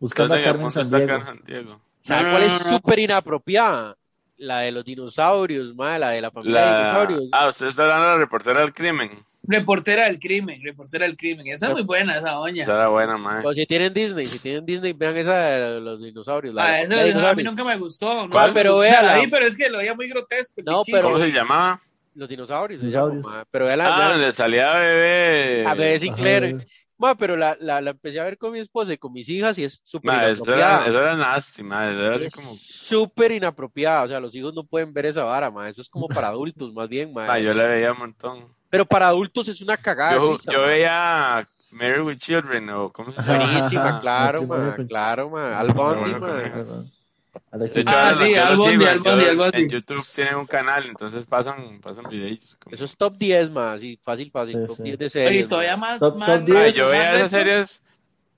Buscando 0.00 0.34
a 0.34 0.38
¿dónde 0.38 1.06
Carmen 1.06 1.42
No, 1.66 1.80
cuál 2.04 2.42
es 2.44 2.52
no, 2.52 2.58
no. 2.58 2.76
súper 2.76 2.98
inapropiada? 3.00 3.96
La 4.36 4.60
de 4.60 4.70
los 4.70 4.84
dinosaurios, 4.84 5.74
ma, 5.74 5.98
la 5.98 6.10
de 6.10 6.20
la 6.22 6.30
familia 6.30 6.60
de 6.64 6.78
dinosaurios. 6.78 7.22
Ah, 7.32 7.48
usted 7.48 7.66
está 7.66 7.82
hablando 7.82 8.04
de 8.06 8.12
la 8.12 8.18
reportera 8.18 8.60
del 8.60 8.72
crimen. 8.72 9.10
Reportera 9.50 10.04
del 10.04 10.18
crimen, 10.18 10.60
reportera 10.62 11.06
del 11.06 11.16
crimen. 11.16 11.46
Esa 11.48 11.68
es 11.68 11.72
muy 11.72 11.82
buena, 11.82 12.18
esa 12.18 12.32
doña. 12.32 12.62
Esa 12.64 12.74
era 12.74 12.88
buena, 12.88 13.16
mae. 13.16 13.44
O 13.46 13.54
si 13.54 13.64
tienen 13.66 13.92
Disney, 13.94 14.26
si 14.26 14.38
tienen 14.38 14.66
Disney, 14.66 14.92
vean 14.92 15.16
esa 15.16 15.34
de 15.40 15.80
los 15.80 16.00
dinosaurios. 16.02 16.54
La 16.54 16.64
Ah, 16.66 16.80
esa 16.82 16.96
la 16.96 17.02
de- 17.02 17.08
de 17.08 17.10
a 17.10 17.14
mí 17.14 17.18
dinosaurios. 17.18 17.46
nunca 17.52 17.64
me 17.64 17.78
gustó. 17.78 18.14
No, 18.26 18.30
¿Cuál? 18.30 18.48
me 18.50 18.54
Pero 18.54 18.74
gustó. 18.74 18.86
O 18.86 18.90
sea, 18.90 19.02
la 19.02 19.18
vi, 19.20 19.26
pero 19.26 19.46
es 19.46 19.56
que 19.56 19.68
lo 19.70 19.78
veía 19.78 19.94
muy 19.94 20.08
grotesco. 20.08 20.60
No, 20.64 20.82
pero- 20.84 21.02
¿Cómo 21.02 21.18
se 21.18 21.28
llamaba? 21.32 21.80
Los 22.14 22.28
dinosaurios. 22.28 22.80
Dinosaurios. 22.82 23.24
llama, 23.24 23.44
pero 23.50 23.64
vea 23.66 23.76
la, 23.76 23.86
Ah, 23.94 23.98
vea- 23.98 24.08
donde 24.12 24.32
salía 24.32 24.72
bebé. 24.74 25.64
a 25.66 25.74
ver 25.74 25.98
Sinclair. 25.98 26.56
Ajá. 26.56 26.64
Ma, 27.00 27.16
pero 27.16 27.36
la, 27.36 27.56
la, 27.60 27.80
la 27.80 27.90
empecé 27.90 28.18
a 28.18 28.24
ver 28.24 28.36
con 28.38 28.50
mi 28.50 28.58
esposa 28.58 28.92
y 28.92 28.98
con 28.98 29.12
mis 29.12 29.28
hijas 29.28 29.56
y 29.56 29.62
es 29.62 29.80
súper 29.84 30.10
Ma, 30.12 30.26
eso 30.28 30.42
era, 30.44 30.56
inapropiada. 30.56 30.86
eso 30.88 30.98
era 31.00 31.16
nasty, 31.16 31.62
ma, 31.62 31.88
eso 31.88 32.00
era 32.06 32.16
así 32.16 32.26
Es 32.26 32.34
como. 32.34 32.56
súper 32.60 33.30
inapropiada. 33.30 34.02
O 34.02 34.08
sea, 34.08 34.18
los 34.18 34.34
hijos 34.34 34.52
no 34.52 34.64
pueden 34.64 34.92
ver 34.92 35.06
esa 35.06 35.22
vara, 35.22 35.48
ma. 35.48 35.68
Eso 35.68 35.80
es 35.80 35.88
como 35.88 36.08
para 36.08 36.26
adultos, 36.28 36.72
más 36.74 36.88
bien, 36.88 37.12
ma. 37.12 37.26
Ma, 37.28 37.38
yo 37.38 37.54
la 37.54 37.68
veía 37.68 37.92
un 37.92 37.98
montón. 38.00 38.57
Pero 38.70 38.84
para 38.86 39.08
adultos 39.08 39.48
es 39.48 39.60
una 39.60 39.76
cagada. 39.76 40.16
Yo, 40.16 40.32
risa, 40.32 40.52
yo 40.52 40.60
ma. 40.60 40.66
veía 40.66 41.48
Mary 41.70 42.00
with 42.00 42.18
Children, 42.18 42.70
o 42.70 42.90
¿cómo 42.90 43.12
se 43.12 43.20
llama? 43.22 43.36
Buenísima, 43.46 43.88
Ajá, 43.88 44.00
claro, 44.00 44.42
ma, 44.46 44.76
claro, 44.88 45.30
ma. 45.30 45.58
Al 45.58 45.68
Bondi, 45.72 46.00
bueno 46.12 46.18
ma. 46.20 46.34
De 46.36 47.66
hecho, 47.66 47.82
Ah, 47.86 48.08
ahora 48.10 48.14
sí, 48.14 48.24
Al 48.24 48.24
sigo, 48.26 48.42
Al 48.44 48.56
yo 48.56 48.62
Bundy, 48.64 48.84
Al 48.86 49.36
Bundy. 49.36 49.58
En 49.62 49.68
YouTube 49.68 50.06
tienen 50.14 50.34
un 50.36 50.46
canal, 50.46 50.84
entonces 50.86 51.26
pasan, 51.26 51.78
pasan 51.80 52.06
videos. 52.08 52.56
como- 52.56 52.74
Eso 52.74 52.84
es 52.84 52.96
top 52.96 53.16
10, 53.16 53.50
ma. 53.50 53.78
Sí, 53.78 53.98
fácil, 54.02 54.30
fácil. 54.30 54.54
Sí, 54.60 54.66
top 54.66 54.76
sí. 54.76 54.82
10 54.82 54.98
de 54.98 55.10
series. 55.10 55.44
y 55.44 55.48
todavía 55.48 55.76
más, 55.76 55.98
Top- 56.00 56.16
más 56.16 56.28
top 56.28 56.48
Ma, 56.48 56.62
10. 56.64 56.76
yo 56.76 56.88
veía 56.90 57.02
más 57.04 57.14
esas 57.14 57.30
series 57.30 57.80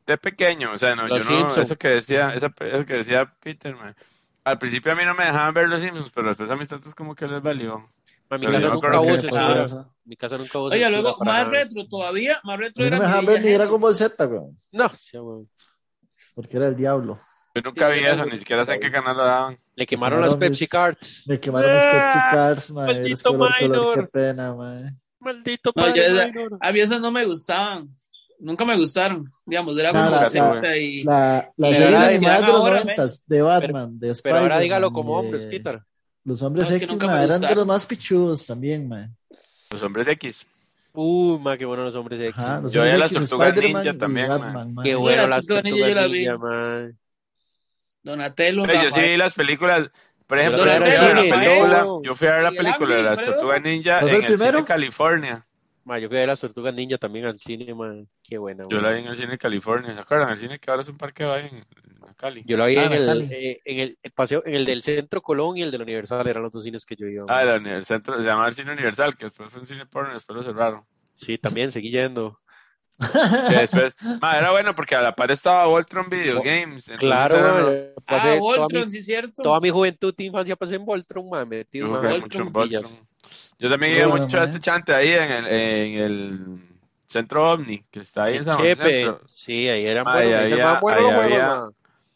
de 0.06 0.18
pequeño, 0.18 0.72
o 0.72 0.78
sea, 0.78 0.94
no, 0.96 1.08
yo 1.08 1.18
no, 1.18 1.22
Simpson. 1.24 1.62
eso 1.62 1.76
que 1.76 1.88
decía, 1.88 2.32
esa, 2.34 2.52
eso 2.60 2.84
que 2.86 2.94
decía 2.94 3.32
Peter, 3.42 3.74
ma. 3.74 3.94
Al 4.44 4.58
principio 4.58 4.92
a 4.92 4.94
mí 4.94 5.04
no 5.04 5.14
me 5.14 5.24
dejaban 5.24 5.54
ver 5.54 5.68
los 5.68 5.80
Simpsons, 5.80 6.10
pero 6.14 6.28
después 6.28 6.50
a 6.50 6.56
mis 6.56 6.68
tantos 6.68 6.94
como 6.94 7.14
que 7.14 7.26
les 7.26 7.40
valió. 7.42 7.88
Ma, 8.30 8.38
mi 8.38 8.46
Pero 8.46 8.52
casa 8.58 8.68
nunca 8.68 9.00
hubo 9.00 9.18
censura. 9.18 9.86
Mi 10.04 10.16
casa 10.16 10.38
nunca 10.38 10.58
hubo 10.58 10.66
Oye, 10.66 10.88
luego, 10.90 11.16
más 11.18 11.26
nada. 11.26 11.44
retro 11.50 11.88
todavía, 11.88 12.40
más 12.44 12.58
retro 12.58 12.84
mí 12.84 12.90
no 12.90 12.96
era 12.96 12.98
me 12.98 13.04
dejaban 13.12 13.42
ni. 13.42 13.50
Dragon 13.52 13.80
Ball 13.80 13.96
Z, 13.96 14.26
weón. 14.26 14.58
No. 14.70 14.90
Porque 16.34 16.56
era 16.56 16.68
el 16.68 16.76
diablo. 16.76 17.18
Yo 17.54 17.62
nunca 17.62 17.92
Sí, 17.92 17.98
vi 18.00 18.06
eso, 18.06 18.24
ni 18.26 18.38
siquiera 18.38 18.64
sé 18.64 18.74
en 18.74 18.80
qué 18.80 18.90
canal 18.92 19.16
lo 19.16 19.24
daban. 19.24 19.58
le 19.74 19.86
quemaron 19.86 20.20
las 20.20 20.36
Pepsi 20.36 20.62
mis- 20.62 20.70
Cards. 20.70 21.24
Me 21.26 21.40
quemaron 21.40 21.74
mis 21.74 21.84
Pepsi 21.84 22.18
Ah, 22.18 22.28
Cards, 22.30 22.70
mae. 22.70 22.86
maldito 22.94 23.32
minor. 23.32 24.00
qué 24.00 24.06
pena, 24.06 24.54
mae. 24.54 24.94
Maldito 25.18 25.72
minor. 25.74 26.58
a 26.60 26.72
mí 26.72 26.80
esas 26.80 27.00
no 27.00 27.10
me 27.10 27.24
gustaban. 27.26 27.88
Nunca 28.38 28.64
me 28.64 28.76
gustaron. 28.76 29.28
Digamos, 29.44 29.76
era 29.76 29.90
como 29.90 30.08
la- 30.08 30.24
Z 30.26 30.76
y. 30.78 31.02
La, 31.02 31.52
las 31.56 31.70
Y 31.72 31.74
series 31.74 31.94
ahora 31.96 32.06
animadas 32.08 32.40
de 32.42 32.46
los 32.46 32.56
ahora, 32.60 32.80
noventas, 32.80 33.26
de 33.26 33.42
Batman, 33.42 33.92
de 33.94 33.98
Pero 34.00 34.12
Spider-Man. 34.12 34.42
ahora 34.42 34.58
dígalo 34.60 34.92
como 34.92 35.12
de- 35.20 35.26
hombre, 35.26 35.42
Skitter. 35.42 35.82
Los 36.24 36.42
hombres 36.42 36.68
No, 36.68 36.76
es 36.76 36.78
que 36.80 36.84
X, 36.84 37.02
eran 37.02 37.40
de 37.40 37.54
los 37.54 37.66
más 37.66 37.86
pichudos 37.86 38.46
también, 38.46 38.88
mae. 38.88 39.08
Los 39.70 39.82
hombres 39.82 40.06
X. 40.08 40.46
Uy, 40.92 41.38
ma, 41.38 41.56
qué 41.56 41.64
bueno 41.64 41.84
los 41.84 41.94
hombres 41.94 42.20
X. 42.20 42.38
Ajá, 42.38 42.60
los 42.60 42.72
Yo 42.72 42.80
hombres 42.80 42.92
veía 42.92 43.04
las 43.04 43.12
Tortugas 43.12 43.56
Ninja 43.56 43.94
también, 43.98 44.28
Batman, 44.28 44.74
mae. 44.74 44.84
Qué 44.84 44.94
bueno 44.96 45.22
la 45.22 45.28
las 45.28 45.46
Tortuga 45.46 45.62
Ninja 45.62 45.86
tortugas 45.86 45.88
yo 45.88 45.94
la 45.94 46.06
vi. 46.08 46.18
ninja, 46.18 46.38
ma. 46.38 46.90
Donatello, 48.02 48.62
Pero 48.64 48.82
yo 48.82 48.90
sí 48.90 49.00
vi 49.00 49.16
las 49.16 49.34
películas, 49.34 49.90
por 50.26 50.38
ejemplo, 50.38 50.64
yo 50.66 50.80
fui 50.80 50.96
a 50.96 51.00
ver 51.02 51.14
la 51.14 51.22
película, 51.22 51.80
cine. 51.82 52.00
yo 52.02 52.14
fui 52.14 52.28
a 52.28 52.34
ver 52.34 52.42
la 52.42 52.50
Y 52.50 52.56
el 52.56 52.56
película 52.56 52.94
de 52.96 53.02
las 53.02 53.24
Tortugas 53.24 53.62
Ninja 53.62 53.98
¿Cuál 53.98 54.10
fue 54.10 54.18
en 54.18 54.24
el 54.24 54.32
el 54.32 54.38
cine 54.38 54.38
primero? 54.50 54.64
California. 54.64 55.46
Ma, 55.84 55.98
yo 55.98 56.08
fui 56.08 56.18
a 56.18 56.20
ver 56.20 56.28
las 56.28 56.40
tortugas 56.40 56.74
ninja 56.74 56.98
también 56.98 57.24
al 57.24 57.38
cine, 57.38 57.74
ma. 57.74 57.94
Qué 58.22 58.38
buena, 58.38 58.66
Yo 58.68 58.80
ma. 58.80 58.88
la 58.88 58.92
vi 58.94 59.00
en 59.00 59.06
el 59.06 59.16
cine 59.16 59.38
California, 59.38 59.94
¿se 59.94 60.00
acuerdan? 60.00 60.30
El 60.30 60.36
cine 60.36 60.58
que 60.58 60.70
ahora 60.70 60.82
es 60.82 60.88
un 60.88 60.98
parque 60.98 61.24
de 61.24 61.38
en, 61.40 61.46
en 61.56 62.14
Cali. 62.16 62.42
Yo 62.46 62.56
la 62.58 62.66
vi 62.66 62.76
Ah, 62.76 62.84
en 62.86 62.92
el, 62.92 63.22
eh, 63.30 63.60
en 63.64 63.80
el, 63.80 63.98
el 64.02 64.12
paseo, 64.12 64.42
en 64.44 64.54
el 64.54 64.66
del 64.66 64.82
Centro 64.82 65.22
Colón 65.22 65.56
y 65.56 65.62
el 65.62 65.70
del 65.70 65.82
Universal, 65.82 66.26
eran 66.26 66.42
los 66.42 66.52
dos 66.52 66.64
cines 66.64 66.84
que 66.84 66.96
yo 66.96 67.06
iba. 67.06 67.24
ma. 67.26 67.38
Ah, 67.38 67.42
el, 67.42 67.66
el 67.66 67.84
centro, 67.84 68.16
se 68.18 68.24
llama 68.28 68.46
el 68.46 68.52
cine 68.54 68.72
Universal, 68.72 69.16
que 69.16 69.24
después 69.24 69.50
fue 69.50 69.60
un 69.62 69.66
cine 69.66 69.86
porno 69.86 70.10
y 70.10 70.14
después 70.14 70.36
lo 70.36 70.42
cerraron. 70.42 70.84
Sí, 71.14 71.38
también 71.38 71.72
seguí 71.72 71.90
yendo. 71.90 72.38
Que 73.48 73.56
después, 73.56 73.96
ma, 74.20 74.36
era 74.36 74.50
bueno 74.50 74.74
porque 74.74 74.94
a 74.94 75.00
la 75.00 75.14
par 75.14 75.30
estaba 75.30 75.64
Voltron 75.66 76.10
Video 76.10 76.42
Games. 76.42 76.92
Claro, 76.98 77.60
los- 77.70 77.82
Ah, 78.06 78.36
Voltron, 78.38 78.84
mi, 78.84 78.90
sí, 78.90 79.00
cierto. 79.00 79.42
toda 79.42 79.58
mi 79.60 79.70
juventud 79.70 80.14
e 80.18 80.24
infancia 80.24 80.54
pasé 80.56 80.74
en 80.74 80.84
Voltron, 80.84 81.26
ma, 81.30 81.44
metido, 81.46 81.88
Voltron, 81.88 82.20
mucho 82.20 82.42
en 82.42 82.52
villas. 82.52 82.82
Voltron. 82.82 83.08
Yo 83.60 83.70
también 83.70 83.94
iba 83.94 84.06
Bueno, 84.08 84.24
mucho 84.24 84.38
a 84.38 84.40
ma. 84.40 84.46
este 84.46 84.58
chante 84.58 84.94
ahí 84.94 85.12
en 85.12 85.30
el, 85.30 85.46
en 85.46 86.02
el 86.02 86.56
centro 87.06 87.52
OVNI, 87.52 87.84
que 87.90 88.00
está 88.00 88.24
ahí 88.24 88.38
en 88.38 88.44
San 88.44 88.56
Centro. 88.58 89.20
sí, 89.28 89.68
ahí 89.68 89.86
ahí 89.86 89.92
se 89.94 90.00
había- 90.54 90.80
buenos 90.80 91.12
ahí 91.12 91.32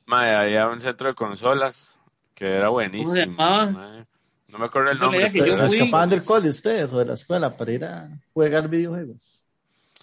había- 0.07 0.41
había 0.41 0.69
un 0.69 0.81
centro 0.81 1.09
de 1.09 1.15
consolas 1.15 2.01
que 2.35 2.47
era 2.47 2.71
buenísimo. 2.71 3.05
¿Cómo 3.07 3.15
se 3.15 3.27
llamaba? 3.27 3.67
ma. 3.71 4.07
No 4.49 4.59
me 4.59 4.65
acuerdo 4.67 4.91
el 4.91 4.99
Yo 4.99 5.03
nombre. 5.07 5.21
que 5.27 5.31
pero 5.33 5.47
yo 5.47 5.53
era- 5.55 5.69
¿Se 5.69 5.77
escapaban 5.77 6.11
del 6.11 6.25
cole 6.25 6.49
ustedes 6.49 6.93
o 6.93 6.99
de 6.99 7.05
la 7.05 7.15
escuela 7.15 7.57
para 7.57 7.73
ir 7.73 7.85
a 7.85 8.09
jugar 8.33 8.69
videojuegos? 8.69 9.45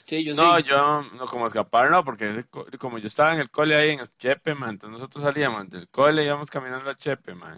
Sí, 0.05 0.23
yo 0.25 0.35
No, 0.35 0.57
sí. 0.57 0.63
yo, 0.63 1.03
no, 1.13 1.25
como 1.25 1.47
escapar, 1.47 1.89
no, 1.89 2.03
porque 2.03 2.43
como 2.77 2.97
yo 2.99 3.07
estaba 3.07 3.33
en 3.33 3.39
el 3.39 3.49
cole 3.49 3.75
ahí 3.75 3.91
en 3.91 4.01
el 4.01 4.07
Chepe, 4.17 4.53
man, 4.55 4.71
entonces 4.71 4.99
nosotros 4.99 5.23
salíamos 5.23 5.69
del 5.69 5.87
cole 5.87 6.21
y 6.23 6.25
íbamos 6.25 6.51
caminando 6.51 6.89
al 6.89 6.97
Chepe, 6.97 7.33
man. 7.33 7.57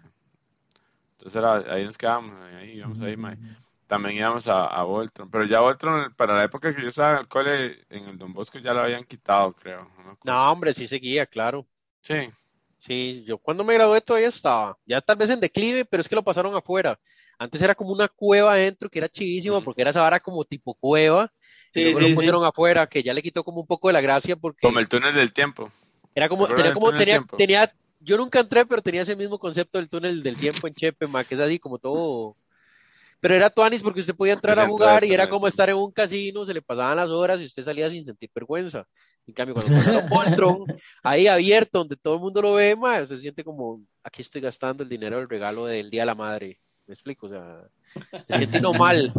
Entonces 1.13 1.35
era, 1.35 1.55
ahí 1.73 1.83
nos 1.85 1.97
quedábamos, 1.97 2.31
ahí 2.59 2.71
íbamos 2.73 3.01
ahí, 3.01 3.17
man. 3.17 3.39
También 3.87 4.17
íbamos 4.17 4.47
a, 4.47 4.65
a 4.65 4.83
Voltron, 4.83 5.29
pero 5.29 5.45
ya 5.45 5.59
Voltron, 5.59 6.13
para 6.15 6.35
la 6.35 6.43
época 6.45 6.73
que 6.73 6.81
yo 6.81 6.89
estaba 6.89 7.13
en 7.13 7.19
el 7.19 7.27
cole, 7.27 7.85
en 7.89 8.07
el 8.09 8.17
Don 8.17 8.33
Bosco 8.33 8.59
ya 8.59 8.73
lo 8.73 8.81
habían 8.81 9.03
quitado, 9.03 9.53
creo. 9.53 9.89
No. 10.03 10.17
No, 10.23 10.51
hombre, 10.51 10.73
sí 10.73 10.87
seguía, 10.87 11.25
claro. 11.25 11.67
Sí, 12.01 12.29
Sí, 12.85 13.23
yo 13.25 13.37
cuando 13.37 13.63
me 13.63 13.75
gradué 13.75 14.01
todavía 14.01 14.27
estaba, 14.27 14.77
ya 14.85 14.99
tal 14.99 15.15
vez 15.15 15.29
en 15.29 15.39
declive, 15.39 15.85
pero 15.85 16.01
es 16.01 16.09
que 16.09 16.15
lo 16.15 16.23
pasaron 16.23 16.53
afuera. 16.53 16.99
Antes 17.39 17.61
era 17.61 17.75
como 17.75 17.93
una 17.93 18.09
cueva 18.09 18.53
adentro 18.53 18.89
que 18.89 18.99
era 18.99 19.07
chivísima 19.07 19.61
porque 19.61 19.81
era 19.81 19.91
esa 19.91 20.01
vara 20.01 20.19
como 20.19 20.43
tipo 20.43 20.73
cueva. 20.73 21.31
Sí, 21.71 21.79
y 21.79 21.83
luego 21.83 21.99
sí, 21.99 22.03
lo 22.03 22.09
sí. 22.09 22.15
pusieron 22.15 22.43
afuera, 22.43 22.85
que 22.87 23.01
ya 23.01 23.13
le 23.13 23.21
quitó 23.21 23.41
como 23.45 23.61
un 23.61 23.67
poco 23.67 23.87
de 23.87 23.93
la 23.93 24.01
gracia 24.01 24.35
porque 24.35 24.67
como 24.67 24.79
el 24.79 24.89
túnel 24.89 25.15
del 25.15 25.31
tiempo. 25.31 25.71
era 26.13 26.27
como, 26.27 26.45
¿se 26.45 26.51
acuerdan 26.51 26.73
tenía 26.73 26.73
como, 26.73 26.97
tenía, 26.97 27.25
tenía, 27.37 27.75
yo 28.01 28.17
nunca 28.17 28.41
entré, 28.41 28.65
pero 28.65 28.81
tenía 28.81 29.03
ese 29.03 29.15
mismo 29.15 29.39
concepto 29.39 29.77
del 29.77 29.87
túnel 29.87 30.21
del 30.21 30.35
tiempo 30.35 30.67
en 30.67 30.73
Chepe, 30.75 31.07
ma, 31.07 31.23
que 31.23 31.35
es 31.35 31.41
así 31.41 31.59
como 31.59 31.79
todo. 31.79 32.35
Pero 33.23 33.35
era 33.35 33.49
tuanis 33.49 33.81
porque 33.81 34.01
usted 34.01 34.13
podía 34.13 34.33
entrar 34.33 34.59
a 34.59 34.67
jugar 34.67 35.05
y 35.05 35.13
era 35.13 35.29
como 35.29 35.47
estar 35.47 35.69
en 35.69 35.77
un 35.77 35.93
casino, 35.93 36.45
se 36.45 36.53
le 36.53 36.61
pasaban 36.61 36.97
las 36.97 37.07
horas 37.07 37.39
y 37.39 37.45
usted 37.45 37.63
salía 37.63 37.89
sin 37.89 38.03
sentir 38.03 38.29
vergüenza. 38.35 38.85
En 39.25 39.33
cambio, 39.33 39.55
cuando 39.55 39.71
pasaron 39.71 40.09
Voltron, 40.09 40.65
ahí 41.03 41.27
abierto, 41.27 41.79
donde 41.79 41.95
todo 41.95 42.15
el 42.15 42.19
mundo 42.19 42.41
lo 42.41 42.55
ve, 42.55 42.75
ma, 42.75 43.07
se 43.07 43.17
siente 43.21 43.41
como, 43.41 43.81
aquí 44.03 44.23
estoy 44.23 44.41
gastando 44.41 44.83
el 44.83 44.89
dinero 44.89 45.19
del 45.19 45.29
regalo 45.29 45.65
del 45.65 45.89
Día 45.89 46.01
de 46.01 46.07
la 46.07 46.15
Madre. 46.15 46.59
¿Me 46.85 46.95
explico? 46.95 47.27
O 47.27 47.29
sea, 47.29 47.61
se 48.25 48.35
siente 48.35 48.57
uno 48.57 48.73
mal. 48.73 49.13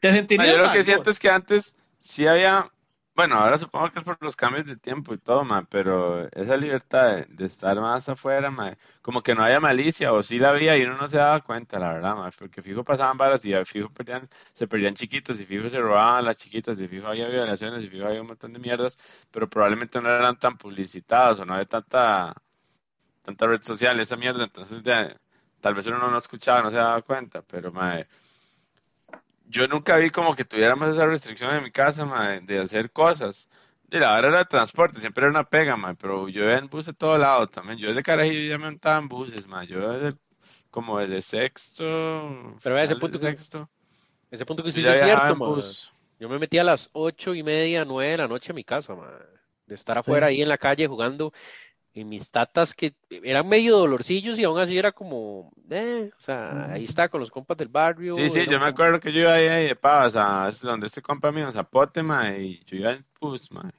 ¿Te 0.00 0.10
sentirías 0.10 0.56
yo 0.56 0.62
lo 0.62 0.72
que 0.72 0.78
vos? 0.78 0.86
siento 0.86 1.10
es 1.10 1.20
que 1.20 1.28
antes 1.28 1.76
sí 1.98 2.26
había, 2.26 2.72
bueno, 3.14 3.36
ahora 3.36 3.58
supongo 3.58 3.90
que 3.92 3.98
es 3.98 4.04
por 4.04 4.16
los 4.22 4.36
cambios 4.36 4.64
de 4.64 4.76
tiempo 4.76 5.12
y 5.12 5.18
todo, 5.18 5.44
ma, 5.44 5.64
pero 5.68 6.26
esa 6.32 6.56
libertad 6.56 7.16
de, 7.16 7.24
de 7.28 7.44
estar 7.46 7.78
más 7.78 8.08
afuera, 8.08 8.50
ma, 8.50 8.76
como 9.02 9.22
que 9.22 9.34
no 9.34 9.42
había 9.44 9.60
malicia, 9.60 10.12
o 10.14 10.22
sí 10.22 10.38
la 10.38 10.50
había 10.50 10.78
y 10.78 10.82
uno 10.84 10.96
no 10.96 11.08
se 11.08 11.18
daba 11.18 11.40
cuenta, 11.42 11.78
la 11.78 11.92
verdad, 11.92 12.16
ma, 12.16 12.30
porque 12.38 12.62
fijo 12.62 12.82
pasaban 12.84 13.18
varas 13.18 13.44
y 13.44 13.52
fijo 13.66 13.90
perdían, 13.90 14.26
se 14.54 14.66
perdían 14.66 14.94
chiquitos 14.94 15.38
y 15.40 15.44
fijo 15.44 15.68
se 15.68 15.78
robaban 15.80 16.24
las 16.24 16.36
chiquitas 16.38 16.80
y 16.80 16.88
fijo 16.88 17.06
había 17.08 17.28
violaciones 17.28 17.84
y 17.84 17.88
fijo 17.88 18.06
había 18.06 18.22
un 18.22 18.28
montón 18.28 18.52
de 18.54 18.58
mierdas, 18.60 18.96
pero 19.30 19.48
probablemente 19.48 20.00
no 20.00 20.08
eran 20.08 20.38
tan 20.38 20.56
publicitadas 20.56 21.38
o 21.40 21.44
no 21.44 21.52
había 21.54 21.66
tanta, 21.66 22.34
tanta 23.22 23.46
red 23.46 23.62
social, 23.62 23.98
esa 24.00 24.16
mierda, 24.16 24.44
entonces 24.44 24.82
ya, 24.82 25.16
tal 25.60 25.74
vez 25.74 25.86
uno 25.86 25.98
no 25.98 26.10
lo 26.10 26.18
escuchaba, 26.18 26.62
no 26.62 26.70
se 26.70 26.76
daba 26.76 27.02
cuenta, 27.02 27.42
pero 27.42 27.72
ma, 27.72 27.98
yo 29.52 29.68
nunca 29.68 29.96
vi 29.96 30.10
como 30.10 30.34
que 30.34 30.44
tuviéramos 30.44 30.88
esa 30.88 31.06
restricción 31.06 31.54
en 31.54 31.62
mi 31.64 31.70
casa, 31.70 32.04
de 32.42 32.58
hacer 32.60 32.90
cosas. 32.90 33.48
De 33.84 34.00
la 34.00 34.14
hora 34.16 34.28
era 34.28 34.38
de 34.38 34.44
transporte, 34.46 35.00
siempre 35.00 35.24
era 35.24 35.30
una 35.30 35.44
pega, 35.44 35.76
ma, 35.76 35.94
pero 35.94 36.28
yo 36.28 36.44
iba 36.44 36.56
en 36.56 36.68
bus 36.68 36.86
de 36.86 36.94
todo 36.94 37.18
lado 37.18 37.46
también. 37.46 37.78
Yo 37.78 37.88
desde 37.88 38.02
carajillo 38.02 38.48
ya 38.48 38.58
me 38.58 38.64
montaba 38.66 38.98
en 38.98 39.08
buses, 39.08 39.46
ma. 39.46 39.64
Yo 39.64 39.92
desde, 39.92 40.18
como 40.70 40.98
desde 40.98 41.20
sexto, 41.20 41.84
Pero 42.62 42.76
a 42.76 42.82
ese 42.82 42.96
punto 42.96 43.18
que- 43.18 43.26
sexto, 43.26 43.68
Ese 44.30 44.46
punto 44.46 44.62
que 44.62 44.72
yo 44.72 44.78
usted 44.80 44.94
es 44.94 45.02
cierto, 45.04 45.32
en 45.34 45.38
ma. 45.38 45.46
bus. 45.46 45.92
Yo 46.18 46.28
me 46.28 46.38
metí 46.38 46.58
a 46.58 46.64
las 46.64 46.88
ocho 46.92 47.34
y 47.34 47.42
media, 47.42 47.84
nueve 47.84 48.12
de 48.12 48.18
la 48.18 48.28
noche 48.28 48.52
a 48.52 48.54
mi 48.54 48.64
casa, 48.64 48.94
de 49.66 49.74
estar 49.74 49.98
afuera 49.98 50.28
ahí 50.28 50.40
en 50.40 50.48
la 50.48 50.58
calle 50.58 50.86
jugando 50.86 51.32
y 51.94 52.04
mis 52.04 52.30
tatas 52.30 52.74
que 52.74 52.94
eran 53.10 53.46
medio 53.48 53.76
dolorcillos 53.76 54.38
y 54.38 54.44
aún 54.44 54.58
así 54.58 54.78
era 54.78 54.92
como, 54.92 55.52
eh, 55.70 56.10
o 56.16 56.20
sea, 56.20 56.72
ahí 56.72 56.84
está 56.84 57.08
con 57.08 57.20
los 57.20 57.30
compas 57.30 57.56
del 57.58 57.68
barrio. 57.68 58.14
Sí, 58.14 58.28
sí, 58.30 58.46
yo 58.48 58.58
me 58.58 58.66
acuerdo 58.66 58.98
que 58.98 59.12
yo 59.12 59.20
iba 59.20 59.34
ahí, 59.34 59.46
ahí 59.48 59.66
de 59.68 59.76
pavas, 59.76 60.16
a 60.16 60.50
donde 60.62 60.86
este 60.86 61.02
compa 61.02 61.30
mío, 61.32 61.44
en 61.46 61.52
Zapote, 61.52 62.02
ma, 62.02 62.30
y 62.36 62.62
yo 62.66 62.76
iba 62.78 62.92
en 62.92 63.04
bus, 63.20 63.50
ma. 63.52 63.70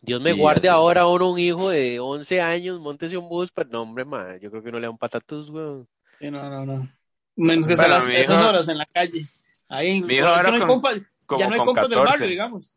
Dios 0.00 0.20
me 0.20 0.30
Y 0.30 0.38
guarde 0.38 0.68
así. 0.68 0.76
ahora 0.76 1.02
a 1.02 1.08
uno 1.08 1.30
un 1.30 1.38
hijo 1.38 1.70
de 1.70 1.98
11 1.98 2.40
años, 2.40 2.80
montese 2.80 3.16
un 3.16 3.28
bus, 3.28 3.50
pero 3.52 3.68
no, 3.70 3.82
hombre, 3.82 4.04
ma, 4.04 4.36
yo 4.36 4.50
creo 4.50 4.62
que 4.62 4.70
no 4.70 4.78
le 4.78 4.86
da 4.86 4.90
un 4.90 4.98
patatús, 4.98 5.48
weón. 5.50 5.88
Sí, 6.18 6.30
no, 6.30 6.48
no, 6.48 6.64
no. 6.64 6.88
Menos 7.36 7.66
que 7.66 7.74
sea 7.76 7.86
Bueno, 7.88 8.04
las, 8.06 8.08
esas 8.08 8.42
horas 8.42 8.68
en 8.68 8.78
la 8.78 8.86
calle. 8.86 9.26
Ahí 9.68 9.98
en, 9.98 10.06
Mi 10.06 10.14
hijo 10.14 10.26
es 10.28 10.32
que 10.32 10.36
ahora 10.38 10.48
no 10.50 10.54
hay 10.54 10.60
con- 10.60 10.80
compas- 10.80 11.02
ya 11.38 11.48
no 11.48 11.54
hay 11.54 11.60
compas 11.60 11.88
del 11.88 11.98
14. 11.98 12.04
barrio, 12.12 12.28
digamos. 12.28 12.76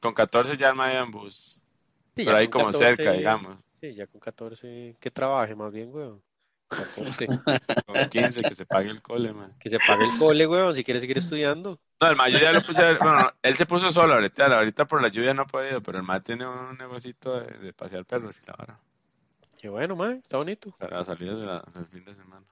Con 0.00 0.14
14 0.14 0.56
ya 0.56 0.72
me 0.72 0.92
iba 0.92 1.02
en 1.02 1.10
bus, 1.10 1.49
Sí, 2.16 2.24
pero 2.24 2.36
ahí 2.36 2.48
como 2.48 2.72
14, 2.72 2.72
cerca, 2.72 3.12
digamos. 3.12 3.58
Sí, 3.80 3.94
ya 3.94 4.06
con 4.06 4.20
14, 4.20 4.96
que 5.00 5.10
trabaje 5.10 5.54
más 5.54 5.72
bien, 5.72 5.90
weón. 5.94 6.22
14, 6.72 7.28
Con 7.86 8.06
15, 8.08 8.44
que 8.46 8.54
se 8.54 8.64
pague 8.66 8.88
el 8.90 9.02
cole, 9.02 9.32
ma. 9.34 9.50
que 9.58 9.70
se 9.70 9.80
pague 9.80 10.04
el 10.04 10.14
cole, 10.14 10.46
weón, 10.46 10.74
si 10.76 10.84
quiere 10.84 11.00
seguir 11.00 11.18
estudiando. 11.18 11.80
No, 12.00 12.08
el 12.08 12.16
mayo 12.16 12.38
ya 12.38 12.52
lo 12.52 12.62
puse, 12.62 12.82
bueno, 12.98 13.18
no, 13.24 13.32
él 13.42 13.54
se 13.56 13.66
puso 13.66 13.92
solo 13.92 14.14
ahorita, 14.14 14.46
ahorita 14.46 14.86
por 14.86 15.02
la 15.02 15.08
lluvia 15.08 15.34
no 15.34 15.42
ha 15.42 15.46
podido, 15.46 15.82
pero 15.82 15.98
el 15.98 16.04
ma 16.04 16.20
tiene 16.20 16.46
un 16.46 16.76
negocito 16.78 17.38
de, 17.40 17.58
de 17.58 17.72
pasear 17.74 18.04
perros 18.06 18.40
y 18.42 18.46
la 18.46 18.54
vara, 18.58 18.80
Qué 19.58 19.68
bueno, 19.68 19.94
ma, 19.94 20.14
está 20.14 20.38
bonito. 20.38 20.76
para 20.78 21.04
salir 21.04 21.36
de 21.36 21.46
la- 21.46 21.62
del 21.74 21.86
fin 21.86 22.02
de 22.04 22.14
semana. 22.16 22.46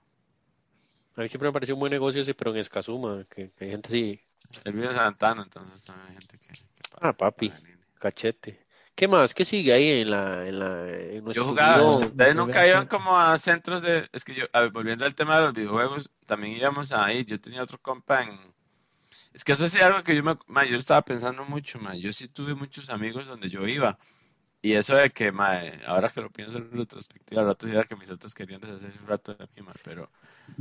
A 1.16 1.20
mí 1.20 1.28
siempre 1.28 1.48
me 1.50 1.52
pareció 1.52 1.74
un 1.74 1.80
buen 1.80 1.90
negocio 1.92 2.22
ese, 2.22 2.32
pero 2.34 2.50
en 2.52 2.56
Escazú, 2.56 3.26
que, 3.28 3.50
que 3.52 3.64
hay 3.64 3.70
gente 3.72 3.88
así. 3.88 4.20
El 4.64 4.72
video 4.72 4.90
de 4.90 4.94
Santana, 4.94 5.42
entonces 5.42 5.82
también 5.82 6.08
hay 6.10 6.14
gente 6.14 6.38
que. 6.38 6.46
que 6.52 6.88
paga 6.90 7.08
Ah, 7.08 7.12
papi, 7.12 7.50
cachete. 7.98 8.58
¿Qué 8.98 9.06
más? 9.08 9.32
¿Qué 9.34 9.44
sigue 9.44 9.72
ahí 9.72 10.00
en 10.02 10.10
la, 10.10 10.48
en 10.48 10.58
la, 10.58 10.88
en 10.90 11.24
Yo 11.30 11.44
jugaba, 11.44 11.82
video? 11.84 11.88
ustedes 11.88 12.34
no 12.34 12.42
nunca 12.42 12.66
iban 12.66 12.86
como 12.86 13.16
a 13.18 13.36
centros 13.38 13.82
de, 13.82 14.08
es 14.12 14.24
que 14.24 14.34
yo, 14.34 14.44
a 14.52 14.60
ver, 14.60 14.70
volviendo 14.72 15.04
al 15.04 15.14
tema 15.14 15.36
de 15.38 15.44
los 15.44 15.52
videojuegos, 15.52 16.10
también 16.26 16.56
íbamos 16.56 16.90
ahí, 16.92 17.24
yo 17.24 17.38
tenía 17.40 17.62
otro 17.62 17.78
compa 17.80 18.22
en, 18.22 18.38
es 19.32 19.44
que 19.44 19.52
eso 19.52 19.68
sí 19.68 19.78
es 19.78 19.84
algo 19.84 20.02
que 20.04 20.16
yo 20.16 20.22
me, 20.22 20.36
ma, 20.48 20.64
yo 20.66 20.76
estaba 20.76 21.02
pensando 21.04 21.44
mucho, 21.46 21.78
ma, 21.80 21.96
yo 21.96 22.12
sí 22.12 22.28
tuve 22.28 22.54
muchos 22.54 22.90
amigos 22.90 23.26
donde 23.28 23.50
yo 23.50 23.66
iba, 23.68 23.98
y 24.62 24.74
eso 24.74 24.96
de 24.96 25.10
que, 25.10 25.32
ma, 25.32 25.60
ahora 25.86 26.10
que 26.10 26.20
lo 26.22 26.30
pienso 26.30 26.58
en 26.58 26.72
retrospectiva, 26.72 27.42
al 27.42 27.48
rato 27.48 27.68
era 27.68 27.84
que 27.84 27.96
mis 27.96 28.10
otros 28.10 28.34
querían 28.34 28.60
deshacerse 28.60 29.00
un 29.00 29.08
rato 29.08 29.34
de 29.34 29.48
mí, 29.56 29.62
ma, 29.62 29.74
pero, 29.82 30.10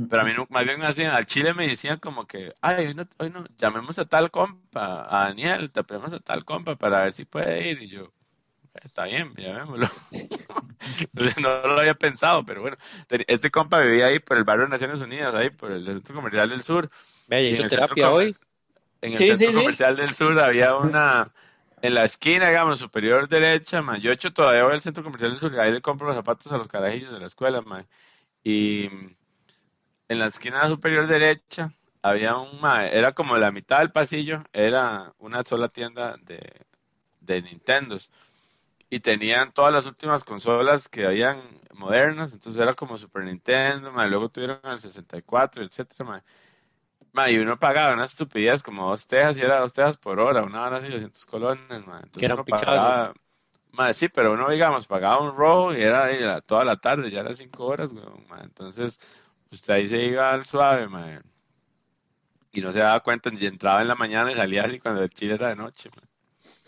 pero 0.08 0.22
a 0.22 0.24
mí 0.26 0.32
no- 0.36 0.46
más 0.50 0.64
bien 0.64 0.80
me 0.80 0.86
hacían, 0.86 1.14
al 1.14 1.26
Chile 1.26 1.54
me 1.54 1.68
decían 1.68 1.98
como 2.00 2.26
que, 2.26 2.54
ay, 2.62 2.86
hoy 2.88 2.94
no, 2.94 3.04
hoy 3.18 3.30
no, 3.30 3.44
llamemos 3.58 3.98
a 4.00 4.06
tal 4.06 4.30
compa, 4.30 5.06
a 5.10 5.26
Daniel, 5.28 5.70
tapemos 5.72 6.12
a 6.12 6.20
tal 6.20 6.44
compa 6.44 6.76
para 6.76 7.04
ver 7.04 7.12
si 7.14 7.24
puede 7.26 7.70
ir, 7.70 7.82
y 7.82 7.88
yo, 7.88 8.12
Está 8.84 9.04
bien, 9.04 9.34
llamémoslo. 9.36 9.88
Entonces, 11.00 11.38
no 11.42 11.62
lo 11.66 11.80
había 11.80 11.94
pensado, 11.94 12.44
pero 12.44 12.62
bueno. 12.62 12.76
Este 13.26 13.50
compa 13.50 13.80
vivía 13.80 14.06
ahí 14.06 14.18
por 14.20 14.36
el 14.36 14.44
barrio 14.44 14.64
de 14.66 14.70
Naciones 14.70 15.00
Unidas, 15.02 15.34
ahí 15.34 15.50
por 15.50 15.72
el 15.72 15.84
Centro 15.84 16.14
Comercial 16.14 16.48
del 16.48 16.62
Sur. 16.62 16.90
Vea, 17.28 17.40
Y 17.40 17.50
¿ya 17.50 17.56
en 17.58 17.60
hizo 17.60 17.62
el 17.64 17.70
centro 17.70 17.96
terapia 17.96 18.10
hoy? 18.10 18.36
En 19.00 19.14
el 19.14 19.18
Sí, 19.18 19.26
Centro 19.26 19.52
sí, 19.52 19.52
sí. 19.52 19.58
Comercial 19.60 19.96
del 19.96 20.12
Sur 20.12 20.38
había 20.40 20.76
una, 20.76 21.30
en 21.82 21.94
la 21.94 22.04
esquina, 22.04 22.48
digamos, 22.48 22.78
superior 22.78 23.28
derecha, 23.28 23.82
man. 23.82 24.00
Yo, 24.00 24.10
de 24.10 24.14
hecho, 24.14 24.32
todavía 24.32 24.64
voy 24.64 24.74
al 24.74 24.80
Centro 24.80 25.04
Comercial 25.04 25.30
del 25.32 25.40
Sur 25.40 25.52
y 25.54 25.58
ahí 25.58 25.72
le 25.72 25.80
compro 25.80 26.06
los 26.08 26.16
zapatos 26.16 26.52
a 26.52 26.58
los 26.58 26.68
carajillos 26.68 27.12
de 27.12 27.20
la 27.20 27.26
escuela, 27.26 27.60
man. 27.62 27.86
Y 28.44 28.90
en 30.08 30.18
la 30.18 30.26
esquina 30.26 30.66
superior 30.66 31.06
derecha 31.06 31.72
había 32.02 32.36
un, 32.36 32.60
ma, 32.60 32.86
era 32.86 33.12
como 33.12 33.36
la 33.36 33.50
mitad 33.52 33.80
del 33.80 33.92
pasillo, 33.92 34.42
era 34.52 35.12
una 35.18 35.44
sola 35.44 35.68
tienda 35.68 36.16
de, 36.22 36.40
de 37.20 37.42
Nintendos. 37.42 38.10
Y 38.90 39.00
tenían 39.00 39.52
todas 39.52 39.72
las 39.74 39.86
últimas 39.86 40.24
consolas 40.24 40.88
que 40.88 41.06
habían 41.06 41.40
modernas, 41.74 42.32
entonces 42.32 42.60
era 42.62 42.74
como 42.74 42.96
Super 42.98 43.24
Nintendo, 43.24 43.92
ma, 43.92 44.06
luego 44.06 44.30
tuvieron 44.30 44.60
el 44.64 44.78
64, 44.78 45.62
etcétera, 45.62 46.04
ma. 46.08 46.24
Ma, 47.12 47.30
y 47.30 47.38
uno 47.38 47.58
pagaba 47.58 47.94
una 47.94 48.04
estupidez 48.04 48.62
como 48.62 48.90
dos 48.90 49.06
tejas 49.06 49.38
y 49.38 49.42
era 49.42 49.60
dos 49.60 49.72
tejas 49.74 49.98
por 49.98 50.20
hora, 50.20 50.44
una 50.44 50.64
hora 50.66 50.78
así, 50.78 50.88
200 50.90 51.26
colones, 51.26 51.86
ma. 51.86 52.00
Entonces 52.02 52.24
era 52.24 52.34
un 52.34 52.40
uno 52.40 52.46
pagaba, 52.48 53.14
ma, 53.72 53.92
sí, 53.94 54.08
pero 54.10 54.32
uno, 54.34 54.50
digamos, 54.50 54.86
pagaba 54.88 55.20
un 55.22 55.36
rojo 55.36 55.74
y 55.74 55.82
era 55.82 56.08
la- 56.12 56.40
toda 56.42 56.64
la 56.64 56.76
tarde, 56.78 57.10
ya 57.10 57.20
era 57.20 57.34
cinco 57.34 57.66
horas, 57.66 57.92
weón, 57.92 58.26
ma. 58.28 58.40
Entonces, 58.42 59.00
usted 59.52 59.74
ahí 59.74 59.88
se 59.88 60.02
iba 60.04 60.32
al 60.32 60.44
suave, 60.46 60.88
ma. 60.88 61.22
Y 62.52 62.60
no 62.60 62.72
se 62.72 62.80
daba 62.80 63.00
cuenta, 63.02 63.30
y 63.32 63.46
entraba 63.46 63.80
en 63.80 63.88
la 63.88 63.94
mañana 63.94 64.30
y 64.30 64.34
salía 64.34 64.64
así 64.64 64.78
cuando 64.78 65.02
el 65.02 65.08
chile 65.08 65.32
era 65.36 65.48
de 65.48 65.56
noche, 65.56 65.88
ma. 65.96 66.02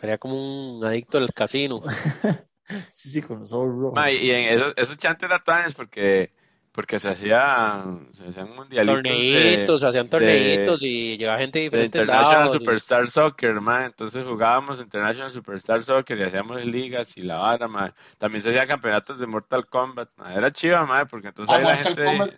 Sería 0.01 0.18
como 0.18 0.78
un 0.78 0.84
adicto 0.84 1.18
al 1.18 1.32
casino. 1.32 1.82
Sí, 2.92 3.11
sí, 3.11 3.20
con 3.20 3.40
los 3.40 3.53
ojos 3.53 3.68
rojos. 3.68 3.94
Ma, 3.96 4.12
y 4.12 4.30
en 4.30 4.44
esos, 4.55 4.72
esos 4.76 4.96
chantes 4.96 5.28
latuanes 5.28 5.74
porque 5.74 6.30
porque 6.70 7.01
se 7.01 7.09
hacía 7.09 7.84
se 8.12 8.28
hacían 8.28 8.55
mundialitos 8.55 9.03
de, 9.03 9.11
Torneitos, 9.11 9.82
hacían 9.82 10.05
de- 10.05 10.11
torneitos 10.11 10.82
y 10.84 11.18
llegaba 11.18 11.38
gente 11.40 11.59
de 11.59 11.62
de 11.64 11.68
diferentes 11.70 12.01
International 12.01 12.44
lados. 12.44 12.55
y- 12.55 12.59
Superstar 12.61 13.11
Soccer, 13.11 13.61
ma. 13.61 13.86
Entonces 13.86 14.24
jugábamos 14.24 14.80
International 14.80 15.32
Superstar 15.32 15.82
Soccer 15.82 16.16
y 16.16 16.22
hacíamos 16.22 16.64
ligas 16.64 17.16
y 17.16 17.22
la 17.22 17.38
vara, 17.38 17.66
ma. 17.66 17.92
También 18.18 18.40
se 18.42 18.51
hacían 18.51 18.68
campeonatos 18.68 19.18
de 19.18 19.26
Mortal 19.26 19.66
Kombat, 19.66 20.11
ma. 20.16 20.32
Era 20.32 20.53
chiva, 20.53 20.86
ma, 20.86 21.07
porque 21.07 21.26
entonces 21.28 21.53
Ah, 21.53 21.59
ahí 21.59 21.64
la 21.64 21.76
gente 21.76 22.05
Kombat. 22.05 22.34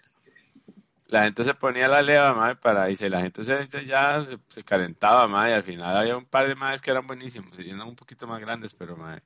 La 1.12 1.24
gente 1.24 1.44
se 1.44 1.54
ponía 1.54 1.88
la 1.88 2.00
leva, 2.02 2.32
ma, 2.34 2.54
para 2.54 2.90
y 2.90 2.96
se, 2.96 3.10
la 3.10 3.20
gente 3.20 3.44
se, 3.44 3.68
ya 3.86 4.24
se, 4.24 4.38
se 4.48 4.62
calentaba, 4.62 5.28
ma, 5.28 5.48
y 5.48 5.52
al 5.52 5.62
final 5.62 5.96
había 5.96 6.16
un 6.16 6.24
par 6.24 6.48
de 6.48 6.54
más 6.54 6.80
que 6.80 6.90
eran 6.90 7.06
buenísimos 7.06 7.58
y 7.60 7.68
eran 7.68 7.82
un 7.82 7.94
poquito 7.94 8.26
más 8.26 8.40
grandes, 8.40 8.74
pero 8.74 8.96
ma, 8.96 9.18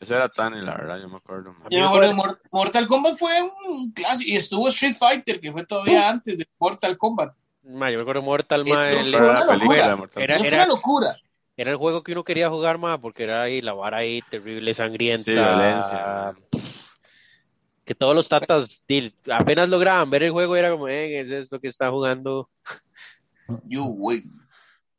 eso 0.00 0.16
era 0.16 0.28
tan 0.28 0.52
la 0.64 0.74
verdad, 0.74 0.98
yo 1.00 1.08
me 1.08 1.16
acuerdo, 1.18 1.52
ma. 1.52 1.66
Yo 1.70 1.78
me 1.78 1.86
acuerdo, 1.86 2.12
Mor- 2.14 2.40
Mortal 2.50 2.86
Kombat 2.88 3.16
fue 3.16 3.40
un 3.68 3.92
clásico 3.92 4.30
y 4.30 4.36
estuvo 4.36 4.66
Street 4.68 4.94
Fighter, 4.98 5.40
que 5.40 5.52
fue 5.52 5.64
todavía 5.64 6.08
antes 6.08 6.36
de 6.38 6.46
Mortal 6.58 6.98
Kombat. 6.98 7.36
Ma, 7.62 7.90
yo 7.90 7.98
me 7.98 8.02
acuerdo 8.02 8.22
Mortal, 8.22 8.62
Eh, 8.66 9.04
la 9.12 9.46
película 9.46 9.94
Mortal 9.96 10.22
Era- 10.22 10.34
Kombat. 10.38 10.48
fue 10.50 10.58
una 10.58 10.66
locura. 10.66 11.16
era 11.56 11.70
el 11.70 11.76
juego 11.76 12.02
que 12.02 12.12
uno 12.12 12.24
quería 12.24 12.48
jugar, 12.50 12.78
ma, 12.78 12.98
porque 12.98 13.24
era 13.24 13.42
ahí 13.42 13.60
la 13.60 13.74
vara 13.74 13.98
ahí 13.98 14.22
terrible, 14.22 14.72
sangrienta. 14.74 15.24
Sí, 15.24 15.32
violencia. 15.32 16.34
Que 17.90 17.96
todos 17.96 18.14
los 18.14 18.28
tatas 18.28 18.84
apenas 19.32 19.68
lograban 19.68 20.08
ver 20.10 20.22
el 20.22 20.30
juego, 20.30 20.54
era 20.54 20.70
como, 20.70 20.86
eh, 20.86 21.18
es 21.18 21.28
esto 21.32 21.58
que 21.58 21.66
está 21.66 21.90
jugando. 21.90 22.48
You 23.64 23.82
win. 23.82 24.22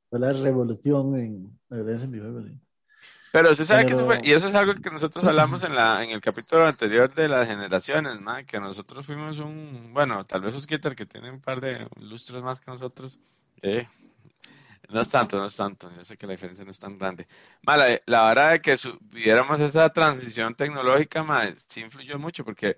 Fue 0.09 0.19
la 0.19 0.31
revolución 0.31 1.15
en 1.15 1.57
sí. 1.69 2.59
Pero 3.31 3.51
usted 3.51 3.63
sabe 3.63 3.85
que 3.85 3.93
eso 3.93 4.03
fue, 4.03 4.19
y 4.25 4.33
eso 4.33 4.49
es 4.49 4.55
algo 4.55 4.75
que 4.75 4.91
nosotros 4.91 5.23
hablamos 5.23 5.63
en 5.63 5.73
la, 5.73 6.03
en 6.03 6.09
el 6.09 6.19
capítulo 6.19 6.67
anterior 6.67 7.13
de 7.13 7.29
las 7.29 7.47
generaciones, 7.47 8.19
ma, 8.19 8.43
que 8.43 8.59
nosotros 8.59 9.05
fuimos 9.05 9.39
un, 9.39 9.93
bueno, 9.93 10.25
tal 10.25 10.41
vez 10.41 10.53
Osquitar 10.53 10.93
que 10.93 11.05
tiene 11.05 11.31
un 11.31 11.39
par 11.39 11.61
de 11.61 11.87
lustros 12.01 12.43
más 12.43 12.59
que 12.59 12.71
nosotros, 12.71 13.21
eh, 13.61 13.87
no 14.91 15.01
es 15.01 15.09
tanto, 15.09 15.37
no 15.37 15.45
es 15.45 15.55
tanto, 15.55 15.91
yo 15.95 16.03
sé 16.05 16.17
que 16.17 16.27
la 16.27 16.33
diferencia 16.33 16.65
no 16.65 16.71
es 16.71 16.79
tan 16.79 16.97
grande. 16.97 17.27
Ma, 17.63 17.77
la, 17.77 17.99
la 18.05 18.25
hora 18.31 18.49
de 18.51 18.61
que 18.61 18.77
su- 18.77 18.97
viviéramos 19.01 19.59
esa 19.59 19.89
transición 19.91 20.55
tecnológica, 20.55 21.23
ma, 21.23 21.43
sí 21.67 21.81
influyó 21.81 22.19
mucho, 22.19 22.43
porque 22.45 22.77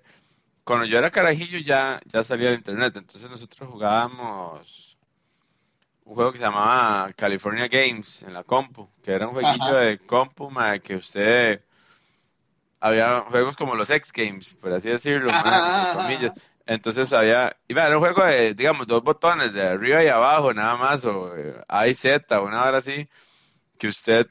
cuando 0.64 0.86
yo 0.86 0.98
era 0.98 1.10
carajillo 1.10 1.58
ya, 1.60 2.00
ya 2.06 2.24
salía 2.24 2.50
el 2.50 2.56
internet, 2.56 2.96
entonces 2.96 3.30
nosotros 3.30 3.68
jugábamos 3.70 4.98
un 6.04 6.14
juego 6.14 6.32
que 6.32 6.38
se 6.38 6.44
llamaba 6.44 7.12
California 7.14 7.66
Games 7.68 8.22
en 8.22 8.32
la 8.34 8.44
compu, 8.44 8.88
que 9.02 9.12
era 9.12 9.26
un 9.26 9.34
jueguillo 9.34 9.74
Ajá. 9.74 9.80
de 9.80 9.98
compu, 9.98 10.50
ma, 10.50 10.78
que 10.78 10.96
usted 10.96 11.62
había 12.80 13.20
juegos 13.22 13.56
como 13.56 13.74
los 13.74 13.90
X 13.90 14.12
Games, 14.12 14.54
por 14.60 14.72
así 14.72 14.90
decirlo, 14.90 15.30
entre 15.30 15.86
comillas. 15.88 16.32
Entonces 16.66 17.12
había, 17.12 17.56
iba, 17.68 17.86
era 17.86 17.96
un 17.96 18.02
juego 18.02 18.24
de, 18.24 18.54
digamos, 18.54 18.86
dos 18.86 19.02
botones, 19.02 19.52
de 19.52 19.62
arriba 19.62 20.02
y 20.02 20.08
abajo, 20.08 20.54
nada 20.54 20.76
más, 20.76 21.04
o 21.04 21.36
eh, 21.36 21.62
A 21.68 21.86
y 21.88 21.94
Z, 21.94 22.40
o 22.40 22.46
una 22.46 22.64
hora 22.64 22.78
así, 22.78 23.08
que 23.78 23.88
usted 23.88 24.26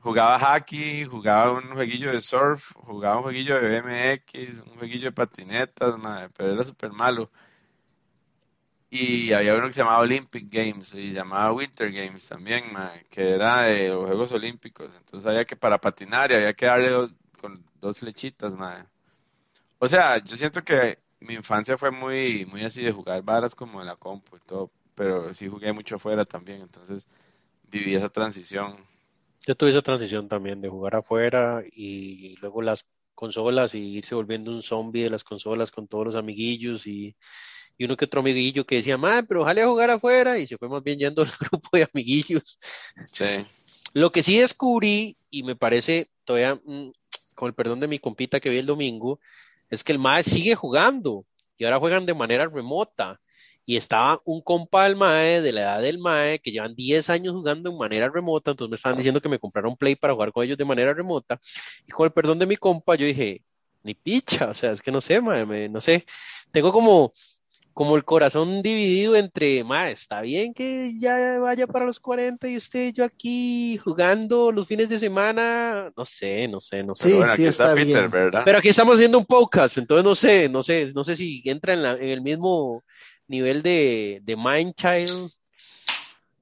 jugaba 0.00 0.38
hockey, 0.38 1.04
jugaba 1.04 1.52
un 1.52 1.72
jueguillo 1.72 2.12
de 2.12 2.20
surf, 2.20 2.72
jugaba 2.74 3.18
un 3.18 3.22
jueguillo 3.24 3.60
de 3.60 3.80
BMX, 3.80 4.58
un 4.66 4.76
jueguillo 4.78 5.06
de 5.06 5.12
patinetas, 5.12 5.96
ma, 5.98 6.28
pero 6.36 6.52
era 6.54 6.64
súper 6.64 6.92
malo. 6.92 7.30
Y 8.90 9.32
había 9.32 9.54
uno 9.54 9.68
que 9.68 9.72
se 9.72 9.80
llamaba 9.80 10.00
Olympic 10.00 10.48
Games 10.50 10.92
y 10.94 11.12
llamaba 11.12 11.52
Winter 11.52 11.90
Games 11.90 12.28
también, 12.28 12.72
ma, 12.72 12.92
que 13.08 13.30
era 13.30 13.62
de 13.62 13.88
los 13.88 14.06
Juegos 14.06 14.32
Olímpicos. 14.32 14.94
Entonces 14.98 15.26
había 15.26 15.46
que 15.46 15.56
para 15.56 15.80
patinar 15.80 16.30
y 16.30 16.34
había 16.34 16.52
que 16.52 16.66
darle 16.66 16.90
dos, 16.90 17.14
con 17.40 17.64
dos 17.80 17.98
flechitas, 18.00 18.54
ma. 18.54 18.86
O 19.78 19.88
sea, 19.88 20.18
yo 20.18 20.36
siento 20.36 20.62
que 20.62 21.01
mi 21.22 21.34
infancia 21.34 21.78
fue 21.78 21.90
muy, 21.90 22.46
muy 22.46 22.62
así 22.62 22.82
de 22.82 22.92
jugar 22.92 23.22
varas 23.22 23.54
como 23.54 23.80
en 23.80 23.86
la 23.86 23.96
compu 23.96 24.36
y 24.36 24.40
todo, 24.40 24.70
pero 24.94 25.32
sí 25.34 25.48
jugué 25.48 25.72
mucho 25.72 25.96
afuera 25.96 26.24
también, 26.24 26.62
entonces 26.62 27.06
viví 27.70 27.94
esa 27.94 28.08
transición. 28.08 28.76
Yo 29.46 29.54
tuve 29.54 29.70
esa 29.70 29.82
transición 29.82 30.28
también 30.28 30.60
de 30.60 30.68
jugar 30.68 30.94
afuera 30.94 31.62
y 31.74 32.36
luego 32.40 32.62
las 32.62 32.86
consolas 33.14 33.74
y 33.74 33.78
irse 33.78 34.14
volviendo 34.14 34.50
un 34.50 34.62
zombie 34.62 35.04
de 35.04 35.10
las 35.10 35.24
consolas 35.24 35.70
con 35.70 35.86
todos 35.86 36.06
los 36.06 36.14
amiguillos 36.16 36.86
y, 36.86 37.14
y 37.78 37.84
uno 37.84 37.96
que 37.96 38.06
otro 38.06 38.20
amiguillo 38.20 38.66
que 38.66 38.76
decía, 38.76 38.96
madre, 38.96 39.24
pero 39.28 39.42
ojalá 39.42 39.62
a 39.62 39.68
jugar 39.68 39.90
afuera 39.90 40.38
y 40.38 40.46
se 40.46 40.58
fue 40.58 40.68
más 40.68 40.82
bien 40.82 40.98
yendo 40.98 41.22
al 41.22 41.30
grupo 41.40 41.68
de 41.72 41.88
amiguillos. 41.92 42.58
Sí. 43.12 43.46
Lo 43.92 44.10
que 44.10 44.22
sí 44.22 44.38
descubrí 44.38 45.16
y 45.30 45.42
me 45.42 45.56
parece 45.56 46.10
todavía, 46.24 46.60
mm, 46.64 46.90
con 47.34 47.48
el 47.48 47.54
perdón 47.54 47.80
de 47.80 47.88
mi 47.88 47.98
compita 47.98 48.40
que 48.40 48.50
vi 48.50 48.58
el 48.58 48.66
domingo, 48.66 49.20
es 49.72 49.82
que 49.82 49.92
el 49.92 49.98
MAE 49.98 50.22
sigue 50.22 50.54
jugando 50.54 51.24
y 51.56 51.64
ahora 51.64 51.78
juegan 51.78 52.04
de 52.04 52.14
manera 52.14 52.46
remota. 52.46 53.18
Y 53.64 53.76
estaba 53.76 54.20
un 54.24 54.42
compa 54.42 54.84
del 54.84 54.96
MAE, 54.96 55.40
de 55.40 55.52
la 55.52 55.60
edad 55.62 55.82
del 55.82 55.98
MAE, 55.98 56.40
que 56.40 56.50
llevan 56.50 56.74
10 56.74 57.08
años 57.10 57.32
jugando 57.32 57.70
en 57.70 57.78
manera 57.78 58.10
remota, 58.10 58.50
entonces 58.50 58.70
me 58.70 58.76
estaban 58.76 58.98
diciendo 58.98 59.20
que 59.20 59.28
me 59.28 59.38
compraron 59.38 59.76
Play 59.76 59.96
para 59.96 60.12
jugar 60.12 60.32
con 60.32 60.44
ellos 60.44 60.58
de 60.58 60.64
manera 60.64 60.92
remota. 60.92 61.40
Y 61.86 61.90
con 61.90 62.04
el 62.04 62.12
perdón 62.12 62.38
de 62.38 62.46
mi 62.46 62.56
compa, 62.56 62.96
yo 62.96 63.06
dije, 63.06 63.42
ni 63.82 63.94
picha, 63.94 64.50
o 64.50 64.54
sea, 64.54 64.72
es 64.72 64.82
que 64.82 64.92
no 64.92 65.00
sé, 65.00 65.20
mae, 65.20 65.68
no 65.68 65.80
sé, 65.80 66.04
tengo 66.50 66.72
como, 66.72 67.12
como 67.74 67.96
el 67.96 68.04
corazón 68.04 68.62
dividido 68.62 69.16
entre, 69.16 69.64
mae, 69.64 69.92
está 69.92 70.20
bien 70.20 70.52
que 70.54 70.92
ya 70.98 71.38
vaya 71.38 71.66
para 71.66 71.84
los 71.86 71.98
40 72.00 72.48
y 72.48 72.56
usted 72.56 72.88
y 72.88 72.92
yo 72.92 73.04
aquí 73.04 73.76
jugando 73.78 74.52
los 74.52 74.66
fines 74.66 74.88
de 74.88 74.98
semana, 74.98 75.90
no 75.96 76.04
sé, 76.04 76.48
no 76.48 76.60
sé, 76.60 76.82
no 76.82 76.94
sé. 76.94 77.04
Sí, 77.04 77.08
Pero 77.10 77.16
bueno, 77.18 77.32
sí 77.34 77.42
aquí 77.42 77.48
está, 77.48 77.64
está 77.64 77.74
Peter, 77.74 77.98
bien. 78.00 78.10
¿verdad? 78.10 78.42
Pero 78.44 78.58
aquí 78.58 78.68
estamos 78.68 78.94
haciendo 78.96 79.18
un 79.18 79.26
podcast, 79.26 79.78
entonces 79.78 80.04
no 80.04 80.14
sé, 80.14 80.48
no 80.48 80.62
sé, 80.62 80.92
no 80.94 81.04
sé 81.04 81.16
si 81.16 81.42
entra 81.44 81.74
en, 81.74 81.82
la- 81.82 81.94
en 81.94 82.08
el 82.10 82.20
mismo 82.22 82.82
nivel 83.28 83.62
de, 83.62 84.20
de 84.22 84.36
Mind 84.36 84.74
Child. 84.74 85.30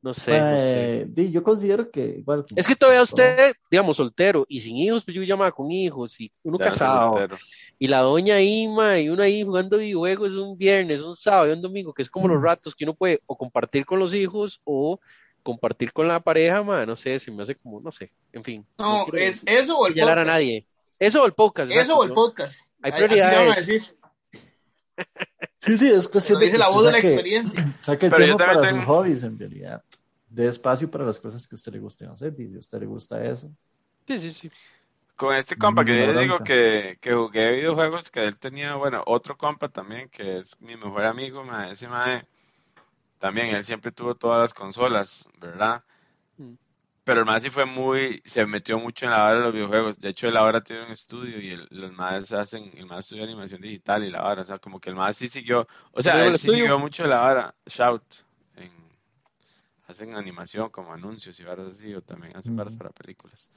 No 0.02 0.14
sé, 0.14 0.30
no 0.40 0.60
sé. 0.62 1.04
Di, 1.08 1.30
yo 1.30 1.42
considero 1.42 1.90
que 1.90 2.00
igual. 2.20 2.46
Es 2.56 2.66
que 2.66 2.74
todavía 2.74 3.02
usted, 3.02 3.52
digamos, 3.70 3.98
soltero 3.98 4.46
y 4.48 4.60
sin 4.60 4.78
hijos, 4.78 5.04
pues 5.04 5.14
yo 5.14 5.22
llamaba 5.24 5.52
con 5.52 5.70
hijos 5.70 6.18
y 6.20 6.32
uno 6.42 6.56
Ya 6.58 6.64
casado. 6.66 7.12
soltero. 7.12 7.36
Y 7.78 7.86
la 7.86 7.98
doña 8.00 8.36
ahí, 8.36 8.66
ma, 8.66 8.98
y 8.98 9.10
uno 9.10 9.22
ahí 9.22 9.42
jugando 9.42 9.76
videojuegos 9.76 10.32
un 10.32 10.56
viernes, 10.56 11.00
un 11.00 11.14
sábado 11.16 11.48
y 11.48 11.52
un 11.52 11.60
domingo, 11.60 11.92
que 11.92 12.00
es 12.02 12.08
como 12.08 12.28
los 12.28 12.42
ratos 12.42 12.74
que 12.74 12.84
uno 12.84 12.94
puede 12.94 13.20
o 13.26 13.36
compartir 13.36 13.84
con 13.84 13.98
los 13.98 14.14
hijos 14.14 14.60
o 14.64 14.98
compartir 15.42 15.92
con 15.92 16.08
la 16.08 16.18
pareja, 16.20 16.62
ma, 16.62 16.86
no 16.86 16.96
sé, 16.96 17.18
se 17.18 17.30
me 17.30 17.42
hace 17.42 17.54
como, 17.54 17.80
no 17.80 17.92
sé, 17.92 18.10
en 18.32 18.42
fin. 18.44 18.66
No, 18.78 19.06
es 19.12 19.42
eso 19.44 19.78
o 19.78 19.86
el 19.86 19.92
señalar 19.94 20.18
a 20.18 20.22
podcast. 20.22 20.34
nadie. 20.34 20.66
Eso 20.98 21.22
o 21.22 21.26
el 21.26 21.32
podcast. 21.32 21.70
Eso 21.70 21.80
exacto, 21.80 21.98
o 22.00 22.02
el 22.04 22.08
¿no? 22.10 22.14
podcast. 22.14 22.70
Hay 22.82 22.92
Así 22.92 23.00
le 23.00 23.06
van 23.06 23.12
a 23.12 23.52
prioridades. 23.52 23.66
decir. 23.66 23.82
Sí, 25.62 25.76
sí, 25.78 25.88
es 25.90 26.08
cuestión 26.08 26.40
de 26.40 26.50
que 26.50 26.58
la 26.58 26.68
voz 26.68 26.84
de 26.84 26.92
la 26.92 26.96
saque, 26.98 27.08
experiencia. 27.14 27.78
saque 27.82 28.06
el 28.06 28.12
Pero 28.12 28.22
yo 28.26 28.36
tiempo 28.36 28.38
también 28.38 28.58
para 28.60 28.70
tengo- 28.70 28.80
sus 28.80 28.88
hobbies, 28.88 29.22
en 29.22 29.38
realidad. 29.38 29.84
De 30.28 30.46
espacio 30.48 30.90
para 30.90 31.04
las 31.04 31.18
cosas 31.18 31.46
que 31.46 31.54
a 31.54 31.56
usted 31.56 31.72
le 31.72 31.80
gusten 31.80 32.08
hacer. 32.10 32.34
Y 32.38 32.48
si 32.48 32.56
a 32.56 32.58
usted 32.60 32.80
le 32.80 32.86
gusta 32.86 33.22
eso. 33.24 33.50
Sí, 34.06 34.18
sí, 34.20 34.32
sí. 34.32 34.50
Con 35.16 35.34
este 35.34 35.56
compa 35.56 35.84
que 35.84 35.98
yo 35.98 36.06
digo 36.18 36.36
bronca. 36.38 36.44
que, 36.44 36.98
que 37.00 37.12
jugué 37.12 37.56
videojuegos, 37.56 38.10
que 38.10 38.24
él 38.24 38.38
tenía, 38.38 38.76
bueno, 38.76 39.02
otro 39.06 39.36
compa 39.36 39.68
también, 39.68 40.08
que 40.08 40.38
es 40.38 40.58
mi 40.60 40.76
mejor 40.76 41.04
amigo, 41.04 41.44
mae, 41.44 41.72
ese 41.72 41.88
mae, 41.88 42.24
también 43.18 43.48
él 43.54 43.64
siempre 43.64 43.92
tuvo 43.92 44.14
todas 44.14 44.40
las 44.40 44.54
consolas, 44.54 45.28
¿verdad? 45.40 45.82
Pero 47.10 47.20
el 47.22 47.26
mae 47.26 47.40
sí 47.40 47.50
fue 47.50 47.64
muy, 47.66 48.22
se 48.24 48.46
metió 48.46 48.78
mucho 48.78 49.04
en 49.06 49.10
la 49.10 49.18
vara 49.18 49.38
de 49.38 49.42
los 49.44 49.52
videojuegos. 49.52 49.98
De 49.98 50.10
hecho, 50.10 50.28
él 50.28 50.36
ahora 50.36 50.60
tiene 50.60 50.84
un 50.86 50.92
estudio 50.92 51.40
y 51.40 51.50
el- 51.50 51.66
los 51.70 51.92
maes 51.92 52.32
hacen, 52.32 52.70
el 52.76 52.86
mae 52.86 53.00
estudia 53.00 53.24
animación 53.24 53.60
digital 53.60 54.04
y 54.04 54.10
la 54.10 54.22
vara, 54.22 54.42
o 54.42 54.44
sea, 54.44 54.58
como 54.58 54.78
que 54.78 54.90
el 54.90 54.96
mae 54.96 55.12
sí 55.12 55.28
siguió, 55.28 55.66
o 55.92 56.02
sea, 56.02 56.12
¿Cómo 56.12 56.24
el 56.24 56.32
él 56.34 56.38
sí 56.38 56.46
estudio? 56.46 56.64
siguió 56.64 56.78
mucho 56.78 57.04
la 57.06 57.16
vara, 57.16 57.54
Shout, 57.66 58.04
en, 58.56 58.70
hacen 59.88 60.14
animación 60.14 60.70
como 60.70 60.92
anuncios 60.92 61.38
y 61.40 61.44
varas 61.44 61.66
así, 61.68 61.92
o 61.94 62.00
también 62.02 62.36
hacen 62.36 62.54
varas 62.54 62.74
para 62.74 62.90
películas. 62.90 63.48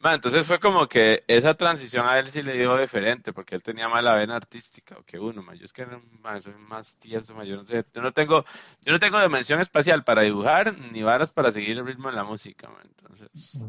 Ma, 0.00 0.14
entonces 0.14 0.46
fue 0.46 0.60
como 0.60 0.86
que 0.86 1.24
esa 1.26 1.54
transición 1.54 2.06
a 2.06 2.18
él 2.18 2.26
sí 2.26 2.42
le 2.42 2.54
dio 2.54 2.76
diferente, 2.78 3.32
porque 3.32 3.56
él 3.56 3.62
tenía 3.64 3.88
más 3.88 4.04
la 4.04 4.14
vena 4.14 4.36
artística 4.36 4.96
que 5.04 5.18
uno, 5.18 5.42
ma. 5.42 5.54
Yo 5.54 5.64
es 5.64 5.72
que 5.72 5.86
ma, 6.22 6.40
soy 6.40 6.54
más 6.54 6.96
tieso, 6.98 7.34
ma. 7.34 7.44
Yo 7.44 7.56
no 7.56 7.66
sé, 7.66 7.84
yo 7.92 8.02
no 8.02 8.12
tengo, 8.12 8.44
yo 8.82 8.92
no 8.92 8.98
tengo 9.00 9.20
dimensión 9.20 9.60
espacial 9.60 10.04
para 10.04 10.22
dibujar 10.22 10.76
ni 10.92 11.02
varas 11.02 11.32
para 11.32 11.50
seguir 11.50 11.78
el 11.78 11.86
ritmo 11.86 12.10
de 12.10 12.16
la 12.16 12.24
música, 12.24 12.68
ma. 12.68 12.80
Entonces, 12.84 13.66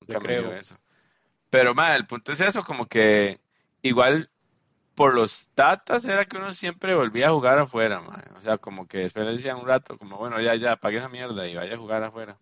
nunca 0.00 0.18
me 0.20 0.26
creo. 0.26 0.52
eso. 0.52 0.76
Pero 1.50 1.74
ma, 1.74 1.94
el 1.96 2.06
punto 2.06 2.32
es 2.32 2.40
eso, 2.40 2.62
como 2.64 2.86
que 2.86 3.38
igual 3.82 4.28
por 4.94 5.14
los 5.14 5.48
tatas 5.54 6.04
era 6.04 6.24
que 6.26 6.36
uno 6.38 6.52
siempre 6.54 6.94
volvía 6.94 7.28
a 7.28 7.32
jugar 7.32 7.58
afuera, 7.60 8.00
ma. 8.00 8.24
O 8.36 8.40
sea, 8.42 8.58
como 8.58 8.88
que 8.88 8.98
después 8.98 9.26
le 9.26 9.32
decían 9.32 9.58
un 9.58 9.66
rato, 9.66 9.98
como 9.98 10.18
bueno, 10.18 10.40
ya, 10.40 10.56
ya, 10.56 10.72
apague 10.72 10.98
esa 10.98 11.08
mierda 11.08 11.46
y 11.48 11.54
vaya 11.56 11.74
a 11.74 11.78
jugar 11.78 12.02
afuera. 12.04 12.38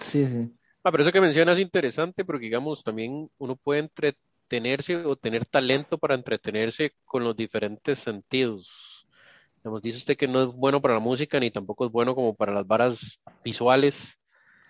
Sí, 0.00 0.26
sí. 0.26 0.63
Ah, 0.84 0.90
pero 0.92 1.02
eso 1.02 1.12
que 1.12 1.20
mencionas 1.20 1.56
es 1.58 1.62
interesante 1.62 2.24
porque, 2.24 2.44
digamos, 2.46 2.82
también 2.84 3.30
uno 3.38 3.56
puede 3.56 3.80
entretenerse 3.80 4.96
o 5.04 5.16
tener 5.16 5.46
talento 5.46 5.98
para 5.98 6.14
entretenerse 6.14 6.92
con 7.04 7.24
los 7.24 7.36
diferentes 7.36 8.00
sentidos. 8.00 9.08
Digamos, 9.58 9.82
dice 9.82 9.98
usted 9.98 10.16
que 10.16 10.28
no 10.28 10.42
es 10.42 10.48
bueno 10.54 10.82
para 10.82 10.94
la 10.94 11.00
música 11.00 11.40
ni 11.40 11.50
tampoco 11.50 11.86
es 11.86 11.92
bueno 11.92 12.14
como 12.14 12.34
para 12.36 12.52
las 12.54 12.66
varas 12.66 13.20
visuales, 13.44 14.18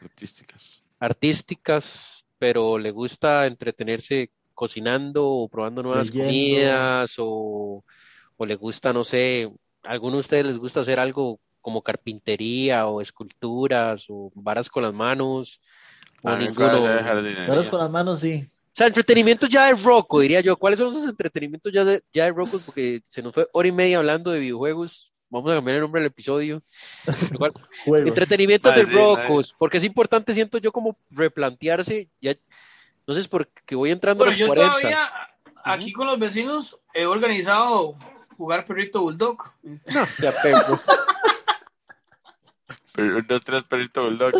Artísticas. 0.04 0.84
artísticas, 0.98 2.24
pero 2.38 2.78
le 2.78 2.90
gusta 2.90 3.46
entretenerse 3.46 4.30
cocinando 4.54 5.26
o 5.28 5.48
probando 5.48 5.82
nuevas 5.82 6.10
Leyendo. 6.10 6.18
comidas 6.18 7.14
o, 7.18 7.84
o 8.36 8.46
le 8.46 8.54
gusta, 8.56 8.92
no 8.92 9.04
sé, 9.04 9.50
a 9.84 9.90
alguno 9.92 10.14
de 10.16 10.20
ustedes 10.20 10.46
les 10.46 10.58
gusta 10.58 10.80
hacer 10.80 11.00
algo 11.00 11.40
como 11.60 11.82
carpintería 11.82 12.86
o 12.86 13.00
esculturas 13.00 14.06
o 14.08 14.30
varas 14.34 14.68
con 14.70 14.82
las 14.84 14.94
manos 14.94 15.60
o 16.24 16.28
A 16.28 16.36
me 16.36 16.46
ninguno. 16.46 16.82
Varas 16.82 17.68
con 17.68 17.78
las 17.78 17.90
manos, 17.90 18.20
sí. 18.20 18.48
O 18.48 18.76
sea, 18.76 18.88
entretenimientos 18.88 19.48
ya 19.48 19.66
de 19.66 19.80
Rocco, 19.80 20.20
diría 20.20 20.40
yo. 20.40 20.56
¿Cuáles 20.56 20.80
son 20.80 20.88
esos 20.88 21.08
entretenimientos 21.08 21.72
ya 21.72 21.84
de, 21.84 22.02
ya 22.12 22.24
de 22.24 22.32
Rocco? 22.32 22.58
Porque 22.64 23.02
se 23.06 23.22
nos 23.22 23.32
fue 23.32 23.46
hora 23.52 23.68
y 23.68 23.72
media 23.72 23.98
hablando 23.98 24.32
de 24.32 24.40
videojuegos. 24.40 25.12
Vamos 25.30 25.52
a 25.52 25.56
cambiar 25.56 25.76
el 25.76 25.82
nombre 25.82 26.00
del 26.00 26.10
episodio. 26.10 26.62
Vale, 27.38 27.54
de 27.86 28.86
sí, 28.86 28.92
Roccos. 28.92 29.54
Porque 29.58 29.78
es 29.78 29.84
importante, 29.84 30.34
siento 30.34 30.58
yo, 30.58 30.72
como 30.72 30.96
replantearse. 31.10 32.08
Ya, 32.20 32.34
no 33.06 33.14
sé, 33.14 33.20
es 33.20 33.28
porque 33.28 33.76
voy 33.76 33.90
entrando 33.90 34.24
a 34.24 34.28
Bueno, 34.28 34.38
los 34.38 34.38
yo 34.38 34.54
40. 34.54 34.78
todavía 34.78 35.08
aquí 35.64 35.92
con 35.92 36.06
los 36.06 36.18
vecinos 36.18 36.78
he 36.92 37.06
organizado 37.06 37.94
jugar 38.36 38.66
perrito 38.66 39.00
bulldog. 39.02 39.38
No, 39.62 40.06
se 40.06 40.28
apego. 40.28 40.80
Pero 42.92 43.22
dos, 43.22 43.44
tres, 43.44 43.64
perrito 43.64 44.04
bulldog. 44.04 44.32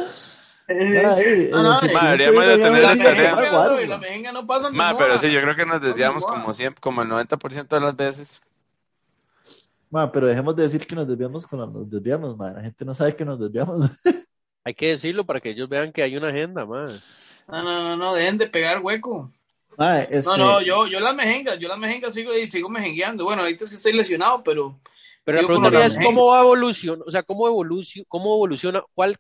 No, 0.67 1.63
no, 1.63 1.81
Ma, 1.93 2.11
deberíamos 2.11 2.47
de 2.47 2.59
tener 2.59 2.83
La 2.83 2.97
tarea. 2.97 3.35
Ma. 3.35 4.33
no 4.33 4.73
Ma, 4.73 4.97
pero 4.97 5.19
sí, 5.19 5.31
yo 5.31 5.41
creo 5.43 5.55
que 5.55 5.67
nos 5.67 5.81
desviamos 5.81 6.25
como 6.25 6.55
siempre, 6.55 6.81
como 6.81 7.03
el 7.03 7.09
90% 7.09 7.69
de 7.69 7.81
las 7.81 7.97
veces. 7.97 8.41
Ma, 9.91 10.11
pero 10.11 10.27
dejemos 10.27 10.57
de 10.57 10.63
decir 10.63 10.87
que 10.87 10.95
nos 10.95 11.07
desviamos 11.07 11.47
cuando 11.47 11.67
nos 11.67 11.91
desviamos, 11.91 12.37
ma. 12.37 12.51
La 12.51 12.63
gente 12.63 12.85
no 12.85 12.95
sabe 12.95 13.15
que 13.15 13.25
nos 13.25 13.39
desviamos. 13.39 13.91
Hay 14.65 14.75
que 14.75 14.89
decirlo 14.89 15.25
para 15.25 15.41
que 15.41 15.51
ellos 15.51 15.69
vean 15.69 15.93
que 15.93 16.03
hay 16.03 16.17
una 16.17 16.29
agenda, 16.29 16.65
man. 16.65 16.89
No, 17.47 17.63
no, 17.63 17.83
no, 17.85 17.97
no, 17.97 18.15
dejen 18.15 18.39
de 18.39 18.47
pegar 18.47 18.81
hueco. 18.81 19.31
Ma, 19.77 20.01
este, 20.01 20.31
No, 20.31 20.37
no, 20.39 20.63
yo, 20.63 20.87
yo 20.87 20.99
las 20.99 21.15
mejengas, 21.15 21.59
yo 21.59 21.69
las 21.69 21.79
mejengas 21.79 22.15
sigo 22.15 22.33
y 22.35 22.47
sigo 22.47 22.71
mejengueando. 22.71 23.25
Bueno, 23.25 23.43
ahorita 23.43 23.65
es 23.65 23.71
que 23.71 23.77
estoy 23.77 23.93
lesionado, 23.93 24.43
pero. 24.43 24.81
Pero 25.25 25.41
la 25.41 25.47
pregunta 25.47 25.87
es 25.87 25.99
cómo 26.03 26.27
va 26.27 26.41
a 26.41 26.43
evolucionar, 26.43 27.07
o 27.07 27.11
sea, 27.11 27.23
cómo 27.23 27.47
evoluciona, 27.47 28.07
cómo 28.09 28.35
evoluciona, 28.35 28.83
cuál, 28.95 29.17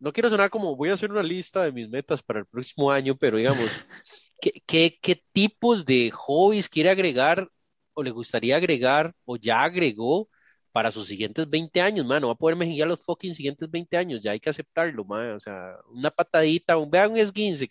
no 0.00 0.12
quiero 0.12 0.30
sonar 0.30 0.50
como 0.50 0.76
voy 0.76 0.90
a 0.90 0.94
hacer 0.94 1.10
una 1.10 1.22
lista 1.22 1.62
de 1.64 1.72
mis 1.72 1.88
metas 1.88 2.22
para 2.22 2.40
el 2.40 2.46
próximo 2.46 2.90
año, 2.90 3.16
pero 3.16 3.36
digamos, 3.38 3.58
¿qué, 4.40 4.62
qué, 4.66 4.98
qué 5.00 5.22
tipos 5.32 5.84
de 5.84 6.10
hobbies 6.10 6.68
quiere 6.68 6.90
agregar 6.90 7.48
o 7.94 8.02
le 8.02 8.10
gustaría 8.10 8.56
agregar 8.56 9.14
o 9.24 9.36
ya 9.36 9.62
agregó 9.62 10.28
para 10.72 10.90
sus 10.90 11.06
siguientes 11.06 11.48
20 11.48 11.80
años, 11.80 12.06
mano? 12.06 12.28
Va 12.28 12.32
a 12.34 12.36
poder 12.36 12.56
mejenguear 12.56 12.88
los 12.88 13.00
fucking 13.00 13.34
siguientes 13.34 13.70
20 13.70 13.96
años, 13.96 14.20
ya 14.22 14.30
hay 14.32 14.40
que 14.40 14.50
aceptarlo, 14.50 15.04
man. 15.04 15.32
O 15.32 15.40
sea, 15.40 15.74
una 15.92 16.10
patadita, 16.10 16.76
un, 16.76 16.90
vean 16.90 17.10
un 17.12 17.18
esguince, 17.18 17.68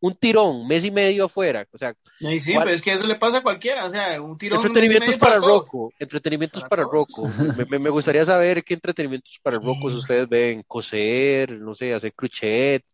un 0.00 0.14
tirón, 0.14 0.66
mes 0.68 0.84
y 0.84 0.90
medio 0.90 1.24
afuera, 1.24 1.66
o 1.72 1.78
sea, 1.78 1.94
Ay, 2.24 2.38
sí, 2.40 2.52
pero 2.56 2.70
es 2.70 2.82
que 2.82 2.92
eso 2.92 3.06
le 3.06 3.16
pasa 3.16 3.38
a 3.38 3.42
cualquiera. 3.42 3.84
O 3.86 3.90
sea, 3.90 4.20
un 4.22 4.38
tirón. 4.38 4.58
Entretenimientos 4.58 5.08
un 5.10 5.14
y 5.14 5.18
para 5.18 5.36
todos. 5.36 5.48
Rocco, 5.48 5.92
entretenimientos 5.98 6.62
Para 6.62 6.70
para. 6.70 6.82
Rocco. 6.84 7.28
Me, 7.56 7.64
me- 7.64 7.78
me 7.78 7.90
gustaría 7.90 8.24
saber 8.24 8.62
qué 8.64 8.74
entretenimientos 8.74 9.38
para 9.42 9.58
Rocco 9.62 9.86
ustedes 9.86 10.28
ven, 10.28 10.62
coser, 10.66 11.58
no 11.60 11.74
sé, 11.74 11.92
hacer 11.94 12.12
crochet. 12.14 12.84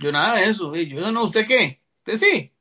Yo 0.00 0.10
nada 0.12 0.36
de 0.36 0.48
eso. 0.48 0.74
Yo 0.74 1.10
no, 1.12 1.22
¿usted 1.24 1.46
qué? 1.46 1.80
¿Usted 2.06 2.16
sí? 2.16 2.52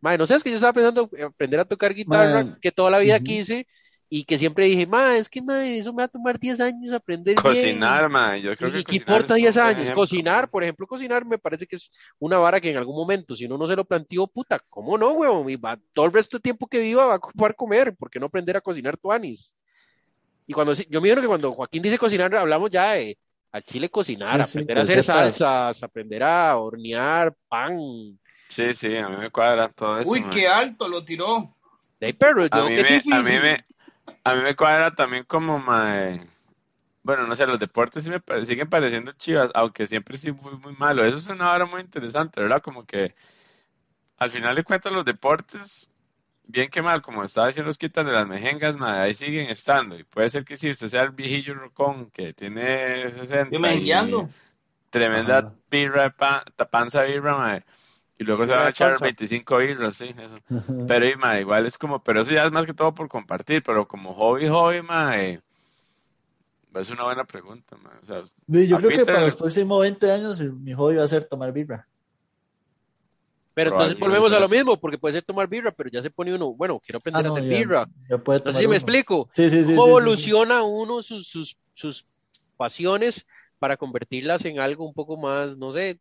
Mae, 0.00 0.18
no 0.18 0.26
sé, 0.26 0.34
es 0.36 0.44
que 0.44 0.50
yo 0.50 0.56
estaba 0.56 0.72
pensando 0.72 1.08
en 1.12 1.24
aprender 1.24 1.60
a 1.60 1.64
tocar 1.64 1.92
guitarra, 1.94 2.58
que 2.60 2.70
toda 2.70 2.90
la 2.90 2.98
vida 2.98 3.18
quise, 3.20 3.66
y 4.08 4.24
que 4.24 4.38
siempre 4.38 4.66
dije, 4.66 4.86
ma, 4.86 5.16
es 5.16 5.28
que 5.28 5.42
ma, 5.42 5.66
eso 5.66 5.92
me 5.92 5.98
va 5.98 6.04
a 6.04 6.08
tomar 6.08 6.38
10 6.38 6.60
años 6.60 6.94
aprender 6.94 7.40
bien. 7.40 7.84
Cocinar, 7.84 8.08
ma, 8.08 8.36
yo 8.36 8.56
creo 8.56 8.72
¿Y 8.72 8.84
que 8.84 8.84
qué 8.84 8.96
importa 8.96 9.34
es 9.34 9.42
un 9.42 9.54
10 9.54 9.56
buen 9.60 9.78
años? 9.78 9.78
ejemplo, 9.78 10.06
Cocinar, 10.06 10.50
por 10.50 10.62
ejemplo, 10.62 10.86
cocinar 10.86 11.24
me 11.26 11.38
parece 11.38 11.66
que 11.66 11.76
es 11.76 11.90
una 12.18 12.38
vara 12.38 12.60
que 12.60 12.70
en 12.70 12.76
algún 12.78 12.96
momento, 12.96 13.36
si 13.36 13.46
uno 13.46 13.58
no 13.58 13.66
se 13.68 13.76
lo 13.76 13.84
planteó, 13.84 14.26
puta, 14.28 14.60
¿cómo 14.70 14.98
no, 14.98 15.12
huevón? 15.12 15.50
Y 15.50 15.56
va- 15.56 15.78
todo 15.92 16.06
el 16.06 16.12
resto 16.12 16.36
del 16.38 16.42
tiempo 16.42 16.66
que 16.68 16.80
viva 16.80 17.06
va 17.06 17.14
a 17.14 17.16
ocupar 17.18 17.54
comer, 17.56 17.96
¿por 17.96 18.10
qué 18.10 18.20
no 18.20 18.26
aprender 18.26 18.56
a 18.56 18.60
cocinar 18.62 18.96
tuanis? 18.98 19.52
Y 20.46 20.52
cuando 20.54 20.72
yo 20.74 21.00
me 21.00 21.08
imagino 21.08 21.22
que 21.22 21.28
cuando 21.28 21.52
Joaquín 21.54 21.82
dice 21.82 21.98
cocinar, 21.98 22.34
hablamos 22.36 22.70
ya 22.70 22.92
de 22.92 23.18
al 23.52 23.64
chile 23.64 23.90
cocinar, 23.90 24.40
Sí, 24.40 24.44
sí, 24.44 24.58
aprender 24.58 24.78
a 24.78 24.82
hacer 24.82 25.02
salsas, 25.02 25.82
aprender 25.82 26.22
a 26.22 26.56
hornear 26.58 27.34
pan. 27.48 27.78
Sí, 28.48 28.74
sí, 28.74 28.96
a 28.96 29.08
mí 29.08 29.16
me 29.16 29.30
cuadra 29.30 29.68
todo 29.72 30.00
eso, 30.00 30.18
Uy, 30.18 30.22
qué 30.30 30.48
alto 30.48 30.88
lo 30.88 31.04
tiró. 31.04 31.54
De 32.00 32.06
ahí, 32.06 32.12
pero 32.14 32.46
A 32.50 32.58
yo, 32.58 32.64
mí 32.64 32.72
qué 32.72 32.84
me, 32.84 33.04
a 33.08 33.22
mí 33.22 33.38
me, 33.38 33.64
a 34.26 34.34
mí 34.34 34.42
me 34.42 34.56
cuadra 34.56 34.94
también 34.94 35.24
como, 35.24 35.58
ma, 35.58 36.18
bueno, 37.02 37.26
no 37.26 37.36
sé, 37.36 37.46
los 37.46 37.60
deportes 37.60 38.04
sí 38.04 38.10
me 38.10 38.20
pare- 38.20 38.44
siguen 38.46 38.68
pareciendo 38.70 39.12
chivas, 39.12 39.50
aunque 39.54 39.86
siempre 39.86 40.18
sí 40.18 40.32
fui 40.32 40.56
muy 40.58 40.74
malo. 40.76 41.04
Eso 41.04 41.16
es 41.18 41.28
una 41.28 41.52
hora 41.52 41.66
muy 41.66 41.80
interesante, 41.82 42.40
¿verdad? 42.42 42.62
Como 42.62 42.84
que 42.86 43.14
al 44.18 44.30
final 44.30 44.54
de 44.54 44.64
cuentas 44.64 44.92
los 44.92 45.04
deportes, 45.04 45.90
bien 46.44 46.70
que 46.70 46.82
mal, 46.82 47.02
como 47.02 47.24
estaba 47.24 47.48
diciendo 47.48 47.68
los 47.68 47.78
quitan 47.78 48.06
de 48.06 48.12
las 48.12 48.28
mejengas, 48.28 48.76
ma, 48.76 49.02
ahí 49.02 49.14
siguen 49.14 49.48
estando. 49.50 49.98
Y 49.98 50.04
puede 50.04 50.30
ser 50.30 50.44
que 50.44 50.56
sí, 50.56 50.70
usted 50.70 50.88
sea 50.88 51.02
el 51.04 51.10
viejillo 51.12 51.54
rocón 51.54 52.10
que 52.10 52.32
tiene 52.34 53.10
60 53.12 53.54
Yo 53.54 53.58
y 53.58 53.62
mejengueando. 53.62 54.28
tremenda 54.90 55.38
Ajá. 55.38 55.54
birra, 55.70 56.10
pan, 56.16 56.42
panza 56.70 57.02
birra, 57.04 57.36
ma, 57.36 57.60
y 58.18 58.24
luego 58.24 58.46
se 58.46 58.52
van 58.52 58.66
a 58.66 58.70
echar 58.70 58.98
panza. 58.98 59.04
25 59.04 59.58
birras, 59.58 59.96
sí, 59.96 60.06
eso. 60.18 60.36
Pero 60.86 61.06
y, 61.06 61.16
ma, 61.16 61.38
igual 61.38 61.66
es 61.66 61.78
como, 61.78 62.02
pero 62.02 62.20
eso 62.20 62.32
ya 62.32 62.44
es 62.46 62.52
más 62.52 62.66
que 62.66 62.74
todo 62.74 62.94
por 62.94 63.08
compartir, 63.08 63.62
pero 63.62 63.86
como 63.88 64.12
hobby, 64.14 64.48
hobby, 64.48 64.82
ma, 64.82 65.18
eh, 65.20 65.40
es 66.74 66.90
una 66.90 67.04
buena 67.04 67.24
pregunta, 67.24 67.76
ma. 67.76 67.90
O 68.02 68.06
sea, 68.06 68.22
Sí, 68.24 68.66
yo 68.68 68.76
creo 68.78 68.90
que 68.92 69.04
para 69.06 69.24
los 69.24 69.36
próximos 69.36 69.80
20 69.82 70.10
años 70.10 70.40
eh, 70.40 70.50
mi 70.50 70.72
hobby 70.72 70.96
va 70.96 71.04
a 71.04 71.08
ser 71.08 71.24
tomar 71.24 71.52
birra. 71.52 71.88
Pero 73.54 73.70
entonces 73.70 73.98
volvemos 73.98 74.32
a 74.32 74.40
lo 74.40 74.48
mismo, 74.48 74.78
porque 74.78 74.98
puede 74.98 75.14
ser 75.14 75.22
tomar 75.24 75.48
birra, 75.48 75.72
pero 75.72 75.88
ya 75.90 76.02
se 76.02 76.10
pone 76.10 76.34
uno, 76.34 76.52
bueno, 76.54 76.78
quiero 76.80 76.98
aprender 76.98 77.24
Ah, 77.24 77.28
a 77.28 77.30
hacer 77.30 77.42
ya- 77.44 77.48
birra. 77.58 77.86
ya 78.10 78.18
puede 78.18 78.40
No 78.40 78.44
sé 78.52 78.58
tomar 78.58 78.62
si 78.62 78.68
me 78.68 78.76
explico. 78.76 79.28
Sí, 79.32 79.50
sí, 79.50 79.64
sí. 79.64 79.74
¿Cómo 79.74 79.84
sí, 79.84 79.88
sí, 79.88 79.98
evoluciona 80.00 80.62
uno 80.62 81.02
sus, 81.02 81.26
sus, 81.28 81.56
sus 81.72 82.06
pasiones 82.56 83.26
para 83.58 83.76
convertirlas 83.78 84.44
en 84.44 84.60
algo 84.60 84.86
un 84.86 84.92
poco 84.94 85.16
más, 85.16 85.56
no 85.56 85.72
sé, 85.72 85.98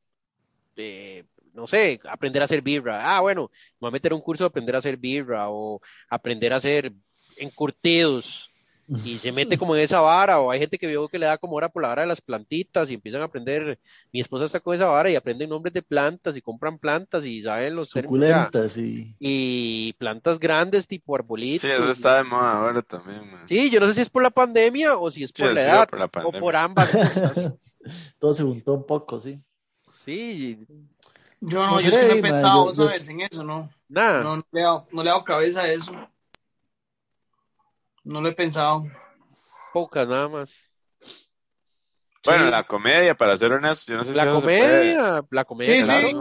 eh, 0.78 1.26
no 1.56 1.68
sé, 1.68 2.00
aprender 2.10 2.42
a 2.42 2.46
hacer 2.46 2.62
birra? 2.62 3.16
Ah, 3.18 3.22
bueno, 3.22 3.50
me 3.54 3.78
voy 3.82 3.90
a 3.90 3.92
meter 3.92 4.14
un 4.14 4.22
curso 4.22 4.44
de 4.44 4.48
aprender 4.50 4.76
a 4.76 4.80
hacer 4.80 4.98
birra 4.98 5.50
o 5.50 5.82
aprender 6.10 6.54
a 6.54 6.58
hacer 6.58 6.94
encurtidos 7.38 8.52
y 8.88 9.20
se 9.20 9.32
mete 9.32 9.58
como 9.58 9.76
en 9.76 9.82
esa 9.82 10.00
vara 10.00 10.40
o 10.40 10.50
hay 10.52 10.60
gente 10.60 10.78
que 10.78 10.88
vio 10.88 11.08
que 11.08 11.20
le 11.20 11.26
da 11.26 11.38
como 11.38 11.56
hora 11.56 11.70
por 11.70 11.82
la 11.82 11.90
vara 11.90 12.02
de 12.04 12.08
las 12.08 12.22
plantitas 12.22 12.90
y 12.90 12.96
empiezan 12.96 13.22
a 13.22 13.26
aprender, 13.26 13.80
mi 14.12 14.20
esposa 14.20 14.46
está 14.46 14.60
con 14.60 14.76
esa 14.76 14.86
vara 14.86 15.10
y 15.10 15.16
aprenden 15.16 15.50
nombres 15.50 15.74
de 15.74 15.82
plantas 15.82 16.36
y 16.38 16.42
compran 16.42 16.80
plantas 16.80 17.26
y 17.26 17.42
saben 17.42 17.76
los 17.76 17.90
Suculentas 17.90 18.78
y. 18.78 19.16
y 19.20 19.94
plantas 19.94 20.40
grandes 20.40 20.88
tipo 20.88 21.16
arbolitos. 21.16 21.62
Sí, 21.62 21.68
eso 21.70 21.92
está 21.92 22.18
de 22.18 22.24
moda 22.24 22.58
ahora 22.58 22.82
también, 22.82 23.30
man. 23.32 23.48
Sí, 23.48 23.70
yo 23.70 23.80
no 23.80 23.88
sé 23.88 23.94
si 23.96 24.02
es 24.02 24.10
por 24.10 24.24
la 24.24 24.32
pandemia 24.32 24.98
o 24.98 25.12
si 25.12 25.24
es 25.24 25.32
Sí, 25.34 25.44
por 25.44 25.54
la 25.54 25.62
edad 25.62 25.90
por 25.90 26.00
la 26.00 26.10
o 26.24 26.32
por 26.32 26.56
ambas 26.56 26.90
cosas. 26.90 27.78
Todo 28.20 28.34
se 28.34 28.44
juntó 28.44 28.74
un 28.74 28.86
poco, 28.86 29.20
sí. 29.20 29.40
Sí, 29.92 30.66
Yo 31.48 31.64
no, 31.66 31.74
No 31.74 31.80
yo 31.80 31.90
sé, 31.92 31.96
es 31.96 32.02
que 32.02 32.08
no 32.08 32.14
he 32.14 32.22
ma, 32.22 32.28
pensado, 32.30 32.66
yo- 32.66 32.74
yo- 32.74 32.88
¿sabes? 32.88 33.10
En 33.10 33.22
eso, 33.22 33.44
no. 33.44 33.70
nada. 33.88 34.24
No, 34.24 34.38
no 34.38 34.44
le, 34.52 34.60
he 34.60 34.64
dado, 34.64 34.88
no 34.92 35.04
le 35.04 35.10
he 35.10 35.12
dado 35.12 35.24
cabeza 35.24 35.62
a 35.62 35.68
eso. 35.68 35.92
No 38.04 38.22
lo 38.22 38.30
he 38.30 38.34
pensado. 38.34 38.84
Pocas 39.74 40.08
nada 40.08 40.28
más. 40.28 40.74
Bueno, 42.24 42.46
Sí. 42.46 42.52
la 42.52 42.64
comedia, 42.64 43.16
para 43.16 43.38
ser 43.38 43.52
honesto, 43.52 43.92
yo 43.92 43.98
no 43.98 44.04
sé 44.04 44.12
si 44.12 44.18
La 44.18 44.24
eso 44.24 44.40
se 44.40 44.44
puede. 44.46 44.60
comedia, 44.96 45.24
la 45.30 45.46
comedia, 45.46 45.76
Sí, 45.78 45.84
claro. 45.84 46.08
sí. 46.10 46.16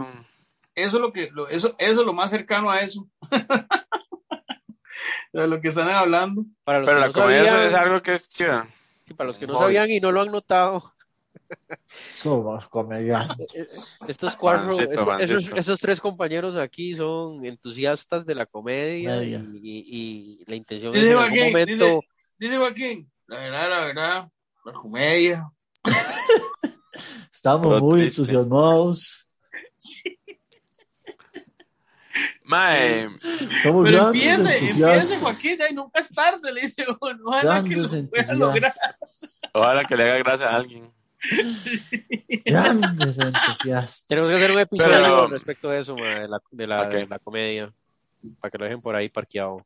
Eso 0.75 0.97
es 0.97 1.01
lo 1.01 1.11
que, 1.13 1.29
lo- 1.31 1.47
eso, 1.47 1.73
eso 1.79 2.01
es 2.01 2.05
lo 2.05 2.13
más 2.13 2.29
cercano 2.29 2.69
a 2.69 2.81
eso. 2.81 3.07
de 5.33 5.47
lo 5.47 5.59
que 5.61 5.69
están 5.69 5.89
hablando. 5.89 6.43
Para 6.63 6.79
los 6.79 6.85
Pero 6.87 6.97
que 6.97 7.01
la 7.01 7.07
no 7.07 7.13
comedia 7.13 7.45
sabían, 7.51 7.67
es 7.67 7.73
algo 7.75 8.01
que 8.01 8.13
es 8.13 8.29
chida. 8.29 8.67
sí, 9.07 9.13
para 9.13 9.27
los 9.27 9.37
que 9.37 9.47
no 9.47 9.57
sabían 9.57 9.89
y 9.89 9.99
no 9.99 10.11
lo 10.11 10.21
han 10.21 10.31
notado, 10.31 10.93
Somos 12.13 12.67
comediantes. 12.69 13.97
estos 14.07 14.35
cuatro, 14.35 14.65
Juancito, 14.73 14.91
estos, 14.91 15.03
Juancito. 15.05 15.37
esos, 15.37 15.57
esos 15.57 15.79
tres 15.79 16.01
compañeros 16.01 16.55
aquí 16.55 16.95
son 16.95 17.45
entusiastas 17.45 18.25
de 18.25 18.35
la 18.35 18.45
comedia 18.45 19.23
y, 19.23 19.35
y- 19.35 20.39
y 20.41 20.43
la 20.47 20.55
intención 20.55 20.93
Dice 20.93 21.05
es 21.05 21.11
en 21.11 21.17
algún 21.17 21.29
Joaquín, 21.37 21.51
momento 21.53 21.85
dice- 21.85 21.99
Dice 22.37 22.57
Joaquín, 22.57 23.11
la 23.27 23.37
verdad, 23.39 23.69
la 23.69 23.79
verdad, 23.85 24.29
la 24.65 24.71
comedia. 24.73 25.49
Estamos 27.33 27.67
Todo 27.67 27.79
muy 27.79 28.01
triste. 28.01 28.21
entusiasmados. 28.21 29.21
Mae, 32.43 33.07
Somos 33.63 33.83
Pero 33.85 33.97
grandes 34.11 34.23
empiece, 34.23 34.57
entusiastas. 34.57 35.11
empiece 35.11 35.17
Joaquín, 35.19 35.57
ya 35.57 35.69
y 35.69 35.73
nunca 35.73 35.99
es 35.99 36.09
tarde, 36.09 36.53
le 36.53 36.61
dice 36.61 36.85
uno, 37.01 37.17
ojalá 37.25 37.63
que 37.63 37.75
lo 37.75 37.89
pueda 38.09 38.33
lograr. 38.33 38.73
ojalá 39.53 39.83
que 39.83 39.95
le 39.97 40.03
haga 40.03 40.17
gracia 40.19 40.47
a 40.49 40.55
alguien. 40.57 40.91
Grandes 42.45 43.17
entusiastas. 43.19 44.05
tenemos 44.07 44.29
que 44.29 44.35
hacer 44.35 44.51
un 44.51 44.59
episodio 44.59 44.91
Pero- 44.91 45.27
respecto 45.27 45.69
a 45.69 45.77
eso, 45.77 45.95
ma, 45.95 46.05
de 46.07 46.27
la, 46.27 46.41
de 46.51 46.67
la, 46.67 46.81
Ok. 46.83 46.89
de 46.93 47.07
la 47.07 47.19
comedia, 47.19 47.73
para 48.39 48.51
que 48.51 48.57
lo 48.57 48.65
dejen 48.65 48.81
por 48.81 48.95
ahí 48.95 49.09
parqueado. 49.09 49.65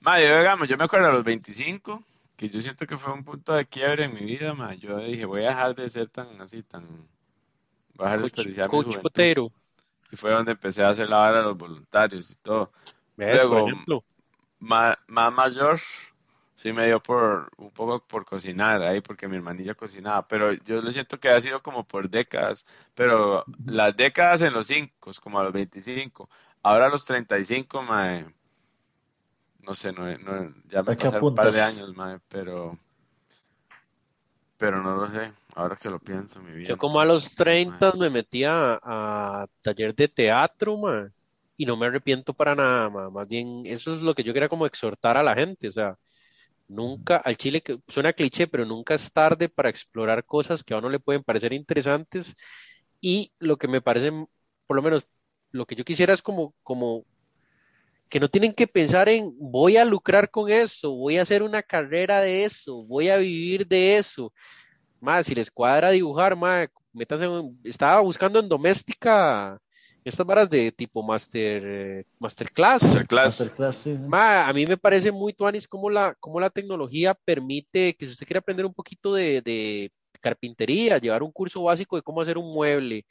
Mae, 0.00 0.26
yo, 0.26 0.36
digamos, 0.38 0.68
yo 0.68 0.76
me 0.76 0.84
acuerdo 0.84 1.08
a 1.08 1.12
los 1.12 1.24
25, 1.24 2.02
que 2.36 2.48
yo 2.50 2.60
siento 2.60 2.86
que 2.86 2.98
fue 2.98 3.12
un 3.12 3.24
punto 3.24 3.54
de 3.54 3.66
quiebre 3.66 4.04
en 4.04 4.14
mi 4.14 4.20
vida, 4.20 4.54
mae. 4.54 4.76
Yo 4.78 4.98
dije, 4.98 5.24
voy 5.24 5.44
a 5.44 5.48
dejar 5.48 5.74
de 5.74 5.88
ser 5.88 6.08
tan 6.08 6.40
así, 6.40 6.62
tan... 6.62 6.86
Voy 7.94 8.06
a 8.06 8.10
dejar 8.10 8.18
de 8.18 8.22
Coach, 8.22 8.32
desperdiciar 8.34 8.68
mi 8.70 8.76
juventud. 8.82 9.02
Potero, 9.02 9.52
Y 10.10 10.16
fue 10.16 10.30
donde 10.32 10.52
empecé 10.52 10.82
a 10.82 10.88
hacer 10.90 11.08
la 11.08 11.16
vara 11.18 11.38
de 11.38 11.44
los 11.44 11.56
voluntarios 11.56 12.30
y 12.30 12.34
todo. 12.36 12.70
¿ves? 13.16 13.34
Luego, 13.36 13.60
por 13.60 13.70
ejemplo. 13.70 14.04
Ma- 14.58 14.98
más 15.08 15.32
mayor, 15.32 15.78
sí 16.64 16.72
me 16.72 16.86
dio 16.86 17.00
por 17.02 17.50
un 17.58 17.70
poco 17.72 18.06
por 18.06 18.24
cocinar 18.24 18.82
ahí, 18.82 19.00
porque 19.02 19.28
mi 19.28 19.36
hermanilla 19.36 19.74
cocinaba, 19.74 20.26
pero 20.28 20.52
yo 20.54 20.80
le 20.80 20.92
siento 20.92 21.20
que 21.20 21.28
ha 21.30 21.40
sido 21.40 21.62
como 21.62 21.86
por 21.86 22.08
décadas, 22.10 22.66
pero 22.94 23.48
las 23.66 23.96
décadas 23.96 24.42
en 24.42 24.52
los 24.54 24.66
5, 24.68 25.10
como 25.22 25.38
a 25.40 25.44
los 25.44 25.52
25, 25.52 26.28
ahora 26.62 26.86
a 26.86 26.90
los 26.90 27.04
35, 27.04 27.82
mae, 27.82 28.26
no 29.66 29.74
sé, 29.74 29.92
no, 29.92 30.04
no- 30.18 30.54
ya 30.68 30.82
me 30.84 30.92
¿A 30.92 30.94
qué 30.96 31.08
pasaron 31.08 31.26
un 31.28 31.34
par 31.34 31.50
de 31.52 31.60
años, 31.60 31.94
mae, 31.96 32.18
pero, 32.28 32.78
pero 34.58 34.82
no 34.82 34.96
lo 34.96 35.06
sé, 35.08 35.32
ahora 35.54 35.76
que 35.76 35.90
lo 35.90 36.00
pienso, 36.00 36.40
mi 36.42 36.52
vida. 36.52 36.76
Yo 36.76 36.78
como 36.78 37.00
a 37.00 37.04
los 37.04 37.34
mae. 37.66 37.84
30 37.84 37.92
me 37.94 38.08
metí 38.10 38.44
a, 38.44 38.78
a 38.82 39.46
taller 39.62 39.94
de 39.94 40.08
teatro, 40.08 40.76
ma, 40.78 41.10
y 41.56 41.66
no 41.66 41.76
me 41.76 41.86
arrepiento 41.86 42.32
para 42.34 42.54
nada, 42.54 42.88
ma. 42.90 43.10
Más 43.10 43.28
bien, 43.28 43.62
eso 43.66 43.94
es 43.94 44.00
lo 44.02 44.14
que 44.14 44.22
yo 44.24 44.32
quería 44.32 44.48
como 44.48 44.66
exhortar 44.66 45.16
a 45.16 45.22
la 45.22 45.34
gente, 45.34 45.68
o 45.68 45.72
sea, 45.72 45.98
nunca, 46.68 47.16
al 47.18 47.36
chile 47.36 47.62
que 47.62 47.78
suena 47.88 48.12
cliché, 48.12 48.46
pero 48.46 48.64
nunca 48.66 48.94
es 48.94 49.12
tarde 49.12 49.48
para 49.48 49.68
explorar 49.70 50.24
cosas 50.24 50.64
que 50.64 50.74
a 50.74 50.78
uno 50.78 50.88
le 50.90 51.00
pueden 51.00 51.22
parecer 51.24 51.52
interesantes 51.52 52.34
y 53.00 53.32
lo 53.38 53.56
que 53.58 53.68
me 53.68 53.82
parece, 53.82 54.10
por 54.66 54.76
lo 54.76 54.82
menos, 54.82 55.06
lo 55.52 55.66
que 55.66 55.76
yo 55.76 55.84
quisiera 55.84 56.14
es 56.14 56.22
como, 56.22 56.54
como 56.62 57.04
que 58.08 58.20
no 58.20 58.28
tienen 58.28 58.52
que 58.52 58.66
pensar 58.66 59.08
en 59.08 59.32
voy 59.38 59.76
a 59.76 59.84
lucrar 59.84 60.30
con 60.30 60.50
eso, 60.50 60.94
voy 60.94 61.18
a 61.18 61.22
hacer 61.22 61.42
una 61.42 61.62
carrera 61.62 62.20
de 62.20 62.44
eso, 62.44 62.84
voy 62.84 63.08
a 63.08 63.16
vivir 63.16 63.66
de 63.66 63.96
eso. 63.96 64.32
Más, 65.00 65.26
si 65.26 65.34
les 65.34 65.50
cuadra 65.50 65.90
dibujar, 65.90 66.36
más, 66.36 66.68
métanse 66.92 67.26
en- 67.26 67.58
estaba 67.64 68.00
buscando 68.00 68.40
en 68.40 68.48
doméstica 68.48 69.58
estas 70.04 70.26
varas 70.26 70.50
de 70.50 70.70
tipo 70.72 71.02
master, 71.02 71.62
eh, 71.64 72.04
masterclass. 72.18 72.82
Masterclass. 72.82 73.24
Masterclass, 73.40 73.76
sí. 73.76 73.98
Ma, 74.06 74.46
a 74.46 74.52
mí 74.52 74.66
me 74.66 74.76
parece 74.76 75.10
muy 75.10 75.32
tuanis 75.32 75.66
cómo 75.66 75.88
la, 75.88 76.14
cómo 76.20 76.38
la 76.40 76.50
tecnología 76.50 77.14
permite 77.14 77.94
que 77.96 78.06
si 78.06 78.12
usted 78.12 78.26
quiere 78.26 78.38
aprender 78.38 78.66
un 78.66 78.74
poquito 78.74 79.14
de, 79.14 79.40
de 79.40 79.90
carpintería, 80.20 80.98
llevar 80.98 81.22
un 81.22 81.32
curso 81.32 81.62
básico 81.62 81.96
de 81.96 82.02
cómo 82.02 82.20
hacer 82.20 82.36
un 82.36 82.52
mueble, 82.52 83.04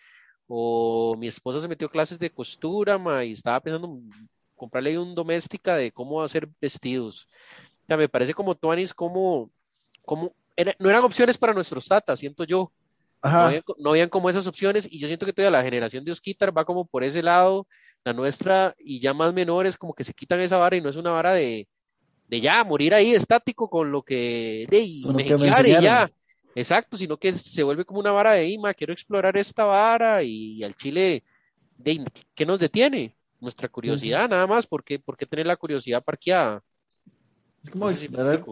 o 0.48 1.16
mi 1.18 1.28
esposa 1.28 1.60
se 1.60 1.68
metió 1.68 1.88
a 1.88 1.92
clases 1.92 2.20
de 2.20 2.30
costura, 2.30 2.98
ma, 2.98 3.24
y 3.26 3.34
estaba 3.34 3.60
pensando 3.60 3.88
en 3.88 4.10
comprarle 4.56 5.00
un 5.00 5.16
doméstica 5.16 5.76
de 5.76 5.92
cómo 5.92 6.22
hacer 6.22 6.48
vestidos. 6.62 7.28
O 7.84 7.86
sea, 7.88 7.98
me 7.98 8.08
parece 8.10 8.34
como 8.34 8.56
tuanis 8.56 8.94
como, 8.94 9.50
como 10.06 10.34
era- 10.56 10.76
no 10.80 10.90
eran 10.90 11.04
opciones 11.04 11.38
para 11.38 11.54
nuestros 11.54 11.88
tatas, 11.88 12.20
siento 12.20 12.44
yo. 12.44 12.72
No 13.24 13.30
habían, 13.30 13.64
no 13.78 13.90
habían 13.92 14.10
como 14.10 14.30
esas 14.30 14.48
opciones 14.48 14.88
y 14.92 15.00
yo 15.00 15.08
siento 15.08 15.26
que 15.26 15.32
todavía 15.32 15.58
la 15.58 15.64
generación 15.64 16.04
de 16.04 16.12
Osquitar 16.12 16.56
va 16.56 16.66
como 16.66 16.86
por 16.86 17.04
ese 17.04 17.24
lado, 17.24 17.68
la 18.04 18.12
nuestra 18.12 18.76
y 18.78 19.00
ya 19.00 19.14
más 19.14 19.34
menores 19.34 19.78
como 19.78 19.94
que 19.94 20.04
se 20.04 20.14
quitan 20.14 20.42
esa 20.42 20.58
vara 20.58 20.76
y 20.76 20.82
no 20.82 20.90
es 20.90 20.98
una 20.98 21.12
vara 21.12 21.32
de, 21.34 21.68
de 22.28 22.42
ya 22.42 22.64
morir 22.64 22.94
ahí 22.94 23.14
estático 23.14 23.70
con 23.70 23.92
lo 23.92 24.04
que 24.04 24.66
de 24.70 24.80
y 24.80 25.04
Con 25.04 25.14
lo 25.14 25.18
que 25.20 25.24
me 25.24 25.46
mejenguear 25.46 25.68
y 25.68 25.84
ya. 25.84 26.12
Exacto, 26.56 26.98
sino 26.98 27.18
que 27.18 27.34
se 27.34 27.64
vuelve 27.64 27.86
como 27.86 28.00
una 28.00 28.12
vara 28.12 28.34
de 28.34 28.48
Ima, 28.48 28.74
quiero 28.74 28.94
explorar 28.94 29.36
esta 29.38 29.66
vara 29.66 30.22
y, 30.22 30.64
al 30.64 30.76
Chile, 30.76 31.24
de, 31.78 32.06
¿qué 32.36 32.46
nos 32.46 32.60
detiene? 32.60 33.16
Nuestra 33.40 33.68
curiosidad, 33.68 34.30
nada 34.30 34.46
más, 34.46 34.68
¿por 34.68 34.84
qué, 34.84 35.00
por 35.00 35.18
qué 35.18 35.26
tener 35.26 35.48
la 35.48 35.58
curiosidad 35.58 36.04
parqueada? 36.04 36.64
Es 37.64 37.72
como 37.72 37.90
No 37.90 37.96
sé 37.96 38.06
explorar, 38.06 38.44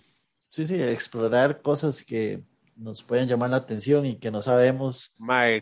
sí, 0.49 0.65
sí, 0.65 0.81
explorar 0.81 1.61
cosas 1.61 2.03
que 2.03 2.41
nos 2.81 3.03
pueden 3.03 3.27
llamar 3.27 3.51
la 3.51 3.57
atención 3.57 4.05
y 4.05 4.17
que 4.17 4.31
no 4.31 4.41
sabemos 4.41 5.13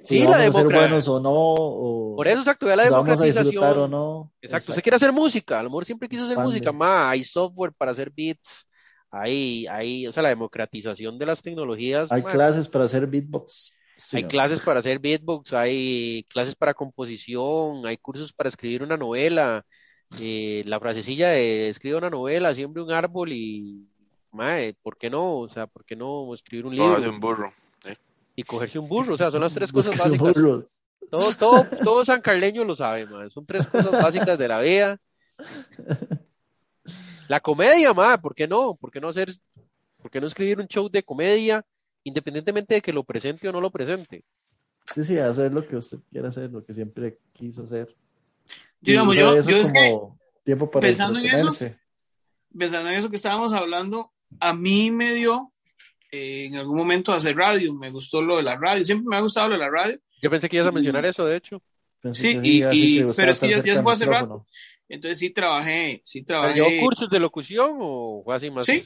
si 0.03 0.19
sí, 0.19 0.19
la 0.19 0.37
vamos 0.37 0.55
a 0.55 0.59
ser 0.59 0.65
buenos 0.65 1.07
o 1.09 1.19
no, 1.19 1.31
o 1.33 2.15
Por 2.15 2.27
eso, 2.27 2.39
exacto, 2.39 2.67
ya 2.67 2.77
la 2.77 2.89
vamos 2.89 3.19
a 3.21 3.25
democratización. 3.25 3.77
o 3.77 3.87
no. 3.87 4.31
Exacto, 4.41 4.71
usted 4.71 4.81
quiere 4.81 4.95
hacer 4.95 5.11
música, 5.11 5.59
a 5.59 5.63
lo 5.63 5.69
mejor 5.69 5.85
siempre 5.85 6.07
quiso 6.07 6.23
hacer 6.23 6.33
Expande. 6.33 6.47
música, 6.47 6.71
ma, 6.71 7.09
hay 7.09 7.25
software 7.25 7.73
para 7.73 7.91
hacer 7.91 8.09
beats, 8.15 8.67
hay, 9.11 9.67
hay, 9.67 10.07
o 10.07 10.13
sea, 10.13 10.23
la 10.23 10.29
democratización 10.29 11.19
de 11.19 11.25
las 11.25 11.41
tecnologías, 11.41 12.09
Hay 12.11 12.23
clases 12.23 12.69
para 12.69 12.85
hacer 12.85 13.05
beatbox. 13.05 13.73
Sí, 13.97 14.17
hay 14.17 14.23
¿no? 14.23 14.29
clases 14.29 14.61
para 14.61 14.79
hacer 14.79 14.97
beatbox, 14.99 15.51
hay 15.51 16.25
clases 16.29 16.55
para 16.55 16.73
composición, 16.73 17.85
hay 17.85 17.97
cursos 17.97 18.31
para 18.31 18.47
escribir 18.47 18.81
una 18.81 18.95
novela, 18.95 19.65
eh, 20.21 20.63
la 20.65 20.79
frasecilla 20.79 21.29
de 21.31 21.67
escribe 21.67 21.97
una 21.97 22.09
novela, 22.09 22.55
siembre 22.55 22.81
un 22.81 22.91
árbol 22.91 23.33
y, 23.33 23.89
mae, 24.31 24.73
¿por 24.81 24.97
qué 24.97 25.09
no? 25.09 25.39
O 25.39 25.49
sea, 25.49 25.67
¿por 25.67 25.85
qué 25.85 25.95
no 25.95 26.33
escribir 26.33 26.65
un 26.65 26.75
libro 26.75 27.09
un 27.09 27.19
burro. 27.19 27.53
y 28.35 28.43
cogerse 28.43 28.79
un 28.79 28.87
burro? 28.87 29.13
O 29.13 29.17
sea, 29.17 29.31
son 29.31 29.41
las 29.41 29.53
tres 29.53 29.71
cosas 29.71 29.97
básicas. 29.97 30.19
burro. 30.19 30.69
Todo, 31.09 31.33
todo, 31.33 31.65
todo 31.83 32.05
San 32.05 32.21
Carleño 32.21 32.63
lo 32.63 32.75
sabe, 32.75 33.05
man. 33.05 33.29
Son 33.29 33.45
tres 33.45 33.67
cosas 33.67 33.91
básicas 33.91 34.37
de 34.37 34.47
la 34.47 34.59
vida. 34.59 34.99
La 37.27 37.39
comedia, 37.39 37.93
ma, 37.93 38.19
¿por 38.19 38.33
qué 38.33 38.47
no? 38.47 38.75
¿Por 38.75 38.91
qué 38.91 38.99
no 38.99 39.07
hacer, 39.07 39.31
por 40.01 40.09
qué 40.09 40.19
no 40.19 40.27
escribir 40.27 40.59
un 40.59 40.67
show 40.67 40.89
de 40.89 41.03
comedia, 41.03 41.63
independientemente 42.03 42.75
de 42.75 42.81
que 42.81 42.91
lo 42.91 43.03
presente 43.03 43.47
o 43.47 43.51
no 43.51 43.61
lo 43.61 43.69
presente? 43.69 44.23
Sí, 44.93 45.03
sí, 45.03 45.17
hacer 45.19 45.53
lo 45.53 45.67
que 45.67 45.75
usted 45.75 45.99
quiera 46.09 46.29
hacer, 46.29 46.49
lo 46.49 46.65
que 46.65 46.73
siempre 46.73 47.19
quiso 47.33 47.63
hacer. 47.63 47.95
Y 48.81 48.91
Digamos, 48.91 49.15
yo, 49.15 49.39
yo 49.41 49.57
es 49.57 49.71
que 49.71 49.95
tiempo 50.43 50.71
para 50.71 50.81
pensando 50.81 51.19
en 51.19 51.27
eso, 51.27 51.49
pensando 52.57 52.89
en 52.89 52.95
eso 52.95 53.09
que 53.09 53.17
estábamos 53.17 53.53
hablando, 53.53 54.11
a 54.39 54.53
mí 54.53 54.91
me 54.91 55.13
dio 55.13 55.51
eh, 56.11 56.45
en 56.45 56.55
algún 56.55 56.77
momento 56.77 57.13
hacer 57.13 57.35
radio, 57.35 57.73
me 57.73 57.89
gustó 57.91 58.21
lo 58.21 58.37
de 58.37 58.43
la 58.43 58.55
radio, 58.57 58.83
siempre 58.83 59.07
me 59.09 59.17
ha 59.17 59.21
gustado 59.21 59.47
lo 59.49 59.53
de 59.55 59.59
la 59.59 59.69
radio. 59.69 59.99
Yo 60.21 60.29
pensé 60.29 60.49
que 60.49 60.57
ibas 60.57 60.67
a 60.69 60.71
mencionar 60.71 61.05
eso, 61.05 61.25
de 61.25 61.37
hecho. 61.37 61.61
Pensé 62.01 62.21
Sí, 62.21 62.39
y- 62.43 62.63
y- 62.63 62.95
pero 63.15 63.31
es 63.31 63.39
que 63.39 63.47
del 63.61 63.83
fue 63.83 63.93
hace 63.93 64.05
rato. 64.05 64.45
Entonces 64.87 65.19
sí 65.19 65.29
trabajé, 65.29 66.01
sí 66.03 66.23
¿Pero 66.23 66.39
trabajé. 66.41 66.55
llevó 66.61 66.81
cursos 66.83 67.09
de 67.09 67.19
locución 67.19 67.77
o 67.79 68.21
fue 68.25 68.35
así 68.35 68.49
más? 68.49 68.65
Sí, 68.65 68.83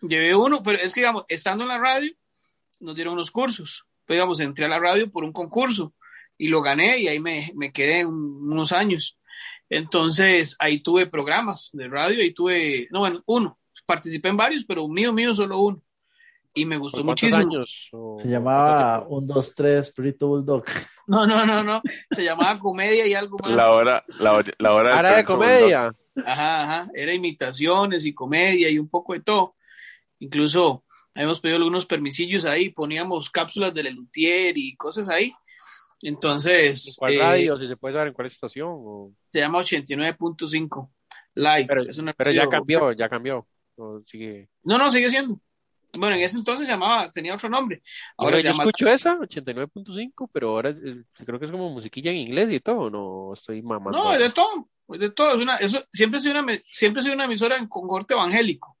llevé 0.00 0.34
uno, 0.36 0.62
pero 0.62 0.78
es 0.78 0.94
que, 0.94 1.00
digamos, 1.00 1.24
estando 1.28 1.64
en 1.64 1.68
la 1.68 1.78
radio, 1.78 2.12
nos 2.80 2.94
dieron 2.94 3.14
unos 3.14 3.30
cursos. 3.32 3.84
Pero, 4.04 4.16
digamos, 4.16 4.38
entré 4.40 4.66
a 4.66 4.68
la 4.68 4.78
radio 4.78 5.10
por 5.10 5.24
un 5.24 5.32
concurso 5.32 5.94
y 6.38 6.48
lo 6.48 6.62
gané 6.62 6.98
y 7.00 7.08
ahí 7.08 7.18
me, 7.18 7.50
me 7.56 7.72
quedé 7.72 8.04
un- 8.04 8.52
unos 8.52 8.70
años. 8.72 9.18
Entonces, 9.68 10.54
ahí 10.60 10.82
tuve 10.82 11.06
programas 11.06 11.70
de 11.72 11.88
radio, 11.88 12.22
ahí 12.22 12.32
tuve, 12.32 12.86
no, 12.90 13.00
bueno, 13.00 13.22
uno. 13.26 13.58
Participé 13.86 14.28
en 14.28 14.36
varios, 14.36 14.64
pero 14.64 14.86
mío, 14.88 15.12
mío, 15.12 15.34
solo 15.34 15.58
uno. 15.60 15.82
Y 16.56 16.64
me 16.64 16.76
gustó 16.76 16.98
¿Por 16.98 17.06
cuántos 17.06 17.22
muchísimo. 17.24 17.50
años? 17.52 17.88
¿O 17.92 18.16
Se 18.20 18.28
llamaba 18.28 18.98
tiempo? 19.00 19.16
1, 19.16 19.34
2, 19.34 19.54
3, 19.54 19.90
Perrito 19.92 20.28
Bulldog. 20.28 20.64
No, 21.06 21.26
no, 21.26 21.44
no, 21.44 21.62
no. 21.62 21.82
Se 22.10 22.24
llamaba 22.24 22.58
comedia 22.58 23.06
y 23.06 23.12
algo 23.12 23.36
más. 23.42 23.50
La 23.52 23.72
hora, 23.72 24.02
la, 24.20 24.32
hora- 24.32 24.54
la 24.56 24.72
hora 24.72 24.88
del 24.90 24.98
¿Era 25.00 25.16
de 25.16 25.24
comedia? 25.26 25.92
Ajá, 26.24 26.62
ajá. 26.62 26.90
Era 26.94 27.12
imitaciones 27.12 28.06
y 28.06 28.14
comedia 28.14 28.70
y 28.70 28.78
un 28.78 28.88
poco 28.88 29.12
de 29.12 29.20
todo. 29.20 29.54
Incluso 30.20 30.82
hemos 31.14 31.40
pedido 31.42 31.58
algunos 31.58 31.84
permisillos 31.84 32.46
ahí, 32.46 32.70
poníamos 32.70 33.28
cápsulas 33.28 33.74
de 33.74 33.82
Lelutier 33.82 34.56
y 34.56 34.74
cosas 34.76 35.10
ahí. 35.10 35.34
¿En 36.00 36.14
Entonces, 36.14 36.94
cuál 36.98 37.12
eh, 37.14 37.18
radio? 37.18 37.58
Si 37.58 37.68
se 37.68 37.76
puede 37.76 37.92
saber 37.92 38.08
en 38.08 38.14
cuál 38.14 38.26
estación. 38.28 38.70
o- 38.72 39.12
se 39.30 39.40
llama 39.40 39.58
89.5 39.58 40.88
Live. 41.34 41.66
Pero, 41.68 41.82
Es 41.82 41.98
una 41.98 42.14
pero 42.14 42.32
ya 42.32 42.48
cambió, 42.48 42.92
ya 42.92 43.10
cambió. 43.10 43.46
O 43.76 44.00
sigue. 44.06 44.48
No, 44.62 44.78
no, 44.78 44.90
sigue 44.90 45.08
siendo. 45.10 45.40
Bueno, 45.96 46.16
en 46.16 46.22
ese 46.22 46.38
entonces 46.38 46.66
se 46.66 46.72
llamaba, 46.72 47.08
tenía 47.10 47.34
otro 47.34 47.48
nombre. 47.48 47.82
Ahora 48.16 48.30
Ahora 48.30 48.36
se 48.38 48.42
yo 48.42 48.50
llama 48.50 48.64
escucho 48.64 48.88
esa, 48.88 49.16
89.5, 49.18 50.28
pero 50.32 50.48
ahora 50.50 50.70
eh, 50.70 51.04
creo 51.24 51.38
que 51.38 51.44
es 51.44 51.50
como 51.52 51.70
musiquilla 51.70 52.10
en 52.10 52.16
inglés 52.16 52.50
y 52.50 52.58
todo, 52.60 52.90
no 52.90 53.32
estoy 53.34 53.62
mamando. 53.62 53.96
No, 53.96 54.12
es 54.12 54.18
de 54.18 54.30
todo, 54.30 54.68
es 54.88 54.98
de 55.00 55.10
todo. 55.10 55.34
Es 55.34 55.40
una, 55.40 55.56
eso, 55.58 55.84
siempre 55.92 56.18
ha 56.18 56.20
sido 56.20 56.40
una, 56.40 56.58
siempre 56.62 57.02
sido 57.02 57.14
una 57.14 57.26
emisora 57.26 57.56
en- 57.56 57.68
con 57.68 57.86
corte 57.86 58.14
evangélico. 58.14 58.76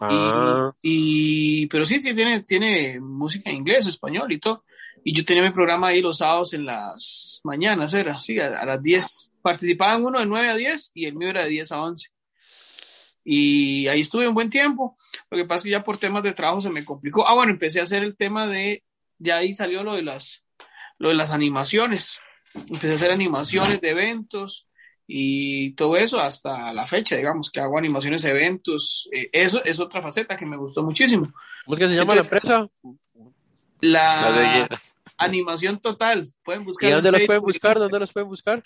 Ah, 0.00 0.70
Y, 0.82 1.62
y- 1.62 1.66
pero 1.68 1.86
sí, 1.86 2.00
sí, 2.02 2.12
tiene, 2.14 2.42
tiene 2.42 3.00
música 3.00 3.48
en 3.48 3.56
inglés, 3.56 3.86
español 3.86 4.30
y 4.32 4.38
todo. 4.38 4.64
Y 5.02 5.14
yo 5.14 5.24
tenía 5.24 5.42
mi 5.42 5.50
programa 5.50 5.88
ahí 5.88 6.00
los 6.02 6.18
sábados 6.18 6.52
en 6.54 6.66
las 6.66 7.40
mañanas, 7.44 7.92
era, 7.94 8.20
sí, 8.20 8.38
a, 8.38 8.48
a 8.60 8.66
las 8.66 8.82
10. 8.82 9.32
Participaban 9.40 10.04
uno 10.04 10.18
de 10.18 10.26
9 10.26 10.48
a 10.48 10.56
10 10.56 10.90
y 10.94 11.06
el 11.06 11.14
mío 11.14 11.28
era 11.28 11.44
de 11.44 11.50
10 11.50 11.72
a 11.72 11.80
11. 11.82 12.08
Y 13.24 13.88
ahí 13.88 14.00
estuve 14.02 14.28
un 14.28 14.34
buen 14.34 14.50
tiempo. 14.50 14.94
Lo 15.30 15.38
que 15.38 15.44
pasa 15.44 15.58
es 15.58 15.62
que 15.64 15.70
ya 15.70 15.82
por 15.82 15.96
temas 15.98 16.22
de 16.22 16.32
trabajo 16.34 16.60
se 16.60 16.70
me 16.70 16.84
complicó. 16.84 17.26
Ah, 17.26 17.34
bueno, 17.34 17.52
empecé 17.52 17.80
a 17.80 17.84
hacer 17.84 18.02
el 18.02 18.16
tema 18.16 18.46
de, 18.46 18.82
ya 19.18 19.38
ahí 19.38 19.54
salió 19.54 19.82
lo 19.82 19.94
de 19.94 20.02
las, 20.02 20.46
lo 20.98 21.08
de 21.08 21.14
las 21.14 21.30
animaciones. 21.30 22.18
Empecé 22.54 22.92
a 22.92 22.94
hacer 22.96 23.10
animaciones 23.10 23.80
de 23.80 23.90
eventos 23.90 24.68
y 25.06 25.72
todo 25.72 25.96
eso 25.96 26.20
hasta 26.20 26.72
la 26.72 26.86
fecha, 26.86 27.16
digamos, 27.16 27.50
que 27.50 27.60
hago 27.60 27.78
animaciones 27.78 28.22
de 28.22 28.30
eventos. 28.30 29.08
Eh, 29.12 29.28
eso 29.32 29.64
es 29.64 29.80
otra 29.80 30.02
faceta 30.02 30.36
que 30.36 30.46
me 30.46 30.56
gustó 30.56 30.82
muchísimo. 30.82 31.32
¿cómo 31.64 31.76
es 31.76 31.78
que 31.78 31.88
se 31.88 31.94
llama 31.96 32.12
Entonces- 32.12 32.32
la 32.32 32.38
empresa? 32.38 32.70
La 33.80 34.30
La 34.30 34.38
de- 34.68 34.68
animación 35.18 35.80
total. 35.80 36.26
Pueden 36.42 36.64
buscar 36.64 36.88
¿Y 36.88 36.92
dónde 36.92 37.12
los 37.12 37.22
pueden 37.24 37.42
buscar? 37.42 37.78
¿Dónde 37.78 37.98
los 37.98 38.12
pueden 38.12 38.28
buscar? 38.28 38.62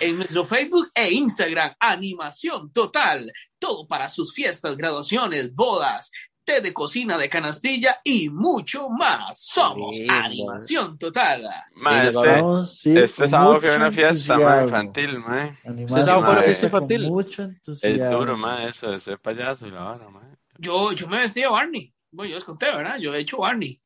En 0.00 0.16
nuestro 0.18 0.44
Facebook 0.44 0.90
e 0.94 1.10
Instagram, 1.12 1.74
animación 1.80 2.72
total. 2.72 3.30
Todo 3.58 3.86
para 3.86 4.08
sus 4.10 4.32
fiestas, 4.34 4.76
graduaciones, 4.76 5.54
bodas, 5.54 6.10
té 6.44 6.60
de 6.60 6.72
cocina 6.72 7.16
de 7.18 7.28
canastilla 7.28 8.00
y 8.02 8.28
mucho 8.28 8.88
más. 8.88 9.40
Somos 9.44 9.98
animación 10.08 10.98
total. 10.98 11.44
Ma, 11.74 12.02
Sí, 12.02 12.08
este, 12.08 12.28
Vamos, 12.28 12.78
sí, 12.78 12.98
este 12.98 13.22
con 13.22 13.30
sábado 13.30 13.60
fui 13.60 13.68
a 13.68 13.72
mucho 13.72 13.82
una 13.82 13.92
fiesta 13.92 14.38
ma, 14.38 14.42
entusiasmo. 14.60 14.62
infantil, 14.64 15.18
ma. 15.20 15.58
Animación 15.64 15.98
Este 15.98 16.02
sábado 16.02 16.22
fue 16.24 16.32
una 16.32 16.42
fiesta 16.42 16.66
infantil. 16.66 17.06
Mucho 17.08 17.42
Es 17.42 17.48
entusiasmo. 17.48 18.18
duro, 18.18 18.36
ma, 18.36 18.64
eso 18.64 18.90
de 18.90 18.98
ser 18.98 19.20
payaso 19.20 19.66
y 19.66 19.70
la 19.70 19.90
hora, 19.92 20.08
ma. 20.10 20.22
Yo, 20.58 20.92
yo 20.92 21.06
me 21.08 21.18
vestía 21.18 21.44
de 21.46 21.50
Barney. 21.52 21.94
Bueno, 22.10 22.30
yo 22.30 22.34
les 22.36 22.44
conté, 22.44 22.66
¿verdad? 22.66 22.98
Yo 22.98 23.14
he 23.14 23.20
hecho 23.20 23.38
Barney. 23.38 23.80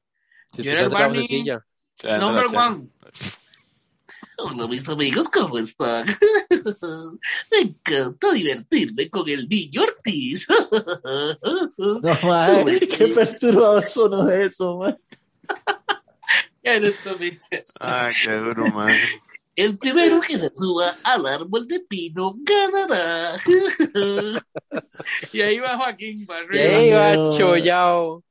Si 0.54 0.62
Yo 0.62 0.70
era 0.70 0.80
el 0.82 0.88
Barney. 0.88 1.26
Number 2.04 2.46
one. 2.54 2.90
Hola 4.38 4.68
mis 4.68 4.86
amigos, 4.88 5.30
¿cómo 5.30 5.58
están? 5.58 6.04
Me 7.50 7.58
encanta 7.58 8.32
divertirme 8.32 9.08
con 9.08 9.26
el 9.28 9.48
niño 9.48 9.82
Ortiz. 9.82 10.46
No, 11.78 12.18
mae, 12.22 12.80
qué 12.80 13.08
perturbador 13.08 13.86
sonó 13.86 14.28
eso. 14.28 14.80
Honestamente. 16.64 17.64
Ah, 17.80 18.10
qué 18.24 18.32
duro, 18.32 18.66
ma. 18.66 18.88
El 19.54 19.78
primero 19.78 20.20
que 20.20 20.36
se 20.36 20.50
suba 20.54 20.94
al 21.02 21.26
árbol 21.26 21.66
de 21.66 21.80
pino 21.80 22.34
ganará. 22.40 23.36
y 25.32 25.40
ahí 25.40 25.58
va 25.58 25.78
Joaquín 25.78 26.26
para 26.26 26.44
Y 26.54 26.58
ahí 26.58 26.90
va 26.90 27.36
chollao. 27.36 28.22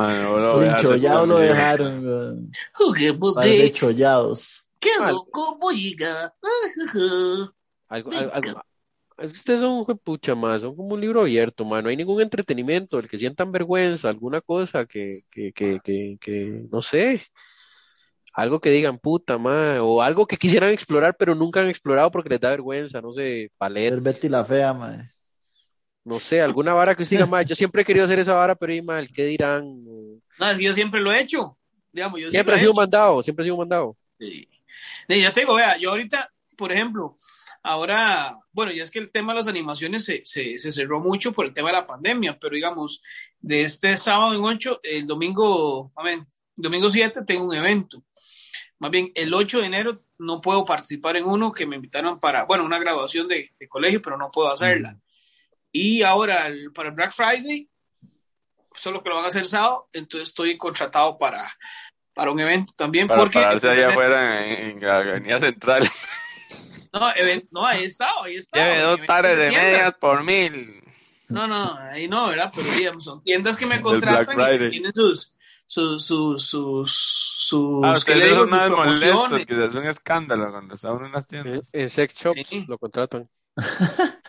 Ma, 0.00 0.14
no 0.22 0.38
lo 0.38 0.62
Enchollado 0.62 1.26
lo 1.26 1.38
dejaron, 1.38 2.04
weón. 2.06 2.52
Chollados. 3.72 4.66
Algo, 7.88 8.10
algo- 8.10 8.32
algo- 8.32 8.48
encanta. 8.48 8.66
es 9.18 9.32
que 9.32 9.38
ustedes 9.38 9.60
son 9.60 9.84
un 9.86 9.98
pucha 9.98 10.34
más, 10.34 10.62
son 10.62 10.74
como 10.74 10.94
un 10.94 11.00
libro 11.00 11.20
abierto, 11.20 11.64
man. 11.64 11.84
No 11.84 11.90
hay 11.90 11.96
ningún 11.96 12.22
entretenimiento, 12.22 12.98
el 12.98 13.08
que 13.08 13.18
sientan 13.18 13.52
vergüenza, 13.52 14.08
alguna 14.08 14.40
cosa 14.40 14.86
que, 14.86 15.24
que, 15.30 15.52
que, 15.52 15.80
que, 15.84 16.16
que 16.20 16.64
no 16.70 16.80
sé, 16.80 17.22
algo 18.32 18.60
que 18.60 18.70
digan 18.70 18.98
puta, 18.98 19.36
man, 19.38 19.78
o 19.80 20.00
algo 20.02 20.26
que 20.26 20.36
quisieran 20.36 20.70
explorar 20.70 21.16
pero 21.18 21.34
nunca 21.34 21.60
han 21.60 21.68
explorado 21.68 22.10
porque 22.10 22.30
les 22.30 22.40
da 22.40 22.50
vergüenza, 22.50 23.00
no 23.02 23.12
sé, 23.12 23.50
ballet, 23.58 23.90
Ver 23.90 24.00
Betty 24.00 24.28
la 24.28 24.44
fea, 24.44 24.72
mae. 24.72 25.10
No 26.10 26.18
sé, 26.18 26.40
alguna 26.40 26.74
vara 26.74 26.96
que 26.96 27.04
usted 27.04 27.24
diga, 27.24 27.42
yo 27.42 27.54
siempre 27.54 27.82
he 27.82 27.84
querido 27.84 28.04
hacer 28.04 28.18
esa 28.18 28.34
vara, 28.34 28.56
pero 28.56 28.74
y, 28.74 28.82
man, 28.82 28.98
¿el 28.98 29.12
qué 29.12 29.26
dirán? 29.26 29.84
No, 29.84 30.50
es 30.50 30.58
que 30.58 30.64
yo 30.64 30.72
siempre 30.72 31.00
lo 31.00 31.12
he 31.12 31.20
hecho. 31.20 31.56
Digamos, 31.92 32.20
yo 32.20 32.32
Siempre 32.32 32.54
ha 32.54 32.56
he 32.56 32.60
sido 32.60 32.72
hecho. 32.72 32.80
mandado, 32.80 33.22
siempre 33.22 33.44
ha 33.44 33.46
sido 33.46 33.56
mandado. 33.56 33.96
Sí. 34.18 34.48
Y 35.08 35.20
ya 35.20 35.32
te 35.32 35.40
digo, 35.42 35.54
vea, 35.54 35.76
yo 35.76 35.90
ahorita, 35.90 36.32
por 36.56 36.72
ejemplo, 36.72 37.14
ahora, 37.62 38.36
bueno, 38.50 38.72
ya 38.72 38.82
es 38.82 38.90
que 38.90 38.98
el 38.98 39.12
tema 39.12 39.32
de 39.32 39.38
las 39.38 39.46
animaciones 39.46 40.04
se, 40.04 40.22
se, 40.24 40.58
se 40.58 40.72
cerró 40.72 40.98
mucho 40.98 41.32
por 41.32 41.46
el 41.46 41.52
tema 41.52 41.68
de 41.68 41.76
la 41.76 41.86
pandemia, 41.86 42.36
pero 42.40 42.56
digamos, 42.56 43.02
de 43.38 43.62
este 43.62 43.96
sábado 43.96 44.34
en 44.34 44.40
8, 44.42 44.80
el 44.82 45.06
domingo, 45.06 45.92
amén, 45.94 46.26
domingo 46.56 46.90
7 46.90 47.20
tengo 47.24 47.44
un 47.44 47.54
evento. 47.54 48.02
Más 48.80 48.90
bien, 48.90 49.12
el 49.14 49.32
8 49.32 49.60
de 49.60 49.66
enero 49.66 49.96
no 50.18 50.40
puedo 50.40 50.64
participar 50.64 51.16
en 51.16 51.24
uno 51.24 51.52
que 51.52 51.66
me 51.66 51.76
invitaron 51.76 52.18
para, 52.18 52.44
bueno, 52.46 52.64
una 52.64 52.80
graduación 52.80 53.28
de, 53.28 53.52
de 53.60 53.68
colegio, 53.68 54.02
pero 54.02 54.16
no 54.16 54.28
puedo 54.32 54.50
hacerla. 54.50 54.96
Y 55.72 56.02
ahora, 56.02 56.46
el- 56.48 56.72
para 56.72 56.88
el 56.88 56.94
Black 56.94 57.12
Friday, 57.12 57.68
solo 58.74 59.02
que 59.02 59.08
lo 59.10 59.16
van 59.16 59.24
a 59.26 59.28
hacer 59.28 59.46
sábado, 59.46 59.88
entonces 59.92 60.28
estoy 60.30 60.56
contratado 60.58 61.16
para, 61.18 61.52
para 62.14 62.30
un 62.30 62.40
evento 62.40 62.72
también. 62.76 63.06
Para 63.06 63.20
porque 63.20 63.38
pararse 63.40 63.68
allá 63.68 63.88
afuera 63.90 64.46
en, 64.46 64.70
en 64.78 64.80
la 64.86 64.98
Avenida 64.98 65.38
Central. 65.38 65.82
no, 66.92 67.10
even- 67.14 67.48
no, 67.50 67.64
ahí 67.66 67.84
estaba, 67.84 68.24
ahí 68.24 68.36
estaba. 68.36 68.64
Lleve 68.64 68.82
dos 68.82 69.00
pares 69.06 69.36
de 69.38 69.48
tiendas. 69.50 69.64
medias 69.72 69.98
por 69.98 70.22
mil. 70.24 70.82
No, 71.28 71.46
no, 71.46 71.76
ahí 71.78 72.08
no, 72.08 72.26
¿verdad? 72.28 72.52
Pero 72.54 72.68
digamos, 72.72 73.04
son 73.04 73.22
tiendas 73.22 73.56
que 73.56 73.64
me 73.66 73.80
contratan 73.80 74.34
y 74.54 74.58
que 74.58 74.68
tienen 74.70 74.92
sus, 74.92 75.32
sus, 75.64 76.04
sus, 76.04 76.44
sus, 76.44 76.92
sus, 76.92 77.84
Ah, 77.84 77.94
¿qué 78.04 78.16
le 78.16 78.24
ustedes 78.24 78.24
digo? 78.24 78.36
son 78.36 78.48
Sus 78.48 78.50
más 78.50 78.70
molestos, 78.70 79.10
promociones. 79.28 79.46
que 79.46 79.64
es 79.66 79.74
un 79.76 79.86
escándalo 79.86 80.50
cuando 80.50 80.74
está 80.74 80.90
uno 80.92 81.06
en 81.06 81.12
las 81.12 81.32
En, 81.32 81.42
tiendas. 81.44 81.70
en 81.72 81.88
sex 81.90 82.14
shops 82.14 82.48
Sí. 82.48 82.64
lo 82.66 82.78
contratan. 82.78 83.28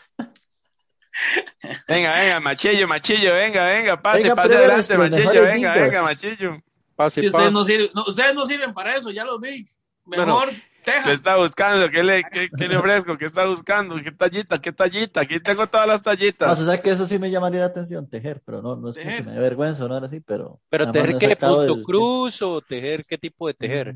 Venga, 1.88 2.14
venga, 2.14 2.40
machillo, 2.40 2.88
machillo, 2.88 3.34
venga, 3.34 3.66
venga, 3.66 4.02
pase, 4.02 4.24
Venga, 4.24 4.36
pase 4.36 4.56
adelante, 4.56 4.98
machillo, 4.98 5.44
venga, 5.46 5.74
venga, 5.76 6.04
machillo. 6.04 6.62
Pase, 6.96 7.22
Si 7.22 7.28
ustedes 7.28 7.52
no 7.52 7.64
sirven, 7.64 7.90
no, 7.94 8.04
ustedes 8.08 8.34
no 8.36 8.46
sirven 8.46 8.74
para 8.74 8.96
eso, 8.96 9.12
ya 9.12 9.24
los 9.26 9.40
vi. 9.40 9.68
Mejor 10.06 10.50
¿Qué 10.50 10.92
Texas. 10.94 11.14
está 11.14 11.38
buscando? 11.38 11.90
¿Qué 11.90 12.02
le, 12.04 12.24
qué, 12.24 12.50
qué 12.58 12.68
le 12.68 12.76
ofrezco? 12.78 13.16
¿Qué 13.18 13.26
está 13.26 13.46
buscando? 13.46 13.96
¿Qué 13.98 14.12
tallita? 14.12 14.60
¿Qué 14.60 14.72
tallita? 14.72 15.22
Aquí 15.22 15.40
tengo 15.40 15.68
todas 15.68 15.88
las 15.88 16.00
No, 16.00 16.04
tallitas. 16.12 16.60
o 16.60 16.66
sea 16.66 16.82
que 16.82 16.90
eso 16.90 17.06
sí 17.06 17.20
me 17.20 17.30
llamaría 17.30 17.60
la 17.60 17.68
atención, 17.68 18.10
tejer, 18.10 18.42
pero 18.44 18.64
no, 18.64 18.76
no 18.76 18.90
es 18.90 18.96
Tejer. 18.96 19.18
que 19.18 19.24
me 19.24 19.34
dé 19.34 19.40
vergüenza 19.40 19.86
o 19.86 19.88
no 19.88 19.98
era 19.98 20.08
así, 20.08 20.20
pero. 20.22 20.60
Pero 20.70 20.92
tejer 20.92 21.18
qué, 21.20 21.36
punto 21.36 21.76
del- 21.76 21.84
cruz 21.84 22.42
o 22.42 22.62
tejer 22.62 23.06
qué 23.06 23.18
tipo 23.20 23.48
de 23.48 23.54
tejer. 23.54 23.96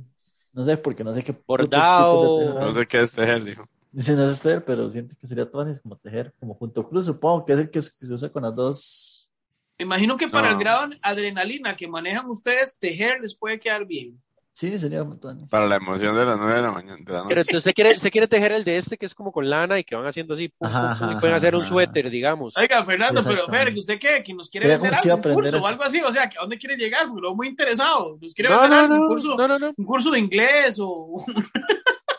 No 0.53 0.63
sé, 0.63 0.77
porque 0.77 1.03
no 1.03 1.11
sé 1.13 1.23
qué. 1.23 1.33
Bordado. 1.45 2.59
No 2.59 2.71
sé 2.71 2.85
qué 2.85 3.01
es 3.01 3.11
tejer, 3.11 3.43
dijo. 3.43 3.67
Dice 3.95 4.13
no 4.13 4.25
es 4.29 4.41
tejer, 4.41 4.65
pero 4.65 4.89
siento 4.91 5.15
que 5.17 5.25
sería 5.25 5.49
todo 5.49 5.65
como 5.81 5.95
tejer, 5.97 6.33
como 6.37 6.57
punto 6.57 6.85
cruz, 6.89 7.05
supongo 7.05 7.45
que 7.45 7.53
es 7.53 7.59
el 7.59 7.69
que, 7.69 7.81
se- 7.81 7.91
que 7.97 8.05
se 8.05 8.13
usa 8.13 8.29
con 8.29 8.43
las 8.43 8.53
dos. 8.53 9.31
Me 9.79 9.85
imagino 9.85 10.17
que 10.17 10.27
para 10.27 10.49
No. 10.49 10.53
el 10.57 10.59
grado 10.59 10.87
de 10.89 10.99
adrenalina 11.01 11.77
que 11.77 11.87
manejan 11.87 12.25
ustedes, 12.29 12.77
tejer 12.77 13.21
les 13.21 13.33
puede 13.35 13.57
quedar 13.57 13.85
bien. 13.85 14.21
Sí, 14.51 14.77
sería 14.79 15.05
tuanis. 15.21 15.49
Para 15.49 15.65
la 15.67 15.77
emoción 15.77 16.13
de 16.15 16.25
las 16.25 16.37
nueve 16.37 16.55
de 16.55 16.61
la 16.61 16.71
mañana. 16.71 16.95
De 16.97 17.11
la 17.13 17.23
Pero 17.23 17.23
noche. 17.23 17.39
entonces 17.39 17.55
usted 17.57 17.73
quiere, 17.73 17.95
usted 17.95 18.09
quiere 18.11 18.27
tejer 18.27 18.51
el 18.51 18.63
de 18.65 18.77
este 18.77 18.97
que 18.97 19.05
es 19.05 19.13
como 19.15 19.31
con 19.31 19.49
lana 19.49 19.79
y 19.79 19.83
que 19.85 19.95
van 19.95 20.05
haciendo 20.07 20.33
así, 20.33 20.49
pum, 20.49 20.67
Ajá, 20.67 20.97
pum, 20.99 21.07
pum, 21.07 21.17
y 21.17 21.19
pueden 21.21 21.35
hacer 21.37 21.55
un 21.55 21.61
ajá. 21.61 21.69
suéter, 21.69 22.09
digamos. 22.09 22.55
Oiga, 22.57 22.83
Fernando, 22.83 23.21
pero. 23.23 23.47
Fer, 23.47 23.73
¿que 23.73 23.79
¿usted 23.79 23.99
qué? 23.99 24.23
¿Que 24.23 24.33
nos 24.33 24.49
quiere 24.49 24.65
Sería 24.67 24.77
vender 24.81 25.11
aprender 25.11 25.33
curso 25.33 25.57
eso. 25.57 25.61
o 25.65 25.67
algo 25.67 25.83
así? 25.83 26.01
O 26.01 26.11
sea, 26.11 26.29
¿que 26.29 26.37
¿a 26.37 26.41
dónde 26.41 26.57
quiere 26.57 26.75
llegar? 26.77 27.07
Porque 27.07 27.21
lo 27.21 27.33
muy 27.35 27.47
interesado. 27.49 28.17
¿Nos 28.21 28.33
quiere 28.33 28.49
No, 28.49 28.61
vender 28.61 28.77
no, 28.77 28.83
algo? 28.85 28.95
no, 28.95 29.01
¿Un 29.01 29.07
curso, 29.07 29.35
no, 29.37 29.47
no, 29.47 29.59
no. 29.59 29.73
un 29.75 29.85
curso 29.85 30.11
de 30.11 30.19
inglés 30.19 30.77
o 30.79 31.21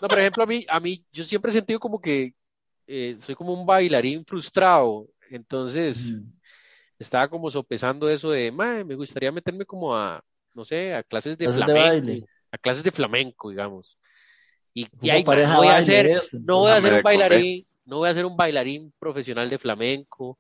No, 0.01 0.09
por 0.09 0.19
ejemplo, 0.19 0.43
a 0.45 0.47
mí, 0.47 0.65
a 0.69 0.81
mí, 0.81 1.05
yo 1.13 1.25
siempre 1.25 1.51
he 1.51 1.55
sentido 1.55 1.81
como 1.81 2.01
que 2.01 2.35
eh, 2.87 3.17
soy 3.21 3.35
como 3.35 3.53
un 3.55 3.67
bailarín 3.67 4.25
frustrado. 4.27 5.09
Entonces, 5.31 6.19
Mm. 6.19 6.33
estaba 6.99 7.29
como 7.29 7.51
sopesando 7.51 8.09
eso 8.09 8.31
de, 8.31 8.53
"Mae, 8.53 8.85
me 8.85 8.95
gustaría 8.97 9.33
meterme 9.33 9.65
como 9.67 9.97
a, 9.97 10.23
no 10.55 10.65
sé, 10.65 10.95
a 10.95 11.03
clases 11.03 11.39
de 11.39 11.49
Clases 11.49 11.65
de 11.65 11.73
flamenco, 11.73 11.89
baile. 11.89 12.27
a 12.53 12.59
clases 12.59 12.85
de 12.85 12.93
flamenco, 12.93 13.51
digamos. 13.51 13.99
Y, 14.75 14.89
y 15.01 15.11
Como 15.11 15.11
ahí, 15.11 15.25
voy 15.25 15.69
a 15.69 15.79
hacer, 15.79 16.07
eso, 16.07 16.39
no 16.43 16.59
voy 16.61 16.73
a 16.73 16.81
ser 16.81 16.95
un 16.95 17.03
bailarín, 17.03 17.67
no 17.85 17.99
voy 17.99 18.09
a 18.11 18.15
ser 18.15 18.27
un 18.27 18.37
bailarín 18.37 18.93
profesional 18.99 19.49
de 19.51 19.59
flamenco. 19.59 20.39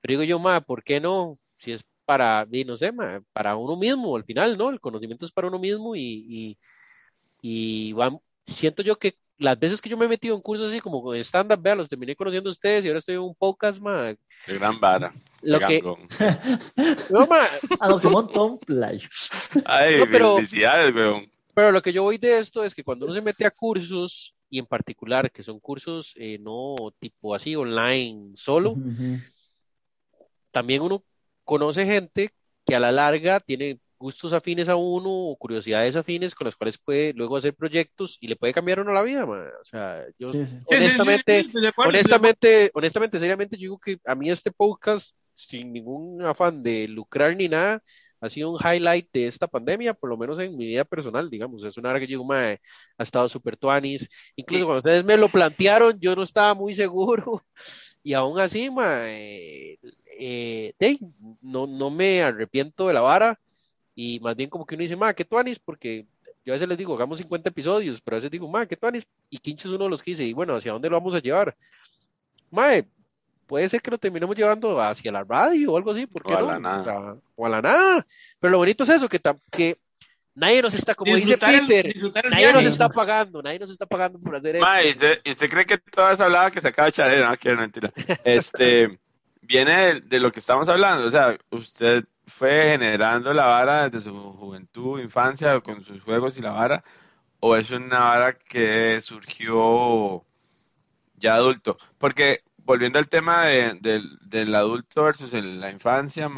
Pero 0.00 0.12
digo 0.20 0.24
yo, 0.24 0.38
ma, 0.38 0.60
¿por 0.62 0.82
qué 0.84 1.00
no? 1.00 1.38
Si 1.58 1.72
es 1.72 1.84
para, 2.04 2.46
no 2.66 2.76
sé, 2.76 2.92
ma, 2.92 3.22
para 3.32 3.56
uno 3.56 3.76
mismo, 3.76 4.16
al 4.16 4.24
final, 4.24 4.56
¿no? 4.58 4.70
El 4.70 4.80
conocimiento 4.80 5.26
es 5.26 5.32
para 5.32 5.48
uno 5.48 5.58
mismo 5.58 5.96
y, 5.96 6.02
y, 6.28 6.58
y 7.42 7.92
van- 7.94 8.20
siento 8.46 8.82
yo 8.82 8.98
que 8.98 9.14
las 9.38 9.58
veces 9.58 9.82
que 9.82 9.90
yo 9.90 9.96
me 9.98 10.06
he 10.06 10.08
metido 10.08 10.34
en 10.34 10.40
cursos 10.40 10.70
así 10.70 10.80
como 10.80 11.12
en 11.14 11.20
stand-up, 11.20 11.60
vea, 11.60 11.74
los 11.74 11.88
terminé 11.88 12.16
conociendo 12.16 12.48
a 12.48 12.52
ustedes 12.52 12.84
y 12.84 12.88
ahora 12.88 13.00
estoy 13.00 13.16
en 13.16 13.20
un 13.22 13.34
podcast, 13.34 13.78
ma. 13.78 14.14
Qué 14.46 14.54
gran 14.54 14.80
vara. 14.80 15.12
Lo 15.42 15.58
que, 15.60 15.82
no, 17.10 17.26
ma, 17.26 17.40
A 17.80 17.88
lo 17.88 18.00
que 18.00 18.08
monta 18.08 18.40
un 18.40 18.58
playo. 18.58 19.08
Ay, 19.66 19.98
No, 19.98 20.06
pero- 20.10 20.36
felicidades, 20.36 20.94
weón. 20.94 21.30
Pero 21.54 21.72
lo 21.72 21.80
que 21.80 21.92
yo 21.92 22.02
voy 22.02 22.18
de 22.18 22.38
esto 22.38 22.64
es 22.64 22.74
que 22.74 22.84
cuando 22.84 23.06
uno 23.06 23.14
se 23.14 23.22
mete 23.22 23.46
a 23.46 23.50
cursos, 23.50 24.34
y 24.50 24.58
en 24.58 24.66
particular 24.66 25.30
que 25.30 25.42
son 25.42 25.58
cursos 25.58 26.12
eh, 26.16 26.38
no 26.38 26.74
tipo 26.98 27.34
así 27.34 27.56
online 27.56 28.32
solo, 28.36 28.72
Ujú. 28.72 29.18
también 30.50 30.82
uno 30.82 31.02
conoce 31.44 31.84
gente 31.86 32.30
que 32.64 32.74
a 32.76 32.80
la 32.80 32.92
larga 32.92 33.40
tiene 33.40 33.78
gustos 33.98 34.32
afines 34.32 34.68
a 34.68 34.76
uno 34.76 35.10
o 35.10 35.36
curiosidades 35.36 35.96
afines 35.96 36.34
con 36.34 36.46
las 36.46 36.56
cuales 36.56 36.78
puede 36.78 37.12
luego 37.14 37.36
hacer 37.36 37.54
proyectos 37.54 38.18
y 38.20 38.28
le 38.28 38.36
puede 38.36 38.52
cambiar 38.52 38.80
uno 38.80 38.92
la 38.92 39.02
vida, 39.02 39.26
ma. 39.26 39.44
O 39.60 39.64
sea, 39.64 40.04
yo 40.18 40.32
Sí, 40.32 40.46
sí. 40.46 40.58
Honestamente, 40.66 41.44
sí, 41.44 41.66
acuerdo, 41.66 41.90
honestamente, 41.90 42.70
honestamente, 42.74 43.18
seriamente, 43.18 43.56
yo 43.56 43.62
digo 43.62 43.78
que 43.78 43.98
a 44.04 44.14
mí 44.14 44.30
este 44.30 44.50
podcast, 44.50 45.14
sin 45.34 45.72
ningún 45.72 46.22
afán 46.22 46.62
de 46.62 46.88
lucrar 46.88 47.36
ni 47.36 47.48
nada, 47.48 47.82
ha 48.20 48.30
sido 48.30 48.50
un 48.50 48.58
highlight 48.58 49.08
de 49.12 49.26
esta 49.26 49.46
pandemia, 49.46 49.94
por 49.94 50.10
lo 50.10 50.16
menos 50.16 50.38
en 50.38 50.56
mi 50.56 50.66
vida 50.66 50.84
personal, 50.84 51.28
digamos. 51.28 51.64
Es 51.64 51.76
una 51.76 51.90
hora 51.90 52.00
que 52.00 52.06
yo 52.06 52.12
digo, 52.12 52.24
mae, 52.24 52.60
ha 52.98 53.02
estado 53.02 53.28
súper 53.28 53.56
tuanis. 53.56 54.08
Incluso 54.36 54.64
cuando 54.64 54.78
ustedes 54.78 55.04
me 55.04 55.16
lo 55.16 55.28
plantearon, 55.28 55.98
yo 56.00 56.16
no 56.16 56.22
estaba 56.22 56.54
muy 56.54 56.74
seguro. 56.74 57.44
Y 58.02 58.12
aún 58.12 58.38
así, 58.38 58.70
mae, 58.70 59.80
eh, 60.18 60.72
de, 60.78 60.98
no, 61.42 61.66
no 61.66 61.90
me 61.90 62.22
arrepiento 62.22 62.86
de 62.86 62.94
la 62.94 63.00
vara. 63.00 63.40
Y 63.98 64.20
más 64.20 64.36
bien 64.36 64.50
como 64.50 64.66
que 64.66 64.74
uno 64.74 64.82
dice, 64.82 64.94
mae, 64.94 65.14
qué 65.14 65.24
tuanis, 65.24 65.58
porque 65.58 66.04
yo 66.44 66.52
a 66.52 66.54
veces 66.54 66.68
les 66.68 66.78
digo, 66.78 66.94
hagamos 66.94 67.18
50 67.18 67.48
episodios, 67.48 68.00
pero 68.02 68.14
a 68.14 68.18
veces 68.18 68.30
digo, 68.30 68.46
mae, 68.46 68.68
qué 68.68 68.76
tuanis. 68.76 69.06
Y 69.30 69.38
Quincho 69.38 69.66
es 69.66 69.74
uno 69.74 69.84
de 69.84 69.90
los 69.90 70.02
que 70.02 70.10
dice, 70.12 70.22
y 70.22 70.34
bueno, 70.34 70.54
¿hacia 70.54 70.72
dónde 70.72 70.90
lo 70.90 70.96
vamos 70.96 71.14
a 71.14 71.18
llevar? 71.18 71.56
Mae, 72.50 72.86
puede 73.46 73.68
ser 73.70 73.80
que 73.80 73.90
lo 73.90 73.98
terminemos 73.98 74.36
llevando 74.36 74.80
hacia 74.80 75.10
la 75.10 75.24
radio 75.24 75.72
o 75.72 75.76
algo 75.78 75.92
así, 75.92 76.06
¿por 76.06 76.22
qué 76.22 76.34
O 76.34 76.38
a 76.38 76.40
no? 76.42 76.46
la 76.46 76.58
nada. 76.58 76.80
O, 76.80 76.84
sea, 76.84 77.16
o 77.36 77.46
a 77.46 77.48
la 77.48 77.62
nada. 77.62 78.06
Pero 78.38 78.50
lo 78.50 78.58
bonito 78.58 78.84
es 78.84 78.90
eso, 78.90 79.08
que, 79.08 79.18
que 79.50 79.78
nadie 80.34 80.60
nos 80.60 80.74
está, 80.74 80.94
como 80.94 81.16
dice 81.16 81.30
Disfrutar 81.30 81.66
Peter, 81.66 81.86
el 81.96 82.30
nadie 82.30 82.52
nos 82.52 82.64
está 82.66 82.90
pagando, 82.90 83.42
nadie 83.42 83.58
nos 83.58 83.70
está 83.70 83.86
pagando 83.86 84.18
por 84.18 84.36
hacer 84.36 84.56
esto. 84.56 84.66
Ma, 84.66 84.84
¿y 84.84 84.90
usted, 84.90 85.20
y 85.24 85.30
usted 85.30 85.48
cree 85.48 85.64
que 85.64 85.78
toda 85.78 86.12
esa 86.12 86.24
hablada 86.24 86.50
que 86.50 86.60
se 86.60 86.68
acaba 86.68 86.84
de 86.84 86.90
echar 86.90 87.12
era 87.12 87.30
no, 87.30 87.36
que 87.38 87.48
era 87.48 87.58
mentira? 87.58 87.92
Este, 88.22 88.98
viene 89.40 89.94
de, 89.94 90.00
de 90.02 90.20
lo 90.20 90.30
que 90.30 90.40
estamos 90.40 90.68
hablando. 90.68 91.06
O 91.06 91.10
sea, 91.10 91.36
usted 91.50 92.04
fue 92.26 92.70
generando 92.70 93.32
la 93.32 93.46
vara 93.46 93.88
desde 93.88 94.10
su 94.10 94.32
juventud, 94.32 95.00
infancia, 95.00 95.60
con 95.60 95.82
sus 95.84 96.02
juegos 96.02 96.38
y 96.38 96.42
la 96.42 96.52
vara, 96.52 96.84
o 97.40 97.56
es 97.56 97.70
una 97.70 98.00
vara 98.00 98.34
que 98.38 99.00
surgió 99.00 100.24
ya 101.16 101.36
adulto. 101.36 101.78
Porque 101.98 102.42
volviendo 102.58 102.98
al 102.98 103.08
tema 103.08 103.46
de- 103.46 103.78
del, 104.22 104.54
adulto 104.54 105.04
versus 105.04 105.32
la 105.34 105.70
infancia, 105.70 106.28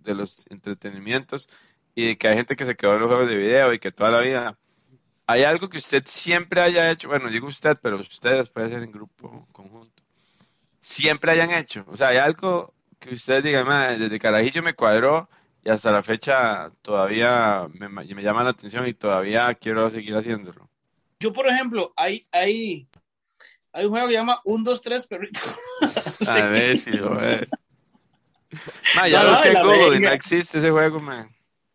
de 0.00 0.14
los 0.14 0.44
entretenimientos, 0.50 1.48
y 1.94 2.06
de 2.06 2.18
que 2.18 2.28
hay 2.28 2.36
gente 2.36 2.56
que 2.56 2.64
se 2.66 2.76
quedó 2.76 2.94
en 2.94 3.00
los 3.00 3.08
juegos 3.10 3.28
de 3.28 3.36
video 3.36 3.72
y 3.72 3.78
que 3.78 3.92
toda 3.92 4.10
la 4.10 4.20
vida. 4.20 4.58
¿Hay 5.26 5.44
algo 5.44 5.68
que 5.68 5.78
usted 5.78 6.04
siempre 6.06 6.62
haya 6.62 6.90
hecho? 6.90 7.08
Bueno, 7.08 7.30
digo 7.30 7.48
usted, 7.48 7.78
pero 7.82 7.98
ustedes 7.98 8.50
puede 8.50 8.70
ser 8.70 8.82
en 8.82 8.92
grupo, 8.92 9.46
conjunto. 9.52 10.02
Siempre 10.80 11.32
hayan 11.32 11.50
hecho. 11.52 11.84
O 11.88 11.96
sea, 11.96 12.08
hay 12.08 12.18
algo 12.18 12.74
que 13.08 13.14
ustedes 13.14 13.42
digan, 13.44 13.66
"Mae, 13.66 13.98
desde 13.98 14.18
carajillo 14.18 14.62
me 14.62 14.74
cuadró 14.74 15.28
y 15.64 15.70
hasta 15.70 15.90
la 15.92 16.02
fecha 16.02 16.70
todavía 16.82 17.68
me, 17.74 17.88
ma- 17.88 18.02
me 18.02 18.22
llama 18.22 18.42
la 18.44 18.50
atención 18.50 18.86
y 18.86 18.94
todavía 18.94 19.52
quiero 19.54 19.90
seguir 19.90 20.14
haciéndolo. 20.16 20.68
Yo, 21.20 21.32
por 21.32 21.46
ejemplo, 21.48 21.92
hay, 21.96 22.26
hay, 22.32 22.88
hay 23.72 23.84
un 23.84 23.90
juego 23.90 24.06
que 24.08 24.12
se 24.14 24.18
llama 24.18 24.40
1, 24.44 24.64
2, 24.64 24.82
3, 24.82 25.06
perrito. 25.06 25.40
A 26.26 26.46
ver 26.46 26.76
si, 26.76 26.96
joder. 26.96 27.48
Ma, 28.94 29.08
ya 29.08 29.18
No, 29.18 29.24
lo 29.24 29.30
no, 29.30 29.36
busqué 29.36 29.52
en 29.52 29.60
Google 29.62 29.96
y 29.96 30.00
no 30.00 30.10
existe 30.10 30.58
ese 30.58 30.70
juego, 30.70 31.00
man. 31.00 31.30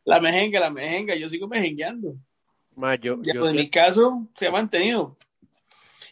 La 0.06 0.20
mejenga, 0.20 0.60
la 0.60 0.70
mejenga, 0.70 1.16
yo 1.16 1.28
sigo 1.28 1.48
mejengueando. 1.48 2.16
Ma, 2.76 2.96
yo, 2.96 3.18
Ya, 3.22 3.34
yo 3.34 3.40
pues, 3.42 3.52
en 3.52 3.58
mi 3.58 3.70
caso 3.70 4.28
se 4.38 4.48
ha 4.48 4.52
mantenido. 4.52 5.18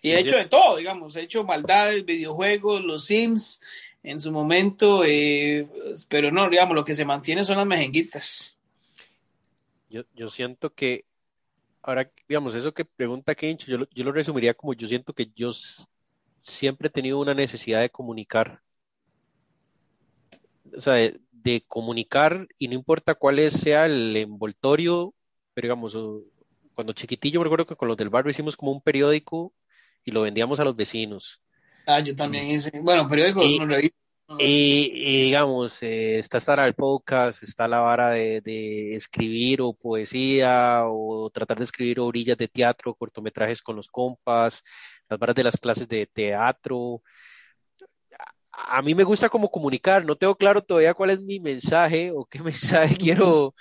Y 0.02 0.12
he 0.12 0.20
hecho 0.20 0.36
de 0.36 0.46
todo, 0.46 0.78
digamos, 0.78 1.16
he 1.16 1.22
hecho 1.22 1.44
maldades, 1.44 2.06
videojuegos, 2.06 2.84
los 2.84 3.06
Sims 3.06 3.60
en 4.06 4.19
su 4.19 4.32
momento, 4.32 5.03
eh, 5.03 5.68
pero 6.07 6.32
no, 6.32 6.48
digamos, 6.48 6.76
lo 6.76 6.84
que 6.86 6.94
se 6.94 7.06
mantiene 7.06 7.44
son 7.44 7.57
las 7.57 7.65
mejenguitas. 7.65 8.57
yo, 9.90 10.03
yo 10.15 10.30
siento 10.30 10.73
que, 10.73 11.06
ahora, 11.82 12.11
digamos, 12.27 12.53
eso 12.53 12.73
que 12.73 12.86
pregunta 12.86 13.34
Kencho, 13.34 13.65
yo, 13.68 13.88
yo 13.94 14.03
lo 14.03 14.11
resumiría 14.11 14.53
como 14.53 14.73
yo 14.73 14.88
siento 14.88 15.14
que 15.14 15.32
yo 15.36 15.53
siempre 16.41 16.88
he 16.88 16.91
tenido 16.91 17.19
una 17.19 17.34
necesidad 17.34 17.82
de 17.82 17.90
comunicar. 17.90 18.61
O 20.77 20.82
sea, 20.82 20.94
de, 21.32 21.64
comunicar 21.68 22.48
y 22.57 22.68
no 22.68 22.73
importa 22.73 23.15
cuál 23.15 23.52
sea 23.52 23.86
el 23.86 24.15
envoltorio, 24.18 25.14
pero 25.53 25.65
digamos, 25.68 25.98
cuando 26.73 26.94
chiquitillo 26.94 27.40
me 27.40 27.45
recuerdo 27.45 27.68
que 27.68 27.76
con 27.76 27.88
los 27.88 27.98
del 27.98 28.10
barrio 28.10 28.32
hicimos 28.32 28.57
como 28.57 28.72
un 28.72 28.82
periódico 28.82 29.53
y 30.03 30.11
lo 30.11 30.22
vendíamos 30.22 30.60
a 30.60 30.64
los 30.64 30.76
vecinos. 30.76 31.41
Ah, 31.88 31.99
yo 31.99 32.16
también 32.16 32.48
hice, 32.48 32.72
bueno, 32.80 33.07
periódico, 33.07 33.44
Y- 33.44 33.60
no 33.60 33.66
reviso. 33.68 33.94
no, 34.28 34.38
Y, 34.40 34.91
y 34.94 35.22
digamos, 35.26 35.82
eh, 35.84 36.18
está 36.20 36.38
esta 36.40 36.53
vara 36.53 36.64
del 36.66 36.74
podcast, 36.74 37.44
está 37.44 37.68
la 37.68 37.80
vara 37.80 38.10
de, 38.10 38.41
de 38.41 38.95
escribir 38.95 39.62
o 39.62 39.74
poesía 39.74 40.82
o 40.86 41.30
tratar 41.30 41.57
de 41.60 41.66
escribir 41.66 41.99
orillas 41.99 42.38
de 42.38 42.48
teatro, 42.48 42.95
cortometrajes 42.95 43.62
con 43.62 43.76
los 43.76 43.88
compas, 43.88 44.64
las 45.07 45.20
varas 45.20 45.36
de 45.36 45.44
las 45.44 45.57
clases 45.57 45.88
de 45.88 46.07
teatro. 46.07 47.03
A, 48.52 48.78
a 48.80 48.82
mí 48.82 48.95
me 48.95 49.03
gusta 49.03 49.30
como 49.30 49.49
comunicar, 49.52 50.03
no 50.06 50.16
tengo 50.16 50.36
claro 50.36 50.62
todavía 50.64 50.94
cuál 50.94 51.12
es 51.12 51.22
mi 51.22 51.40
mensaje 51.40 52.12
o 52.12 52.26
qué 52.26 52.40
mensaje 52.44 52.98
quiero, 52.98 53.53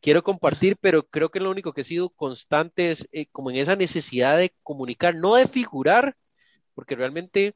quiero 0.00 0.22
compartir, 0.22 0.76
pero 0.80 1.02
creo 1.06 1.30
que 1.30 1.40
lo 1.40 1.50
único 1.50 1.72
que 1.72 1.80
he 1.80 1.84
sido 1.84 2.10
constante 2.10 2.92
es 2.92 3.08
eh, 3.12 3.26
como 3.32 3.50
en 3.50 3.56
esa 3.56 3.74
necesidad 3.76 4.38
de 4.38 4.54
comunicar, 4.62 5.14
no 5.16 5.34
de 5.34 5.48
figurar, 5.48 6.14
porque 6.74 6.94
realmente 6.94 7.54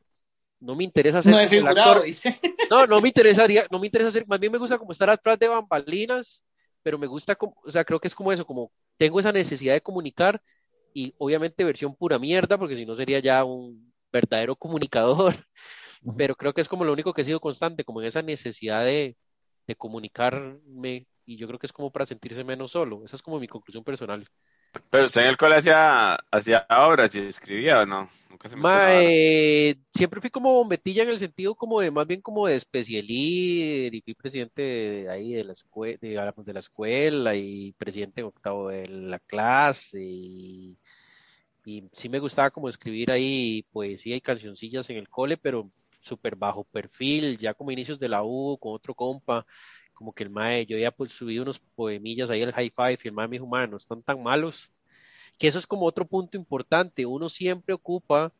no 0.60 0.74
me 0.74 0.84
interesa 0.84 1.22
ser 1.22 1.32
no 1.32 1.38
he 1.38 1.46
como 1.46 1.54
el 1.54 1.64
figurado, 1.64 1.90
actor. 1.92 2.06
dice. 2.06 2.40
No, 2.70 2.86
no 2.86 3.00
me 3.00 3.08
interesaría, 3.08 3.66
no 3.70 3.78
me 3.78 3.86
interesa 3.86 4.08
hacer, 4.08 4.26
más 4.26 4.40
bien 4.40 4.52
me 4.52 4.58
gusta 4.58 4.78
como 4.78 4.92
estar 4.92 5.08
atrás 5.10 5.38
de 5.38 5.48
bambalinas, 5.48 6.44
pero 6.82 6.98
me 6.98 7.06
gusta, 7.06 7.34
como, 7.34 7.56
o 7.64 7.70
sea, 7.70 7.84
creo 7.84 8.00
que 8.00 8.08
es 8.08 8.14
como 8.14 8.32
eso, 8.32 8.44
como 8.46 8.70
tengo 8.96 9.20
esa 9.20 9.32
necesidad 9.32 9.74
de 9.74 9.80
comunicar 9.80 10.40
y 10.92 11.14
obviamente 11.18 11.64
versión 11.64 11.94
pura 11.94 12.18
mierda, 12.18 12.58
porque 12.58 12.76
si 12.76 12.86
no 12.86 12.96
sería 12.96 13.18
ya 13.18 13.44
un 13.44 13.92
verdadero 14.12 14.56
comunicador, 14.56 15.34
pero 16.16 16.34
creo 16.34 16.54
que 16.54 16.60
es 16.60 16.68
como 16.68 16.84
lo 16.84 16.92
único 16.92 17.12
que 17.12 17.22
he 17.22 17.24
sido 17.24 17.40
constante, 17.40 17.84
como 17.84 18.00
en 18.00 18.06
esa 18.06 18.22
necesidad 18.22 18.84
de, 18.84 19.16
de 19.66 19.76
comunicarme 19.76 21.06
y 21.24 21.36
yo 21.36 21.46
creo 21.48 21.58
que 21.58 21.66
es 21.66 21.72
como 21.72 21.90
para 21.90 22.06
sentirse 22.06 22.44
menos 22.44 22.70
solo, 22.70 23.04
esa 23.04 23.16
es 23.16 23.22
como 23.22 23.40
mi 23.40 23.48
conclusión 23.48 23.84
personal. 23.84 24.26
Pero 24.90 25.04
usted 25.06 25.22
en 25.22 25.28
el 25.28 25.36
cole 25.36 25.56
hacía, 25.56 26.14
hacía 26.30 26.66
obras 26.70 27.14
y 27.14 27.20
escribía, 27.20 27.80
¿o 27.80 27.86
no? 27.86 28.08
Nunca 28.30 28.48
se 28.48 28.56
vara. 28.56 28.68
Mae, 28.68 29.76
siempre 29.90 30.20
fui 30.20 30.30
como 30.30 30.52
bombetilla 30.52 31.02
en 31.02 31.10
el 31.10 31.18
sentido 31.18 31.54
como 31.54 31.80
de, 31.80 31.90
más 31.90 32.06
bien 32.06 32.20
como 32.22 32.46
de 32.46 32.56
especie 32.56 33.02
líder 33.02 33.94
y 33.94 34.00
fui 34.02 34.14
presidente 34.14 34.62
de 34.62 35.10
ahí 35.10 35.34
de 35.34 35.44
la 35.44 35.52
escuela, 35.52 35.98
de, 36.00 36.32
de 36.44 36.52
la 36.54 36.60
escuela 36.60 37.34
y 37.36 37.72
presidente 37.72 38.20
en 38.20 38.28
octavo 38.28 38.68
de 38.68 38.86
la 38.88 39.18
clase 39.18 40.00
y, 40.02 40.78
y 41.64 41.84
sí 41.92 42.08
me 42.08 42.20
gustaba 42.20 42.50
como 42.50 42.68
escribir 42.68 43.10
ahí 43.10 43.64
poesía 43.72 44.16
y 44.16 44.20
cancioncillas 44.20 44.88
en 44.90 44.98
el 44.98 45.08
cole, 45.08 45.36
pero 45.36 45.70
súper 46.00 46.36
bajo 46.36 46.64
perfil, 46.64 47.36
ya 47.38 47.54
como 47.54 47.72
inicios 47.72 47.98
de 47.98 48.08
la 48.08 48.22
U 48.22 48.58
con 48.60 48.72
otro 48.72 48.94
compa, 48.94 49.44
como 49.96 50.12
que 50.12 50.24
el 50.24 50.30
mae, 50.30 50.66
yo 50.66 50.76
ya 50.76 50.90
pues 50.90 51.10
subí 51.10 51.38
unos 51.38 51.58
poemillas 51.74 52.28
ahí 52.28 52.42
al 52.42 52.52
high 52.52 52.70
five 52.70 52.98
y 53.02 53.08
el 53.08 53.14
mae 53.14 53.26
me 53.26 53.38
dijo, 53.38 53.48
están 53.74 54.02
tan 54.02 54.22
malos 54.22 54.70
que 55.38 55.48
eso 55.48 55.58
es 55.58 55.66
como 55.66 55.86
otro 55.86 56.06
punto 56.06 56.36
importante. 56.36 57.06
Uno 57.06 57.30
siempre 57.30 57.74
ocupa 57.74 58.30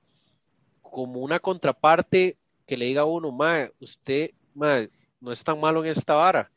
como 0.83 1.21
una 1.21 1.41
contraparte 1.41 2.37
que 2.67 2.77
le 2.77 2.85
diga 2.85 3.03
a 3.03 3.07
uno, 3.07 3.33
mae, 3.33 3.73
usted, 3.81 4.33
mae, 4.55 4.91
no 5.19 5.33
es 5.33 5.43
tan 5.43 5.59
malo 5.59 5.83
en 5.83 5.91
esta 5.91 6.15
vara. 6.15 6.51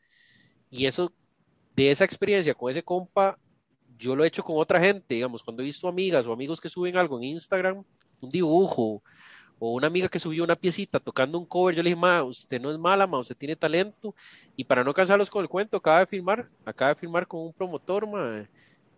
Y 0.70 0.84
eso, 0.84 1.10
de 1.74 1.90
esa 1.90 2.04
experiencia 2.04 2.54
con 2.54 2.70
ese 2.70 2.82
compa, 2.82 3.38
yo 3.96 4.14
lo 4.14 4.22
he 4.22 4.28
hecho 4.28 4.44
con 4.44 4.56
otra 4.58 4.80
gente, 4.80 5.14
digamos, 5.14 5.42
cuando 5.42 5.62
he 5.62 5.66
visto 5.66 5.88
amigas 5.88 6.26
o 6.26 6.32
amigos 6.32 6.60
que 6.60 6.68
suben 6.68 6.96
algo 6.98 7.16
en 7.16 7.24
Instagram, 7.24 7.84
un 8.20 8.30
dibujo, 8.30 9.02
o 9.60 9.74
una 9.74 9.88
amiga 9.88 10.08
que 10.08 10.18
subió 10.20 10.44
una 10.44 10.56
piecita 10.56 11.00
tocando 11.00 11.38
un 11.38 11.46
cover, 11.46 11.76
yo 11.76 11.82
le 11.82 11.90
dije, 11.90 12.00
ma, 12.00 12.24
usted 12.24 12.60
no 12.60 12.72
es 12.72 12.78
mala, 12.78 13.06
ma, 13.06 13.20
usted 13.20 13.36
tiene 13.36 13.56
talento, 13.56 14.14
y 14.56 14.64
para 14.64 14.84
no 14.84 14.94
cansarlos 14.94 15.30
con 15.30 15.42
el 15.42 15.48
cuento, 15.50 15.76
acaba 15.78 16.00
de 16.00 16.06
firmar, 16.06 16.50
acaba 16.64 16.90
de 16.94 17.00
firmar 17.00 17.26
con 17.28 17.42
un 17.42 17.52
promotor, 17.54 18.08
ma, 18.08 18.48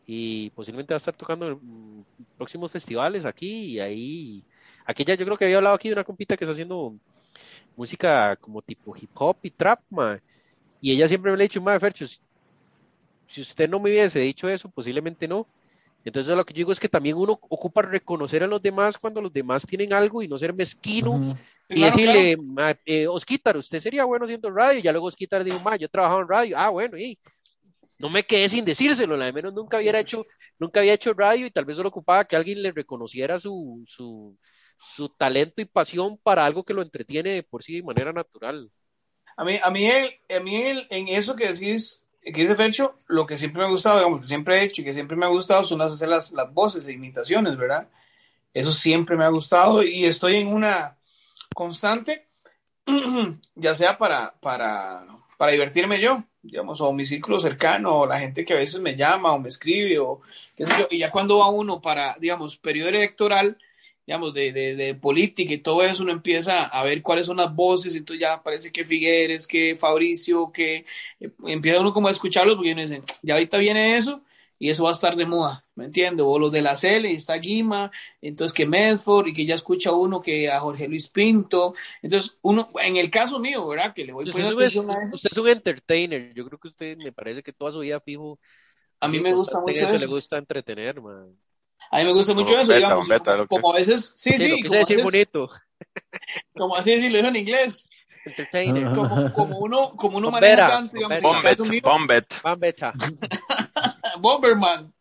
y 0.06 0.50
posiblemente 0.50 0.94
va 0.94 0.96
a 0.96 0.98
estar 0.98 1.16
tocando 1.16 1.48
en 1.48 2.06
próximos 2.36 2.70
festivales 2.72 3.24
aquí, 3.26 3.74
y 3.74 3.80
ahí, 3.80 4.44
aquella 4.86 5.14
yo 5.16 5.24
creo 5.26 5.36
que 5.38 5.44
había 5.46 5.58
hablado 5.58 5.76
aquí 5.76 5.88
de 5.88 5.94
una 5.94 6.04
compita 6.04 6.36
que 6.36 6.44
está 6.44 6.52
haciendo 6.52 6.96
música 7.76 8.36
como 8.36 8.62
tipo 8.62 8.96
hip 8.96 9.10
hop 9.14 9.38
y 9.42 9.50
trap, 9.50 9.80
ma, 9.90 10.20
y 10.80 10.92
ella 10.92 11.08
siempre 11.08 11.32
me 11.32 11.36
ha 11.36 11.42
dicho, 11.42 11.60
ma, 11.62 11.78
Fercho, 11.80 12.06
si 13.26 13.40
usted 13.40 13.68
no 13.68 13.80
me 13.80 13.90
hubiese 13.90 14.20
dicho 14.20 14.48
eso, 14.48 14.70
posiblemente 14.70 15.26
no. 15.26 15.46
Entonces 16.04 16.36
lo 16.36 16.44
que 16.44 16.52
yo 16.54 16.58
digo 16.58 16.72
es 16.72 16.80
que 16.80 16.88
también 16.88 17.16
uno 17.16 17.32
ocupa 17.48 17.82
reconocer 17.82 18.42
a 18.44 18.46
los 18.46 18.60
demás 18.62 18.98
cuando 18.98 19.20
los 19.22 19.32
demás 19.32 19.66
tienen 19.66 19.92
algo 19.92 20.22
y 20.22 20.28
no 20.28 20.38
ser 20.38 20.52
mezquino 20.54 21.36
y 21.68 21.74
Claro, 21.76 21.86
decirle, 21.86 22.36
"Ma, 22.36 22.76
eh, 22.84 23.06
Osquitar, 23.06 23.56
usted 23.56 23.80
sería 23.80 24.04
bueno 24.04 24.24
haciendo 24.26 24.50
radio. 24.50 24.78
Y 24.78 24.82
ya 24.82 24.92
luego 24.92 25.06
Osquitar 25.06 25.44
dijo, 25.44 25.60
ma, 25.60 25.76
yo 25.76 25.86
he 25.86 25.88
trabajado 25.88 26.20
en 26.22 26.28
radio. 26.28 26.58
Ah, 26.58 26.68
bueno, 26.70 26.98
y 26.98 27.18
no 27.98 28.10
me 28.10 28.24
quedé 28.24 28.48
sin 28.48 28.64
decírselo, 28.64 29.16
la 29.16 29.26
de 29.26 29.32
menos 29.32 29.54
nunca 29.54 29.78
hubiera 29.78 30.00
hecho, 30.00 30.26
nunca 30.58 30.80
había 30.80 30.94
hecho 30.94 31.14
radio 31.14 31.46
y 31.46 31.50
tal 31.50 31.64
vez 31.64 31.76
solo 31.76 31.88
ocupaba 31.90 32.24
que 32.24 32.36
alguien 32.36 32.62
le 32.62 32.72
reconociera 32.72 33.38
su, 33.38 33.84
su, 33.86 34.36
su 34.78 35.08
talento 35.10 35.62
y 35.62 35.66
pasión 35.66 36.18
para 36.18 36.44
algo 36.44 36.64
que 36.64 36.74
lo 36.74 36.82
entretiene 36.82 37.30
de 37.30 37.42
por 37.42 37.62
sí 37.62 37.76
de 37.76 37.82
manera 37.84 38.12
natural. 38.12 38.70
A 39.36 39.44
mí, 39.44 39.58
a 39.62 39.70
mí, 39.70 39.86
el, 39.86 40.10
a 40.36 40.40
mí 40.40 40.56
el- 40.62 40.86
en 40.90 41.08
eso 41.08 41.36
que 41.36 41.48
decís, 41.52 42.01
que 42.22 42.40
dice 42.40 42.54
Fercho, 42.54 42.94
lo 43.08 43.26
que 43.26 43.36
siempre 43.36 43.60
me 43.60 43.66
ha 43.66 43.70
gustado, 43.70 43.98
digamos, 43.98 44.20
que 44.20 44.26
siempre 44.26 44.58
he 44.58 44.64
hecho 44.64 44.82
y 44.82 44.84
que 44.84 44.92
siempre 44.92 45.16
me 45.16 45.26
ha 45.26 45.28
gustado 45.28 45.64
son 45.64 45.78
las, 45.78 45.92
hacer 45.92 46.08
las, 46.08 46.30
las 46.32 46.52
voces 46.52 46.86
e 46.86 46.92
imitaciones, 46.92 47.56
¿verdad? 47.56 47.88
Eso 48.54 48.70
siempre 48.70 49.16
me 49.16 49.24
ha 49.24 49.28
gustado 49.28 49.82
y 49.82 50.04
estoy 50.04 50.36
en 50.36 50.48
una 50.48 50.96
constante, 51.54 52.26
ya 53.54 53.74
sea 53.74 53.98
para, 53.98 54.34
para, 54.40 55.06
para 55.36 55.52
divertirme 55.52 56.00
yo, 56.00 56.22
digamos, 56.42 56.80
o 56.80 56.92
mi 56.92 57.06
círculo 57.06 57.38
cercano, 57.38 58.00
o 58.00 58.06
la 58.06 58.20
gente 58.20 58.44
que 58.44 58.52
a 58.52 58.58
veces 58.58 58.80
me 58.80 58.96
llama 58.96 59.32
o 59.32 59.38
me 59.38 59.48
escribe, 59.48 59.98
o 59.98 60.20
qué 60.56 60.64
sé 60.64 60.72
yo, 60.78 60.88
y 60.90 60.98
ya 60.98 61.10
cuando 61.10 61.38
va 61.38 61.50
uno 61.50 61.80
para, 61.80 62.16
digamos, 62.20 62.56
periodo 62.56 62.90
electoral, 62.90 63.58
digamos, 64.06 64.34
de, 64.34 64.52
de, 64.52 64.74
de 64.76 64.94
política 64.94 65.52
y 65.54 65.58
todo 65.58 65.82
eso, 65.82 66.02
uno 66.02 66.12
empieza 66.12 66.64
a 66.64 66.82
ver 66.84 67.02
cuáles 67.02 67.26
son 67.26 67.36
las 67.36 67.54
voces, 67.54 67.94
entonces 67.94 68.20
ya 68.20 68.42
parece 68.42 68.72
que 68.72 68.84
Figueres, 68.84 69.46
que 69.46 69.76
Fabricio, 69.76 70.50
que 70.52 70.84
eh, 71.20 71.30
empieza 71.46 71.80
uno 71.80 71.92
como 71.92 72.08
a 72.08 72.10
escucharlos, 72.10 72.56
porque 72.56 72.72
uno 72.72 72.82
dice, 72.82 73.02
ya 73.22 73.34
ahorita 73.34 73.58
viene 73.58 73.96
eso, 73.96 74.22
y 74.58 74.70
eso 74.70 74.84
va 74.84 74.90
a 74.90 74.92
estar 74.92 75.16
de 75.16 75.26
moda, 75.26 75.64
¿me 75.74 75.84
entiendes? 75.86 76.24
O 76.28 76.38
los 76.38 76.52
de 76.52 76.62
la 76.62 76.76
CL, 76.76 77.10
y 77.10 77.14
está 77.14 77.34
Guima, 77.34 77.90
entonces 78.20 78.52
que 78.52 78.66
Medford, 78.66 79.28
y 79.28 79.34
que 79.34 79.44
ya 79.46 79.54
escucha 79.56 79.92
uno 79.92 80.20
que 80.22 80.50
a 80.50 80.60
Jorge 80.60 80.88
Luis 80.88 81.08
Pinto, 81.08 81.74
entonces 82.00 82.38
uno, 82.42 82.68
en 82.80 82.96
el 82.96 83.10
caso 83.10 83.40
mío, 83.40 83.66
¿verdad? 83.68 83.92
Que 83.94 84.04
le 84.04 84.12
voy 84.12 84.24
Usted 84.24 84.32
poniendo 84.32 84.54
atención 84.54 84.90
a 84.90 85.02
eso, 85.02 85.16
usted 85.16 85.30
es 85.32 85.38
un 85.38 85.48
entertainer. 85.48 86.32
Yo 86.34 86.46
creo 86.46 86.58
que 86.58 86.68
usted 86.68 86.96
me 86.98 87.12
parece 87.12 87.42
que 87.42 87.52
toda 87.52 87.72
su 87.72 87.80
vida 87.80 88.00
fijo. 88.00 88.38
a 89.00 89.08
mí 89.08 89.20
me 89.20 89.32
gusta 89.32 89.60
mucho 89.60 89.84
eso, 89.84 89.96
eso. 89.96 89.98
Le 89.98 90.06
gusta 90.06 90.38
entretener, 90.38 91.00
man. 91.00 91.36
A 91.90 91.98
mí 91.98 92.04
me 92.04 92.12
gusta 92.12 92.32
mucho 92.34 92.46
Como 92.52 92.60
eso, 92.60 92.72
beta, 92.72 92.86
digamos, 92.86 93.08
beta, 93.08 93.36
lo 93.36 93.46
como 93.48 93.72
a 93.72 93.76
veces, 93.76 94.12
sí, 94.16 94.30
Sí, 94.30 94.38
sí, 94.38 94.48
lo 94.48 94.56
como, 94.68 94.78
decir 94.80 94.96
veces- 94.96 95.04
bonito. 95.04 95.50
como 96.56 96.76
así 96.76 96.92
decirlo 96.92 97.18
en 97.18 97.36
inglés, 97.36 97.88
Entertainer. 98.24 98.92
Como, 98.94 99.32
como 99.32 99.58
uno, 99.58 99.90
como 99.96 100.18
uno 100.18 100.30
maneja 100.30 100.68
tanto, 100.68 100.96
digamos, 100.96 101.20
Bombet, 101.22 101.58
Bombet. 101.82 102.80
Bomberman, 104.20 104.92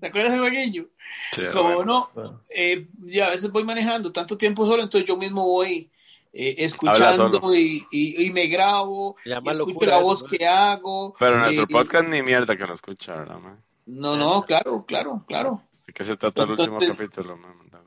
¿te 0.00 0.06
acuerdas 0.06 0.32
de 0.32 0.38
jueguillo? 0.38 0.88
Sí, 1.32 1.42
Como 1.52 1.74
bueno. 1.74 2.08
uno, 2.14 2.42
eh, 2.54 2.86
ya 3.00 3.26
a 3.26 3.30
veces 3.30 3.50
voy 3.50 3.64
manejando 3.64 4.10
tanto 4.12 4.38
tiempo 4.38 4.64
solo, 4.66 4.82
entonces 4.82 5.06
yo 5.06 5.16
mismo 5.16 5.44
voy 5.44 5.90
eh, 6.32 6.54
escuchando 6.58 7.54
y, 7.54 7.86
y, 7.90 8.24
y 8.26 8.30
me 8.30 8.46
grabo, 8.46 9.16
y 9.24 9.32
escucho 9.32 9.52
locura 9.58 9.96
la 9.98 10.02
voz 10.02 10.22
¿no? 10.22 10.28
que 10.30 10.46
hago. 10.46 11.14
Pero 11.18 11.38
nuestro 11.40 11.64
eh, 11.64 11.68
podcast 11.70 12.08
ni 12.08 12.22
mierda 12.22 12.56
que 12.56 12.66
lo 12.66 12.72
escucha, 12.74 13.16
¿verdad, 13.16 13.38
man? 13.38 13.62
No, 13.84 14.16
no, 14.16 14.42
claro, 14.44 14.84
claro, 14.86 15.24
claro. 15.26 15.62
¿De 15.92 15.94
qué 15.94 16.04
se 16.04 16.16
trata 16.16 16.44
el 16.44 16.50
último 16.52 16.78
Entonces- 16.80 16.96
capítulo? 16.96 17.38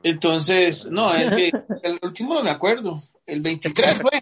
Entonces, 0.04 0.86
no, 0.86 1.12
es 1.12 1.32
que 1.32 1.50
el 1.82 1.98
último 2.02 2.34
no 2.34 2.42
me 2.44 2.50
acuerdo, 2.50 3.00
el 3.26 3.40
23 3.40 4.00
fue, 4.00 4.20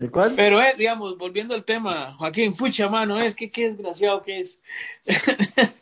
¿De 0.00 0.10
cuál? 0.10 0.32
pero 0.34 0.60
es, 0.60 0.76
digamos, 0.76 1.16
volviendo 1.16 1.54
al 1.54 1.64
tema, 1.64 2.16
Joaquín, 2.18 2.54
pucha 2.54 2.88
mano, 2.88 3.16
es 3.20 3.36
que 3.36 3.48
qué 3.48 3.68
desgraciado 3.68 4.22
que 4.24 4.40
es. 4.40 4.60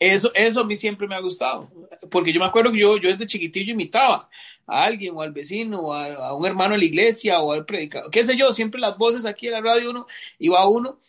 Eso, 0.00 0.30
eso 0.34 0.60
a 0.60 0.64
mí 0.64 0.76
siempre 0.76 1.08
me 1.08 1.16
ha 1.16 1.20
gustado, 1.20 1.68
porque 2.08 2.32
yo 2.32 2.38
me 2.38 2.46
acuerdo 2.46 2.70
que 2.70 2.78
yo, 2.78 2.98
yo 2.98 3.10
desde 3.10 3.26
chiquitillo 3.26 3.72
imitaba 3.72 4.28
a 4.64 4.84
alguien 4.84 5.12
o 5.16 5.22
al 5.22 5.32
vecino 5.32 5.80
o 5.80 5.92
a, 5.92 6.04
a 6.28 6.34
un 6.34 6.46
hermano 6.46 6.74
de 6.74 6.78
la 6.78 6.84
iglesia 6.84 7.40
o 7.40 7.50
al 7.50 7.64
predicador, 7.64 8.08
qué 8.08 8.22
sé 8.22 8.36
yo, 8.36 8.52
siempre 8.52 8.80
las 8.80 8.96
voces 8.96 9.24
aquí 9.26 9.48
en 9.48 9.54
la 9.54 9.60
radio 9.60 9.90
uno, 9.90 10.06
iba 10.38 10.68
uno 10.68 11.00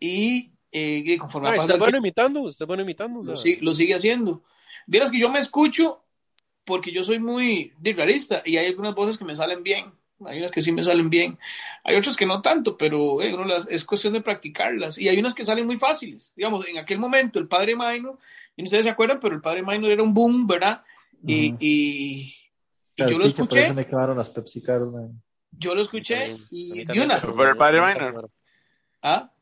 y, 0.00 0.50
eh, 0.72 1.02
y 1.04 1.16
conforme 1.16 1.48
Ah, 1.48 1.52
pasa 1.52 1.62
¿Usted 1.62 1.74
el 1.74 1.80
es 1.80 1.84
bueno 1.86 1.98
imitando? 1.98 2.40
¿Usted 2.42 2.64
es 2.64 2.66
bueno 2.66 2.82
imitando? 2.82 3.22
lo, 3.22 3.36
si- 3.36 3.56
lo 3.56 3.74
sigue 3.74 3.94
haciendo. 3.94 4.42
Vieras 4.86 5.10
que 5.10 5.18
yo 5.18 5.30
me 5.30 5.38
escucho 5.38 6.02
porque 6.64 6.92
yo 6.92 7.02
soy 7.02 7.18
muy 7.18 7.72
realista 7.82 8.42
y 8.44 8.56
hay 8.56 8.66
algunas 8.66 8.94
voces 8.94 9.16
que 9.18 9.24
me 9.24 9.34
salen 9.34 9.62
bien, 9.62 9.92
hay 10.26 10.38
unas 10.38 10.50
que 10.50 10.60
sí 10.60 10.72
me 10.72 10.82
salen 10.82 11.08
bien, 11.08 11.38
hay 11.84 11.96
otras 11.96 12.16
que 12.16 12.26
no 12.26 12.42
tanto, 12.42 12.76
pero 12.76 13.22
eh, 13.22 13.32
uno 13.32 13.44
las, 13.44 13.66
es 13.68 13.84
cuestión 13.84 14.12
de 14.12 14.20
practicarlas 14.20 14.98
y 14.98 15.08
hay 15.08 15.18
unas 15.18 15.34
que 15.34 15.44
salen 15.44 15.64
muy 15.66 15.76
fáciles. 15.76 16.32
Digamos, 16.36 16.66
en 16.66 16.76
aquel 16.78 16.98
momento 16.98 17.38
el 17.38 17.48
padre 17.48 17.74
Minor, 17.74 18.18
y 18.56 18.62
ustedes 18.64 18.84
se 18.84 18.90
acuerdan, 18.90 19.18
pero 19.20 19.34
el 19.34 19.40
padre 19.40 19.62
Minor 19.62 19.90
era 19.90 20.02
un 20.02 20.12
boom, 20.12 20.46
¿verdad? 20.46 20.82
Y, 21.26 21.48
Ujú. 21.52 21.56
y, 21.60 21.68
y 22.20 22.34
Claro, 22.96 23.10
yo 23.12 23.18
lo 23.18 23.22
Por 23.24 23.30
escuché, 23.30 23.62
eso 23.64 23.74
me 23.74 23.86
quemaron 23.86 24.18
las 24.18 24.28
Pepsi 24.28 24.60
Cards, 24.60 24.90
man. 24.92 25.22
yo 25.52 25.74
lo 25.74 25.80
escuché 25.82 26.24
a 26.24 26.26
y 26.50 26.72
mí 26.72 26.84
de 26.84 27.00
una. 27.00 27.20
pero 27.20 27.50
el 27.50 27.56
padre 27.56 27.80
no- 27.80 27.86
Minor. 27.86 28.30
¿Ah? 29.02 29.32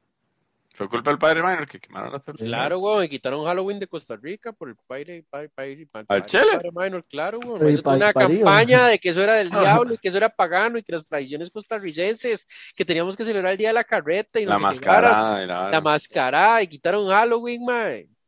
Fue 0.76 0.88
culpa 0.88 1.10
del 1.10 1.18
padre 1.18 1.42
Minor 1.42 1.66
que 1.66 1.80
quemaron 1.80 2.12
las 2.12 2.22
Pepsi. 2.22 2.44
Claro, 2.44 2.78
güey, 2.78 2.98
me 3.00 3.08
quitaron 3.08 3.44
Halloween 3.46 3.78
de 3.78 3.86
Costa 3.86 4.14
Rica 4.16 4.52
por 4.52 4.68
el 4.68 4.76
padre, 4.86 5.24
padre, 5.30 5.48
padre, 5.54 5.86
padre, 5.90 6.06
¿Al 6.08 6.20
padre- 6.22 6.42
padre 6.52 6.70
Minor, 6.72 7.04
claro, 7.08 7.40
güey. 7.40 7.58
Pero 7.58 7.70
Eso 7.70 7.82
fue 7.82 7.96
una 7.96 8.12
campaña 8.12 8.86
de 8.88 8.98
que 8.98 9.08
eso 9.08 9.22
era 9.22 9.34
del 9.34 9.48
diablo 9.84 9.94
y 9.94 9.98
que 9.98 10.08
eso 10.08 10.18
era 10.18 10.28
pagano 10.28 10.76
y 10.78 10.82
que 10.82 10.92
las 10.92 11.06
tradiciones 11.06 11.50
costarricenses, 11.50 12.46
que 12.74 12.84
teníamos 12.84 13.16
que 13.16 13.24
celebrar 13.24 13.52
el 13.52 13.58
día 13.58 13.68
de 13.68 13.74
la 13.74 13.84
carreta 13.84 14.38
y 14.40 14.44
no 14.44 14.50
La 14.50 14.56
qué 14.56 14.62
mascarada 14.62 15.46
la 15.46 15.70
la 15.70 15.80
mascarada 15.80 16.62
y 16.62 16.66
quitaron 16.66 17.08
Halloween. 17.08 17.62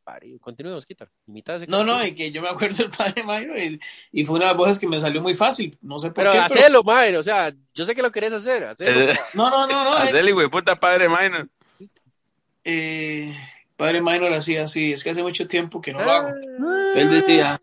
Parido. 0.05 0.39
Continuemos, 0.41 0.87
quitar. 0.87 1.11
No, 1.69 1.85
no, 1.85 2.03
y 2.03 2.15
que 2.15 2.33
yo 2.33 2.41
me 2.41 2.49
acuerdo 2.49 2.79
del 2.79 2.89
padre 2.91 3.23
Minor 3.23 3.59
y, 3.59 3.79
y 4.11 4.25
fue 4.25 4.37
una 4.37 4.47
de 4.47 4.51
las 4.53 4.57
voces 4.57 4.79
que 4.79 4.87
me 4.89 4.99
salió 4.99 5.20
muy 5.20 5.35
fácil, 5.35 5.77
no 5.83 5.99
sé 5.99 6.09
por 6.09 6.25
Pero 6.25 6.33
qué. 6.33 6.39
pero- 6.49 6.61
hacelo, 6.61 6.83
man. 6.83 7.15
O 7.16 7.23
sea, 7.23 7.53
yo 7.75 7.85
sé 7.85 7.95
que 7.95 8.01
lo 8.01 8.11
querés 8.11 8.33
hacer. 8.33 8.65
Hacelo. 8.65 9.12
Eh, 9.12 9.15
No, 9.35 9.51
no, 9.51 9.66
no, 9.66 9.85
no. 9.85 9.91
eh, 9.99 10.09
Hacele, 10.09 10.33
güey, 10.33 10.49
puta 10.49 10.81
padre 10.81 11.11
Minor. 11.11 11.47
Eh, 12.70 13.35
padre 13.78 14.03
Minor 14.03 14.31
hacía 14.35 14.65
así, 14.65 14.93
es 14.93 15.03
que 15.03 15.09
hace 15.11 15.23
mucho 15.23 15.49
tiempo 15.49 15.81
que 15.81 15.95
no 15.95 16.03
lo 16.05 16.11
Ah, 16.11 16.16
hago. 16.19 16.35
Él 16.95 17.09
decía, 17.09 17.59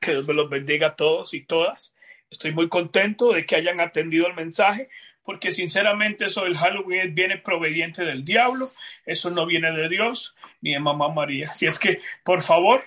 que 0.00 0.12
Dios 0.12 0.26
me 0.26 0.32
los 0.32 0.48
bendiga 0.48 0.88
a 0.88 0.96
todos 0.96 1.34
y 1.34 1.44
todas. 1.44 1.94
Estoy 2.30 2.52
muy 2.52 2.70
contento 2.70 3.32
de 3.32 3.44
que 3.44 3.56
hayan 3.56 3.80
atendido 3.80 4.26
el 4.26 4.34
mensaje, 4.34 4.88
porque 5.22 5.50
sinceramente 5.50 6.24
eso 6.26 6.44
del 6.44 6.56
Halloween 6.56 7.14
viene 7.14 7.36
proveniente 7.36 8.06
del 8.06 8.24
diablo, 8.24 8.70
eso 9.04 9.28
no 9.28 9.44
viene 9.44 9.70
de 9.72 9.90
Dios 9.90 10.34
ni 10.62 10.72
de 10.72 10.80
Mamá 10.80 11.10
María. 11.10 11.50
Así 11.50 11.66
es 11.66 11.78
que, 11.78 12.00
por 12.24 12.40
favor, 12.40 12.82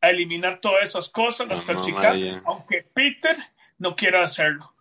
a 0.00 0.08
eliminar 0.08 0.60
todas 0.60 0.88
esas 0.88 1.10
cosas, 1.10 1.46
las 1.48 1.62
María. 1.66 2.40
aunque 2.46 2.86
Peter 2.94 3.36
no 3.78 3.94
quiera 3.96 4.22
hacerlo. 4.22 4.72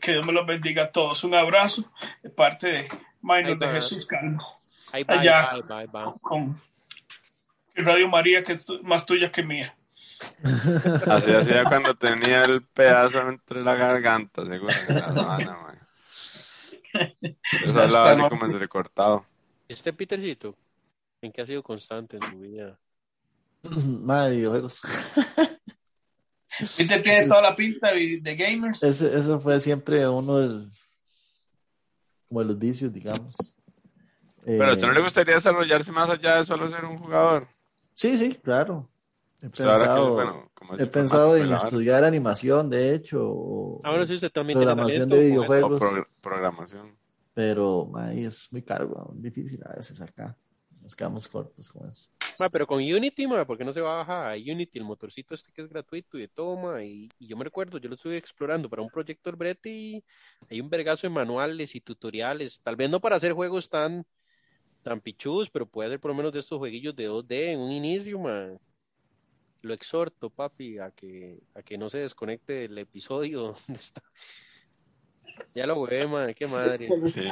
Que 0.00 0.12
Dios 0.12 0.24
me 0.24 0.32
los 0.32 0.46
bendiga 0.46 0.84
a 0.84 0.92
todos. 0.92 1.24
Un 1.24 1.34
abrazo 1.34 1.90
de 2.22 2.30
parte 2.30 2.68
de 2.68 2.88
Minor 3.22 3.58
de. 3.58 3.68
Jesús 3.70 4.06
Calvo 4.06 4.59
Ahí 4.92 5.04
va, 5.04 5.14
ahí 5.14 5.20
allá. 5.20 5.42
va, 5.42 5.52
ahí 5.52 5.60
va, 5.70 5.78
ahí 5.78 5.86
va. 5.86 6.14
con 6.20 6.60
Radio 7.74 8.08
María, 8.08 8.42
que 8.42 8.54
es 8.54 8.64
más 8.82 9.06
tuya 9.06 9.30
que 9.30 9.42
mía. 9.42 9.74
Así 11.06 11.30
hacía 11.32 11.64
cuando 11.64 11.94
tenía 11.94 12.44
el 12.44 12.62
pedazo 12.62 13.26
entre 13.28 13.62
la 13.62 13.74
garganta, 13.74 14.44
seguro. 14.44 14.72
Eso 17.62 17.80
hablaba 17.80 18.12
así 18.12 18.22
como 18.28 18.46
entrecortado. 18.46 19.24
Este 19.68 19.92
Petercito, 19.92 20.56
¿en 21.22 21.32
qué 21.32 21.42
ha 21.42 21.46
sido 21.46 21.62
constante 21.62 22.16
en 22.16 22.22
su 22.30 22.38
vida? 22.40 22.78
Madre, 24.02 24.36
videojuegos. 24.36 24.80
Peter 26.76 27.00
tiene 27.00 27.26
toda 27.26 27.42
la 27.42 27.54
pinta 27.54 27.92
de, 27.92 28.18
de 28.20 28.36
gamers. 28.36 28.82
Ese, 28.82 29.16
eso 29.18 29.40
fue 29.40 29.60
siempre 29.60 30.06
uno 30.06 30.38
del, 30.38 30.70
como 32.28 32.40
de 32.40 32.46
los 32.46 32.58
vicios, 32.58 32.92
digamos. 32.92 33.34
Pero 34.56 34.70
a 34.70 34.72
usted 34.74 34.86
no 34.88 34.92
Eh, 34.92 34.94
le 34.94 35.00
gustaría 35.02 35.34
desarrollarse 35.34 35.92
más 35.92 36.08
allá 36.10 36.36
de 36.36 36.44
solo 36.44 36.68
ser 36.68 36.84
un 36.84 36.98
jugador. 36.98 37.48
Sí, 37.94 38.16
sí, 38.18 38.34
claro. 38.36 38.88
He 39.42 39.48
Pues 39.50 39.66
ahora 39.66 39.88
que, 39.88 40.00
pensado, 40.00 40.14
bueno, 40.14 40.50
como 40.54 40.74
es 40.74 40.80
he 40.80 40.86
pensado 40.86 41.36
en 41.36 41.52
vara. 41.52 41.56
estudiar 41.56 42.04
animación, 42.04 42.68
de 42.70 42.94
hecho, 42.94 43.18
o, 43.22 43.80
Ah, 43.82 43.90
bueno, 43.90 44.06
sí, 44.06 44.14
usted 44.14 44.30
también 44.30 44.58
tiene 44.58 44.74
programación 44.74 45.08
talento 45.08 45.16
de. 45.16 45.20
O 45.20 45.22
videojuegos, 45.22 45.80
pro- 45.80 46.06
programación. 46.20 46.96
pero 47.34 47.86
mae, 47.86 48.26
es 48.26 48.52
muy 48.52 48.62
caro, 48.62 48.86
weón, 48.88 49.22
difícil 49.22 49.60
a 49.64 49.74
veces 49.76 50.00
acá. 50.00 50.36
Nos 50.82 50.94
quedamos 50.94 51.28
cortos 51.28 51.68
con 51.70 51.88
eso. 51.88 52.08
Ma, 52.38 52.48
pero 52.48 52.66
con 52.66 52.78
Unity, 52.82 53.26
ma, 53.26 53.44
¿por 53.46 53.58
qué 53.58 53.64
no 53.64 53.72
se 53.72 53.82
baja 53.82 54.30
a 54.32 54.34
Unity, 54.34 54.78
el 54.78 54.84
motorcito 54.84 55.34
este 55.34 55.52
que 55.52 55.60
es 55.62 55.68
gratuito 55.68 56.16
y 56.16 56.22
de 56.22 56.28
todo, 56.28 56.56
ma? 56.56 56.82
Y, 56.82 57.10
y 57.18 57.26
yo 57.28 57.36
me 57.36 57.44
recuerdo, 57.44 57.76
yo 57.78 57.88
lo 57.90 57.96
estuve 57.96 58.16
explorando 58.16 58.68
para 58.70 58.80
un 58.82 58.88
proyecto 58.90 59.28
del 59.30 59.36
brete 59.36 59.68
y 59.70 60.04
hay 60.48 60.60
un 60.60 60.70
vergazo 60.70 61.06
de 61.06 61.10
manuales 61.12 61.74
y 61.74 61.80
tutoriales, 61.82 62.60
tal 62.62 62.76
vez 62.76 62.88
no 62.88 63.00
para 63.00 63.16
hacer 63.16 63.32
juegos 63.34 63.68
tan, 63.68 64.06
tan 64.82 65.00
pero 65.50 65.66
puede 65.66 65.90
ser 65.90 66.00
por 66.00 66.10
lo 66.10 66.14
menos 66.16 66.32
de 66.32 66.38
estos 66.38 66.58
jueguillos 66.58 66.96
de 66.96 67.08
2D 67.08 67.52
en 67.52 67.60
un 67.60 67.70
inicio, 67.70 68.18
ma. 68.18 68.48
Lo 69.62 69.74
exhorto, 69.74 70.30
papi, 70.30 70.78
a 70.78 70.90
que, 70.90 71.38
a 71.54 71.62
que 71.62 71.76
no 71.76 71.90
se 71.90 71.98
desconecte 71.98 72.64
el 72.64 72.78
episodio 72.78 73.40
donde 73.68 73.74
está. 73.74 74.02
Ya 75.54 75.66
lo 75.66 75.80
hueve, 75.80 76.06
ma, 76.06 76.32
qué 76.32 76.46
madre. 76.46 76.88
Sí. 77.06 77.22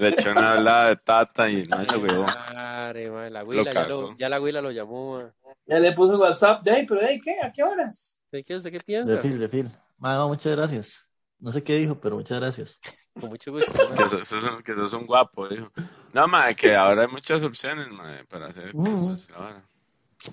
Le 0.00 0.08
echó 0.08 0.30
una 0.30 0.52
hablada 0.52 0.88
de 0.88 0.96
tata 0.96 1.50
y 1.50 1.64
no 1.64 1.84
se 1.84 1.96
huevó. 1.96 2.24
Madre, 2.24 3.10
ma, 3.10 3.28
la 3.28 3.44
huila, 3.44 3.70
ya, 3.72 3.86
lo, 3.86 4.16
ya 4.16 4.28
la 4.28 4.40
huila 4.40 4.60
lo 4.60 4.70
llamó. 4.70 5.30
Ya 5.66 5.78
le 5.78 5.92
puso 5.92 6.18
WhatsApp 6.18 6.62
de 6.62 6.70
ahí, 6.70 6.86
pero 6.86 7.00
de 7.00 7.06
ahí, 7.06 7.20
¿qué? 7.20 7.36
¿A 7.42 7.52
qué 7.52 7.62
horas? 7.62 8.20
¿De 8.32 8.42
qué, 8.44 8.58
¿De 8.58 8.70
qué 8.70 8.80
piensa? 8.80 9.14
Refil, 9.14 9.38
refil. 9.38 9.68
Ma, 9.98 10.14
no, 10.14 10.28
muchas 10.28 10.54
gracias. 10.56 11.06
No 11.38 11.50
sé 11.50 11.62
qué 11.62 11.76
dijo, 11.76 12.00
pero 12.00 12.16
muchas 12.16 12.38
gracias. 12.38 12.80
Con 13.18 13.30
mucho 13.30 13.52
gusto. 13.52 13.72
Que 13.96 14.08
sos, 14.08 14.28
sos- 14.28 14.62
que 14.62 14.74
sos 14.74 14.92
un 14.92 15.06
guapo, 15.06 15.48
dijo. 15.48 15.70
No, 16.12 16.26
ma, 16.26 16.52
que 16.54 16.74
ahora 16.74 17.02
hay 17.02 17.08
muchas 17.08 17.42
opciones, 17.42 17.88
ma, 17.88 18.24
para 18.28 18.46
hacer 18.46 18.74
Ujú. 18.74 18.96
cosas. 18.96 19.28
ahora. 19.32 19.64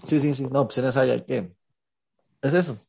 Sí, 0.05 0.19
sí, 0.19 0.33
sí. 0.33 0.43
No, 0.43 0.61
opciones 0.61 0.97
hay, 0.97 1.11
hay 1.11 1.23
que. 1.23 1.55
Es 2.41 2.53
eso. 2.53 2.79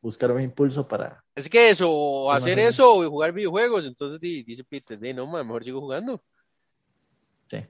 Buscar 0.00 0.30
un 0.32 0.40
impulso 0.40 0.86
para. 0.86 1.24
Es 1.34 1.48
que 1.48 1.70
eso, 1.70 1.90
o 1.90 2.32
hacer 2.32 2.58
eso 2.58 2.94
o 2.94 3.08
jugar 3.08 3.32
videojuegos. 3.32 3.86
Entonces 3.86 4.20
di- 4.20 4.42
dice 4.42 4.64
Peter, 4.64 4.98
"Di, 4.98 5.12
no, 5.14 5.26
ma, 5.26 5.42
mejor 5.42 5.64
sigo 5.64 5.80
jugando. 5.80 6.22
Sí. 7.48 7.64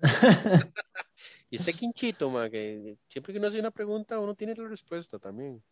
Y 1.50 1.56
este 1.56 1.72
quinchito, 1.72 2.28
ma, 2.28 2.50
que 2.50 2.98
siempre 3.08 3.32
que 3.32 3.38
uno 3.38 3.48
hace 3.48 3.58
una 3.58 3.70
pregunta, 3.70 4.18
uno 4.18 4.34
tiene 4.34 4.54
la 4.54 4.68
respuesta 4.68 5.18
también. 5.18 5.62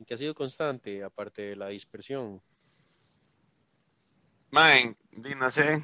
Y 0.00 0.04
que 0.04 0.14
ha 0.14 0.18
sido 0.18 0.34
constante, 0.34 1.02
aparte 1.04 1.42
de 1.42 1.56
la 1.56 1.68
dispersión. 1.68 2.42
Man, 4.50 4.96
no 5.38 5.50
sé, 5.50 5.80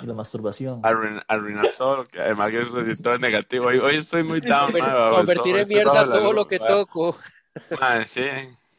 Y 0.00 0.06
la 0.06 0.14
masturbación. 0.14 0.80
arruinar, 0.84 1.24
arruinar 1.28 1.72
todo 1.76 1.98
lo 1.98 2.04
que, 2.04 2.20
además 2.20 2.50
que 2.50 2.60
eso 2.60 2.80
es 2.80 3.02
todo 3.02 3.18
negativo. 3.18 3.66
Hoy, 3.66 3.78
hoy 3.78 3.96
estoy 3.96 4.22
muy 4.22 4.40
down, 4.40 4.72
sí, 4.72 4.80
Convertir 4.80 5.56
en 5.56 5.68
mierda 5.68 6.04
todo 6.04 6.32
lo 6.32 6.46
que 6.46 6.58
toco. 6.58 7.16
Sí, 8.06 8.24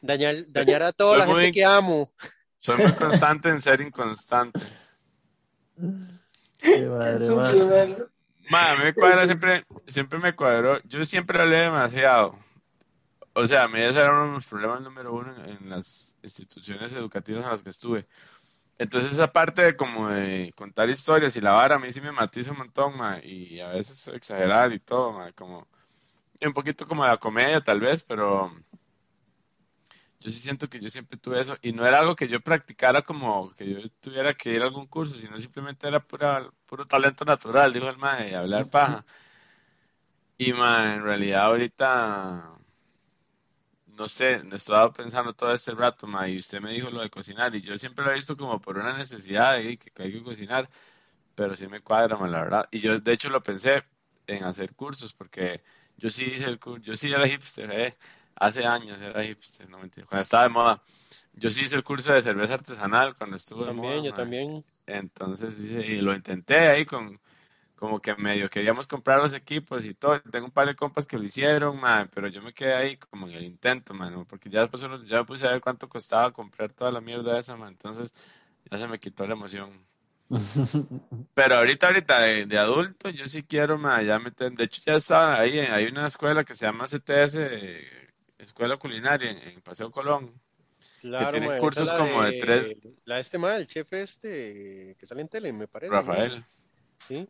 Dañar, 0.02 0.36
dañar 0.48 0.82
a 0.82 0.92
toda 0.92 1.18
Soy 1.18 1.18
la 1.18 1.26
gente 1.26 1.52
que 1.52 1.64
amo. 1.64 2.12
soy 2.60 2.76
muy 2.76 2.92
constante 2.92 3.48
en 3.48 3.62
ser 3.62 3.80
inconstante. 3.80 4.60
Qué 6.58 6.84
madre, 6.86 7.18
Jesús, 7.18 7.36
madre. 7.36 7.64
man. 7.88 7.96
Ma, 8.50 8.70
a 8.72 8.76
mí 8.76 8.84
me 8.84 8.94
cuadra, 8.94 9.26
siempre, 9.26 9.64
siempre 9.86 10.18
me 10.18 10.34
cuadró. 10.36 10.80
Yo 10.84 11.04
siempre 11.04 11.40
hablé 11.40 11.60
demasiado. 11.60 12.38
O 13.32 13.46
sea, 13.46 13.64
a 13.64 13.68
mí 13.68 13.80
ese 13.80 13.98
era 14.00 14.12
uno 14.12 14.26
de 14.28 14.36
mis 14.36 14.46
problemas 14.46 14.82
número 14.82 15.12
uno 15.12 15.34
en, 15.44 15.56
en 15.64 15.70
las 15.70 16.14
instituciones 16.22 16.92
educativas 16.92 17.44
en 17.44 17.50
las 17.50 17.62
que 17.62 17.70
estuve. 17.70 18.06
Entonces 18.78 19.12
esa 19.12 19.32
parte 19.32 19.62
de 19.62 19.76
como 19.76 20.08
de 20.08 20.52
contar 20.56 20.88
historias 20.90 21.36
y 21.36 21.40
la 21.40 21.52
vara 21.52 21.76
a 21.76 21.78
mí 21.78 21.92
sí 21.92 22.00
me 22.00 22.12
matiza 22.12 22.50
un 22.52 22.58
montón, 22.58 22.96
ma, 22.96 23.20
y 23.22 23.60
a 23.60 23.68
veces 23.68 24.08
exagerar 24.08 24.72
y 24.72 24.80
todo, 24.80 25.12
ma, 25.12 25.32
como 25.32 25.68
un 26.44 26.52
poquito 26.52 26.86
como 26.86 27.06
la 27.06 27.16
comedia 27.16 27.60
tal 27.60 27.80
vez, 27.80 28.04
pero 28.04 28.52
yo 30.20 30.30
sí 30.30 30.38
siento 30.38 30.68
que 30.68 30.80
yo 30.80 30.90
siempre 30.90 31.18
tuve 31.18 31.40
eso 31.40 31.56
y 31.62 31.72
no 31.72 31.86
era 31.86 31.98
algo 31.98 32.16
que 32.16 32.28
yo 32.28 32.40
practicara 32.40 33.02
como 33.02 33.50
que 33.50 33.68
yo 33.70 33.88
tuviera 34.00 34.34
que 34.34 34.54
ir 34.54 34.62
a 34.62 34.64
algún 34.64 34.86
curso, 34.86 35.14
sino 35.16 35.38
simplemente 35.38 35.86
era 35.86 36.00
pura, 36.00 36.50
puro 36.66 36.84
talento 36.84 37.24
natural, 37.24 37.72
dijo 37.72 37.88
el 37.88 37.98
mae, 37.98 38.30
de 38.30 38.36
hablar 38.36 38.68
paja. 38.68 39.04
Y 40.36 40.52
ma, 40.52 40.94
en 40.94 41.02
realidad 41.04 41.42
ahorita 41.44 42.58
no 43.98 44.08
sé, 44.08 44.42
estaba 44.52 44.92
pensando 44.92 45.34
todo 45.34 45.52
este 45.54 45.72
rato, 45.74 46.06
ma, 46.06 46.28
y 46.28 46.38
usted 46.38 46.60
me 46.60 46.72
dijo 46.72 46.90
lo 46.90 47.02
de 47.02 47.10
cocinar, 47.10 47.54
y 47.54 47.62
yo 47.62 47.78
siempre 47.78 48.04
lo 48.04 48.12
he 48.12 48.14
visto 48.16 48.36
como 48.36 48.60
por 48.60 48.78
una 48.78 48.96
necesidad 48.96 49.56
de 49.58 49.76
que, 49.78 50.02
hay 50.02 50.12
que 50.12 50.22
cocinar, 50.22 50.68
pero 51.34 51.56
sí 51.56 51.66
me 51.68 51.80
cuadra, 51.80 52.16
ma, 52.16 52.28
la 52.28 52.42
verdad. 52.42 52.68
Y 52.70 52.80
yo, 52.80 52.98
de 53.00 53.12
hecho, 53.12 53.28
lo 53.30 53.42
pensé 53.42 53.84
en 54.26 54.44
hacer 54.44 54.74
cursos, 54.74 55.14
porque 55.14 55.62
yo 55.96 56.10
sí 56.10 56.24
hice 56.26 56.48
el 56.48 56.58
curso, 56.58 56.82
yo 56.84 56.96
sí 56.96 57.12
era 57.12 57.26
hipster, 57.28 57.70
eh, 57.72 57.94
hace 58.36 58.64
años 58.66 59.00
era 59.02 59.22
hipster, 59.24 59.68
no 59.68 59.78
mentira, 59.78 60.06
cuando 60.06 60.22
estaba 60.22 60.44
de 60.44 60.48
moda. 60.50 60.82
Yo 61.34 61.50
sí 61.50 61.62
hice 61.64 61.76
el 61.76 61.84
curso 61.84 62.12
de 62.12 62.22
cerveza 62.22 62.54
artesanal 62.54 63.14
cuando 63.16 63.36
estuvo 63.36 63.64
de 63.66 63.72
También, 63.72 63.74
moda, 63.74 64.04
yo 64.04 64.12
ma. 64.12 64.14
también. 64.14 64.64
Entonces, 64.86 65.60
hice- 65.60 65.86
y 65.86 66.00
lo 66.02 66.14
intenté 66.14 66.58
ahí 66.68 66.84
con, 66.86 67.20
como 67.76 68.00
que 68.00 68.14
medio 68.16 68.48
queríamos 68.48 68.86
comprar 68.86 69.20
los 69.20 69.34
equipos 69.34 69.84
y 69.84 69.94
todo. 69.94 70.20
Tengo 70.22 70.46
un 70.46 70.52
par 70.52 70.66
de 70.68 70.76
compas 70.76 71.06
que 71.06 71.18
lo 71.18 71.24
hicieron, 71.24 71.78
man, 71.80 72.08
pero 72.14 72.28
yo 72.28 72.42
me 72.42 72.52
quedé 72.54 72.74
ahí 72.74 72.96
como 72.96 73.28
en 73.28 73.34
el 73.34 73.44
intento, 73.44 73.94
man, 73.94 74.24
porque 74.26 74.48
ya 74.50 74.60
después 74.62 74.82
uno- 74.84 75.02
ya 75.04 75.18
me 75.18 75.24
puse 75.24 75.46
a 75.46 75.50
ver 75.52 75.60
cuánto 75.60 75.88
costaba 75.88 76.32
comprar 76.32 76.72
toda 76.72 76.90
la 76.92 77.00
mierda 77.00 77.38
esa, 77.38 77.56
man, 77.56 77.70
entonces 77.70 78.12
ya 78.70 78.78
se 78.78 78.88
me 78.88 78.98
quitó 78.98 79.26
la 79.26 79.34
emoción. 79.34 79.70
Pero 81.34 81.56
ahorita, 81.56 81.88
ahorita 81.88 82.20
de, 82.20 82.46
de 82.46 82.58
adulto, 82.58 83.10
yo 83.10 83.28
sí 83.28 83.42
quiero, 83.42 83.76
man, 83.78 84.04
ya 84.06 84.18
meter, 84.18 84.52
de 84.52 84.64
hecho 84.64 84.82
ya 84.86 84.94
estaba 84.94 85.38
ahí, 85.40 85.58
hay 85.58 85.86
una 85.86 86.06
escuela 86.06 86.44
que 86.44 86.54
se 86.54 86.66
llama 86.66 86.86
CTS, 86.86 87.80
Escuela 88.38 88.76
Culinaria 88.76 89.30
en, 89.30 89.38
en 89.38 89.60
Paseo 89.60 89.90
Colón. 89.90 90.32
Claro, 91.00 91.30
tiene 91.30 91.46
ma, 91.46 91.56
esa 91.56 91.60
cursos 91.60 91.88
la 91.88 91.96
como 91.96 92.22
de 92.22 92.32
tres- 92.32 92.76
La 93.04 93.14
de 93.16 93.20
este 93.20 93.38
ma, 93.38 93.56
el 93.56 93.66
chef 93.66 93.92
este, 93.92 94.96
que 94.98 95.06
sale 95.06 95.20
en 95.22 95.28
tele, 95.28 95.52
me 95.52 95.68
parece. 95.68 95.92
Rafael, 95.92 96.42
Sí. 97.06 97.28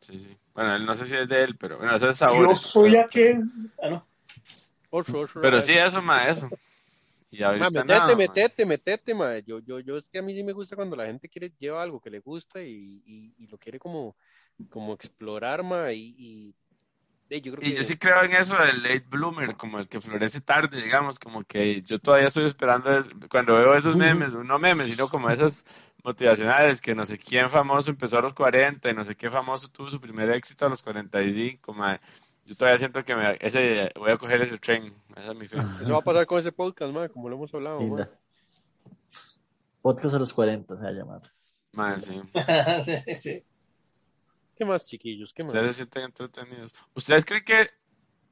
Sí, 0.00 0.18
sí. 0.20 0.38
Bueno, 0.54 0.74
él 0.74 0.86
no 0.86 0.94
sé 0.94 1.06
si 1.06 1.14
es 1.16 1.28
de 1.28 1.44
él, 1.44 1.56
pero 1.58 1.78
bueno, 1.78 1.94
eso 1.94 2.08
es 2.08 2.16
Yo 2.22 2.54
sabores. 2.54 2.60
soy 2.72 2.96
aquel. 2.96 3.44
Ah, 3.82 3.90
no. 3.90 4.08
Otro, 4.90 5.20
otro, 5.22 5.40
Pero 5.40 5.60
sí, 5.60 5.72
eso, 5.76 6.02
ma, 6.02 6.28
eso. 6.28 6.54
Y 7.30 7.42
ahorita 7.44 7.70
Ma, 7.70 7.70
metete, 7.70 8.14
nada, 8.14 8.16
ma. 8.18 8.22
metete, 8.22 8.64
metete, 8.66 9.14
ma. 9.14 9.38
Yo, 9.40 9.58
yo, 9.60 9.80
yo 9.80 9.96
es 9.96 10.08
que 10.08 10.18
a 10.18 10.22
mí 10.22 10.34
sí 10.34 10.42
me 10.42 10.52
gusta 10.52 10.76
cuando 10.76 10.96
la 10.96 11.06
gente 11.06 11.28
quiere, 11.28 11.52
lleva 11.58 11.82
algo 11.82 12.00
que 12.00 12.10
le 12.10 12.20
gusta 12.20 12.62
y, 12.62 13.02
y, 13.04 13.34
y 13.38 13.46
lo 13.48 13.58
quiere 13.58 13.78
como, 13.78 14.16
como 14.70 14.94
explorar, 14.94 15.62
ma, 15.62 15.92
y, 15.92 16.14
y 16.18 16.54
yo 17.42 17.52
creo 17.52 17.62
Y 17.62 17.72
que 17.74 17.74
yo 17.74 17.82
sí 17.82 17.96
creo 17.98 18.22
en 18.22 18.32
eso 18.34 18.56
del 18.56 18.82
late 18.84 19.04
bloomer, 19.08 19.56
como 19.56 19.78
el 19.80 19.88
que 19.88 20.00
florece 20.00 20.40
tarde, 20.40 20.80
digamos, 20.80 21.18
como 21.18 21.42
que 21.44 21.82
yo 21.82 21.98
todavía 21.98 22.28
estoy 22.28 22.44
esperando, 22.44 22.90
es- 22.96 23.08
cuando 23.28 23.54
veo 23.56 23.74
esos 23.74 23.96
memes, 23.96 24.32
no 24.34 24.58
memes, 24.60 24.88
sino 24.88 25.08
como 25.08 25.28
esas 25.30 25.64
motivacionales, 26.04 26.80
que 26.80 26.94
no 26.94 27.06
sé 27.06 27.18
quién 27.18 27.48
famoso 27.50 27.90
empezó 27.90 28.18
a 28.18 28.22
los 28.22 28.34
40 28.34 28.90
y 28.90 28.94
no 28.94 29.04
sé 29.04 29.14
qué 29.14 29.30
famoso 29.30 29.68
tuvo 29.68 29.90
su 29.90 30.00
primer 30.00 30.30
éxito 30.30 30.66
a 30.66 30.68
los 30.68 30.82
45, 30.82 31.72
ma. 31.72 32.00
Yo 32.44 32.54
todavía 32.54 32.78
siento 32.78 33.02
que 33.02 33.14
me, 33.14 33.36
ese, 33.40 33.90
voy 33.96 34.10
a 34.10 34.16
coger 34.16 34.40
ese 34.40 34.58
tren, 34.58 34.94
esa 35.16 35.32
es 35.32 35.36
mi 35.36 35.46
fe. 35.46 35.58
eso 35.82 35.92
va 35.92 35.98
a 35.98 36.02
pasar 36.02 36.26
con 36.26 36.38
ese 36.38 36.52
podcast, 36.52 36.92
ma, 36.92 37.08
como 37.08 37.28
lo 37.28 37.36
hemos 37.36 37.52
hablado. 37.52 37.80
Podcast 39.82 40.14
a 40.14 40.18
los 40.18 40.32
40 40.32 40.76
se 40.76 40.82
va 40.82 40.88
a 40.88 40.92
llamar. 40.92 41.22
Ma, 41.72 42.00
sí. 42.00 42.20
sí, 42.82 42.96
sí, 42.96 43.14
sí. 43.14 43.42
¿Qué 44.56 44.64
más, 44.64 44.88
chiquillos? 44.88 45.32
¿Qué 45.32 45.44
más? 45.44 45.52
Ustedes 45.52 45.76
se 45.76 45.84
sienten 45.84 46.04
entretenidos. 46.04 46.74
¿Ustedes 46.94 47.24
creen 47.24 47.44
que 47.44 47.70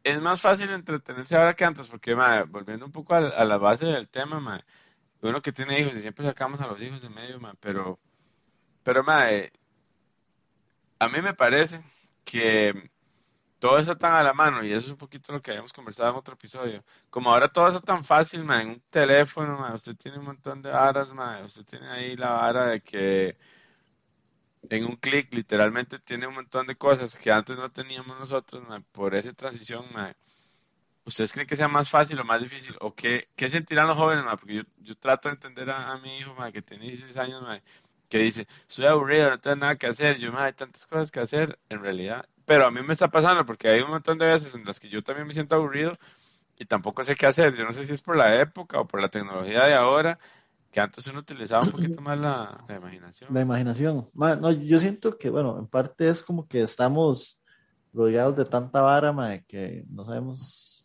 es 0.02 0.20
más 0.20 0.40
fácil 0.40 0.70
entretenerse 0.70 1.36
ahora 1.36 1.54
que 1.54 1.64
antes? 1.64 1.88
Porque, 1.88 2.16
ma, 2.16 2.44
volviendo 2.44 2.86
un 2.86 2.92
poco 2.92 3.14
a, 3.14 3.18
a 3.18 3.44
la 3.44 3.58
base 3.58 3.86
del 3.86 4.08
tema, 4.08 4.40
ma, 4.40 4.64
uno 5.30 5.42
que 5.42 5.52
tiene 5.52 5.80
hijos 5.80 5.96
y 5.96 6.00
siempre 6.00 6.24
sacamos 6.24 6.60
a 6.60 6.66
los 6.68 6.80
hijos 6.82 7.02
de 7.02 7.08
medio, 7.10 7.40
ma, 7.40 7.54
pero, 7.60 7.98
pero, 8.82 9.04
ma, 9.04 9.30
eh, 9.32 9.52
a 10.98 11.08
mí 11.08 11.20
me 11.20 11.34
parece 11.34 11.80
que 12.24 12.90
todo 13.58 13.78
está 13.78 13.96
tan 13.96 14.14
a 14.14 14.22
la 14.22 14.34
mano 14.34 14.64
y 14.64 14.70
eso 14.72 14.86
es 14.86 14.92
un 14.92 14.98
poquito 14.98 15.32
lo 15.32 15.42
que 15.42 15.50
habíamos 15.50 15.72
conversado 15.72 16.10
en 16.10 16.16
otro 16.16 16.34
episodio. 16.34 16.84
Como 17.10 17.30
ahora 17.30 17.48
todo 17.48 17.68
está 17.68 17.80
tan 17.80 18.04
fácil, 18.04 18.44
ma, 18.44 18.62
en 18.62 18.70
un 18.70 18.82
teléfono, 18.90 19.58
ma, 19.58 19.74
usted 19.74 19.96
tiene 19.96 20.18
un 20.18 20.26
montón 20.26 20.62
de 20.62 20.70
varas, 20.70 21.12
ma, 21.12 21.40
usted 21.44 21.64
tiene 21.64 21.88
ahí 21.88 22.16
la 22.16 22.30
vara 22.30 22.66
de 22.66 22.80
que 22.80 23.36
en 24.68 24.84
un 24.84 24.96
clic 24.96 25.32
literalmente 25.34 25.98
tiene 25.98 26.26
un 26.26 26.34
montón 26.34 26.66
de 26.66 26.76
cosas 26.76 27.14
que 27.14 27.30
antes 27.32 27.56
no 27.56 27.70
teníamos 27.70 28.18
nosotros, 28.18 28.62
ma, 28.68 28.80
por 28.92 29.14
esa 29.14 29.32
transición, 29.32 29.86
ma. 29.92 30.14
¿Ustedes 31.06 31.32
creen 31.32 31.46
que 31.46 31.54
sea 31.54 31.68
más 31.68 31.88
fácil 31.88 32.18
o 32.18 32.24
más 32.24 32.40
difícil? 32.40 32.74
¿O 32.80 32.92
qué, 32.92 33.28
sentirán 33.36 33.86
los 33.86 33.96
jóvenes? 33.96 34.24
Porque 34.40 34.64
yo, 34.80 34.96
trato 34.96 35.28
de 35.28 35.34
entender 35.36 35.70
a, 35.70 35.96
mi 35.98 36.18
hijo, 36.18 36.34
ma, 36.34 36.50
que 36.50 36.62
tiene 36.62 36.86
16 36.86 37.16
años, 37.18 37.44
que 38.08 38.18
dice, 38.18 38.48
soy 38.66 38.86
aburrido, 38.86 39.30
no 39.30 39.38
tengo 39.38 39.54
nada 39.56 39.76
que 39.76 39.86
hacer. 39.86 40.18
Yo, 40.18 40.36
hay 40.36 40.52
tantas 40.52 40.84
cosas 40.84 41.12
que 41.12 41.20
hacer, 41.20 41.60
en 41.68 41.80
realidad. 41.80 42.26
Pero 42.44 42.66
a 42.66 42.72
mí 42.72 42.80
me 42.82 42.92
está 42.92 43.08
pasando 43.08 43.46
porque 43.46 43.68
hay 43.68 43.80
un 43.82 43.90
montón 43.90 44.18
de 44.18 44.26
veces 44.26 44.56
en 44.56 44.64
las 44.64 44.80
que 44.80 44.88
yo 44.88 45.00
también 45.00 45.28
me 45.28 45.32
siento 45.32 45.54
aburrido 45.54 45.92
y 46.58 46.64
tampoco 46.64 47.04
sé 47.04 47.14
qué 47.14 47.26
hacer. 47.26 47.54
Yo 47.54 47.64
no 47.64 47.70
sé 47.70 47.84
si 47.84 47.92
es 47.92 48.02
por 48.02 48.16
la 48.16 48.40
época 48.40 48.80
o 48.80 48.86
por 48.88 49.00
la 49.00 49.08
tecnología 49.08 49.64
de 49.64 49.74
ahora, 49.74 50.18
que 50.72 50.80
antes 50.80 51.06
uno 51.06 51.20
utilizaba 51.20 51.62
un 51.62 51.70
poquito 51.70 52.00
más 52.00 52.18
la, 52.18 52.64
la 52.68 52.76
imaginación. 52.76 53.32
La 53.32 53.42
imaginación. 53.42 54.10
Ma, 54.12 54.34
no, 54.34 54.50
yo 54.50 54.80
siento 54.80 55.16
que, 55.18 55.30
bueno, 55.30 55.56
en 55.56 55.68
parte 55.68 56.08
es 56.08 56.20
como 56.20 56.48
que 56.48 56.62
estamos 56.62 57.40
rodeados 57.92 58.36
de 58.36 58.44
tanta 58.44 58.80
vara, 58.80 59.42
que 59.46 59.84
no 59.88 60.04
sabemos 60.04 60.75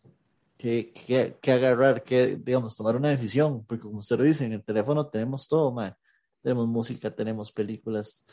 qué, 0.62 1.38
qué 1.40 1.52
agarrar, 1.52 2.02
qué, 2.04 2.36
digamos, 2.36 2.76
tomar 2.76 2.94
una 2.96 3.08
decisión, 3.08 3.64
porque 3.66 3.82
como 3.82 3.98
usted 3.98 4.18
lo 4.18 4.24
dice, 4.24 4.44
en 4.46 4.52
el 4.52 4.62
teléfono 4.62 5.06
tenemos 5.06 5.48
todo, 5.48 5.72
ma. 5.72 5.96
Tenemos 6.40 6.68
música, 6.68 7.10
tenemos 7.10 7.50
películas, 7.50 8.24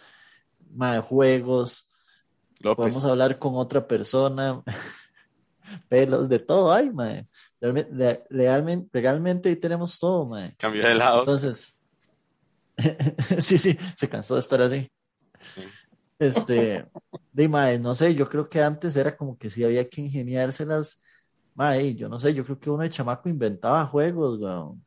ma, 0.72 1.02
juegos, 1.02 1.90
López. 2.60 2.84
podemos 2.84 3.04
hablar 3.04 3.40
con 3.40 3.56
otra 3.56 3.88
persona, 3.88 4.64
pelos, 5.90 6.30
de 6.30 6.40
todo 6.40 6.72
hay, 6.72 6.92
mae. 6.92 7.28
Realmente, 7.60 8.26
realmente, 8.30 8.90
legalmente 8.92 9.50
ahí 9.50 9.56
tenemos 9.56 9.98
todo, 9.98 10.26
mae. 10.26 10.56
Cambió 10.58 10.88
de 10.88 10.96
lado. 10.96 11.20
Entonces, 11.22 11.78
sí, 13.40 13.58
sí, 13.58 13.78
se 13.98 14.08
cansó 14.08 14.36
de 14.36 14.42
estar 14.42 14.62
así. 14.62 14.92
Sí. 15.56 15.62
Este, 16.20 16.86
de 17.32 17.50
mae, 17.50 17.80
no 17.80 17.96
sé, 17.96 18.14
yo 18.14 18.30
creo 18.30 18.50
que 18.50 18.62
antes 18.62 18.96
era 18.96 19.16
como 19.18 19.38
que 19.38 19.50
sí 19.50 19.64
había 19.64 19.88
que 19.88 20.02
ingeniárselas. 20.02 21.02
Mae, 21.60 21.94
yo 21.96 22.08
no 22.08 22.18
sé, 22.20 22.34
yo 22.34 22.46
creo 22.46 22.58
que 22.60 22.70
uno 22.70 22.84
de 22.84 22.90
chamaco 22.90 23.28
inventaba 23.30 23.86
juegos, 23.86 24.40
weón. 24.40 24.86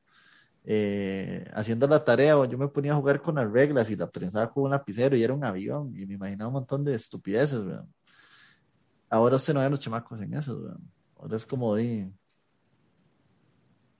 Eh, 0.64 1.44
haciendo 1.54 1.86
la 1.88 2.04
tarea, 2.04 2.34
yo 2.46 2.58
me 2.58 2.68
ponía 2.68 2.92
a 2.92 2.96
jugar 2.96 3.20
con 3.22 3.34
las 3.36 3.50
reglas 3.50 3.90
y 3.90 3.96
la 3.96 4.08
pensaba 4.10 4.50
con 4.52 4.64
un 4.64 4.70
lapicero 4.70 5.16
y 5.16 5.22
era 5.24 5.34
un 5.34 5.44
avión 5.44 5.92
y 5.98 6.06
me 6.06 6.14
imaginaba 6.14 6.48
un 6.48 6.54
montón 6.54 6.84
de 6.84 6.94
estupideces, 6.94 7.60
weón. 7.60 7.94
Ahora 9.10 9.36
usted 9.36 9.54
no 9.54 9.60
ve 9.60 9.70
los 9.70 9.80
chamacos 9.80 10.20
en 10.20 10.34
eso, 10.34 10.56
weón. 10.58 10.92
Ahora 11.16 11.36
es 11.36 11.44
como 11.46 11.74
de 11.76 12.10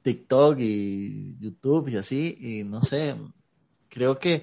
TikTok 0.02 0.56
y 0.58 1.36
YouTube 1.38 1.88
y 1.88 1.96
así, 1.96 2.36
y 2.40 2.64
no 2.64 2.82
sé, 2.82 3.14
creo 3.88 4.18
que 4.18 4.42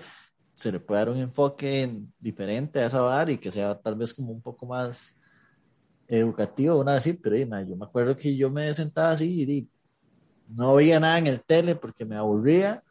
se 0.56 0.72
le 0.72 0.80
puede 0.80 1.00
dar 1.02 1.10
un 1.10 1.20
enfoque 1.20 1.84
en- 1.84 2.14
diferente 2.20 2.80
a 2.80 2.88
esa 2.88 3.02
bar 3.02 3.30
y 3.30 3.38
que 3.40 3.52
sea 3.52 3.80
tal 3.80 3.96
vez 3.96 4.14
como 4.14 4.32
un 4.32 4.42
poco 4.42 4.66
más 4.66 5.16
educativo, 6.10 6.80
una 6.80 6.96
así, 6.96 7.14
pero 7.14 7.38
y, 7.38 7.42
yo 7.42 7.76
me 7.76 7.86
acuerdo 7.86 8.16
que 8.18 8.36
yo 8.36 8.50
me 8.50 8.74
sentaba 8.74 9.12
así 9.12 9.44
y 9.44 9.70
no 10.50 10.76
veía 10.76 11.00
nada 11.00 11.20
en 11.20 11.28
el 11.28 11.42
tele 11.42 11.76
porque 11.76 12.06
me 12.06 12.16
aburría, 12.16 12.84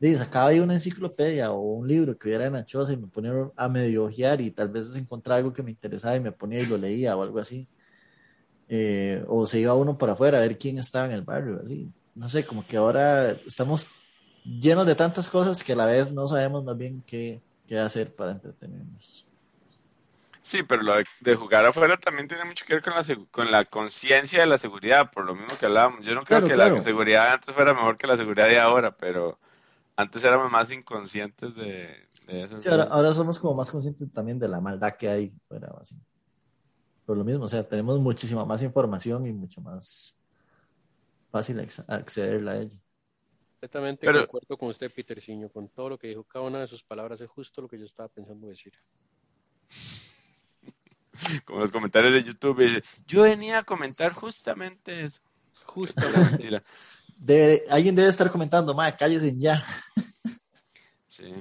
di, 0.00 0.16
sacaba 0.16 0.48
ahí 0.48 0.60
una 0.60 0.74
enciclopedia 0.74 1.52
o 1.52 1.60
un 1.60 1.86
libro 1.86 2.16
que 2.16 2.28
hubiera 2.28 2.46
en 2.46 2.54
la 2.54 2.64
choza 2.64 2.92
y 2.92 2.96
me 2.96 3.06
ponía 3.08 3.32
a 3.56 3.68
medio 3.68 4.04
ojear 4.04 4.40
y 4.40 4.50
tal 4.50 4.70
vez 4.70 4.94
encontraba 4.96 5.38
algo 5.38 5.52
que 5.52 5.62
me 5.62 5.70
interesaba 5.70 6.16
y 6.16 6.20
me 6.20 6.32
ponía 6.32 6.60
y 6.60 6.66
lo 6.66 6.78
leía 6.78 7.16
o 7.16 7.22
algo 7.22 7.38
así. 7.38 7.68
Eh, 8.68 9.24
o 9.28 9.46
se 9.46 9.60
iba 9.60 9.74
uno 9.74 9.98
para 9.98 10.12
afuera 10.12 10.38
a 10.38 10.42
ver 10.42 10.56
quién 10.56 10.78
estaba 10.78 11.06
en 11.06 11.12
el 11.12 11.22
barrio, 11.22 11.60
así. 11.64 11.90
No 12.14 12.28
sé, 12.28 12.44
como 12.46 12.64
que 12.66 12.76
ahora 12.76 13.32
estamos 13.46 13.88
llenos 14.44 14.86
de 14.86 14.94
tantas 14.94 15.28
cosas 15.28 15.62
que 15.62 15.72
a 15.72 15.76
la 15.76 15.86
vez 15.86 16.12
no 16.12 16.26
sabemos 16.28 16.64
más 16.64 16.76
bien 16.76 17.02
qué, 17.06 17.40
qué 17.66 17.78
hacer 17.78 18.14
para 18.14 18.32
entretenernos. 18.32 19.29
Sí, 20.50 20.64
pero 20.64 20.82
lo 20.82 20.94
de, 20.96 21.06
de 21.20 21.36
jugar 21.36 21.64
afuera 21.64 21.96
también 21.96 22.26
tiene 22.26 22.44
mucho 22.44 22.64
que 22.66 22.74
ver 22.74 22.82
con 22.82 22.92
la, 22.94 23.04
con 23.30 23.50
la 23.52 23.64
conciencia 23.66 24.40
de 24.40 24.46
la 24.46 24.58
seguridad, 24.58 25.08
por 25.12 25.24
lo 25.24 25.36
mismo 25.36 25.56
que 25.56 25.66
hablábamos. 25.66 26.04
Yo 26.04 26.12
no 26.12 26.24
creo 26.24 26.40
Claro, 26.40 26.46
que 26.48 26.54
claro. 26.54 26.74
la 26.74 26.82
seguridad 26.82 27.32
antes 27.34 27.54
fuera 27.54 27.72
mejor 27.72 27.96
que 27.96 28.08
la 28.08 28.16
seguridad 28.16 28.48
de 28.48 28.58
ahora, 28.58 28.90
pero 28.96 29.38
antes 29.94 30.24
éramos 30.24 30.50
más 30.50 30.72
inconscientes 30.72 31.54
de, 31.54 31.94
de 32.26 32.42
eso. 32.42 32.60
Sí, 32.60 32.68
ahora, 32.68 32.88
ahora 32.90 33.12
somos 33.12 33.38
como 33.38 33.54
más 33.54 33.70
conscientes 33.70 34.10
también 34.10 34.40
de 34.40 34.48
la 34.48 34.60
maldad 34.60 34.96
que 34.96 35.08
hay 35.08 35.32
fuera, 35.46 35.72
así. 35.80 35.94
Por 37.06 37.16
lo 37.16 37.22
mismo, 37.22 37.44
o 37.44 37.48
sea, 37.48 37.62
tenemos 37.68 38.00
muchísima 38.00 38.44
más 38.44 38.60
información 38.60 39.26
y 39.26 39.32
mucho 39.32 39.60
más 39.60 40.16
fácil 41.30 41.60
acce- 41.60 41.84
acceder 41.86 42.48
a 42.48 42.56
ella. 42.56 42.76
Completamente 43.60 44.04
Pero- 44.04 44.22
concuerdo 44.22 44.56
con 44.56 44.70
usted, 44.70 44.90
Peterciño, 44.92 45.48
con 45.48 45.68
todo 45.68 45.90
lo 45.90 45.96
que 45.98 46.08
dijo. 46.08 46.24
Cada 46.24 46.44
una 46.44 46.60
de 46.60 46.66
sus 46.66 46.82
palabras 46.82 47.20
es 47.20 47.30
justo 47.30 47.62
lo 47.62 47.68
que 47.68 47.78
yo 47.78 47.84
estaba 47.84 48.08
pensando 48.08 48.48
decir. 48.48 48.72
Como 51.44 51.60
los 51.60 51.70
comentarios 51.70 52.12
de 52.12 52.22
YouTube, 52.22 52.82
yo 53.06 53.22
venía 53.22 53.58
a 53.58 53.64
comentar 53.64 54.12
justamente 54.12 55.04
eso. 55.04 55.20
Justo. 55.64 56.00
La 56.12 56.18
mentira. 56.30 56.62
Debe- 57.18 57.64
alguien 57.68 57.94
debe 57.94 58.08
estar 58.08 58.30
comentando, 58.30 58.74
madre, 58.74 58.96
cállese 58.98 59.36
ya. 59.38 59.64
Sí. 61.06 61.34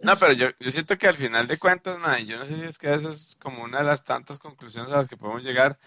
No, 0.00 0.16
pero 0.16 0.32
yo, 0.32 0.48
yo 0.58 0.70
siento 0.72 0.96
que 0.96 1.06
al 1.06 1.14
final 1.14 1.46
de 1.46 1.58
cuentas, 1.58 1.98
man, 1.98 2.24
yo 2.26 2.38
no 2.38 2.44
sé 2.46 2.56
si 2.56 2.62
es 2.64 2.78
que 2.78 2.92
eso 2.92 3.10
es 3.10 3.36
como 3.38 3.62
una 3.62 3.78
de 3.78 3.84
las 3.84 4.02
tantas 4.02 4.38
conclusiones 4.38 4.92
a 4.92 4.96
las 4.98 5.08
que 5.08 5.16
podemos 5.16 5.44
llegar. 5.44 5.78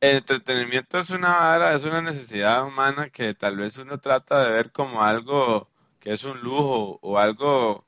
El 0.00 0.16
entretenimiento 0.18 0.98
es 0.98 1.10
una 1.10 1.28
vara, 1.36 1.74
es 1.74 1.84
una 1.84 2.02
necesidad 2.02 2.66
humana 2.66 3.08
que 3.10 3.34
tal 3.34 3.56
vez 3.56 3.78
uno 3.78 3.98
trata 3.98 4.42
de 4.44 4.50
ver 4.50 4.72
como 4.72 5.02
algo 5.02 5.70
que 6.00 6.12
es 6.12 6.24
un 6.24 6.40
lujo 6.40 6.98
o 7.02 7.18
algo 7.18 7.85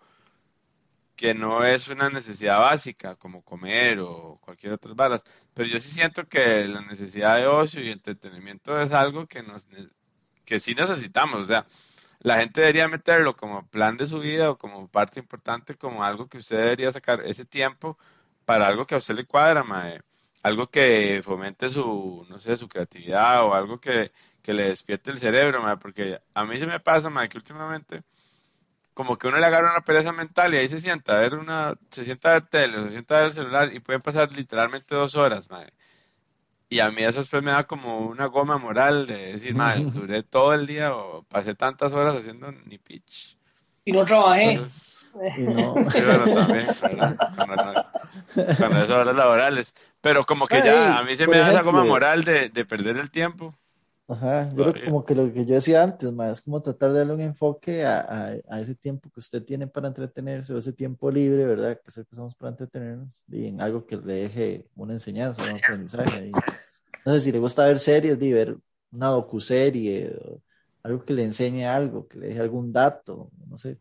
que 1.18 1.34
no 1.34 1.64
es 1.64 1.88
una 1.88 2.08
necesidad 2.10 2.60
básica, 2.60 3.16
como 3.16 3.42
comer 3.42 3.98
o 4.00 4.38
cualquier 4.40 4.74
otra 4.74 4.94
varas. 4.94 5.24
Pero 5.52 5.68
yo 5.68 5.80
sí 5.80 5.90
siento 5.90 6.28
que 6.28 6.66
la 6.68 6.80
necesidad 6.82 7.36
de 7.38 7.46
ocio 7.48 7.82
y 7.82 7.90
entretenimiento 7.90 8.80
es 8.80 8.92
algo 8.92 9.26
que 9.26 9.42
nos 9.42 9.68
que 10.44 10.60
sí 10.60 10.74
necesitamos, 10.74 11.40
o 11.40 11.44
sea, 11.44 11.66
la 12.20 12.38
gente 12.38 12.60
debería 12.62 12.88
meterlo 12.88 13.36
como 13.36 13.68
plan 13.68 13.96
de 13.96 14.06
su 14.06 14.20
vida 14.20 14.50
o 14.50 14.58
como 14.58 14.88
parte 14.88 15.20
importante, 15.20 15.76
como 15.76 16.04
algo 16.04 16.28
que 16.28 16.38
usted 16.38 16.58
debería 16.58 16.92
sacar 16.92 17.20
ese 17.24 17.44
tiempo 17.44 17.98
para 18.44 18.66
algo 18.68 18.86
que 18.86 18.94
a 18.94 18.98
usted 18.98 19.14
le 19.16 19.26
cuadra, 19.26 19.64
mae. 19.64 20.00
Algo 20.42 20.68
que 20.70 21.20
fomente 21.24 21.70
su, 21.70 22.26
no 22.30 22.38
sé, 22.38 22.56
su 22.56 22.68
creatividad 22.68 23.44
o 23.44 23.54
algo 23.54 23.78
que, 23.80 24.12
que 24.42 24.54
le 24.54 24.68
despierte 24.68 25.10
el 25.10 25.18
cerebro, 25.18 25.62
porque 25.80 26.20
a 26.34 26.44
mí 26.44 26.58
se 26.58 26.66
me 26.66 26.80
pasa, 26.80 27.10
mae, 27.10 27.28
que 27.28 27.38
últimamente 27.38 28.02
como 28.98 29.16
que 29.18 29.28
uno 29.28 29.38
le 29.38 29.46
agarra 29.46 29.70
una 29.72 29.84
pereza 29.84 30.12
mental 30.12 30.52
y 30.54 30.56
ahí 30.58 30.68
se 30.68 30.80
sienta 30.80 31.16
a 31.16 31.20
ver 31.20 31.36
una, 31.36 31.76
se 31.90 32.04
sienta 32.04 32.30
a 32.30 32.32
ver 32.34 32.48
tele, 32.48 32.82
se 32.82 32.90
sienta 32.90 33.16
a 33.16 33.18
ver 33.20 33.28
el 33.28 33.34
celular 33.34 33.72
y 33.72 33.80
pueden 33.80 34.02
pasar 34.02 34.32
literalmente 34.32 34.96
dos 34.96 35.14
horas, 35.16 35.48
mae. 35.50 35.72
Y 36.70 36.80
a 36.80 36.90
mí 36.90 37.02
eso 37.02 37.20
después 37.20 37.42
me 37.42 37.52
da 37.52 37.64
como 37.66 38.00
una 38.00 38.26
goma 38.26 38.58
moral 38.58 39.06
de 39.06 39.32
decir, 39.32 39.54
madre, 39.56 39.86
duré 39.92 40.22
todo 40.22 40.54
el 40.54 40.66
día 40.66 40.94
o 40.94 41.22
pasé 41.24 41.54
tantas 41.54 41.92
horas 41.94 42.16
haciendo 42.16 42.52
ni 42.52 42.78
pitch. 42.78 43.38
Y 43.84 43.92
no 43.92 44.04
trabajé. 44.04 44.54
Entonces, 44.54 45.10
Y 45.34 45.42
no, 45.48 45.78
sí, 45.82 46.02
bueno, 46.04 46.30
también, 46.30 46.70
¿verdad? 46.82 47.16
Cuando, 47.36 47.56
no- 47.58 47.82
cuando 48.56 48.82
es 48.82 48.90
horas 48.90 49.16
laborales. 49.16 49.74
Pero 50.02 50.24
como 50.26 50.48
que 50.48 50.62
ya 50.62 50.98
a 50.98 51.04
mí 51.04 51.16
se 51.16 51.28
me 51.28 51.38
da 51.38 51.50
esa 51.50 51.62
goma 51.62 51.84
moral 51.84 52.24
de, 52.24 52.50
de 52.50 52.64
perder 52.66 52.98
el 52.98 53.10
tiempo. 53.10 53.54
Ajá, 54.10 54.48
yo 54.55 54.62
creo 54.64 54.72
que 54.74 54.80
como 54.82 55.05
que 55.05 55.14
lo 55.14 55.30
que 55.30 55.44
yo 55.44 55.55
decía 55.55 55.82
antes, 55.82 56.10
ma, 56.14 56.30
es 56.30 56.40
como 56.40 56.62
tratar 56.62 56.93
de 56.93 56.98
darle 57.01 57.12
un 57.12 57.20
enfoque 57.20 57.85
a, 57.85 58.01
a- 58.01 58.36
a 58.48 58.60
ese 58.60 58.74
tiempo 58.74 59.10
que 59.10 59.20
usted 59.20 59.44
tiene 59.44 59.66
para 59.66 59.89
entretenerse 59.89 60.55
o 60.55 60.59
ese 60.59 60.72
tiempo 60.72 61.10
libre, 61.10 61.44
¿verdad? 61.44 61.76
Que 61.76 61.82
es 61.90 61.98
el 61.98 62.06
que 62.06 62.14
usamos 62.14 62.35
para 62.35 62.51
entretenernos 62.52 63.22
y 63.28 63.47
en 63.48 63.60
algo 63.60 63.85
que 63.86 63.97
le 63.98 64.14
deje 64.14 64.66
una 64.76 64.94
enseñanza, 64.94 65.44
un 65.44 65.52
aprendizaje. 65.52 66.40
No 67.05 67.12
sé 67.14 67.20
si 67.20 67.32
le 67.32 67.39
gusta 67.40 67.66
ver 67.66 67.78
series, 67.80 68.18
de 68.18 68.32
ver 68.35 68.59
una 68.93 69.09
docuserie, 69.09 70.10
o 70.24 70.43
algo 70.82 71.05
que 71.05 71.14
le 71.14 71.24
enseñe 71.24 71.64
algo, 71.66 72.09
que 72.09 72.18
le 72.18 72.28
deje 72.28 72.40
algún 72.40 72.72
dato, 72.72 73.30
no 73.48 73.59
sé. 73.59 73.78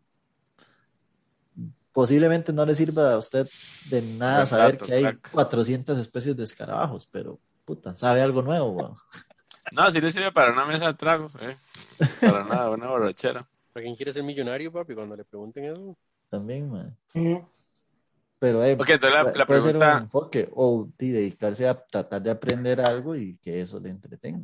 Posiblemente 1.92 2.54
no 2.54 2.66
le 2.66 2.76
sirva 2.76 3.14
a 3.14 3.18
usted 3.18 3.48
de 3.82 4.02
nada 4.02 4.46
Buen 4.46 4.48
saber 4.48 4.74
dato, 4.74 4.86
que 4.86 4.94
hay 4.94 5.16
crack. 5.16 5.30
400 5.32 5.98
especies 5.98 6.36
de 6.36 6.44
escarabajos, 6.44 7.08
pero 7.08 7.40
puta, 7.66 7.96
sabe 7.96 8.22
algo 8.22 8.42
nuevo, 8.42 8.70
weón. 8.72 9.00
No, 9.72 9.92
sí 9.92 10.02
le 10.02 10.12
sirve 10.12 10.32
para 10.32 10.52
una 10.52 10.66
mesa 10.66 10.88
de 10.88 10.94
tragos, 10.94 11.36
¿eh? 11.36 11.56
Para 12.22 12.44
nada, 12.46 12.70
una 12.72 12.88
borrachera. 12.88 13.48
¿Para 13.74 13.84
quién 13.84 13.96
quiere 13.96 14.14
ser 14.14 14.24
millonario, 14.24 14.72
papi? 14.72 14.96
Cuando 14.96 15.16
le 15.16 15.24
pregunten 15.24 15.66
eso. 15.66 15.98
También, 16.30 16.70
man. 16.70 16.96
Pero 18.40 18.64
eh, 18.64 18.74
Ok, 18.74 18.90
entonces 18.90 19.12
la, 19.12 19.24
la 19.32 19.46
puede 19.46 19.62
ser 19.62 19.76
un 19.76 19.80
pregunta, 19.80 19.98
enfoque 19.98 20.50
o 20.54 20.88
dedicarse 20.98 21.68
a 21.68 21.74
tratar 21.76 22.22
de 22.22 22.32
aprender 22.32 22.82
algo 22.82 23.16
y 23.16 23.38
que 23.38 23.62
eso 23.62 23.80
le 23.80 23.90
entretenga. 23.90 24.42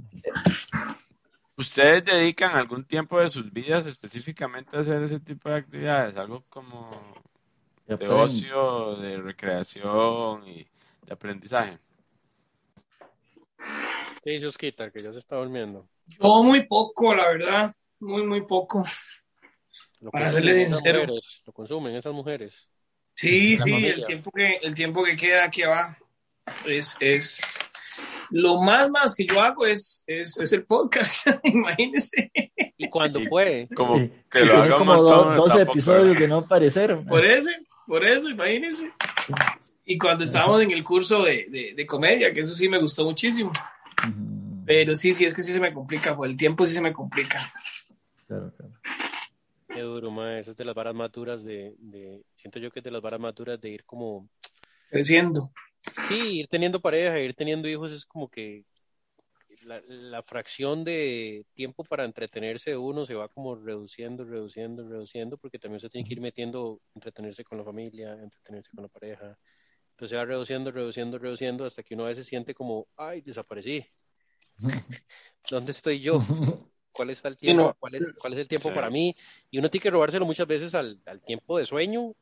¿ustedes 1.55 2.03
dedican 2.03 2.55
algún 2.57 2.83
tiempo 2.85 3.19
de 3.19 3.29
sus 3.29 3.51
vidas 3.51 3.85
específicamente 3.85 4.75
a 4.75 4.79
hacer 4.79 5.03
ese 5.03 5.19
tipo 5.19 5.49
de 5.49 5.55
actividades? 5.55 6.17
Algo 6.17 6.43
como 6.49 7.13
de 7.85 8.07
ocio, 8.07 8.95
de 8.95 9.17
recreación 9.17 10.47
y 10.47 10.65
de 11.05 11.13
aprendizaje. 11.13 11.77
¿Qué 14.23 14.31
dice 14.31 14.47
Osquita? 14.47 14.89
Que 14.91 15.01
ya 15.03 15.11
se 15.11 15.19
está 15.19 15.35
durmiendo. 15.35 15.87
Yo 16.07 16.43
muy 16.43 16.65
poco, 16.65 17.13
la 17.13 17.29
verdad. 17.29 17.73
Muy, 17.99 18.23
muy 18.23 18.41
poco. 18.45 18.85
Lo 20.01 20.11
Para 20.11 20.25
consumen 20.25 20.45
serle 20.49 20.63
esas 20.63 20.77
sincero. 20.77 20.99
mujeres. 21.01 21.41
Lo 21.45 21.53
consumen 21.53 21.95
esas 21.95 22.13
mujeres. 22.13 22.67
Sí, 23.15 23.55
La 23.57 23.63
sí, 23.63 23.85
el 23.85 24.01
tiempo 24.03 24.31
que, 24.31 24.55
el 24.63 24.75
tiempo 24.75 25.03
que 25.03 25.15
queda 25.15 25.45
aquí 25.45 25.63
abajo 25.63 26.05
es, 26.65 26.97
es 26.99 27.41
lo 28.31 28.61
más 28.61 28.89
más 28.89 29.13
que 29.15 29.25
yo 29.25 29.39
hago 29.41 29.65
es, 29.65 30.03
es, 30.07 30.37
es 30.39 30.51
el 30.51 30.65
podcast, 30.65 31.27
imagínense. 31.43 32.31
Y 32.77 32.89
cuando 32.89 33.21
puede. 33.29 33.67
Como 33.75 33.97
que 34.29 34.39
lo 34.39 34.57
haga 34.57 34.77
como 34.77 34.95
do- 34.95 35.15
montón, 35.25 35.35
12 35.37 35.49
tampoco, 35.57 35.71
episodios 35.71 36.17
de 36.17 36.27
no 36.27 36.37
aparecer. 36.37 36.95
man. 36.95 37.05
Por 37.05 37.25
eso, 37.25 37.49
por 37.87 38.03
eso, 38.05 38.29
imagínense. 38.29 38.91
Y 39.85 39.97
cuando 39.97 40.23
estábamos 40.23 40.61
en 40.61 40.71
el 40.71 40.83
curso 40.83 41.21
de, 41.23 41.45
de, 41.49 41.73
de 41.75 41.85
comedia, 41.85 42.33
que 42.33 42.41
eso 42.41 42.53
sí 42.55 42.67
me 42.67 42.79
gustó 42.79 43.03
muchísimo. 43.05 43.51
Pero 44.65 44.95
sí, 44.95 45.13
sí, 45.13 45.25
es 45.25 45.33
que 45.33 45.43
sí 45.43 45.51
se 45.51 45.59
me 45.59 45.73
complica, 45.73 46.15
por 46.15 46.27
el 46.27 46.37
tiempo 46.37 46.65
sí 46.65 46.73
se 46.73 46.81
me 46.81 46.93
complica. 46.93 47.51
Claro, 48.27 48.53
claro. 48.55 48.73
Qué 49.67 49.81
duro, 49.81 50.11
ma. 50.11 50.39
Eso 50.39 50.51
es 50.51 50.57
de 50.57 50.65
las 50.65 50.75
varas 50.75 50.93
maduras 50.93 51.43
de, 51.43 51.75
de... 51.79 52.23
Siento 52.35 52.59
yo 52.59 52.71
que 52.71 52.79
es 52.79 52.83
de 52.83 52.91
las 52.91 53.01
varas 53.01 53.19
maduras 53.19 53.59
de 53.59 53.69
ir 53.69 53.83
como... 53.85 54.29
Creciendo. 54.89 55.51
Sí, 56.07 56.39
ir 56.39 56.47
teniendo 56.47 56.79
pareja, 56.79 57.19
ir 57.19 57.33
teniendo 57.33 57.67
hijos 57.67 57.91
es 57.91 58.05
como 58.05 58.29
que 58.29 58.63
la, 59.65 59.81
la 59.87 60.21
fracción 60.23 60.83
de 60.83 61.45
tiempo 61.53 61.83
para 61.83 62.05
entretenerse 62.05 62.71
de 62.71 62.77
uno 62.77 63.05
se 63.05 63.15
va 63.15 63.27
como 63.27 63.55
reduciendo, 63.55 64.23
reduciendo, 64.23 64.87
reduciendo, 64.87 65.37
porque 65.37 65.59
también 65.59 65.79
se 65.79 65.89
tiene 65.89 66.07
que 66.07 66.13
ir 66.13 66.21
metiendo, 66.21 66.79
entretenerse 66.93 67.43
con 67.43 67.57
la 67.57 67.63
familia, 67.63 68.13
entretenerse 68.13 68.69
con 68.75 68.83
la 68.83 68.89
pareja. 68.89 69.37
Entonces 70.03 70.17
Entonces 70.17 70.19
va 70.19 70.25
reduciendo, 70.25 70.71
reduciendo, 70.71 71.17
reduciendo 71.17 71.65
hasta 71.65 71.81
que 71.81 71.93
uno 71.93 72.03
a 72.03 72.09
veces 72.09 72.27
siente 72.27 72.53
como, 72.53 72.87
ay, 72.97 73.21
desaparecí. 73.21 73.85
¿Dónde 75.49 75.71
estoy 75.71 76.01
yo? 76.01 76.19
¿Cuál 76.91 77.09
está 77.11 77.29
el 77.29 77.37
tiempo? 77.37 77.63
no. 77.63 77.77
¿Cuál, 77.79 77.95
es, 77.95 78.13
cuál 78.19 78.33
es 78.33 78.39
el 78.39 78.47
tiempo 78.49 78.67
Sí. 78.67 78.75
para 78.75 78.89
mí? 78.89 79.15
Y 79.49 79.59
uno 79.59 79.69
tiene 79.69 79.81
que 79.81 79.91
robárselo 79.91 80.25
muchas 80.25 80.45
veces 80.45 80.75
al, 80.75 80.99
al 81.05 81.21
tiempo 81.21 81.57
de 81.57 81.65
sueño, 81.65 82.13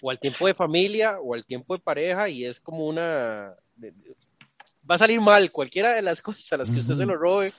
o 0.00 0.10
al 0.10 0.18
tiempo 0.18 0.46
de 0.46 0.54
familia, 0.54 1.20
o 1.20 1.34
al 1.34 1.44
tiempo 1.44 1.76
de 1.76 1.82
pareja, 1.82 2.26
y 2.30 2.46
es 2.46 2.58
como 2.58 2.86
una... 2.86 3.54
de- 3.76 3.92
de- 3.92 4.16
Va 4.90 4.94
a 4.94 4.98
salir 4.98 5.20
mal, 5.20 5.52
cualquiera 5.52 5.92
de 5.92 6.00
las 6.00 6.22
cosas 6.22 6.50
a 6.54 6.56
las 6.56 6.70
que 6.70 6.80
usted 6.80 6.94
se 6.94 7.04
lo 7.04 7.16
robe, 7.18 7.52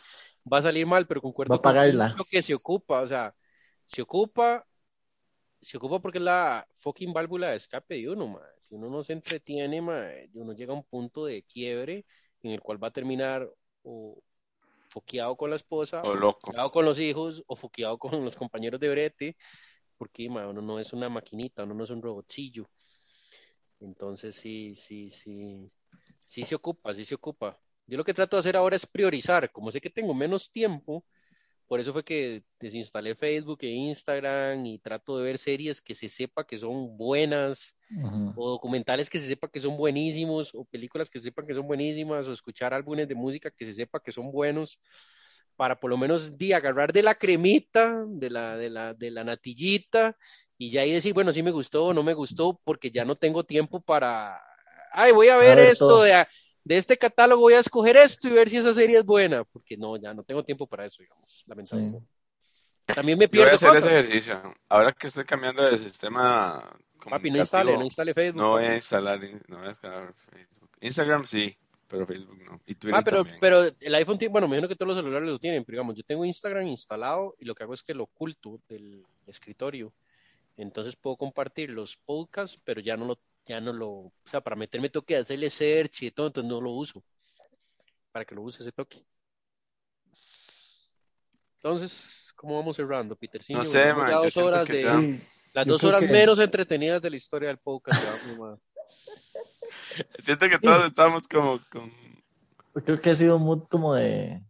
va 0.52 0.58
a 0.58 0.62
salir 0.64 0.88
mal, 0.88 1.06
pero 1.06 1.22
concuerdo 1.22 1.52
Va 1.52 1.58
a 1.58 1.62
con 1.62 1.72
pagarla. 1.72 2.16
lo 2.18 2.24
que 2.26 2.42
se 2.42 2.56
ocupa, 2.56 3.02
o 3.02 3.08
sea, 3.08 3.36
se 3.86 4.02
ocupa, 4.02 4.66
se 5.62 5.78
ocupa 5.78 6.02
porque 6.02 6.18
es 6.18 6.24
la 6.24 6.68
fucking 6.80 7.14
válvula 7.14 7.52
de 7.52 7.58
escape 7.58 7.94
de 7.94 8.10
uno, 8.10 8.28
ma. 8.28 8.42
Si 8.74 8.78
uno 8.78 8.90
no 8.90 9.04
se 9.04 9.14
entretiene, 9.14 9.80
uno 9.82 10.54
llega 10.54 10.74
a 10.74 10.76
un 10.76 10.84
punto 10.84 11.26
de 11.26 11.44
quiebre 11.44 12.08
en 12.42 12.54
el 12.54 12.60
cual 12.60 12.84
va 12.84 12.88
a 12.88 12.92
terminar 12.92 13.48
o 13.84 14.20
foqueado 14.90 15.38
con 15.38 15.52
la 15.52 15.58
esposa, 15.58 16.02
O 16.02 16.16
loco. 16.16 16.40
foqueado 16.48 16.72
con 16.72 16.84
los 16.84 17.00
hijos, 17.00 17.44
o 17.46 17.56
foqueado 17.56 18.00
con 18.00 18.26
los 18.26 18.36
compañeros 18.36 18.80
de 18.80 18.90
brete, 18.90 19.38
porque 19.96 20.28
uno 20.28 20.54
no 20.54 20.80
es 20.80 20.92
una 20.92 21.08
maquinita, 21.08 21.66
uno 21.66 21.76
no 21.76 21.84
es 21.84 21.92
un 21.92 22.02
robotillo. 22.02 22.68
Entonces 23.80 24.38
sí, 24.38 24.76
sí, 24.76 25.12
sí, 25.12 25.72
sí 26.20 26.42
se 26.42 26.56
ocupa, 26.56 26.96
sí 26.96 27.06
se 27.06 27.14
ocupa. 27.14 27.60
Yo 27.86 27.96
lo 27.96 28.04
que 28.04 28.16
trato 28.16 28.38
de 28.38 28.40
hacer 28.40 28.58
ahora 28.58 28.76
es 28.76 28.88
priorizar, 28.88 29.52
como 29.52 29.72
sé 29.72 29.82
que 29.82 29.92
tengo 29.92 30.16
menos 30.16 30.52
tiempo, 30.52 31.06
por 31.74 31.80
eso 31.80 31.92
fue 31.92 32.04
que 32.04 32.44
desinstalé 32.60 33.16
Facebook 33.16 33.58
e 33.62 33.70
Instagram 33.70 34.64
y 34.64 34.78
trato 34.78 35.18
de 35.18 35.24
ver 35.24 35.40
series 35.40 35.82
que 35.82 35.96
se 35.96 36.08
sepa 36.08 36.46
que 36.46 36.56
son 36.56 36.96
buenas, 36.96 37.76
o 38.36 38.52
documentales 38.52 39.10
que 39.10 39.18
se 39.18 39.26
sepa 39.26 39.50
que 39.50 39.60
son 39.60 39.76
buenísimos, 39.76 40.54
o 40.54 40.66
películas 40.66 41.10
que 41.10 41.18
se 41.18 41.26
sepan 41.26 41.48
que 41.48 41.56
son 41.56 41.66
buenísimas, 41.66 42.28
o 42.28 42.32
escuchar 42.32 42.76
álbumes 42.76 43.08
de 43.08 43.16
música 43.16 43.50
que 43.50 43.66
se 43.66 43.74
sepa 43.74 44.00
que 44.00 44.12
son 44.12 44.32
buenos, 44.32 44.80
para 45.56 45.80
por 45.80 45.90
lo 45.90 45.98
menos 45.98 46.38
di, 46.38 46.54
agarrar 46.54 46.94
de 46.94 47.02
la 47.02 47.16
cremita, 47.16 48.06
de 48.08 48.30
la, 48.30 48.56
de 48.56 48.70
la, 48.70 48.94
de 48.94 49.10
la 49.10 49.24
natillita, 49.24 50.16
y 50.60 50.70
ya 50.70 50.82
ahí 50.82 50.92
decir, 50.92 51.16
bueno, 51.16 51.34
sí 51.34 51.42
me 51.42 51.50
gustó 51.50 51.86
o 51.86 51.94
no 51.96 52.04
me 52.04 52.14
gustó, 52.14 52.62
porque 52.64 52.92
ya 52.92 53.04
no 53.04 53.16
tengo 53.16 53.46
tiempo 53.46 53.82
para, 53.82 54.40
ay, 54.92 55.12
voy 55.12 55.30
a 55.30 55.38
ver, 55.38 55.58
ver 55.58 55.72
esto 55.72 55.88
todo. 55.88 56.04
de, 56.04 56.24
de 56.64 56.78
este 56.78 56.98
catálogo, 56.98 57.42
voy 57.42 57.54
a 57.54 57.60
escoger 57.60 57.98
esto 57.98 58.28
y 58.28 58.32
ver 58.32 58.50
si 58.50 58.58
esa 58.58 58.74
serie 58.74 58.98
es 59.00 59.06
buena, 59.06 59.44
porque 59.44 59.76
no, 59.78 59.98
ya 59.98 60.14
no 60.14 60.24
tengo 60.24 60.44
tiempo 60.44 60.66
para 60.68 60.86
eso, 60.86 61.02
digamos, 61.04 61.44
lamentablemente. 61.48 62.08
También 62.86 63.18
me 63.18 63.26
Yo 63.26 63.32
voy 63.32 63.42
a 63.44 63.52
pierdo 63.52 63.56
hacer 63.56 63.70
cosas. 63.70 63.86
ese 63.86 64.00
ejercicio. 64.00 64.56
Ahora 64.70 64.92
que 64.92 65.08
estoy 65.08 65.24
cambiando 65.26 65.64
de 65.64 65.78
sistema 65.78 66.62
Papi, 67.10 67.32
no 67.32 67.40
instale, 67.40 67.78
no 67.78 67.84
instale 67.84 68.14
Facebook. 68.14 68.42
no 68.42 68.50
voy 68.52 68.66
a 68.66 68.76
instalar, 68.76 69.20
no 69.48 69.58
voy 69.58 69.66
a 69.68 69.70
instalar 69.70 70.14
Facebook. 70.14 70.70
Instagram 70.82 71.24
sí, 71.26 71.58
pero 71.88 72.06
Facebook 72.06 72.38
no. 72.44 72.60
Y 72.66 72.76
Twitter 72.76 72.96
Ah, 73.00 73.02
pero, 73.04 73.18
también. 73.18 73.38
pero 73.40 73.64
el 73.80 73.96
iPhone 73.96 74.18
tiene, 74.18 74.32
bueno, 74.32 74.48
me 74.48 74.56
imagino 74.58 74.68
que 74.68 74.76
todos 74.76 74.90
los 74.90 74.98
celulares 74.98 75.28
lo 75.30 75.40
tienen, 75.40 75.64
pero 75.64 75.78
digamos, 75.78 75.96
yo 75.96 76.04
tengo 76.04 76.26
Instagram 76.26 76.68
instalado 76.68 77.36
y 77.40 77.46
lo 77.46 77.56
que 77.56 77.64
hago 77.64 77.74
es 77.74 77.84
que 77.84 77.94
lo 77.94 78.04
oculto 78.04 78.60
del 78.68 79.06
escritorio. 79.28 79.94
Entonces 80.58 80.96
puedo 80.96 81.16
compartir 81.18 81.70
los 81.70 81.98
podcasts, 81.98 82.60
pero 82.64 82.80
ya 82.82 82.96
no 82.98 83.06
lo, 83.06 83.20
ya 83.46 83.60
no 83.62 83.74
lo, 83.74 83.90
o 83.90 84.14
sea, 84.30 84.42
para 84.42 84.56
meterme 84.56 84.90
tengo 84.90 85.06
que 85.06 85.18
hacerle 85.18 85.50
search 85.50 86.04
y 86.04 86.12
todo, 86.12 86.28
entonces 86.28 86.50
no 86.50 86.62
lo 86.62 86.72
uso. 86.72 87.04
Para 88.12 88.26
que 88.26 88.36
lo 88.36 88.42
use 88.44 88.62
ese 88.64 88.72
toque. 88.72 89.04
Entonces, 91.58 92.32
¿cómo 92.36 92.58
vamos 92.58 92.76
cerrando, 92.76 93.16
Petercillo? 93.16 93.60
No 93.60 93.66
sé, 93.66 93.94
man, 93.94 94.10
ya 94.10 94.16
yo 94.18 94.24
dos 94.24 94.34
siento 94.34 94.48
horas 94.50 94.68
que 94.68 94.74
de, 94.74 94.84
ya- 94.84 95.00
Sí, 95.00 95.22
las 95.54 95.66
yo 95.66 95.72
dos 95.74 95.84
horas 95.84 96.02
que- 96.02 96.08
menos 96.08 96.40
entretenidas 96.40 97.02
de 97.02 97.10
la 97.10 97.16
historia 97.16 97.48
del 97.50 97.58
podcast. 97.60 98.02
ya. 98.04 98.58
Siento 100.24 100.50
que 100.50 100.60
todos 100.60 100.86
estamos 100.88 101.28
como 101.28 101.60
con... 101.72 101.92
creo 102.84 103.02
que 103.02 103.10
ha 103.12 103.16
sido 103.16 103.38
un 103.38 103.44
mood 103.44 103.64
como 103.70 103.94
de, 103.94 104.42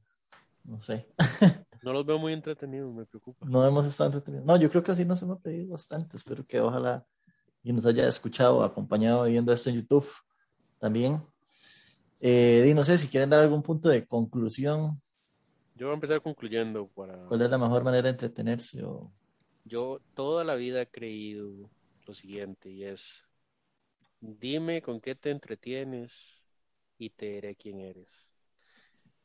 no 0.63 0.77
sé, 0.79 1.07
No 1.83 1.91
los 1.91 2.05
veo 2.05 2.17
muy 2.17 2.31
entretenidos, 2.31 2.93
me 2.93 3.05
preocupa. 3.05 3.45
no 3.45 3.65
hemos 3.67 3.85
estado 3.85 4.07
entretenidos. 4.09 4.45
No, 4.45 4.55
yo 4.57 4.69
creo 4.71 4.83
que 4.83 4.91
así 4.93 5.03
nos 5.03 5.21
hemos 5.21 5.41
pedido 5.41 5.67
bastante. 5.73 6.15
Espero 6.15 6.45
que 6.45 6.61
ojalá 6.61 7.05
y 7.63 7.73
nos 7.73 7.85
haya 7.85 8.07
escuchado, 8.07 8.63
acompañado 8.63 9.23
viendo 9.25 9.53
esto 9.53 9.69
en 9.69 9.77
YouTube 9.77 10.07
también. 10.79 11.23
Eh, 12.19 12.67
y 12.69 12.73
no 12.73 12.83
sé 12.83 12.97
si 12.97 13.07
quieren 13.07 13.29
dar 13.29 13.41
algún 13.41 13.61
punto 13.63 13.89
de 13.89 14.05
conclusión, 14.07 14.93
Yo 15.75 15.87
voy 15.87 15.91
a 15.91 15.95
empezar 15.95 16.21
concluyendo 16.21 16.87
para... 16.87 17.15
cuál 17.27 17.41
es 17.41 17.49
la 17.49 17.57
mejor 17.57 17.83
manera 17.83 18.03
de 18.03 18.09
entretenerse 18.11 18.83
o 18.83 19.11
Yo 19.65 20.01
toda 20.13 20.43
la 20.43 20.55
vida 20.55 20.81
he 20.81 20.87
creído 20.89 21.69
lo 22.05 22.13
siguiente 22.13 22.69
y 22.71 22.83
es, 22.85 23.23
dime 24.21 24.81
con 24.81 24.99
qué 25.01 25.15
te 25.15 25.31
entretienes 25.31 26.11
y 26.97 27.09
te 27.11 27.25
diré 27.27 27.55
quién 27.55 27.79
eres. 27.81 28.32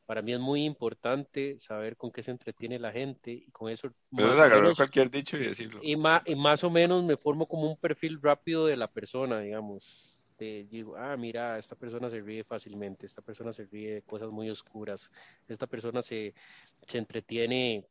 Para 0.09 0.23
mí 0.23 0.33
es 0.33 0.39
muy 0.39 0.65
importante 0.65 1.59
saber 1.59 1.95
con 1.95 2.11
qué 2.11 2.23
se 2.23 2.31
entretiene 2.31 2.79
la 2.79 2.91
gente 2.91 3.29
y 3.29 3.51
con 3.51 3.69
eso 3.69 3.93
Pero 4.09 4.33
es 4.33 4.39
agarrar 4.39 4.61
menos- 4.63 4.77
cualquier 4.77 5.11
dicho 5.11 5.37
y 5.37 5.41
decirlo. 5.41 5.81
y 5.83 5.95
más, 5.95 6.23
y 6.25 6.33
más 6.33 6.63
o 6.63 6.71
menos 6.71 7.03
me 7.03 7.15
formo 7.15 7.47
como 7.47 7.69
un 7.69 7.77
perfil 7.77 8.19
rápido 8.19 8.65
de 8.65 8.75
la 8.75 8.87
persona, 8.91 9.39
digamos. 9.39 10.17
Te 10.35 10.63
digo, 10.63 10.95
ah, 10.97 11.15
mira, 11.15 11.59
esta 11.59 11.75
persona 11.75 12.09
se 12.09 12.21
ríe 12.21 12.43
fácilmente, 12.43 13.05
esta 13.05 13.21
persona 13.21 13.53
se 13.53 13.65
ríe 13.65 13.93
de 13.93 14.01
cosas 14.01 14.31
muy 14.31 14.49
oscuras, 14.49 15.11
esta 15.47 15.67
persona 15.67 16.01
se, 16.01 16.33
se 16.81 16.97
entretiene 16.97 17.85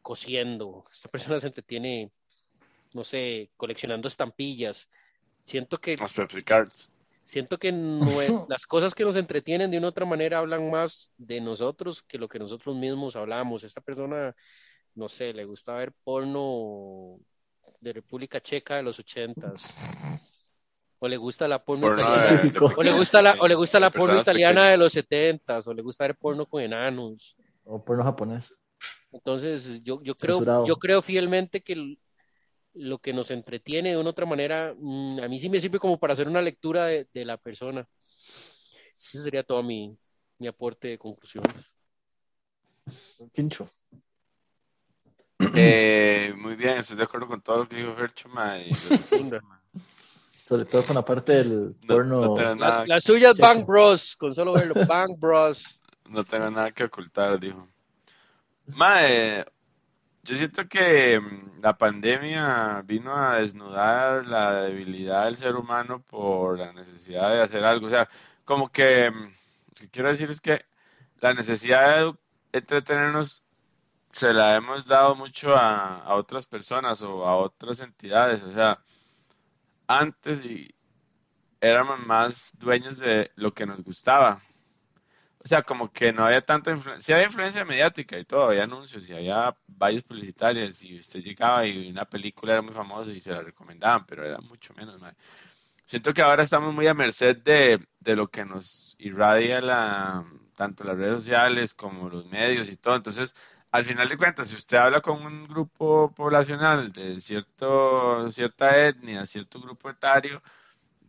cosiendo, 0.00 0.84
esta 0.92 1.08
persona 1.08 1.40
se 1.40 1.48
entretiene, 1.48 2.12
no 2.92 3.02
sé, 3.02 3.50
coleccionando 3.56 4.06
estampillas. 4.06 4.88
Siento 5.44 5.76
que, 5.78 5.96
Las 5.96 6.14
Cards. 6.44 6.91
Siento 7.32 7.58
que 7.58 7.72
las 8.48 8.66
cosas 8.66 8.94
que 8.94 9.04
nos 9.04 9.16
entretienen 9.16 9.70
de 9.70 9.78
una 9.78 9.88
otra 9.88 10.04
manera 10.04 10.38
hablan 10.38 10.70
más 10.70 11.10
de 11.16 11.40
nosotros 11.40 12.02
que 12.02 12.18
lo 12.18 12.28
que 12.28 12.38
nosotros 12.38 12.76
mismos 12.76 13.16
hablamos. 13.16 13.64
Esta 13.64 13.80
persona, 13.80 14.34
no 14.94 15.08
sé, 15.08 15.32
le 15.32 15.44
gusta 15.46 15.72
ver 15.74 15.92
porno 16.04 17.18
de 17.80 17.92
República 17.94 18.40
Checa 18.40 18.76
de 18.76 18.82
los 18.82 18.98
ochentas. 18.98 19.96
O 20.98 21.08
le 21.08 21.16
gusta 21.16 21.48
la 21.48 21.64
porno 21.64 21.88
Porno 21.88 22.00
italiana. 22.02 22.42
de- 22.42 22.58
O 22.76 22.82
le 22.82 22.92
gusta 22.92 23.22
la, 23.22 23.36
o 23.40 23.48
le 23.48 23.54
gusta 23.56 23.80
la 23.80 23.90
porno 23.90 24.20
italiana 24.20 24.68
de 24.68 24.76
los 24.76 24.92
setentas, 24.92 25.66
o 25.66 25.74
le 25.74 25.82
gusta 25.82 26.04
ver 26.06 26.16
porno 26.16 26.46
con 26.46 26.62
enanos. 26.62 27.34
o 27.64 27.82
porno 27.82 28.04
japonés. 28.04 28.54
Entonces, 29.10 29.82
yo, 29.82 30.00
yo 30.02 30.14
creo, 30.14 30.36
Censurado. 30.36 30.64
yo 30.66 30.76
creo 30.76 31.02
fielmente 31.02 31.60
que 31.62 31.96
lo 32.74 32.98
que 32.98 33.12
nos 33.12 33.30
entretiene 33.30 33.90
de 33.90 33.96
una 33.96 34.10
otra 34.10 34.26
manera, 34.26 34.74
mm, 34.76 35.20
a 35.22 35.28
mí 35.28 35.38
sí 35.40 35.48
me 35.48 35.60
sirve 35.60 35.78
como 35.78 35.98
para 35.98 36.12
hacer 36.14 36.28
una 36.28 36.40
lectura 36.40 36.86
de, 36.86 37.06
de 37.12 37.24
la 37.24 37.36
persona. 37.36 37.86
Ese 38.98 39.22
sería 39.22 39.42
todo 39.42 39.62
mi, 39.62 39.96
mi 40.38 40.46
aporte 40.46 40.88
de 40.88 40.98
conclusión. 40.98 41.44
Quincho. 43.32 43.70
Eh, 45.54 46.32
muy 46.36 46.54
bien, 46.54 46.78
estoy 46.78 46.96
de 46.96 47.02
acuerdo 47.02 47.26
con 47.26 47.40
todo 47.42 47.58
lo 47.58 47.68
que 47.68 47.76
dijo 47.76 47.94
Fercho. 47.94 48.28
Sobre 50.44 50.64
todo 50.64 50.84
con 50.84 50.94
la 50.96 51.04
parte 51.04 51.32
del 51.32 51.74
No- 51.82 51.94
porno. 51.94 52.20
no 52.22 52.34
tengo 52.34 52.54
La, 52.54 52.54
nada, 52.54 52.86
la 52.86 53.00
suya 53.00 53.30
es. 53.30 53.38
Bang 53.38 53.64
Bros, 53.66 54.16
con 54.16 54.34
solo 54.34 54.52
verlo, 54.52 54.74
Bang 54.86 55.18
Bros. 55.18 55.64
no 56.08 56.24
tengo 56.24 56.50
nada 56.50 56.70
que 56.72 56.84
ocultar, 56.84 57.38
dijo. 57.40 57.68
Mae, 58.66 59.44
yo 60.22 60.36
siento 60.36 60.68
que 60.68 61.20
mm, 61.20 61.60
la 61.62 61.76
pandemia 61.76 62.82
vino 62.84 63.16
a 63.16 63.36
desnudar 63.36 64.26
la 64.26 64.62
debilidad 64.62 65.24
del 65.24 65.36
ser 65.36 65.56
humano 65.56 66.02
por 66.02 66.58
la 66.58 66.72
necesidad 66.72 67.30
de 67.32 67.42
hacer 67.42 67.64
algo. 67.64 67.86
O 67.86 67.90
sea, 67.90 68.08
como 68.44 68.68
que 68.70 69.10
mm, 69.10 69.24
lo 69.24 69.74
que 69.74 69.90
quiero 69.90 70.10
decir 70.10 70.30
es 70.30 70.40
que 70.40 70.64
la 71.20 71.34
necesidad 71.34 71.98
de 71.98 72.14
entretenernos 72.52 73.42
se 74.08 74.32
la 74.34 74.56
hemos 74.56 74.86
dado 74.86 75.14
mucho 75.16 75.56
a, 75.56 75.98
a 76.04 76.14
otras 76.16 76.46
personas 76.46 77.02
o 77.02 77.26
a 77.26 77.36
otras 77.36 77.80
entidades. 77.80 78.42
O 78.42 78.52
sea, 78.52 78.80
antes 79.86 80.44
y 80.44 80.74
éramos 81.60 81.98
más 82.06 82.52
dueños 82.58 82.98
de 82.98 83.30
lo 83.36 83.54
que 83.54 83.66
nos 83.66 83.82
gustaba. 83.82 84.40
O 85.44 85.48
sea, 85.48 85.62
como 85.62 85.90
que 85.92 86.12
no 86.12 86.24
había 86.24 86.40
tanta 86.44 86.70
influencia, 86.70 87.04
sí 87.04 87.12
había 87.12 87.26
influencia 87.26 87.64
mediática 87.64 88.18
y 88.18 88.24
todo, 88.24 88.44
había 88.48 88.64
anuncios 88.64 89.08
y 89.08 89.12
había 89.14 89.56
vallas 89.66 90.04
publicitarias 90.04 90.82
y 90.84 90.98
usted 90.98 91.20
llegaba 91.20 91.66
y 91.66 91.90
una 91.90 92.04
película 92.04 92.52
era 92.52 92.62
muy 92.62 92.74
famosa 92.74 93.10
y 93.10 93.20
se 93.20 93.30
la 93.32 93.42
recomendaban, 93.42 94.06
pero 94.06 94.24
era 94.24 94.38
mucho 94.38 94.72
menos. 94.74 95.00
mae. 95.00 95.14
Siento 95.84 96.12
que 96.12 96.22
ahora 96.22 96.44
estamos 96.44 96.72
muy 96.74 96.86
a 96.86 96.94
merced 96.94 97.36
de, 97.38 97.84
de 98.00 98.16
lo 98.16 98.28
que 98.30 98.44
nos 98.44 98.94
irradia 98.98 99.60
la, 99.60 100.24
tanto 100.54 100.84
las 100.84 100.96
redes 100.96 101.18
sociales 101.24 101.74
como 101.74 102.08
los 102.08 102.26
medios 102.26 102.68
y 102.70 102.76
todo. 102.76 102.96
Entonces, 102.96 103.34
al 103.72 103.84
final 103.84 104.08
de 104.08 104.16
cuentas, 104.16 104.48
si 104.50 104.56
usted 104.56 104.76
habla 104.78 105.00
con 105.00 105.24
un 105.24 105.46
grupo 105.48 106.12
poblacional 106.14 106.92
de 106.92 107.20
cierto, 107.20 108.30
cierta 108.30 108.86
etnia, 108.88 109.26
cierto 109.26 109.60
grupo 109.60 109.90
etario, 109.90 110.42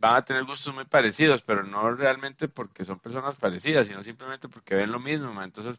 van 0.00 0.16
a 0.16 0.24
tener 0.24 0.44
gustos 0.44 0.74
muy 0.74 0.84
parecidos, 0.84 1.42
pero 1.42 1.62
no 1.62 1.90
realmente 1.92 2.48
porque 2.48 2.84
son 2.84 2.98
personas 2.98 3.36
parecidas, 3.36 3.86
sino 3.86 4.02
simplemente 4.02 4.48
porque 4.48 4.74
ven 4.74 4.92
lo 4.92 5.00
mismo. 5.00 5.42
Entonces, 5.42 5.78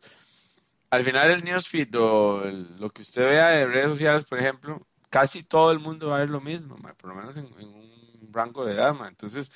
al 0.89 1.03
final 1.03 1.31
el 1.31 1.43
newsfeed 1.43 1.95
o 1.99 2.45
lo 2.45 2.89
que 2.89 3.01
usted 3.01 3.27
vea 3.27 3.49
de 3.49 3.67
redes 3.67 3.89
sociales, 3.89 4.25
por 4.25 4.39
ejemplo, 4.39 4.85
casi 5.09 5.43
todo 5.43 5.71
el 5.71 5.79
mundo 5.79 6.09
va 6.09 6.17
a 6.17 6.19
ver 6.19 6.29
lo 6.29 6.41
mismo, 6.41 6.75
por 6.75 7.09
lo 7.09 7.15
menos 7.15 7.37
en, 7.37 7.45
un 7.45 8.29
rango 8.31 8.65
de 8.65 8.73
edad. 8.73 8.95
Entonces, 9.07 9.51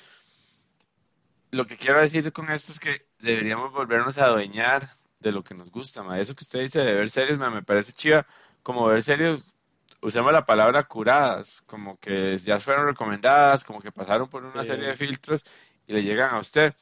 lo 1.50 1.66
que 1.66 1.76
quiero 1.76 2.00
decir 2.00 2.32
con 2.32 2.50
esto 2.50 2.72
es 2.72 2.80
que 2.80 3.06
deberíamos 3.18 3.72
volvernos 3.72 4.18
a 4.18 4.26
adueñar 4.26 4.88
de 5.18 5.32
lo 5.32 5.44
que 5.44 5.54
nos 5.54 5.70
gusta. 5.70 6.02
Eso 6.18 6.34
que 6.34 6.44
usted 6.44 6.60
dice 6.60 6.80
de 6.80 6.94
ver 6.94 7.10
series, 7.10 7.38
me 7.38 7.62
parece 7.62 7.92
chiva, 7.92 8.26
como 8.62 8.86
ver 8.86 9.02
series, 9.02 9.54
usamos 10.02 10.32
la 10.32 10.44
palabra 10.44 10.84
curadas, 10.84 11.62
como 11.62 11.98
que 11.98 12.38
ya 12.38 12.58
fueron 12.58 12.86
recomendadas, 12.86 13.64
como 13.64 13.80
que 13.80 13.92
pasaron 13.92 14.28
por 14.28 14.44
una 14.44 14.62
Sí. 14.62 14.68
serie 14.68 14.88
de 14.88 14.96
filtros 14.96 15.44
y 15.86 15.92
le 15.92 16.02
llegan 16.02 16.34
a 16.34 16.38
usted. 16.38 16.74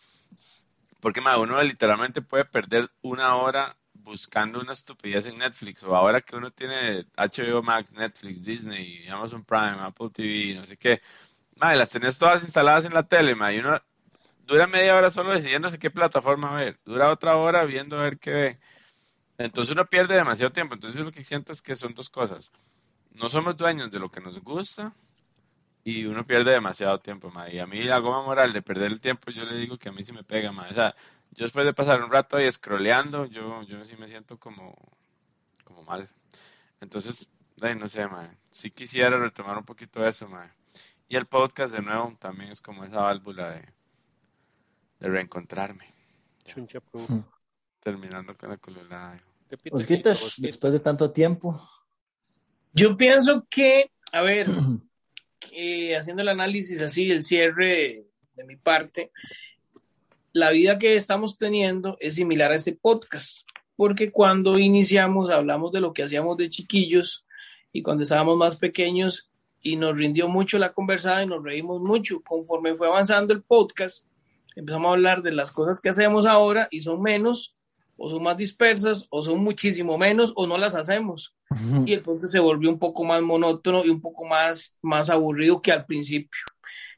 Porque 1.01 1.21
uno 1.21 1.63
literalmente 1.63 2.23
puede 2.23 2.45
perder 2.45 2.91
una 3.03 3.37
hora 3.37 3.77
buscando 3.93 4.61
una 4.61 4.73
estupidez 4.73 5.27
en 5.27 5.39
Netflix. 5.39 5.83
O 5.85 5.95
ahora 5.95 6.21
que 6.21 6.37
uno 6.37 6.51
tiene 6.51 7.05
HBO 7.17 7.63
Max, 7.63 7.93
Netflix, 7.93 8.45
Disney, 8.45 9.07
Amazon 9.09 9.45
Prime, 9.45 9.77
Apple 9.81 10.11
TV, 10.11 10.55
no 10.55 10.67
sé 10.67 10.77
qué. 10.77 11.01
Ma, 11.57 11.75
las 11.75 11.91
tenés 11.91 12.19
todas 12.19 12.43
instaladas 12.43 12.85
en 12.85 12.95
la 12.95 13.03
tele, 13.03 13.37
y 13.55 13.59
uno 13.59 13.81
dura 14.47 14.67
media 14.67 14.97
hora 14.97 15.11
solo 15.11 15.35
decidiéndose 15.35 15.79
qué 15.79 15.91
plataforma 15.91 16.55
ver. 16.55 16.79
Dura 16.85 17.11
otra 17.11 17.37
hora 17.37 17.65
viendo 17.65 17.99
a 17.99 18.05
ver 18.05 18.19
qué 18.19 18.31
ve. 18.33 18.59
Entonces 19.37 19.73
uno 19.73 19.85
pierde 19.87 20.17
demasiado 20.17 20.53
tiempo. 20.53 20.75
Entonces 20.75 21.05
lo 21.05 21.13
que 21.13 21.23
siento 21.23 21.53
es 21.53 21.63
que 21.63 21.77
son 21.77 21.95
dos 21.95 22.09
cosas. 22.09 22.51
No 23.19 23.29
somos 23.29 23.57
dueños 23.57 23.91
de 23.91 23.99
lo 23.99 24.09
que 24.11 24.21
nos 24.21 24.41
gusta 24.41 24.93
y 25.85 26.05
uno 26.05 26.25
pierde 26.27 26.53
demasiado 26.53 27.01
tiempo, 27.01 27.31
ma. 27.31 27.51
Y 27.51 27.59
a 27.59 27.67
mí 27.67 27.83
la 27.83 27.99
goma 27.99 28.23
moral 28.23 28.53
de 28.53 28.63
perder 28.63 28.93
el 28.93 29.01
tiempo, 29.01 29.31
yo 29.31 29.45
le 29.45 29.57
digo 29.57 29.79
que 29.79 29.89
a 29.89 29.93
mí 29.93 30.05
sí 30.05 30.13
me 30.13 30.23
pega, 30.23 30.53
ma. 30.53 30.69
O 30.71 30.75
sea, 30.75 30.95
yo 31.33 31.45
después 31.45 31.67
de 31.67 31.73
pasar 31.73 32.03
un 32.03 32.11
rato 32.11 32.37
ahí 32.37 32.51
scrolleando, 32.51 33.27
yo, 33.27 33.63
yo 33.63 33.85
sí 33.85 33.97
me 33.97 34.07
siento 34.07 34.39
como, 34.39 34.75
como 35.65 35.83
mal. 35.83 36.09
Entonces, 36.81 37.29
ay, 37.61 37.75
no 37.75 37.89
sé, 37.89 38.07
ma. 38.07 38.31
Sí 38.51 38.71
quisiera 38.71 39.19
retomar 39.19 39.59
un 39.59 39.65
poquito 39.65 40.07
eso, 40.07 40.29
ma. 40.29 40.55
Y 41.09 41.17
el 41.17 41.27
podcast 41.27 41.75
de 41.75 41.83
nuevo 41.83 42.15
también 42.21 42.53
es 42.53 42.61
como 42.61 42.85
esa 42.85 43.01
válvula 43.01 43.51
de, 43.51 43.69
de 45.01 45.09
reencontrarme. 45.09 45.87
Chuncha, 46.45 46.81
pro. 46.81 47.01
Terminando 47.81 48.37
con 48.37 48.51
la 48.51 48.59
colorada. 48.59 49.21
¿Qué 49.49 49.57
pita, 49.57 49.77
Osquitas, 49.77 50.23
Osquita? 50.23 50.47
después 50.47 50.73
de 50.73 50.81
tanto 50.81 51.11
tiempo, 51.11 51.59
Yo 52.73 52.97
pienso 52.97 53.47
que, 53.51 53.91
a 54.13 54.23
ver, 54.23 54.49
que 55.41 55.97
haciendo 55.97 56.23
el 56.23 56.29
análisis 56.29 56.81
así, 56.83 57.11
el 57.11 57.23
cierre 57.23 58.07
de 58.35 58.45
mi 58.45 58.57
parte, 58.57 59.11
la 60.33 60.51
vida 60.51 60.79
que 60.79 60.95
estamos 60.95 61.37
teniendo 61.37 61.97
es 62.01 62.15
similar 62.15 62.53
a 62.53 62.55
este 62.55 62.75
podcast, 62.75 63.49
porque 63.77 64.13
cuando 64.13 64.59
iniciamos 64.59 65.31
hablamos 65.31 65.73
de 65.73 65.81
lo 65.81 65.93
que 65.93 66.03
hacíamos 66.03 66.37
de 66.37 66.51
chiquillos 66.51 67.27
y 67.73 67.83
cuando 67.83 68.03
estábamos 68.03 68.37
más 68.37 68.57
pequeños 68.57 69.31
y 69.61 69.77
nos 69.77 69.99
rindió 69.99 70.29
mucho 70.29 70.59
la 70.59 70.73
conversada 70.73 71.23
y 71.23 71.27
nos 71.27 71.43
reímos 71.43 71.81
mucho. 71.81 72.21
Conforme 72.23 72.77
fue 72.77 72.87
avanzando 72.87 73.33
el 73.35 73.43
podcast, 73.43 74.07
empezamos 74.55 74.89
a 74.89 74.93
hablar 74.93 75.23
de 75.23 75.33
las 75.33 75.51
cosas 75.51 75.81
que 75.81 75.89
hacemos 75.89 76.27
ahora 76.27 76.69
y 76.71 76.83
son 76.83 77.03
menos 77.03 77.57
o 77.99 78.09
son 78.09 78.23
más 78.23 78.37
dispersas 78.37 79.07
o 79.11 79.23
son 79.23 79.43
muchísimo 79.43 79.99
menos 79.99 80.33
o 80.37 80.47
no 80.47 80.57
las 80.57 80.75
hacemos 80.75 81.35
y 81.85 81.93
el 81.93 82.01
podcast 82.01 82.33
se 82.33 82.39
volvió 82.39 82.71
un 82.71 82.79
poco 82.79 83.05
más 83.05 83.21
monótono 83.23 83.85
y 83.85 83.89
un 83.89 84.01
poco 84.01 84.25
más, 84.25 84.77
más 84.83 85.11
aburrido 85.11 85.61
que 85.61 85.73
al 85.73 85.85
principio. 85.85 86.41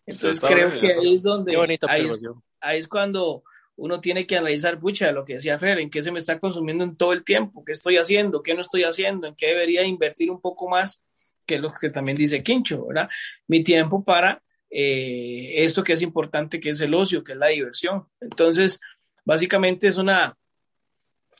Entonces 0.06 0.40
creo 0.40 0.70
bien. 0.70 0.80
que 0.80 0.92
ahí 0.92 1.14
es 1.14 1.22
donde, 1.22 1.52
Qué 1.52 1.56
bonita 1.56 1.86
ahí 1.88 2.06
es, 2.06 2.20
ahí 2.60 2.78
es 2.78 2.88
cuando 2.88 3.44
uno 3.76 4.00
tiene 4.00 4.26
que 4.26 4.36
analizar, 4.36 4.78
pucha, 4.78 5.10
lo 5.12 5.24
que 5.24 5.34
decía 5.34 5.58
Fer, 5.58 5.78
en 5.78 5.88
qué 5.88 6.02
se 6.02 6.12
me 6.12 6.18
está 6.18 6.38
consumiendo 6.38 6.84
en 6.84 6.96
todo 6.96 7.12
el 7.12 7.24
tiempo, 7.24 7.64
qué 7.64 7.72
estoy 7.72 7.96
haciendo, 7.96 8.42
qué 8.42 8.54
no 8.54 8.60
estoy 8.60 8.82
haciendo, 8.82 9.26
en 9.26 9.34
qué 9.34 9.48
debería 9.48 9.84
invertir 9.84 10.30
un 10.30 10.40
poco 10.40 10.68
más, 10.68 11.02
que 11.46 11.54
es 11.54 11.60
lo 11.60 11.72
que 11.72 11.88
también 11.90 12.18
dice 12.18 12.42
Quincho, 12.42 12.86
¿verdad? 12.86 13.08
Mi 13.46 13.62
tiempo 13.62 14.04
para 14.04 14.42
eh, 14.68 15.52
esto 15.64 15.82
que 15.82 15.94
es 15.94 16.02
importante, 16.02 16.60
que 16.60 16.70
es 16.70 16.80
el 16.80 16.92
ocio, 16.92 17.24
que 17.24 17.32
es 17.32 17.38
la 17.38 17.46
diversión. 17.46 18.06
Entonces, 18.20 18.80
básicamente 19.24 19.88
es 19.88 19.96
una, 19.96 20.36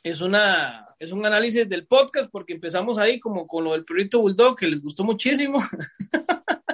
es 0.03 0.21
una, 0.21 0.85
es 0.99 1.11
un 1.11 1.25
análisis 1.25 1.67
del 1.69 1.85
podcast 1.85 2.29
porque 2.31 2.53
empezamos 2.53 2.97
ahí 2.97 3.19
como 3.19 3.45
con 3.47 3.63
lo 3.63 3.73
del 3.73 3.85
perrito 3.85 4.19
bulldog 4.19 4.57
que 4.57 4.67
les 4.67 4.81
gustó 4.81 5.03
muchísimo. 5.03 5.59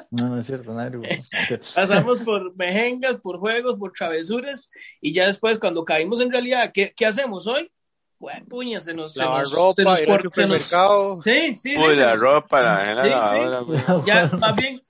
No, 0.10 0.30
no 0.30 0.40
es 0.40 0.46
cierto, 0.48 0.74
nadie. 0.74 1.24
Pasamos 1.76 2.20
por 2.20 2.56
mejengas, 2.56 3.16
por 3.16 3.38
juegos, 3.40 3.76
por 3.78 3.92
travesuras 3.92 4.72
y 5.02 5.12
ya 5.14 5.28
después 5.28 5.60
cuando 5.60 5.84
caímos 5.84 6.22
en 6.22 6.32
realidad, 6.32 6.72
¿qué, 6.74 6.94
qué 6.96 7.06
hacemos 7.06 7.46
hoy? 7.46 7.70
Bueno, 8.18 8.46
puña, 8.48 8.80
se 8.80 8.94
nos, 8.94 9.14
se 9.14 9.20
Lavar 9.20 9.42
nos, 9.44 9.52
ropa, 9.54 9.74
se 9.76 9.84
nos 9.84 10.02
ir 10.02 10.10
al 10.10 10.18
se 10.22 10.24
nos- 10.24 10.62
supermercado. 10.64 11.22
Sí, 11.24 11.56
sí, 11.58 11.78
sí. 11.78 11.84
Uy, 11.86 11.94
se 11.94 12.00
la 12.02 12.12
nos- 12.14 12.22
ropa, 12.22 12.62
la, 12.62 12.94
la 12.96 13.04
Sí, 13.04 14.04
ya 14.08 14.28
más 14.40 14.56
bien 14.56 14.82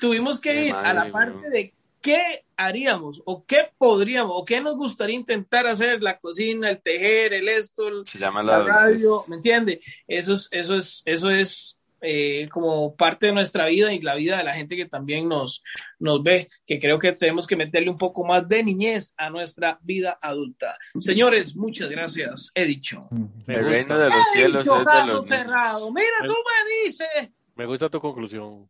tuvimos 0.00 0.40
que 0.40 0.64
ir 0.68 0.74
a 0.74 0.92
la 0.94 1.12
parte 1.12 1.38
güey. 1.38 1.50
de 1.52 1.72
qué 2.02 2.44
haríamos 2.56 3.22
o 3.24 3.44
qué 3.46 3.70
podríamos 3.78 4.32
o 4.34 4.44
qué 4.44 4.60
nos 4.60 4.76
gustaría 4.76 5.16
intentar 5.16 5.66
hacer, 5.66 6.02
la 6.02 6.18
cocina, 6.18 6.68
el 6.68 6.82
tejer, 6.82 7.32
el 7.32 7.48
esto, 7.48 7.88
el- 7.88 8.06
Se 8.06 8.18
llama 8.18 8.42
la 8.42 8.58
la 8.58 8.64
radio, 8.64 9.24
¿me 9.28 9.36
entiende? 9.36 9.80
Eso 10.06 10.34
es, 10.34 10.48
eso 10.50 10.76
es, 10.76 11.02
eso 11.06 11.30
es 11.30 11.78
eh, 12.04 12.48
como 12.50 12.96
parte 12.96 13.26
de 13.28 13.32
nuestra 13.32 13.66
vida 13.66 13.92
y 13.92 14.00
la 14.00 14.16
vida 14.16 14.36
de 14.36 14.42
la 14.42 14.54
gente 14.54 14.76
que 14.76 14.86
también 14.86 15.28
nos, 15.28 15.62
nos 16.00 16.20
ve, 16.20 16.48
que 16.66 16.80
creo 16.80 16.98
que 16.98 17.12
tenemos 17.12 17.46
que 17.46 17.54
meterle 17.54 17.90
un 17.90 17.96
poco 17.98 18.24
más 18.26 18.48
de 18.48 18.64
niñez 18.64 19.14
a 19.16 19.30
nuestra 19.30 19.78
vida 19.82 20.18
adulta. 20.20 20.76
Señores, 20.98 21.54
muchas 21.54 21.88
gracias. 21.88 22.50
He 22.56 22.64
dicho. 22.66 23.08
Me 23.46 23.54
El 23.54 23.64
reino 23.66 23.96
de 23.96 24.08
los 24.10 24.18
He 24.18 24.32
cielos 24.32 24.64
dicho, 24.64 24.80
es 24.80 25.06
de 25.06 25.12
los 25.12 25.26
cerrado. 25.28 25.92
Mira, 25.92 26.26
tú 26.26 26.34
me 26.34 26.88
dices. 26.88 27.30
Me 27.54 27.66
gusta 27.66 27.88
tu 27.88 28.00
conclusión. 28.00 28.68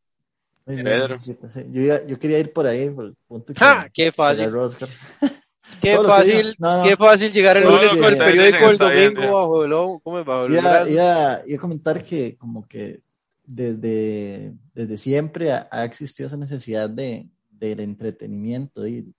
Muy 0.66 0.76
bien, 0.76 0.86
Pedro. 0.86 1.14
sí, 1.16 1.36
sí. 1.52 1.60
Yo, 1.70 1.80
iba- 1.82 2.06
yo 2.06 2.18
quería 2.18 2.38
ir 2.38 2.52
por 2.52 2.66
ahí, 2.66 2.88
por 2.90 3.06
el 3.06 3.14
punto 3.26 3.52
que 3.52 3.58
¡Ja! 3.60 3.88
¡Qué 3.92 4.12
fácil! 4.12 4.48
Qué 5.80 5.96
fácil. 5.98 6.54
No, 6.58 6.78
no. 6.78 6.84
qué 6.84 6.96
fácil 6.96 7.32
llegar 7.32 7.56
el 7.56 7.64
lunes 7.64 7.92
lo 7.94 8.00
con 8.00 8.12
el 8.12 8.18
periódico 8.18 8.70
el 8.70 8.94
bien, 8.96 9.14
domingo 9.14 9.34
bajo 9.34 9.64
el 9.64 9.72
ojo, 9.72 10.00
¿cómo 10.00 10.18
es? 10.18 10.24
Bajo 10.24 10.44
el 10.46 10.52
Iba, 10.52 10.62
brazo. 10.62 10.90
iba- 10.90 11.42
iba 11.46 11.56
a 11.56 11.60
comentar 11.60 12.02
que 12.02 12.36
como 12.36 12.66
que 12.68 13.00
desde, 13.44 14.52
desde 14.74 14.98
siempre 14.98 15.52
ha, 15.52 15.68
ha 15.70 15.84
existido 15.84 16.26
esa 16.26 16.36
necesidad 16.36 16.88
de, 16.90 17.28
del 17.50 17.80
entretenimiento 17.80 18.86
y 18.86 19.12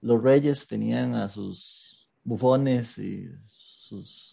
los 0.00 0.22
reyes 0.22 0.66
tenían 0.66 1.14
a 1.14 1.28
sus 1.28 2.08
bufones 2.24 2.98
y 2.98 3.28
sus 3.50 4.29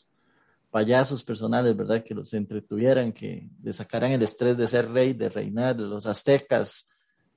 payasos 0.69 1.23
personales, 1.23 1.75
¿verdad? 1.75 2.03
Que 2.03 2.13
los 2.13 2.33
entretuvieran, 2.33 3.11
que 3.11 3.49
le 3.61 3.73
sacaran 3.73 4.11
el 4.11 4.21
estrés 4.21 4.57
de 4.57 4.67
ser 4.67 4.91
rey, 4.91 5.13
de 5.13 5.29
reinar. 5.29 5.77
Los 5.77 6.05
aztecas, 6.05 6.89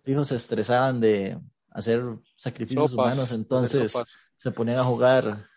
hijos, 0.05 0.28
se 0.28 0.36
estresaban 0.36 1.01
de 1.01 1.39
hacer 1.70 2.02
sacrificios 2.36 2.90
Sopas, 2.90 3.07
humanos, 3.07 3.32
entonces 3.32 3.93
se 4.36 4.51
ponían 4.51 4.78
a 4.78 4.85
jugar 4.85 5.48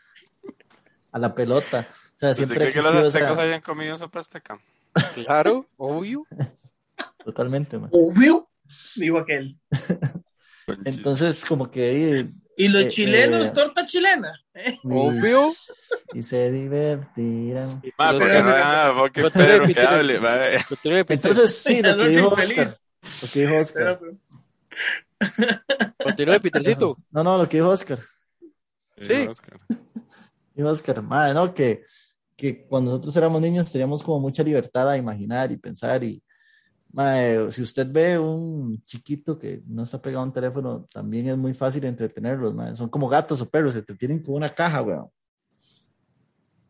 a 1.12 1.20
la 1.20 1.34
pelota. 1.34 1.88
O 2.16 2.20
sea, 2.20 2.32
¿Usted 2.32 2.46
siempre 2.46 2.58
cree 2.58 2.72
que 2.72 2.82
los 2.82 3.08
aztecas 3.08 3.32
esa... 3.32 3.42
hayan 3.42 3.62
comido 3.62 3.98
sopa 3.98 4.20
azteca? 4.20 4.60
Claro, 5.26 5.68
obvio. 5.78 6.26
Totalmente, 7.26 7.80
man. 7.80 7.90
Obvio, 7.92 8.50
dijo 8.96 9.18
aquel. 9.18 9.58
Entonces, 10.86 11.44
como 11.46 11.70
que 11.72 12.20
eh, 12.20 12.34
Y 12.56 12.68
los 12.68 12.84
Eh, 12.84 12.88
chilenos, 12.90 13.48
eh, 13.48 13.52
torta 13.54 13.86
chilena. 13.86 14.32
¿eh? 14.54 14.78
Obvio. 14.84 15.52
y 16.14 16.22
se 16.22 16.52
divertirán. 16.52 17.82
Ma, 17.98 18.12
porque 18.12 18.28
no 18.28 18.56
era 18.56 18.94
porque 18.96 19.22
Pedro 19.32 19.66
que 19.66 19.82
hable. 19.82 20.20
Entonces, 21.10 21.58
sí, 21.58 21.82
lo 21.82 21.98
que 21.98 22.10
dijo 22.10 22.28
Oscar. 22.30 22.74
Lo 23.22 23.28
que 23.32 23.40
dijo 23.42 23.58
Oscar. 23.58 24.00
Continúe, 26.04 26.40
Petercito. 26.42 26.98
No, 27.12 27.24
no, 27.24 27.38
lo 27.38 27.50
que 27.50 27.58
dijo 27.58 27.70
Oscar. 27.70 28.00
Sí. 29.02 29.28
Oscar. 29.28 29.60
Dijo 30.54 30.70
Oscar, 30.70 31.02
madre, 31.02 31.34
no, 31.34 31.54
que, 31.54 31.84
que 32.36 32.66
cuando 32.68 32.92
nosotros 32.92 33.16
éramos 33.18 33.42
niños 33.42 33.72
teníamos 33.72 34.04
como 34.04 34.20
mucha 34.20 34.44
libertad 34.44 34.90
a 34.90 34.98
imaginar 34.98 35.52
y 35.52 35.58
pensar 35.58 36.04
y 36.04 36.22
madre, 36.94 37.52
si 37.52 37.62
usted 37.62 37.88
ve 37.92 38.18
un 38.18 38.82
chiquito 38.84 39.38
que 39.38 39.62
no 39.68 39.84
está 39.84 40.02
pegado 40.02 40.22
a 40.24 40.28
un 40.28 40.34
teléfono, 40.34 40.88
también 40.94 41.28
es 41.28 41.38
muy 41.38 41.54
fácil 41.54 41.84
entretenerlos, 41.84 42.54
madre. 42.54 42.76
son 42.76 42.88
como 42.90 43.10
gatos 43.10 43.42
o 43.42 43.50
perros, 43.50 43.74
se 43.74 43.82
te 43.82 43.96
tienen 43.96 44.22
como 44.24 44.38
una 44.38 44.54
caja, 44.54 44.82
weón. 44.82 45.08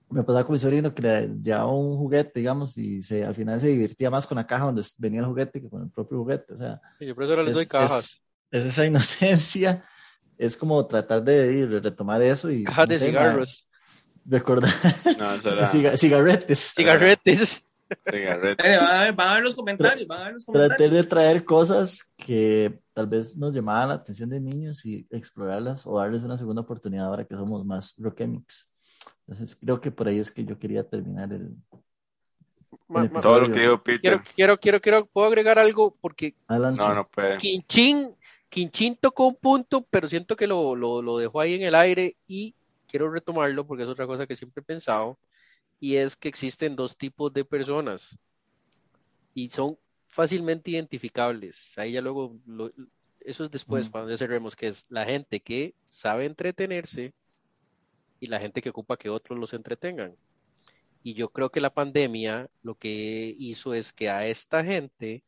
Me 0.10 0.24
pasaba 0.24 0.46
con 0.46 0.54
mi 0.54 0.60
sobrino 0.60 0.94
que 0.94 1.02
le 1.02 1.28
llevaba 1.42 1.72
un 1.72 1.98
juguete, 1.98 2.40
digamos, 2.40 2.78
y 2.78 3.02
se, 3.02 3.24
al 3.26 3.34
final 3.34 3.60
se 3.60 3.68
divertía 3.70 4.10
más 4.12 4.28
con 4.28 4.36
la 4.38 4.46
caja 4.46 4.66
donde 4.66 4.84
venía 5.00 5.20
el 5.22 5.26
juguete 5.26 5.60
que 5.62 5.70
con 5.70 5.84
el 5.84 5.90
propio 5.90 6.20
juguete, 6.20 6.54
o 6.54 6.58
sea, 6.58 6.80
yo 7.00 7.16
por 7.16 7.24
eso 7.24 7.32
ahora 7.34 7.44
les 7.44 7.52
es, 7.52 7.58
doy 7.58 7.66
cajas. 7.66 8.06
es- 8.06 8.20
es 8.52 8.66
esa 8.66 8.86
inocencia, 8.86 9.84
es 10.38 10.56
como 10.56 10.86
tratar 10.86 11.24
de, 11.24 11.66
retomar 11.82 12.22
eso 12.22 12.52
y 12.52 12.64
Cajas 12.64 12.88
no 12.88 12.94
de 12.94 13.00
sé, 13.00 13.06
cigarros. 13.08 13.68
recordar 14.26 14.72
No, 15.18 15.98
cigarretes. 15.98 16.74
Cigarretes. 16.76 17.66
Van, 18.06 18.26
a 18.26 19.04
ver, 19.04 19.14
van 19.14 19.28
a 19.30 19.34
ver 19.34 19.44
los 19.44 19.56
comentarios, 19.56 20.08
van 20.08 20.22
a 20.22 20.24
ver 20.26 20.34
los 20.34 20.46
Tratar 20.46 20.78
comentarios. 20.78 20.96
de 20.96 21.04
traer 21.10 21.46
cosas 21.46 22.14
que 22.18 22.80
tal 22.94 23.08
vez 23.08 23.36
nos 23.36 23.54
llamaban 23.54 23.90
la 23.90 23.96
atención 23.96 24.30
de 24.30 24.40
niños 24.40 24.86
y 24.86 25.08
explorarlas 25.10 25.86
o 25.86 25.98
darles 25.98 26.24
una 26.24 26.38
segunda 26.38 26.62
oportunidad 26.62 27.06
ahora 27.06 27.26
que 27.26 27.36
somos 27.36 27.66
más 27.66 27.94
rockemics. 27.98 28.72
Entonces 29.28 29.56
creo 29.56 29.80
que 29.80 29.92
por 29.92 30.08
ahí 30.08 30.20
es 30.20 30.32
que 30.32 30.44
yo 30.46 30.58
quería 30.58 30.88
terminar 30.88 31.32
el, 31.34 31.56
Todo 33.22 33.42
lo 33.42 33.52
que 33.52 33.62
dijo 33.62 33.82
Peter. 33.84 34.02
Quiero, 34.02 34.24
quiero, 34.36 34.60
quiero, 34.60 34.82
quiero, 34.82 35.06
puedo 35.06 35.28
agregar 35.28 35.60
algo 35.60 35.96
porque 36.00 36.36
Adelante. 36.48 36.82
No, 36.82 36.94
no 36.94 37.08
puede. 37.08 37.38
Quinchín, 37.38 38.16
Quinchín 38.50 38.98
tocó 39.00 39.28
un 39.28 39.36
punto, 39.36 39.86
pero 39.90 40.08
siento 40.08 40.36
que 40.36 40.48
lo, 40.48 40.76
lo, 40.76 41.02
lo 41.02 41.18
dejó 41.18 41.40
ahí 41.40 41.56
en 41.56 41.64
el 41.64 41.76
aire 41.76 42.16
y 42.28 42.56
quiero 42.88 43.10
retomarlo 43.10 43.66
porque 43.66 43.84
es 43.84 43.90
otra 43.90 44.06
cosa 44.06 44.28
que 44.28 44.36
siempre 44.36 44.62
he 44.62 44.66
pensado 44.66 45.18
y 45.84 45.98
es 45.98 46.16
que 46.16 46.30
existen 46.30 46.78
dos 46.78 46.96
tipos 46.96 47.34
de 47.34 47.44
personas 47.44 48.18
y 49.34 49.50
son 49.50 49.78
fácilmente 50.08 50.72
identificables. 50.72 51.78
Ahí 51.78 51.92
ya 51.92 52.02
luego, 52.02 52.38
lo- 52.46 52.72
eso 53.20 53.44
es 53.44 53.52
después, 53.52 53.90
Mm. 53.90 53.92
cuando 53.92 54.10
ya 54.12 54.18
cerremos, 54.18 54.56
que 54.56 54.68
es 54.70 54.86
la 54.88 55.04
gente 55.04 55.42
que 55.42 55.76
sabe 55.86 56.24
entretenerse 56.24 57.14
y 58.22 58.28
la 58.28 58.40
gente 58.40 58.62
que 58.62 58.70
ocupa 58.70 58.96
que 58.96 59.10
otros 59.10 59.38
los 59.38 59.54
entretengan. 59.54 60.16
Y 61.04 61.16
yo 61.16 61.28
creo 61.28 61.50
que 61.50 61.60
la 61.60 61.74
pandemia 61.74 62.50
lo 62.62 62.76
que 62.76 63.36
hizo 63.38 63.74
es 63.74 63.92
que 63.92 64.10
a 64.10 64.26
esta 64.26 64.64
gente 64.64 65.22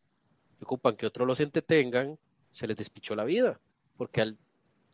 que 0.58 0.64
ocupan 0.64 0.96
que 0.96 1.06
otros 1.06 1.28
los 1.28 1.42
entretengan, 1.42 2.18
se 2.52 2.66
les 2.66 2.78
despichó 2.78 3.14
la 3.14 3.26
vida, 3.26 3.60
porque 3.98 4.22
al 4.22 4.38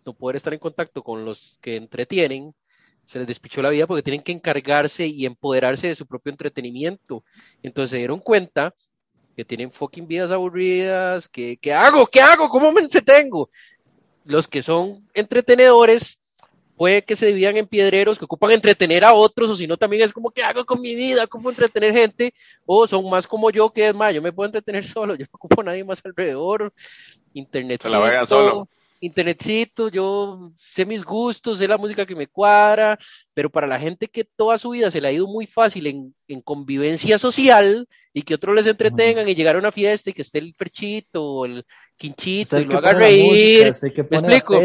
no 0.07 0.13
poder 0.13 0.37
estar 0.37 0.53
en 0.53 0.59
contacto 0.59 1.03
con 1.03 1.23
los 1.23 1.59
que 1.61 1.75
entretienen, 1.75 2.55
se 3.05 3.19
les 3.19 3.27
despichó 3.27 3.61
la 3.61 3.69
vida 3.69 3.87
porque 3.87 4.03
tienen 4.03 4.21
que 4.21 4.31
encargarse 4.31 5.05
y 5.07 5.25
empoderarse 5.25 5.87
de 5.87 5.95
su 5.95 6.05
propio 6.05 6.31
entretenimiento. 6.31 7.23
Entonces 7.63 7.91
se 7.91 7.97
dieron 7.97 8.19
cuenta 8.19 8.73
que 9.35 9.45
tienen 9.45 9.71
fucking 9.71 10.07
vidas 10.07 10.31
aburridas, 10.31 11.27
que 11.27 11.57
¿qué 11.57 11.73
hago? 11.73 12.05
¿Qué 12.07 12.21
hago? 12.21 12.49
¿Cómo 12.49 12.71
me 12.71 12.81
entretengo? 12.81 13.49
Los 14.25 14.47
que 14.47 14.61
son 14.61 15.07
entretenedores 15.13 16.19
puede 16.81 17.03
que 17.03 17.15
se 17.15 17.27
dividan 17.27 17.57
en 17.57 17.67
piedreros 17.67 18.17
que 18.17 18.25
ocupan 18.25 18.49
entretener 18.49 19.03
a 19.03 19.13
otros, 19.13 19.51
o 19.51 19.55
si 19.55 19.67
no, 19.67 19.77
también 19.77 20.01
es 20.01 20.11
como, 20.11 20.31
¿qué 20.31 20.41
hago 20.41 20.65
con 20.65 20.81
mi 20.81 20.95
vida? 20.95 21.27
¿Cómo 21.27 21.51
entretener 21.51 21.93
gente? 21.93 22.33
O 22.65 22.87
son 22.87 23.07
más 23.07 23.27
como 23.27 23.51
yo, 23.51 23.69
que 23.69 23.89
es 23.89 23.93
más, 23.93 24.13
yo 24.15 24.21
me 24.21 24.31
puedo 24.31 24.47
entretener 24.47 24.83
solo, 24.85 25.13
yo 25.13 25.25
no 25.25 25.29
ocupo 25.33 25.61
a 25.61 25.65
nadie 25.65 25.83
más 25.83 26.01
alrededor. 26.03 26.73
Internetcito, 27.33 27.89
Se 27.89 27.95
la 27.95 28.25
solo. 28.25 28.67
Internetcito, 29.01 29.89
yo 29.89 30.51
sé 30.57 30.85
mis 30.85 31.03
gustos, 31.03 31.57
sé 31.57 31.67
la 31.67 31.77
música 31.77 32.05
que 32.05 32.15
me 32.15 32.27
cuadra, 32.27 32.97
pero 33.33 33.49
para 33.49 33.67
la 33.67 33.79
gente 33.79 34.07
que 34.07 34.23
toda 34.23 34.57
su 34.57 34.69
vida 34.69 34.91
se 34.91 35.01
le 35.01 35.07
ha 35.07 35.11
ido 35.11 35.27
muy 35.27 35.47
fácil 35.47 35.87
en, 35.87 36.15
en 36.27 36.41
convivencia 36.41 37.17
social 37.17 37.87
y 38.13 38.21
que 38.21 38.35
otros 38.35 38.55
les 38.55 38.67
entretengan 38.67 39.27
y 39.27 39.35
llegar 39.35 39.55
a 39.55 39.59
una 39.59 39.71
fiesta 39.71 40.09
y 40.09 40.13
que 40.13 40.21
esté 40.21 40.39
el 40.39 40.53
perchito 40.53 41.23
o 41.25 41.45
el 41.45 41.65
quinchito 41.95 42.59
y 42.59 42.65
lo 42.65 42.77
haga 42.77 42.93
reír, 42.93 43.65
música, 43.67 43.93
que 43.93 44.07
la 44.09 44.17
explico? 44.37 44.59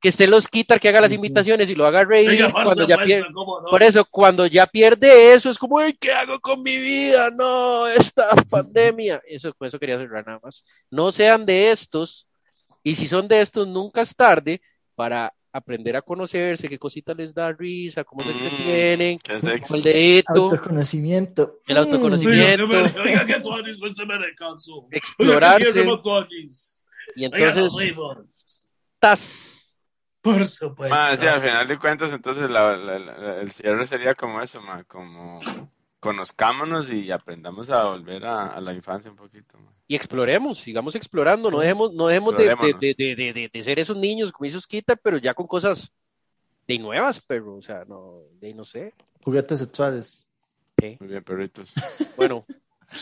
que 0.00 0.08
estén 0.08 0.30
los 0.30 0.48
quitar 0.48 0.78
que 0.80 0.88
haga 0.88 1.00
las 1.00 1.10
Sí, 1.10 1.14
sí. 1.14 1.16
invitaciones 1.16 1.68
y 1.70 1.74
lo 1.74 1.86
haga 1.86 2.04
reír 2.04 2.30
Oiga, 2.30 2.50
por 2.50 2.64
cuando 2.64 2.86
ya 2.86 2.94
supuesto, 2.94 3.06
pierde. 3.06 3.32
¿cómo 3.34 3.60
no? 3.60 3.68
Por 3.70 3.82
eso, 3.82 4.04
cuando 4.08 4.46
ya 4.46 4.66
pierde 4.66 5.32
eso, 5.34 5.50
es 5.50 5.58
como, 5.58 5.78
"Ay, 5.78 5.94
¿qué 5.98 6.12
hago 6.12 6.38
con 6.40 6.62
mi 6.62 6.76
vida? 6.78 7.30
No, 7.30 7.86
esta 7.88 8.28
pandemia. 8.48 9.20
Eso, 9.26 9.52
con 9.54 9.66
eso 9.68 9.78
quería 9.78 9.98
cerrar 9.98 10.26
nada 10.26 10.40
más. 10.42 10.64
No 10.90 11.10
sean 11.12 11.44
de 11.46 11.70
estos, 11.72 12.26
y 12.82 12.94
si 12.94 13.06
son 13.08 13.28
de 13.28 13.40
estos, 13.40 13.66
nunca 13.68 14.00
es 14.02 14.14
tarde 14.14 14.60
para 14.94 15.32
aprender 15.52 15.96
a 15.96 16.02
conocerse, 16.02 16.68
qué 16.68 16.78
cositas 16.78 17.16
les 17.16 17.34
da 17.34 17.52
risa, 17.52 18.04
cómo 18.04 18.22
se 18.22 18.30
Mm, 18.32 18.36
entretienen, 18.36 19.18
sexy. 19.40 19.74
el 19.74 19.82
dedito, 19.82 20.30
Autoconocimiento. 20.34 21.60
el 21.66 21.76
autoconocimiento, 21.78 22.68
pues, 22.68 22.92
que 24.90 24.96
explorarse, 24.96 25.84
y 27.16 27.24
entonces, 27.24 28.64
tas. 28.98 29.76
Por 30.22 30.46
supuesto. 30.46 30.94
Ma, 30.94 31.16
sí, 31.16 31.26
al 31.26 31.40
final 31.40 31.66
de 31.66 31.78
cuentas, 31.78 32.12
entonces 32.12 32.50
la- 32.50 32.76
la- 32.76 32.98
la- 32.98 33.40
el 33.40 33.50
cierre 33.50 33.86
sería 33.86 34.14
como 34.14 34.40
eso, 34.42 34.60
ma, 34.60 34.84
como 34.84 35.40
conozcámonos 36.00 36.90
y 36.90 37.10
aprendamos 37.10 37.70
a 37.70 37.84
volver 37.84 38.24
a, 38.26 38.46
a 38.48 38.60
la 38.60 38.72
infancia 38.72 39.10
un 39.10 39.16
poquito. 39.16 39.58
ma. 39.58 39.70
y 39.86 39.94
exploremos, 39.94 40.58
sigamos 40.58 40.94
explorando, 40.94 41.50
no 41.50 41.58
dejemos, 41.60 41.92
no 41.94 42.06
dejemos 42.06 42.34
de, 42.36 42.44
de, 42.48 42.54
de, 42.80 42.94
de, 42.94 43.14
de- 43.16 43.32
de- 43.32 43.50
de 43.52 43.62
ser 43.62 43.78
esos 43.78 43.96
niños 43.96 44.32
como 44.32 44.46
esos 44.48 44.66
quita, 44.66 44.96
pero 44.96 45.18
ya 45.18 45.34
con 45.34 45.46
cosas 45.46 45.92
de 46.66 46.78
nuevas, 46.78 47.20
pero, 47.20 47.56
o 47.56 47.62
sea, 47.62 47.84
no, 47.86 48.22
de 48.40 48.54
no 48.54 48.64
sé. 48.64 48.94
Juguetes 49.22 49.58
sexuales. 49.58 50.26
Muy 50.80 51.08
bien, 51.08 51.22
perritos. 51.22 51.74
Bueno, 52.16 52.44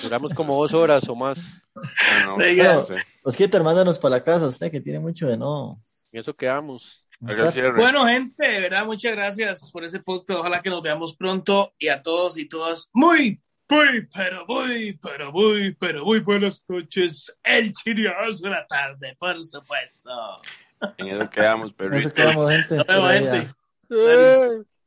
duramos 0.03 0.33
como 0.35 0.55
dos 0.57 0.73
horas 0.75 1.09
o 1.09 1.15
más. 1.16 1.39
Bueno, 1.75 2.37
no 2.37 2.83
sé. 2.83 2.97
Osquita, 3.25 3.62
mándanos 3.62 3.99
para 3.99 4.16
la 4.16 4.25
casa, 4.25 4.47
usted 4.47 4.70
que 4.70 4.81
tiene 4.81 4.99
mucho 4.99 5.27
de 5.29 5.37
no. 5.37 5.81
En 6.12 6.20
eso 6.20 6.33
quedamos. 6.35 7.05
Bueno, 7.20 8.07
gente, 8.07 8.49
de 8.49 8.61
verdad, 8.61 8.85
muchas 8.85 9.12
gracias 9.12 9.70
por 9.73 9.85
ese 9.85 10.01
podcast. 10.01 10.40
Ojalá 10.40 10.62
que 10.62 10.70
nos 10.70 10.82
veamos 10.82 11.16
pronto 11.16 11.73
y 11.78 11.89
a 11.89 12.01
todos 12.01 12.39
y 12.39 12.49
todas 12.49 12.90
muy, 12.93 13.40
muy, 13.69 14.09
pero 14.15 14.47
muy, 14.47 14.99
pero 15.03 15.32
muy, 15.32 15.74
pero 15.74 16.05
muy 16.05 16.20
buenas 16.20 16.65
noches. 16.69 17.36
El 17.43 17.73
chirioso 17.73 18.45
de 18.45 18.51
la 18.51 18.66
tarde, 18.66 19.16
por 19.19 19.43
supuesto. 19.43 20.11
En 20.97 21.09
eso 21.09 21.28
quedamos, 21.28 21.70
En 21.70 21.74
perritos. 21.74 22.07
eso 22.07 22.15
quedamos, 22.15 22.51
gente. 22.51 22.77
Nos 22.77 22.86
vemos, 22.86 23.12
gente. 23.12 24.77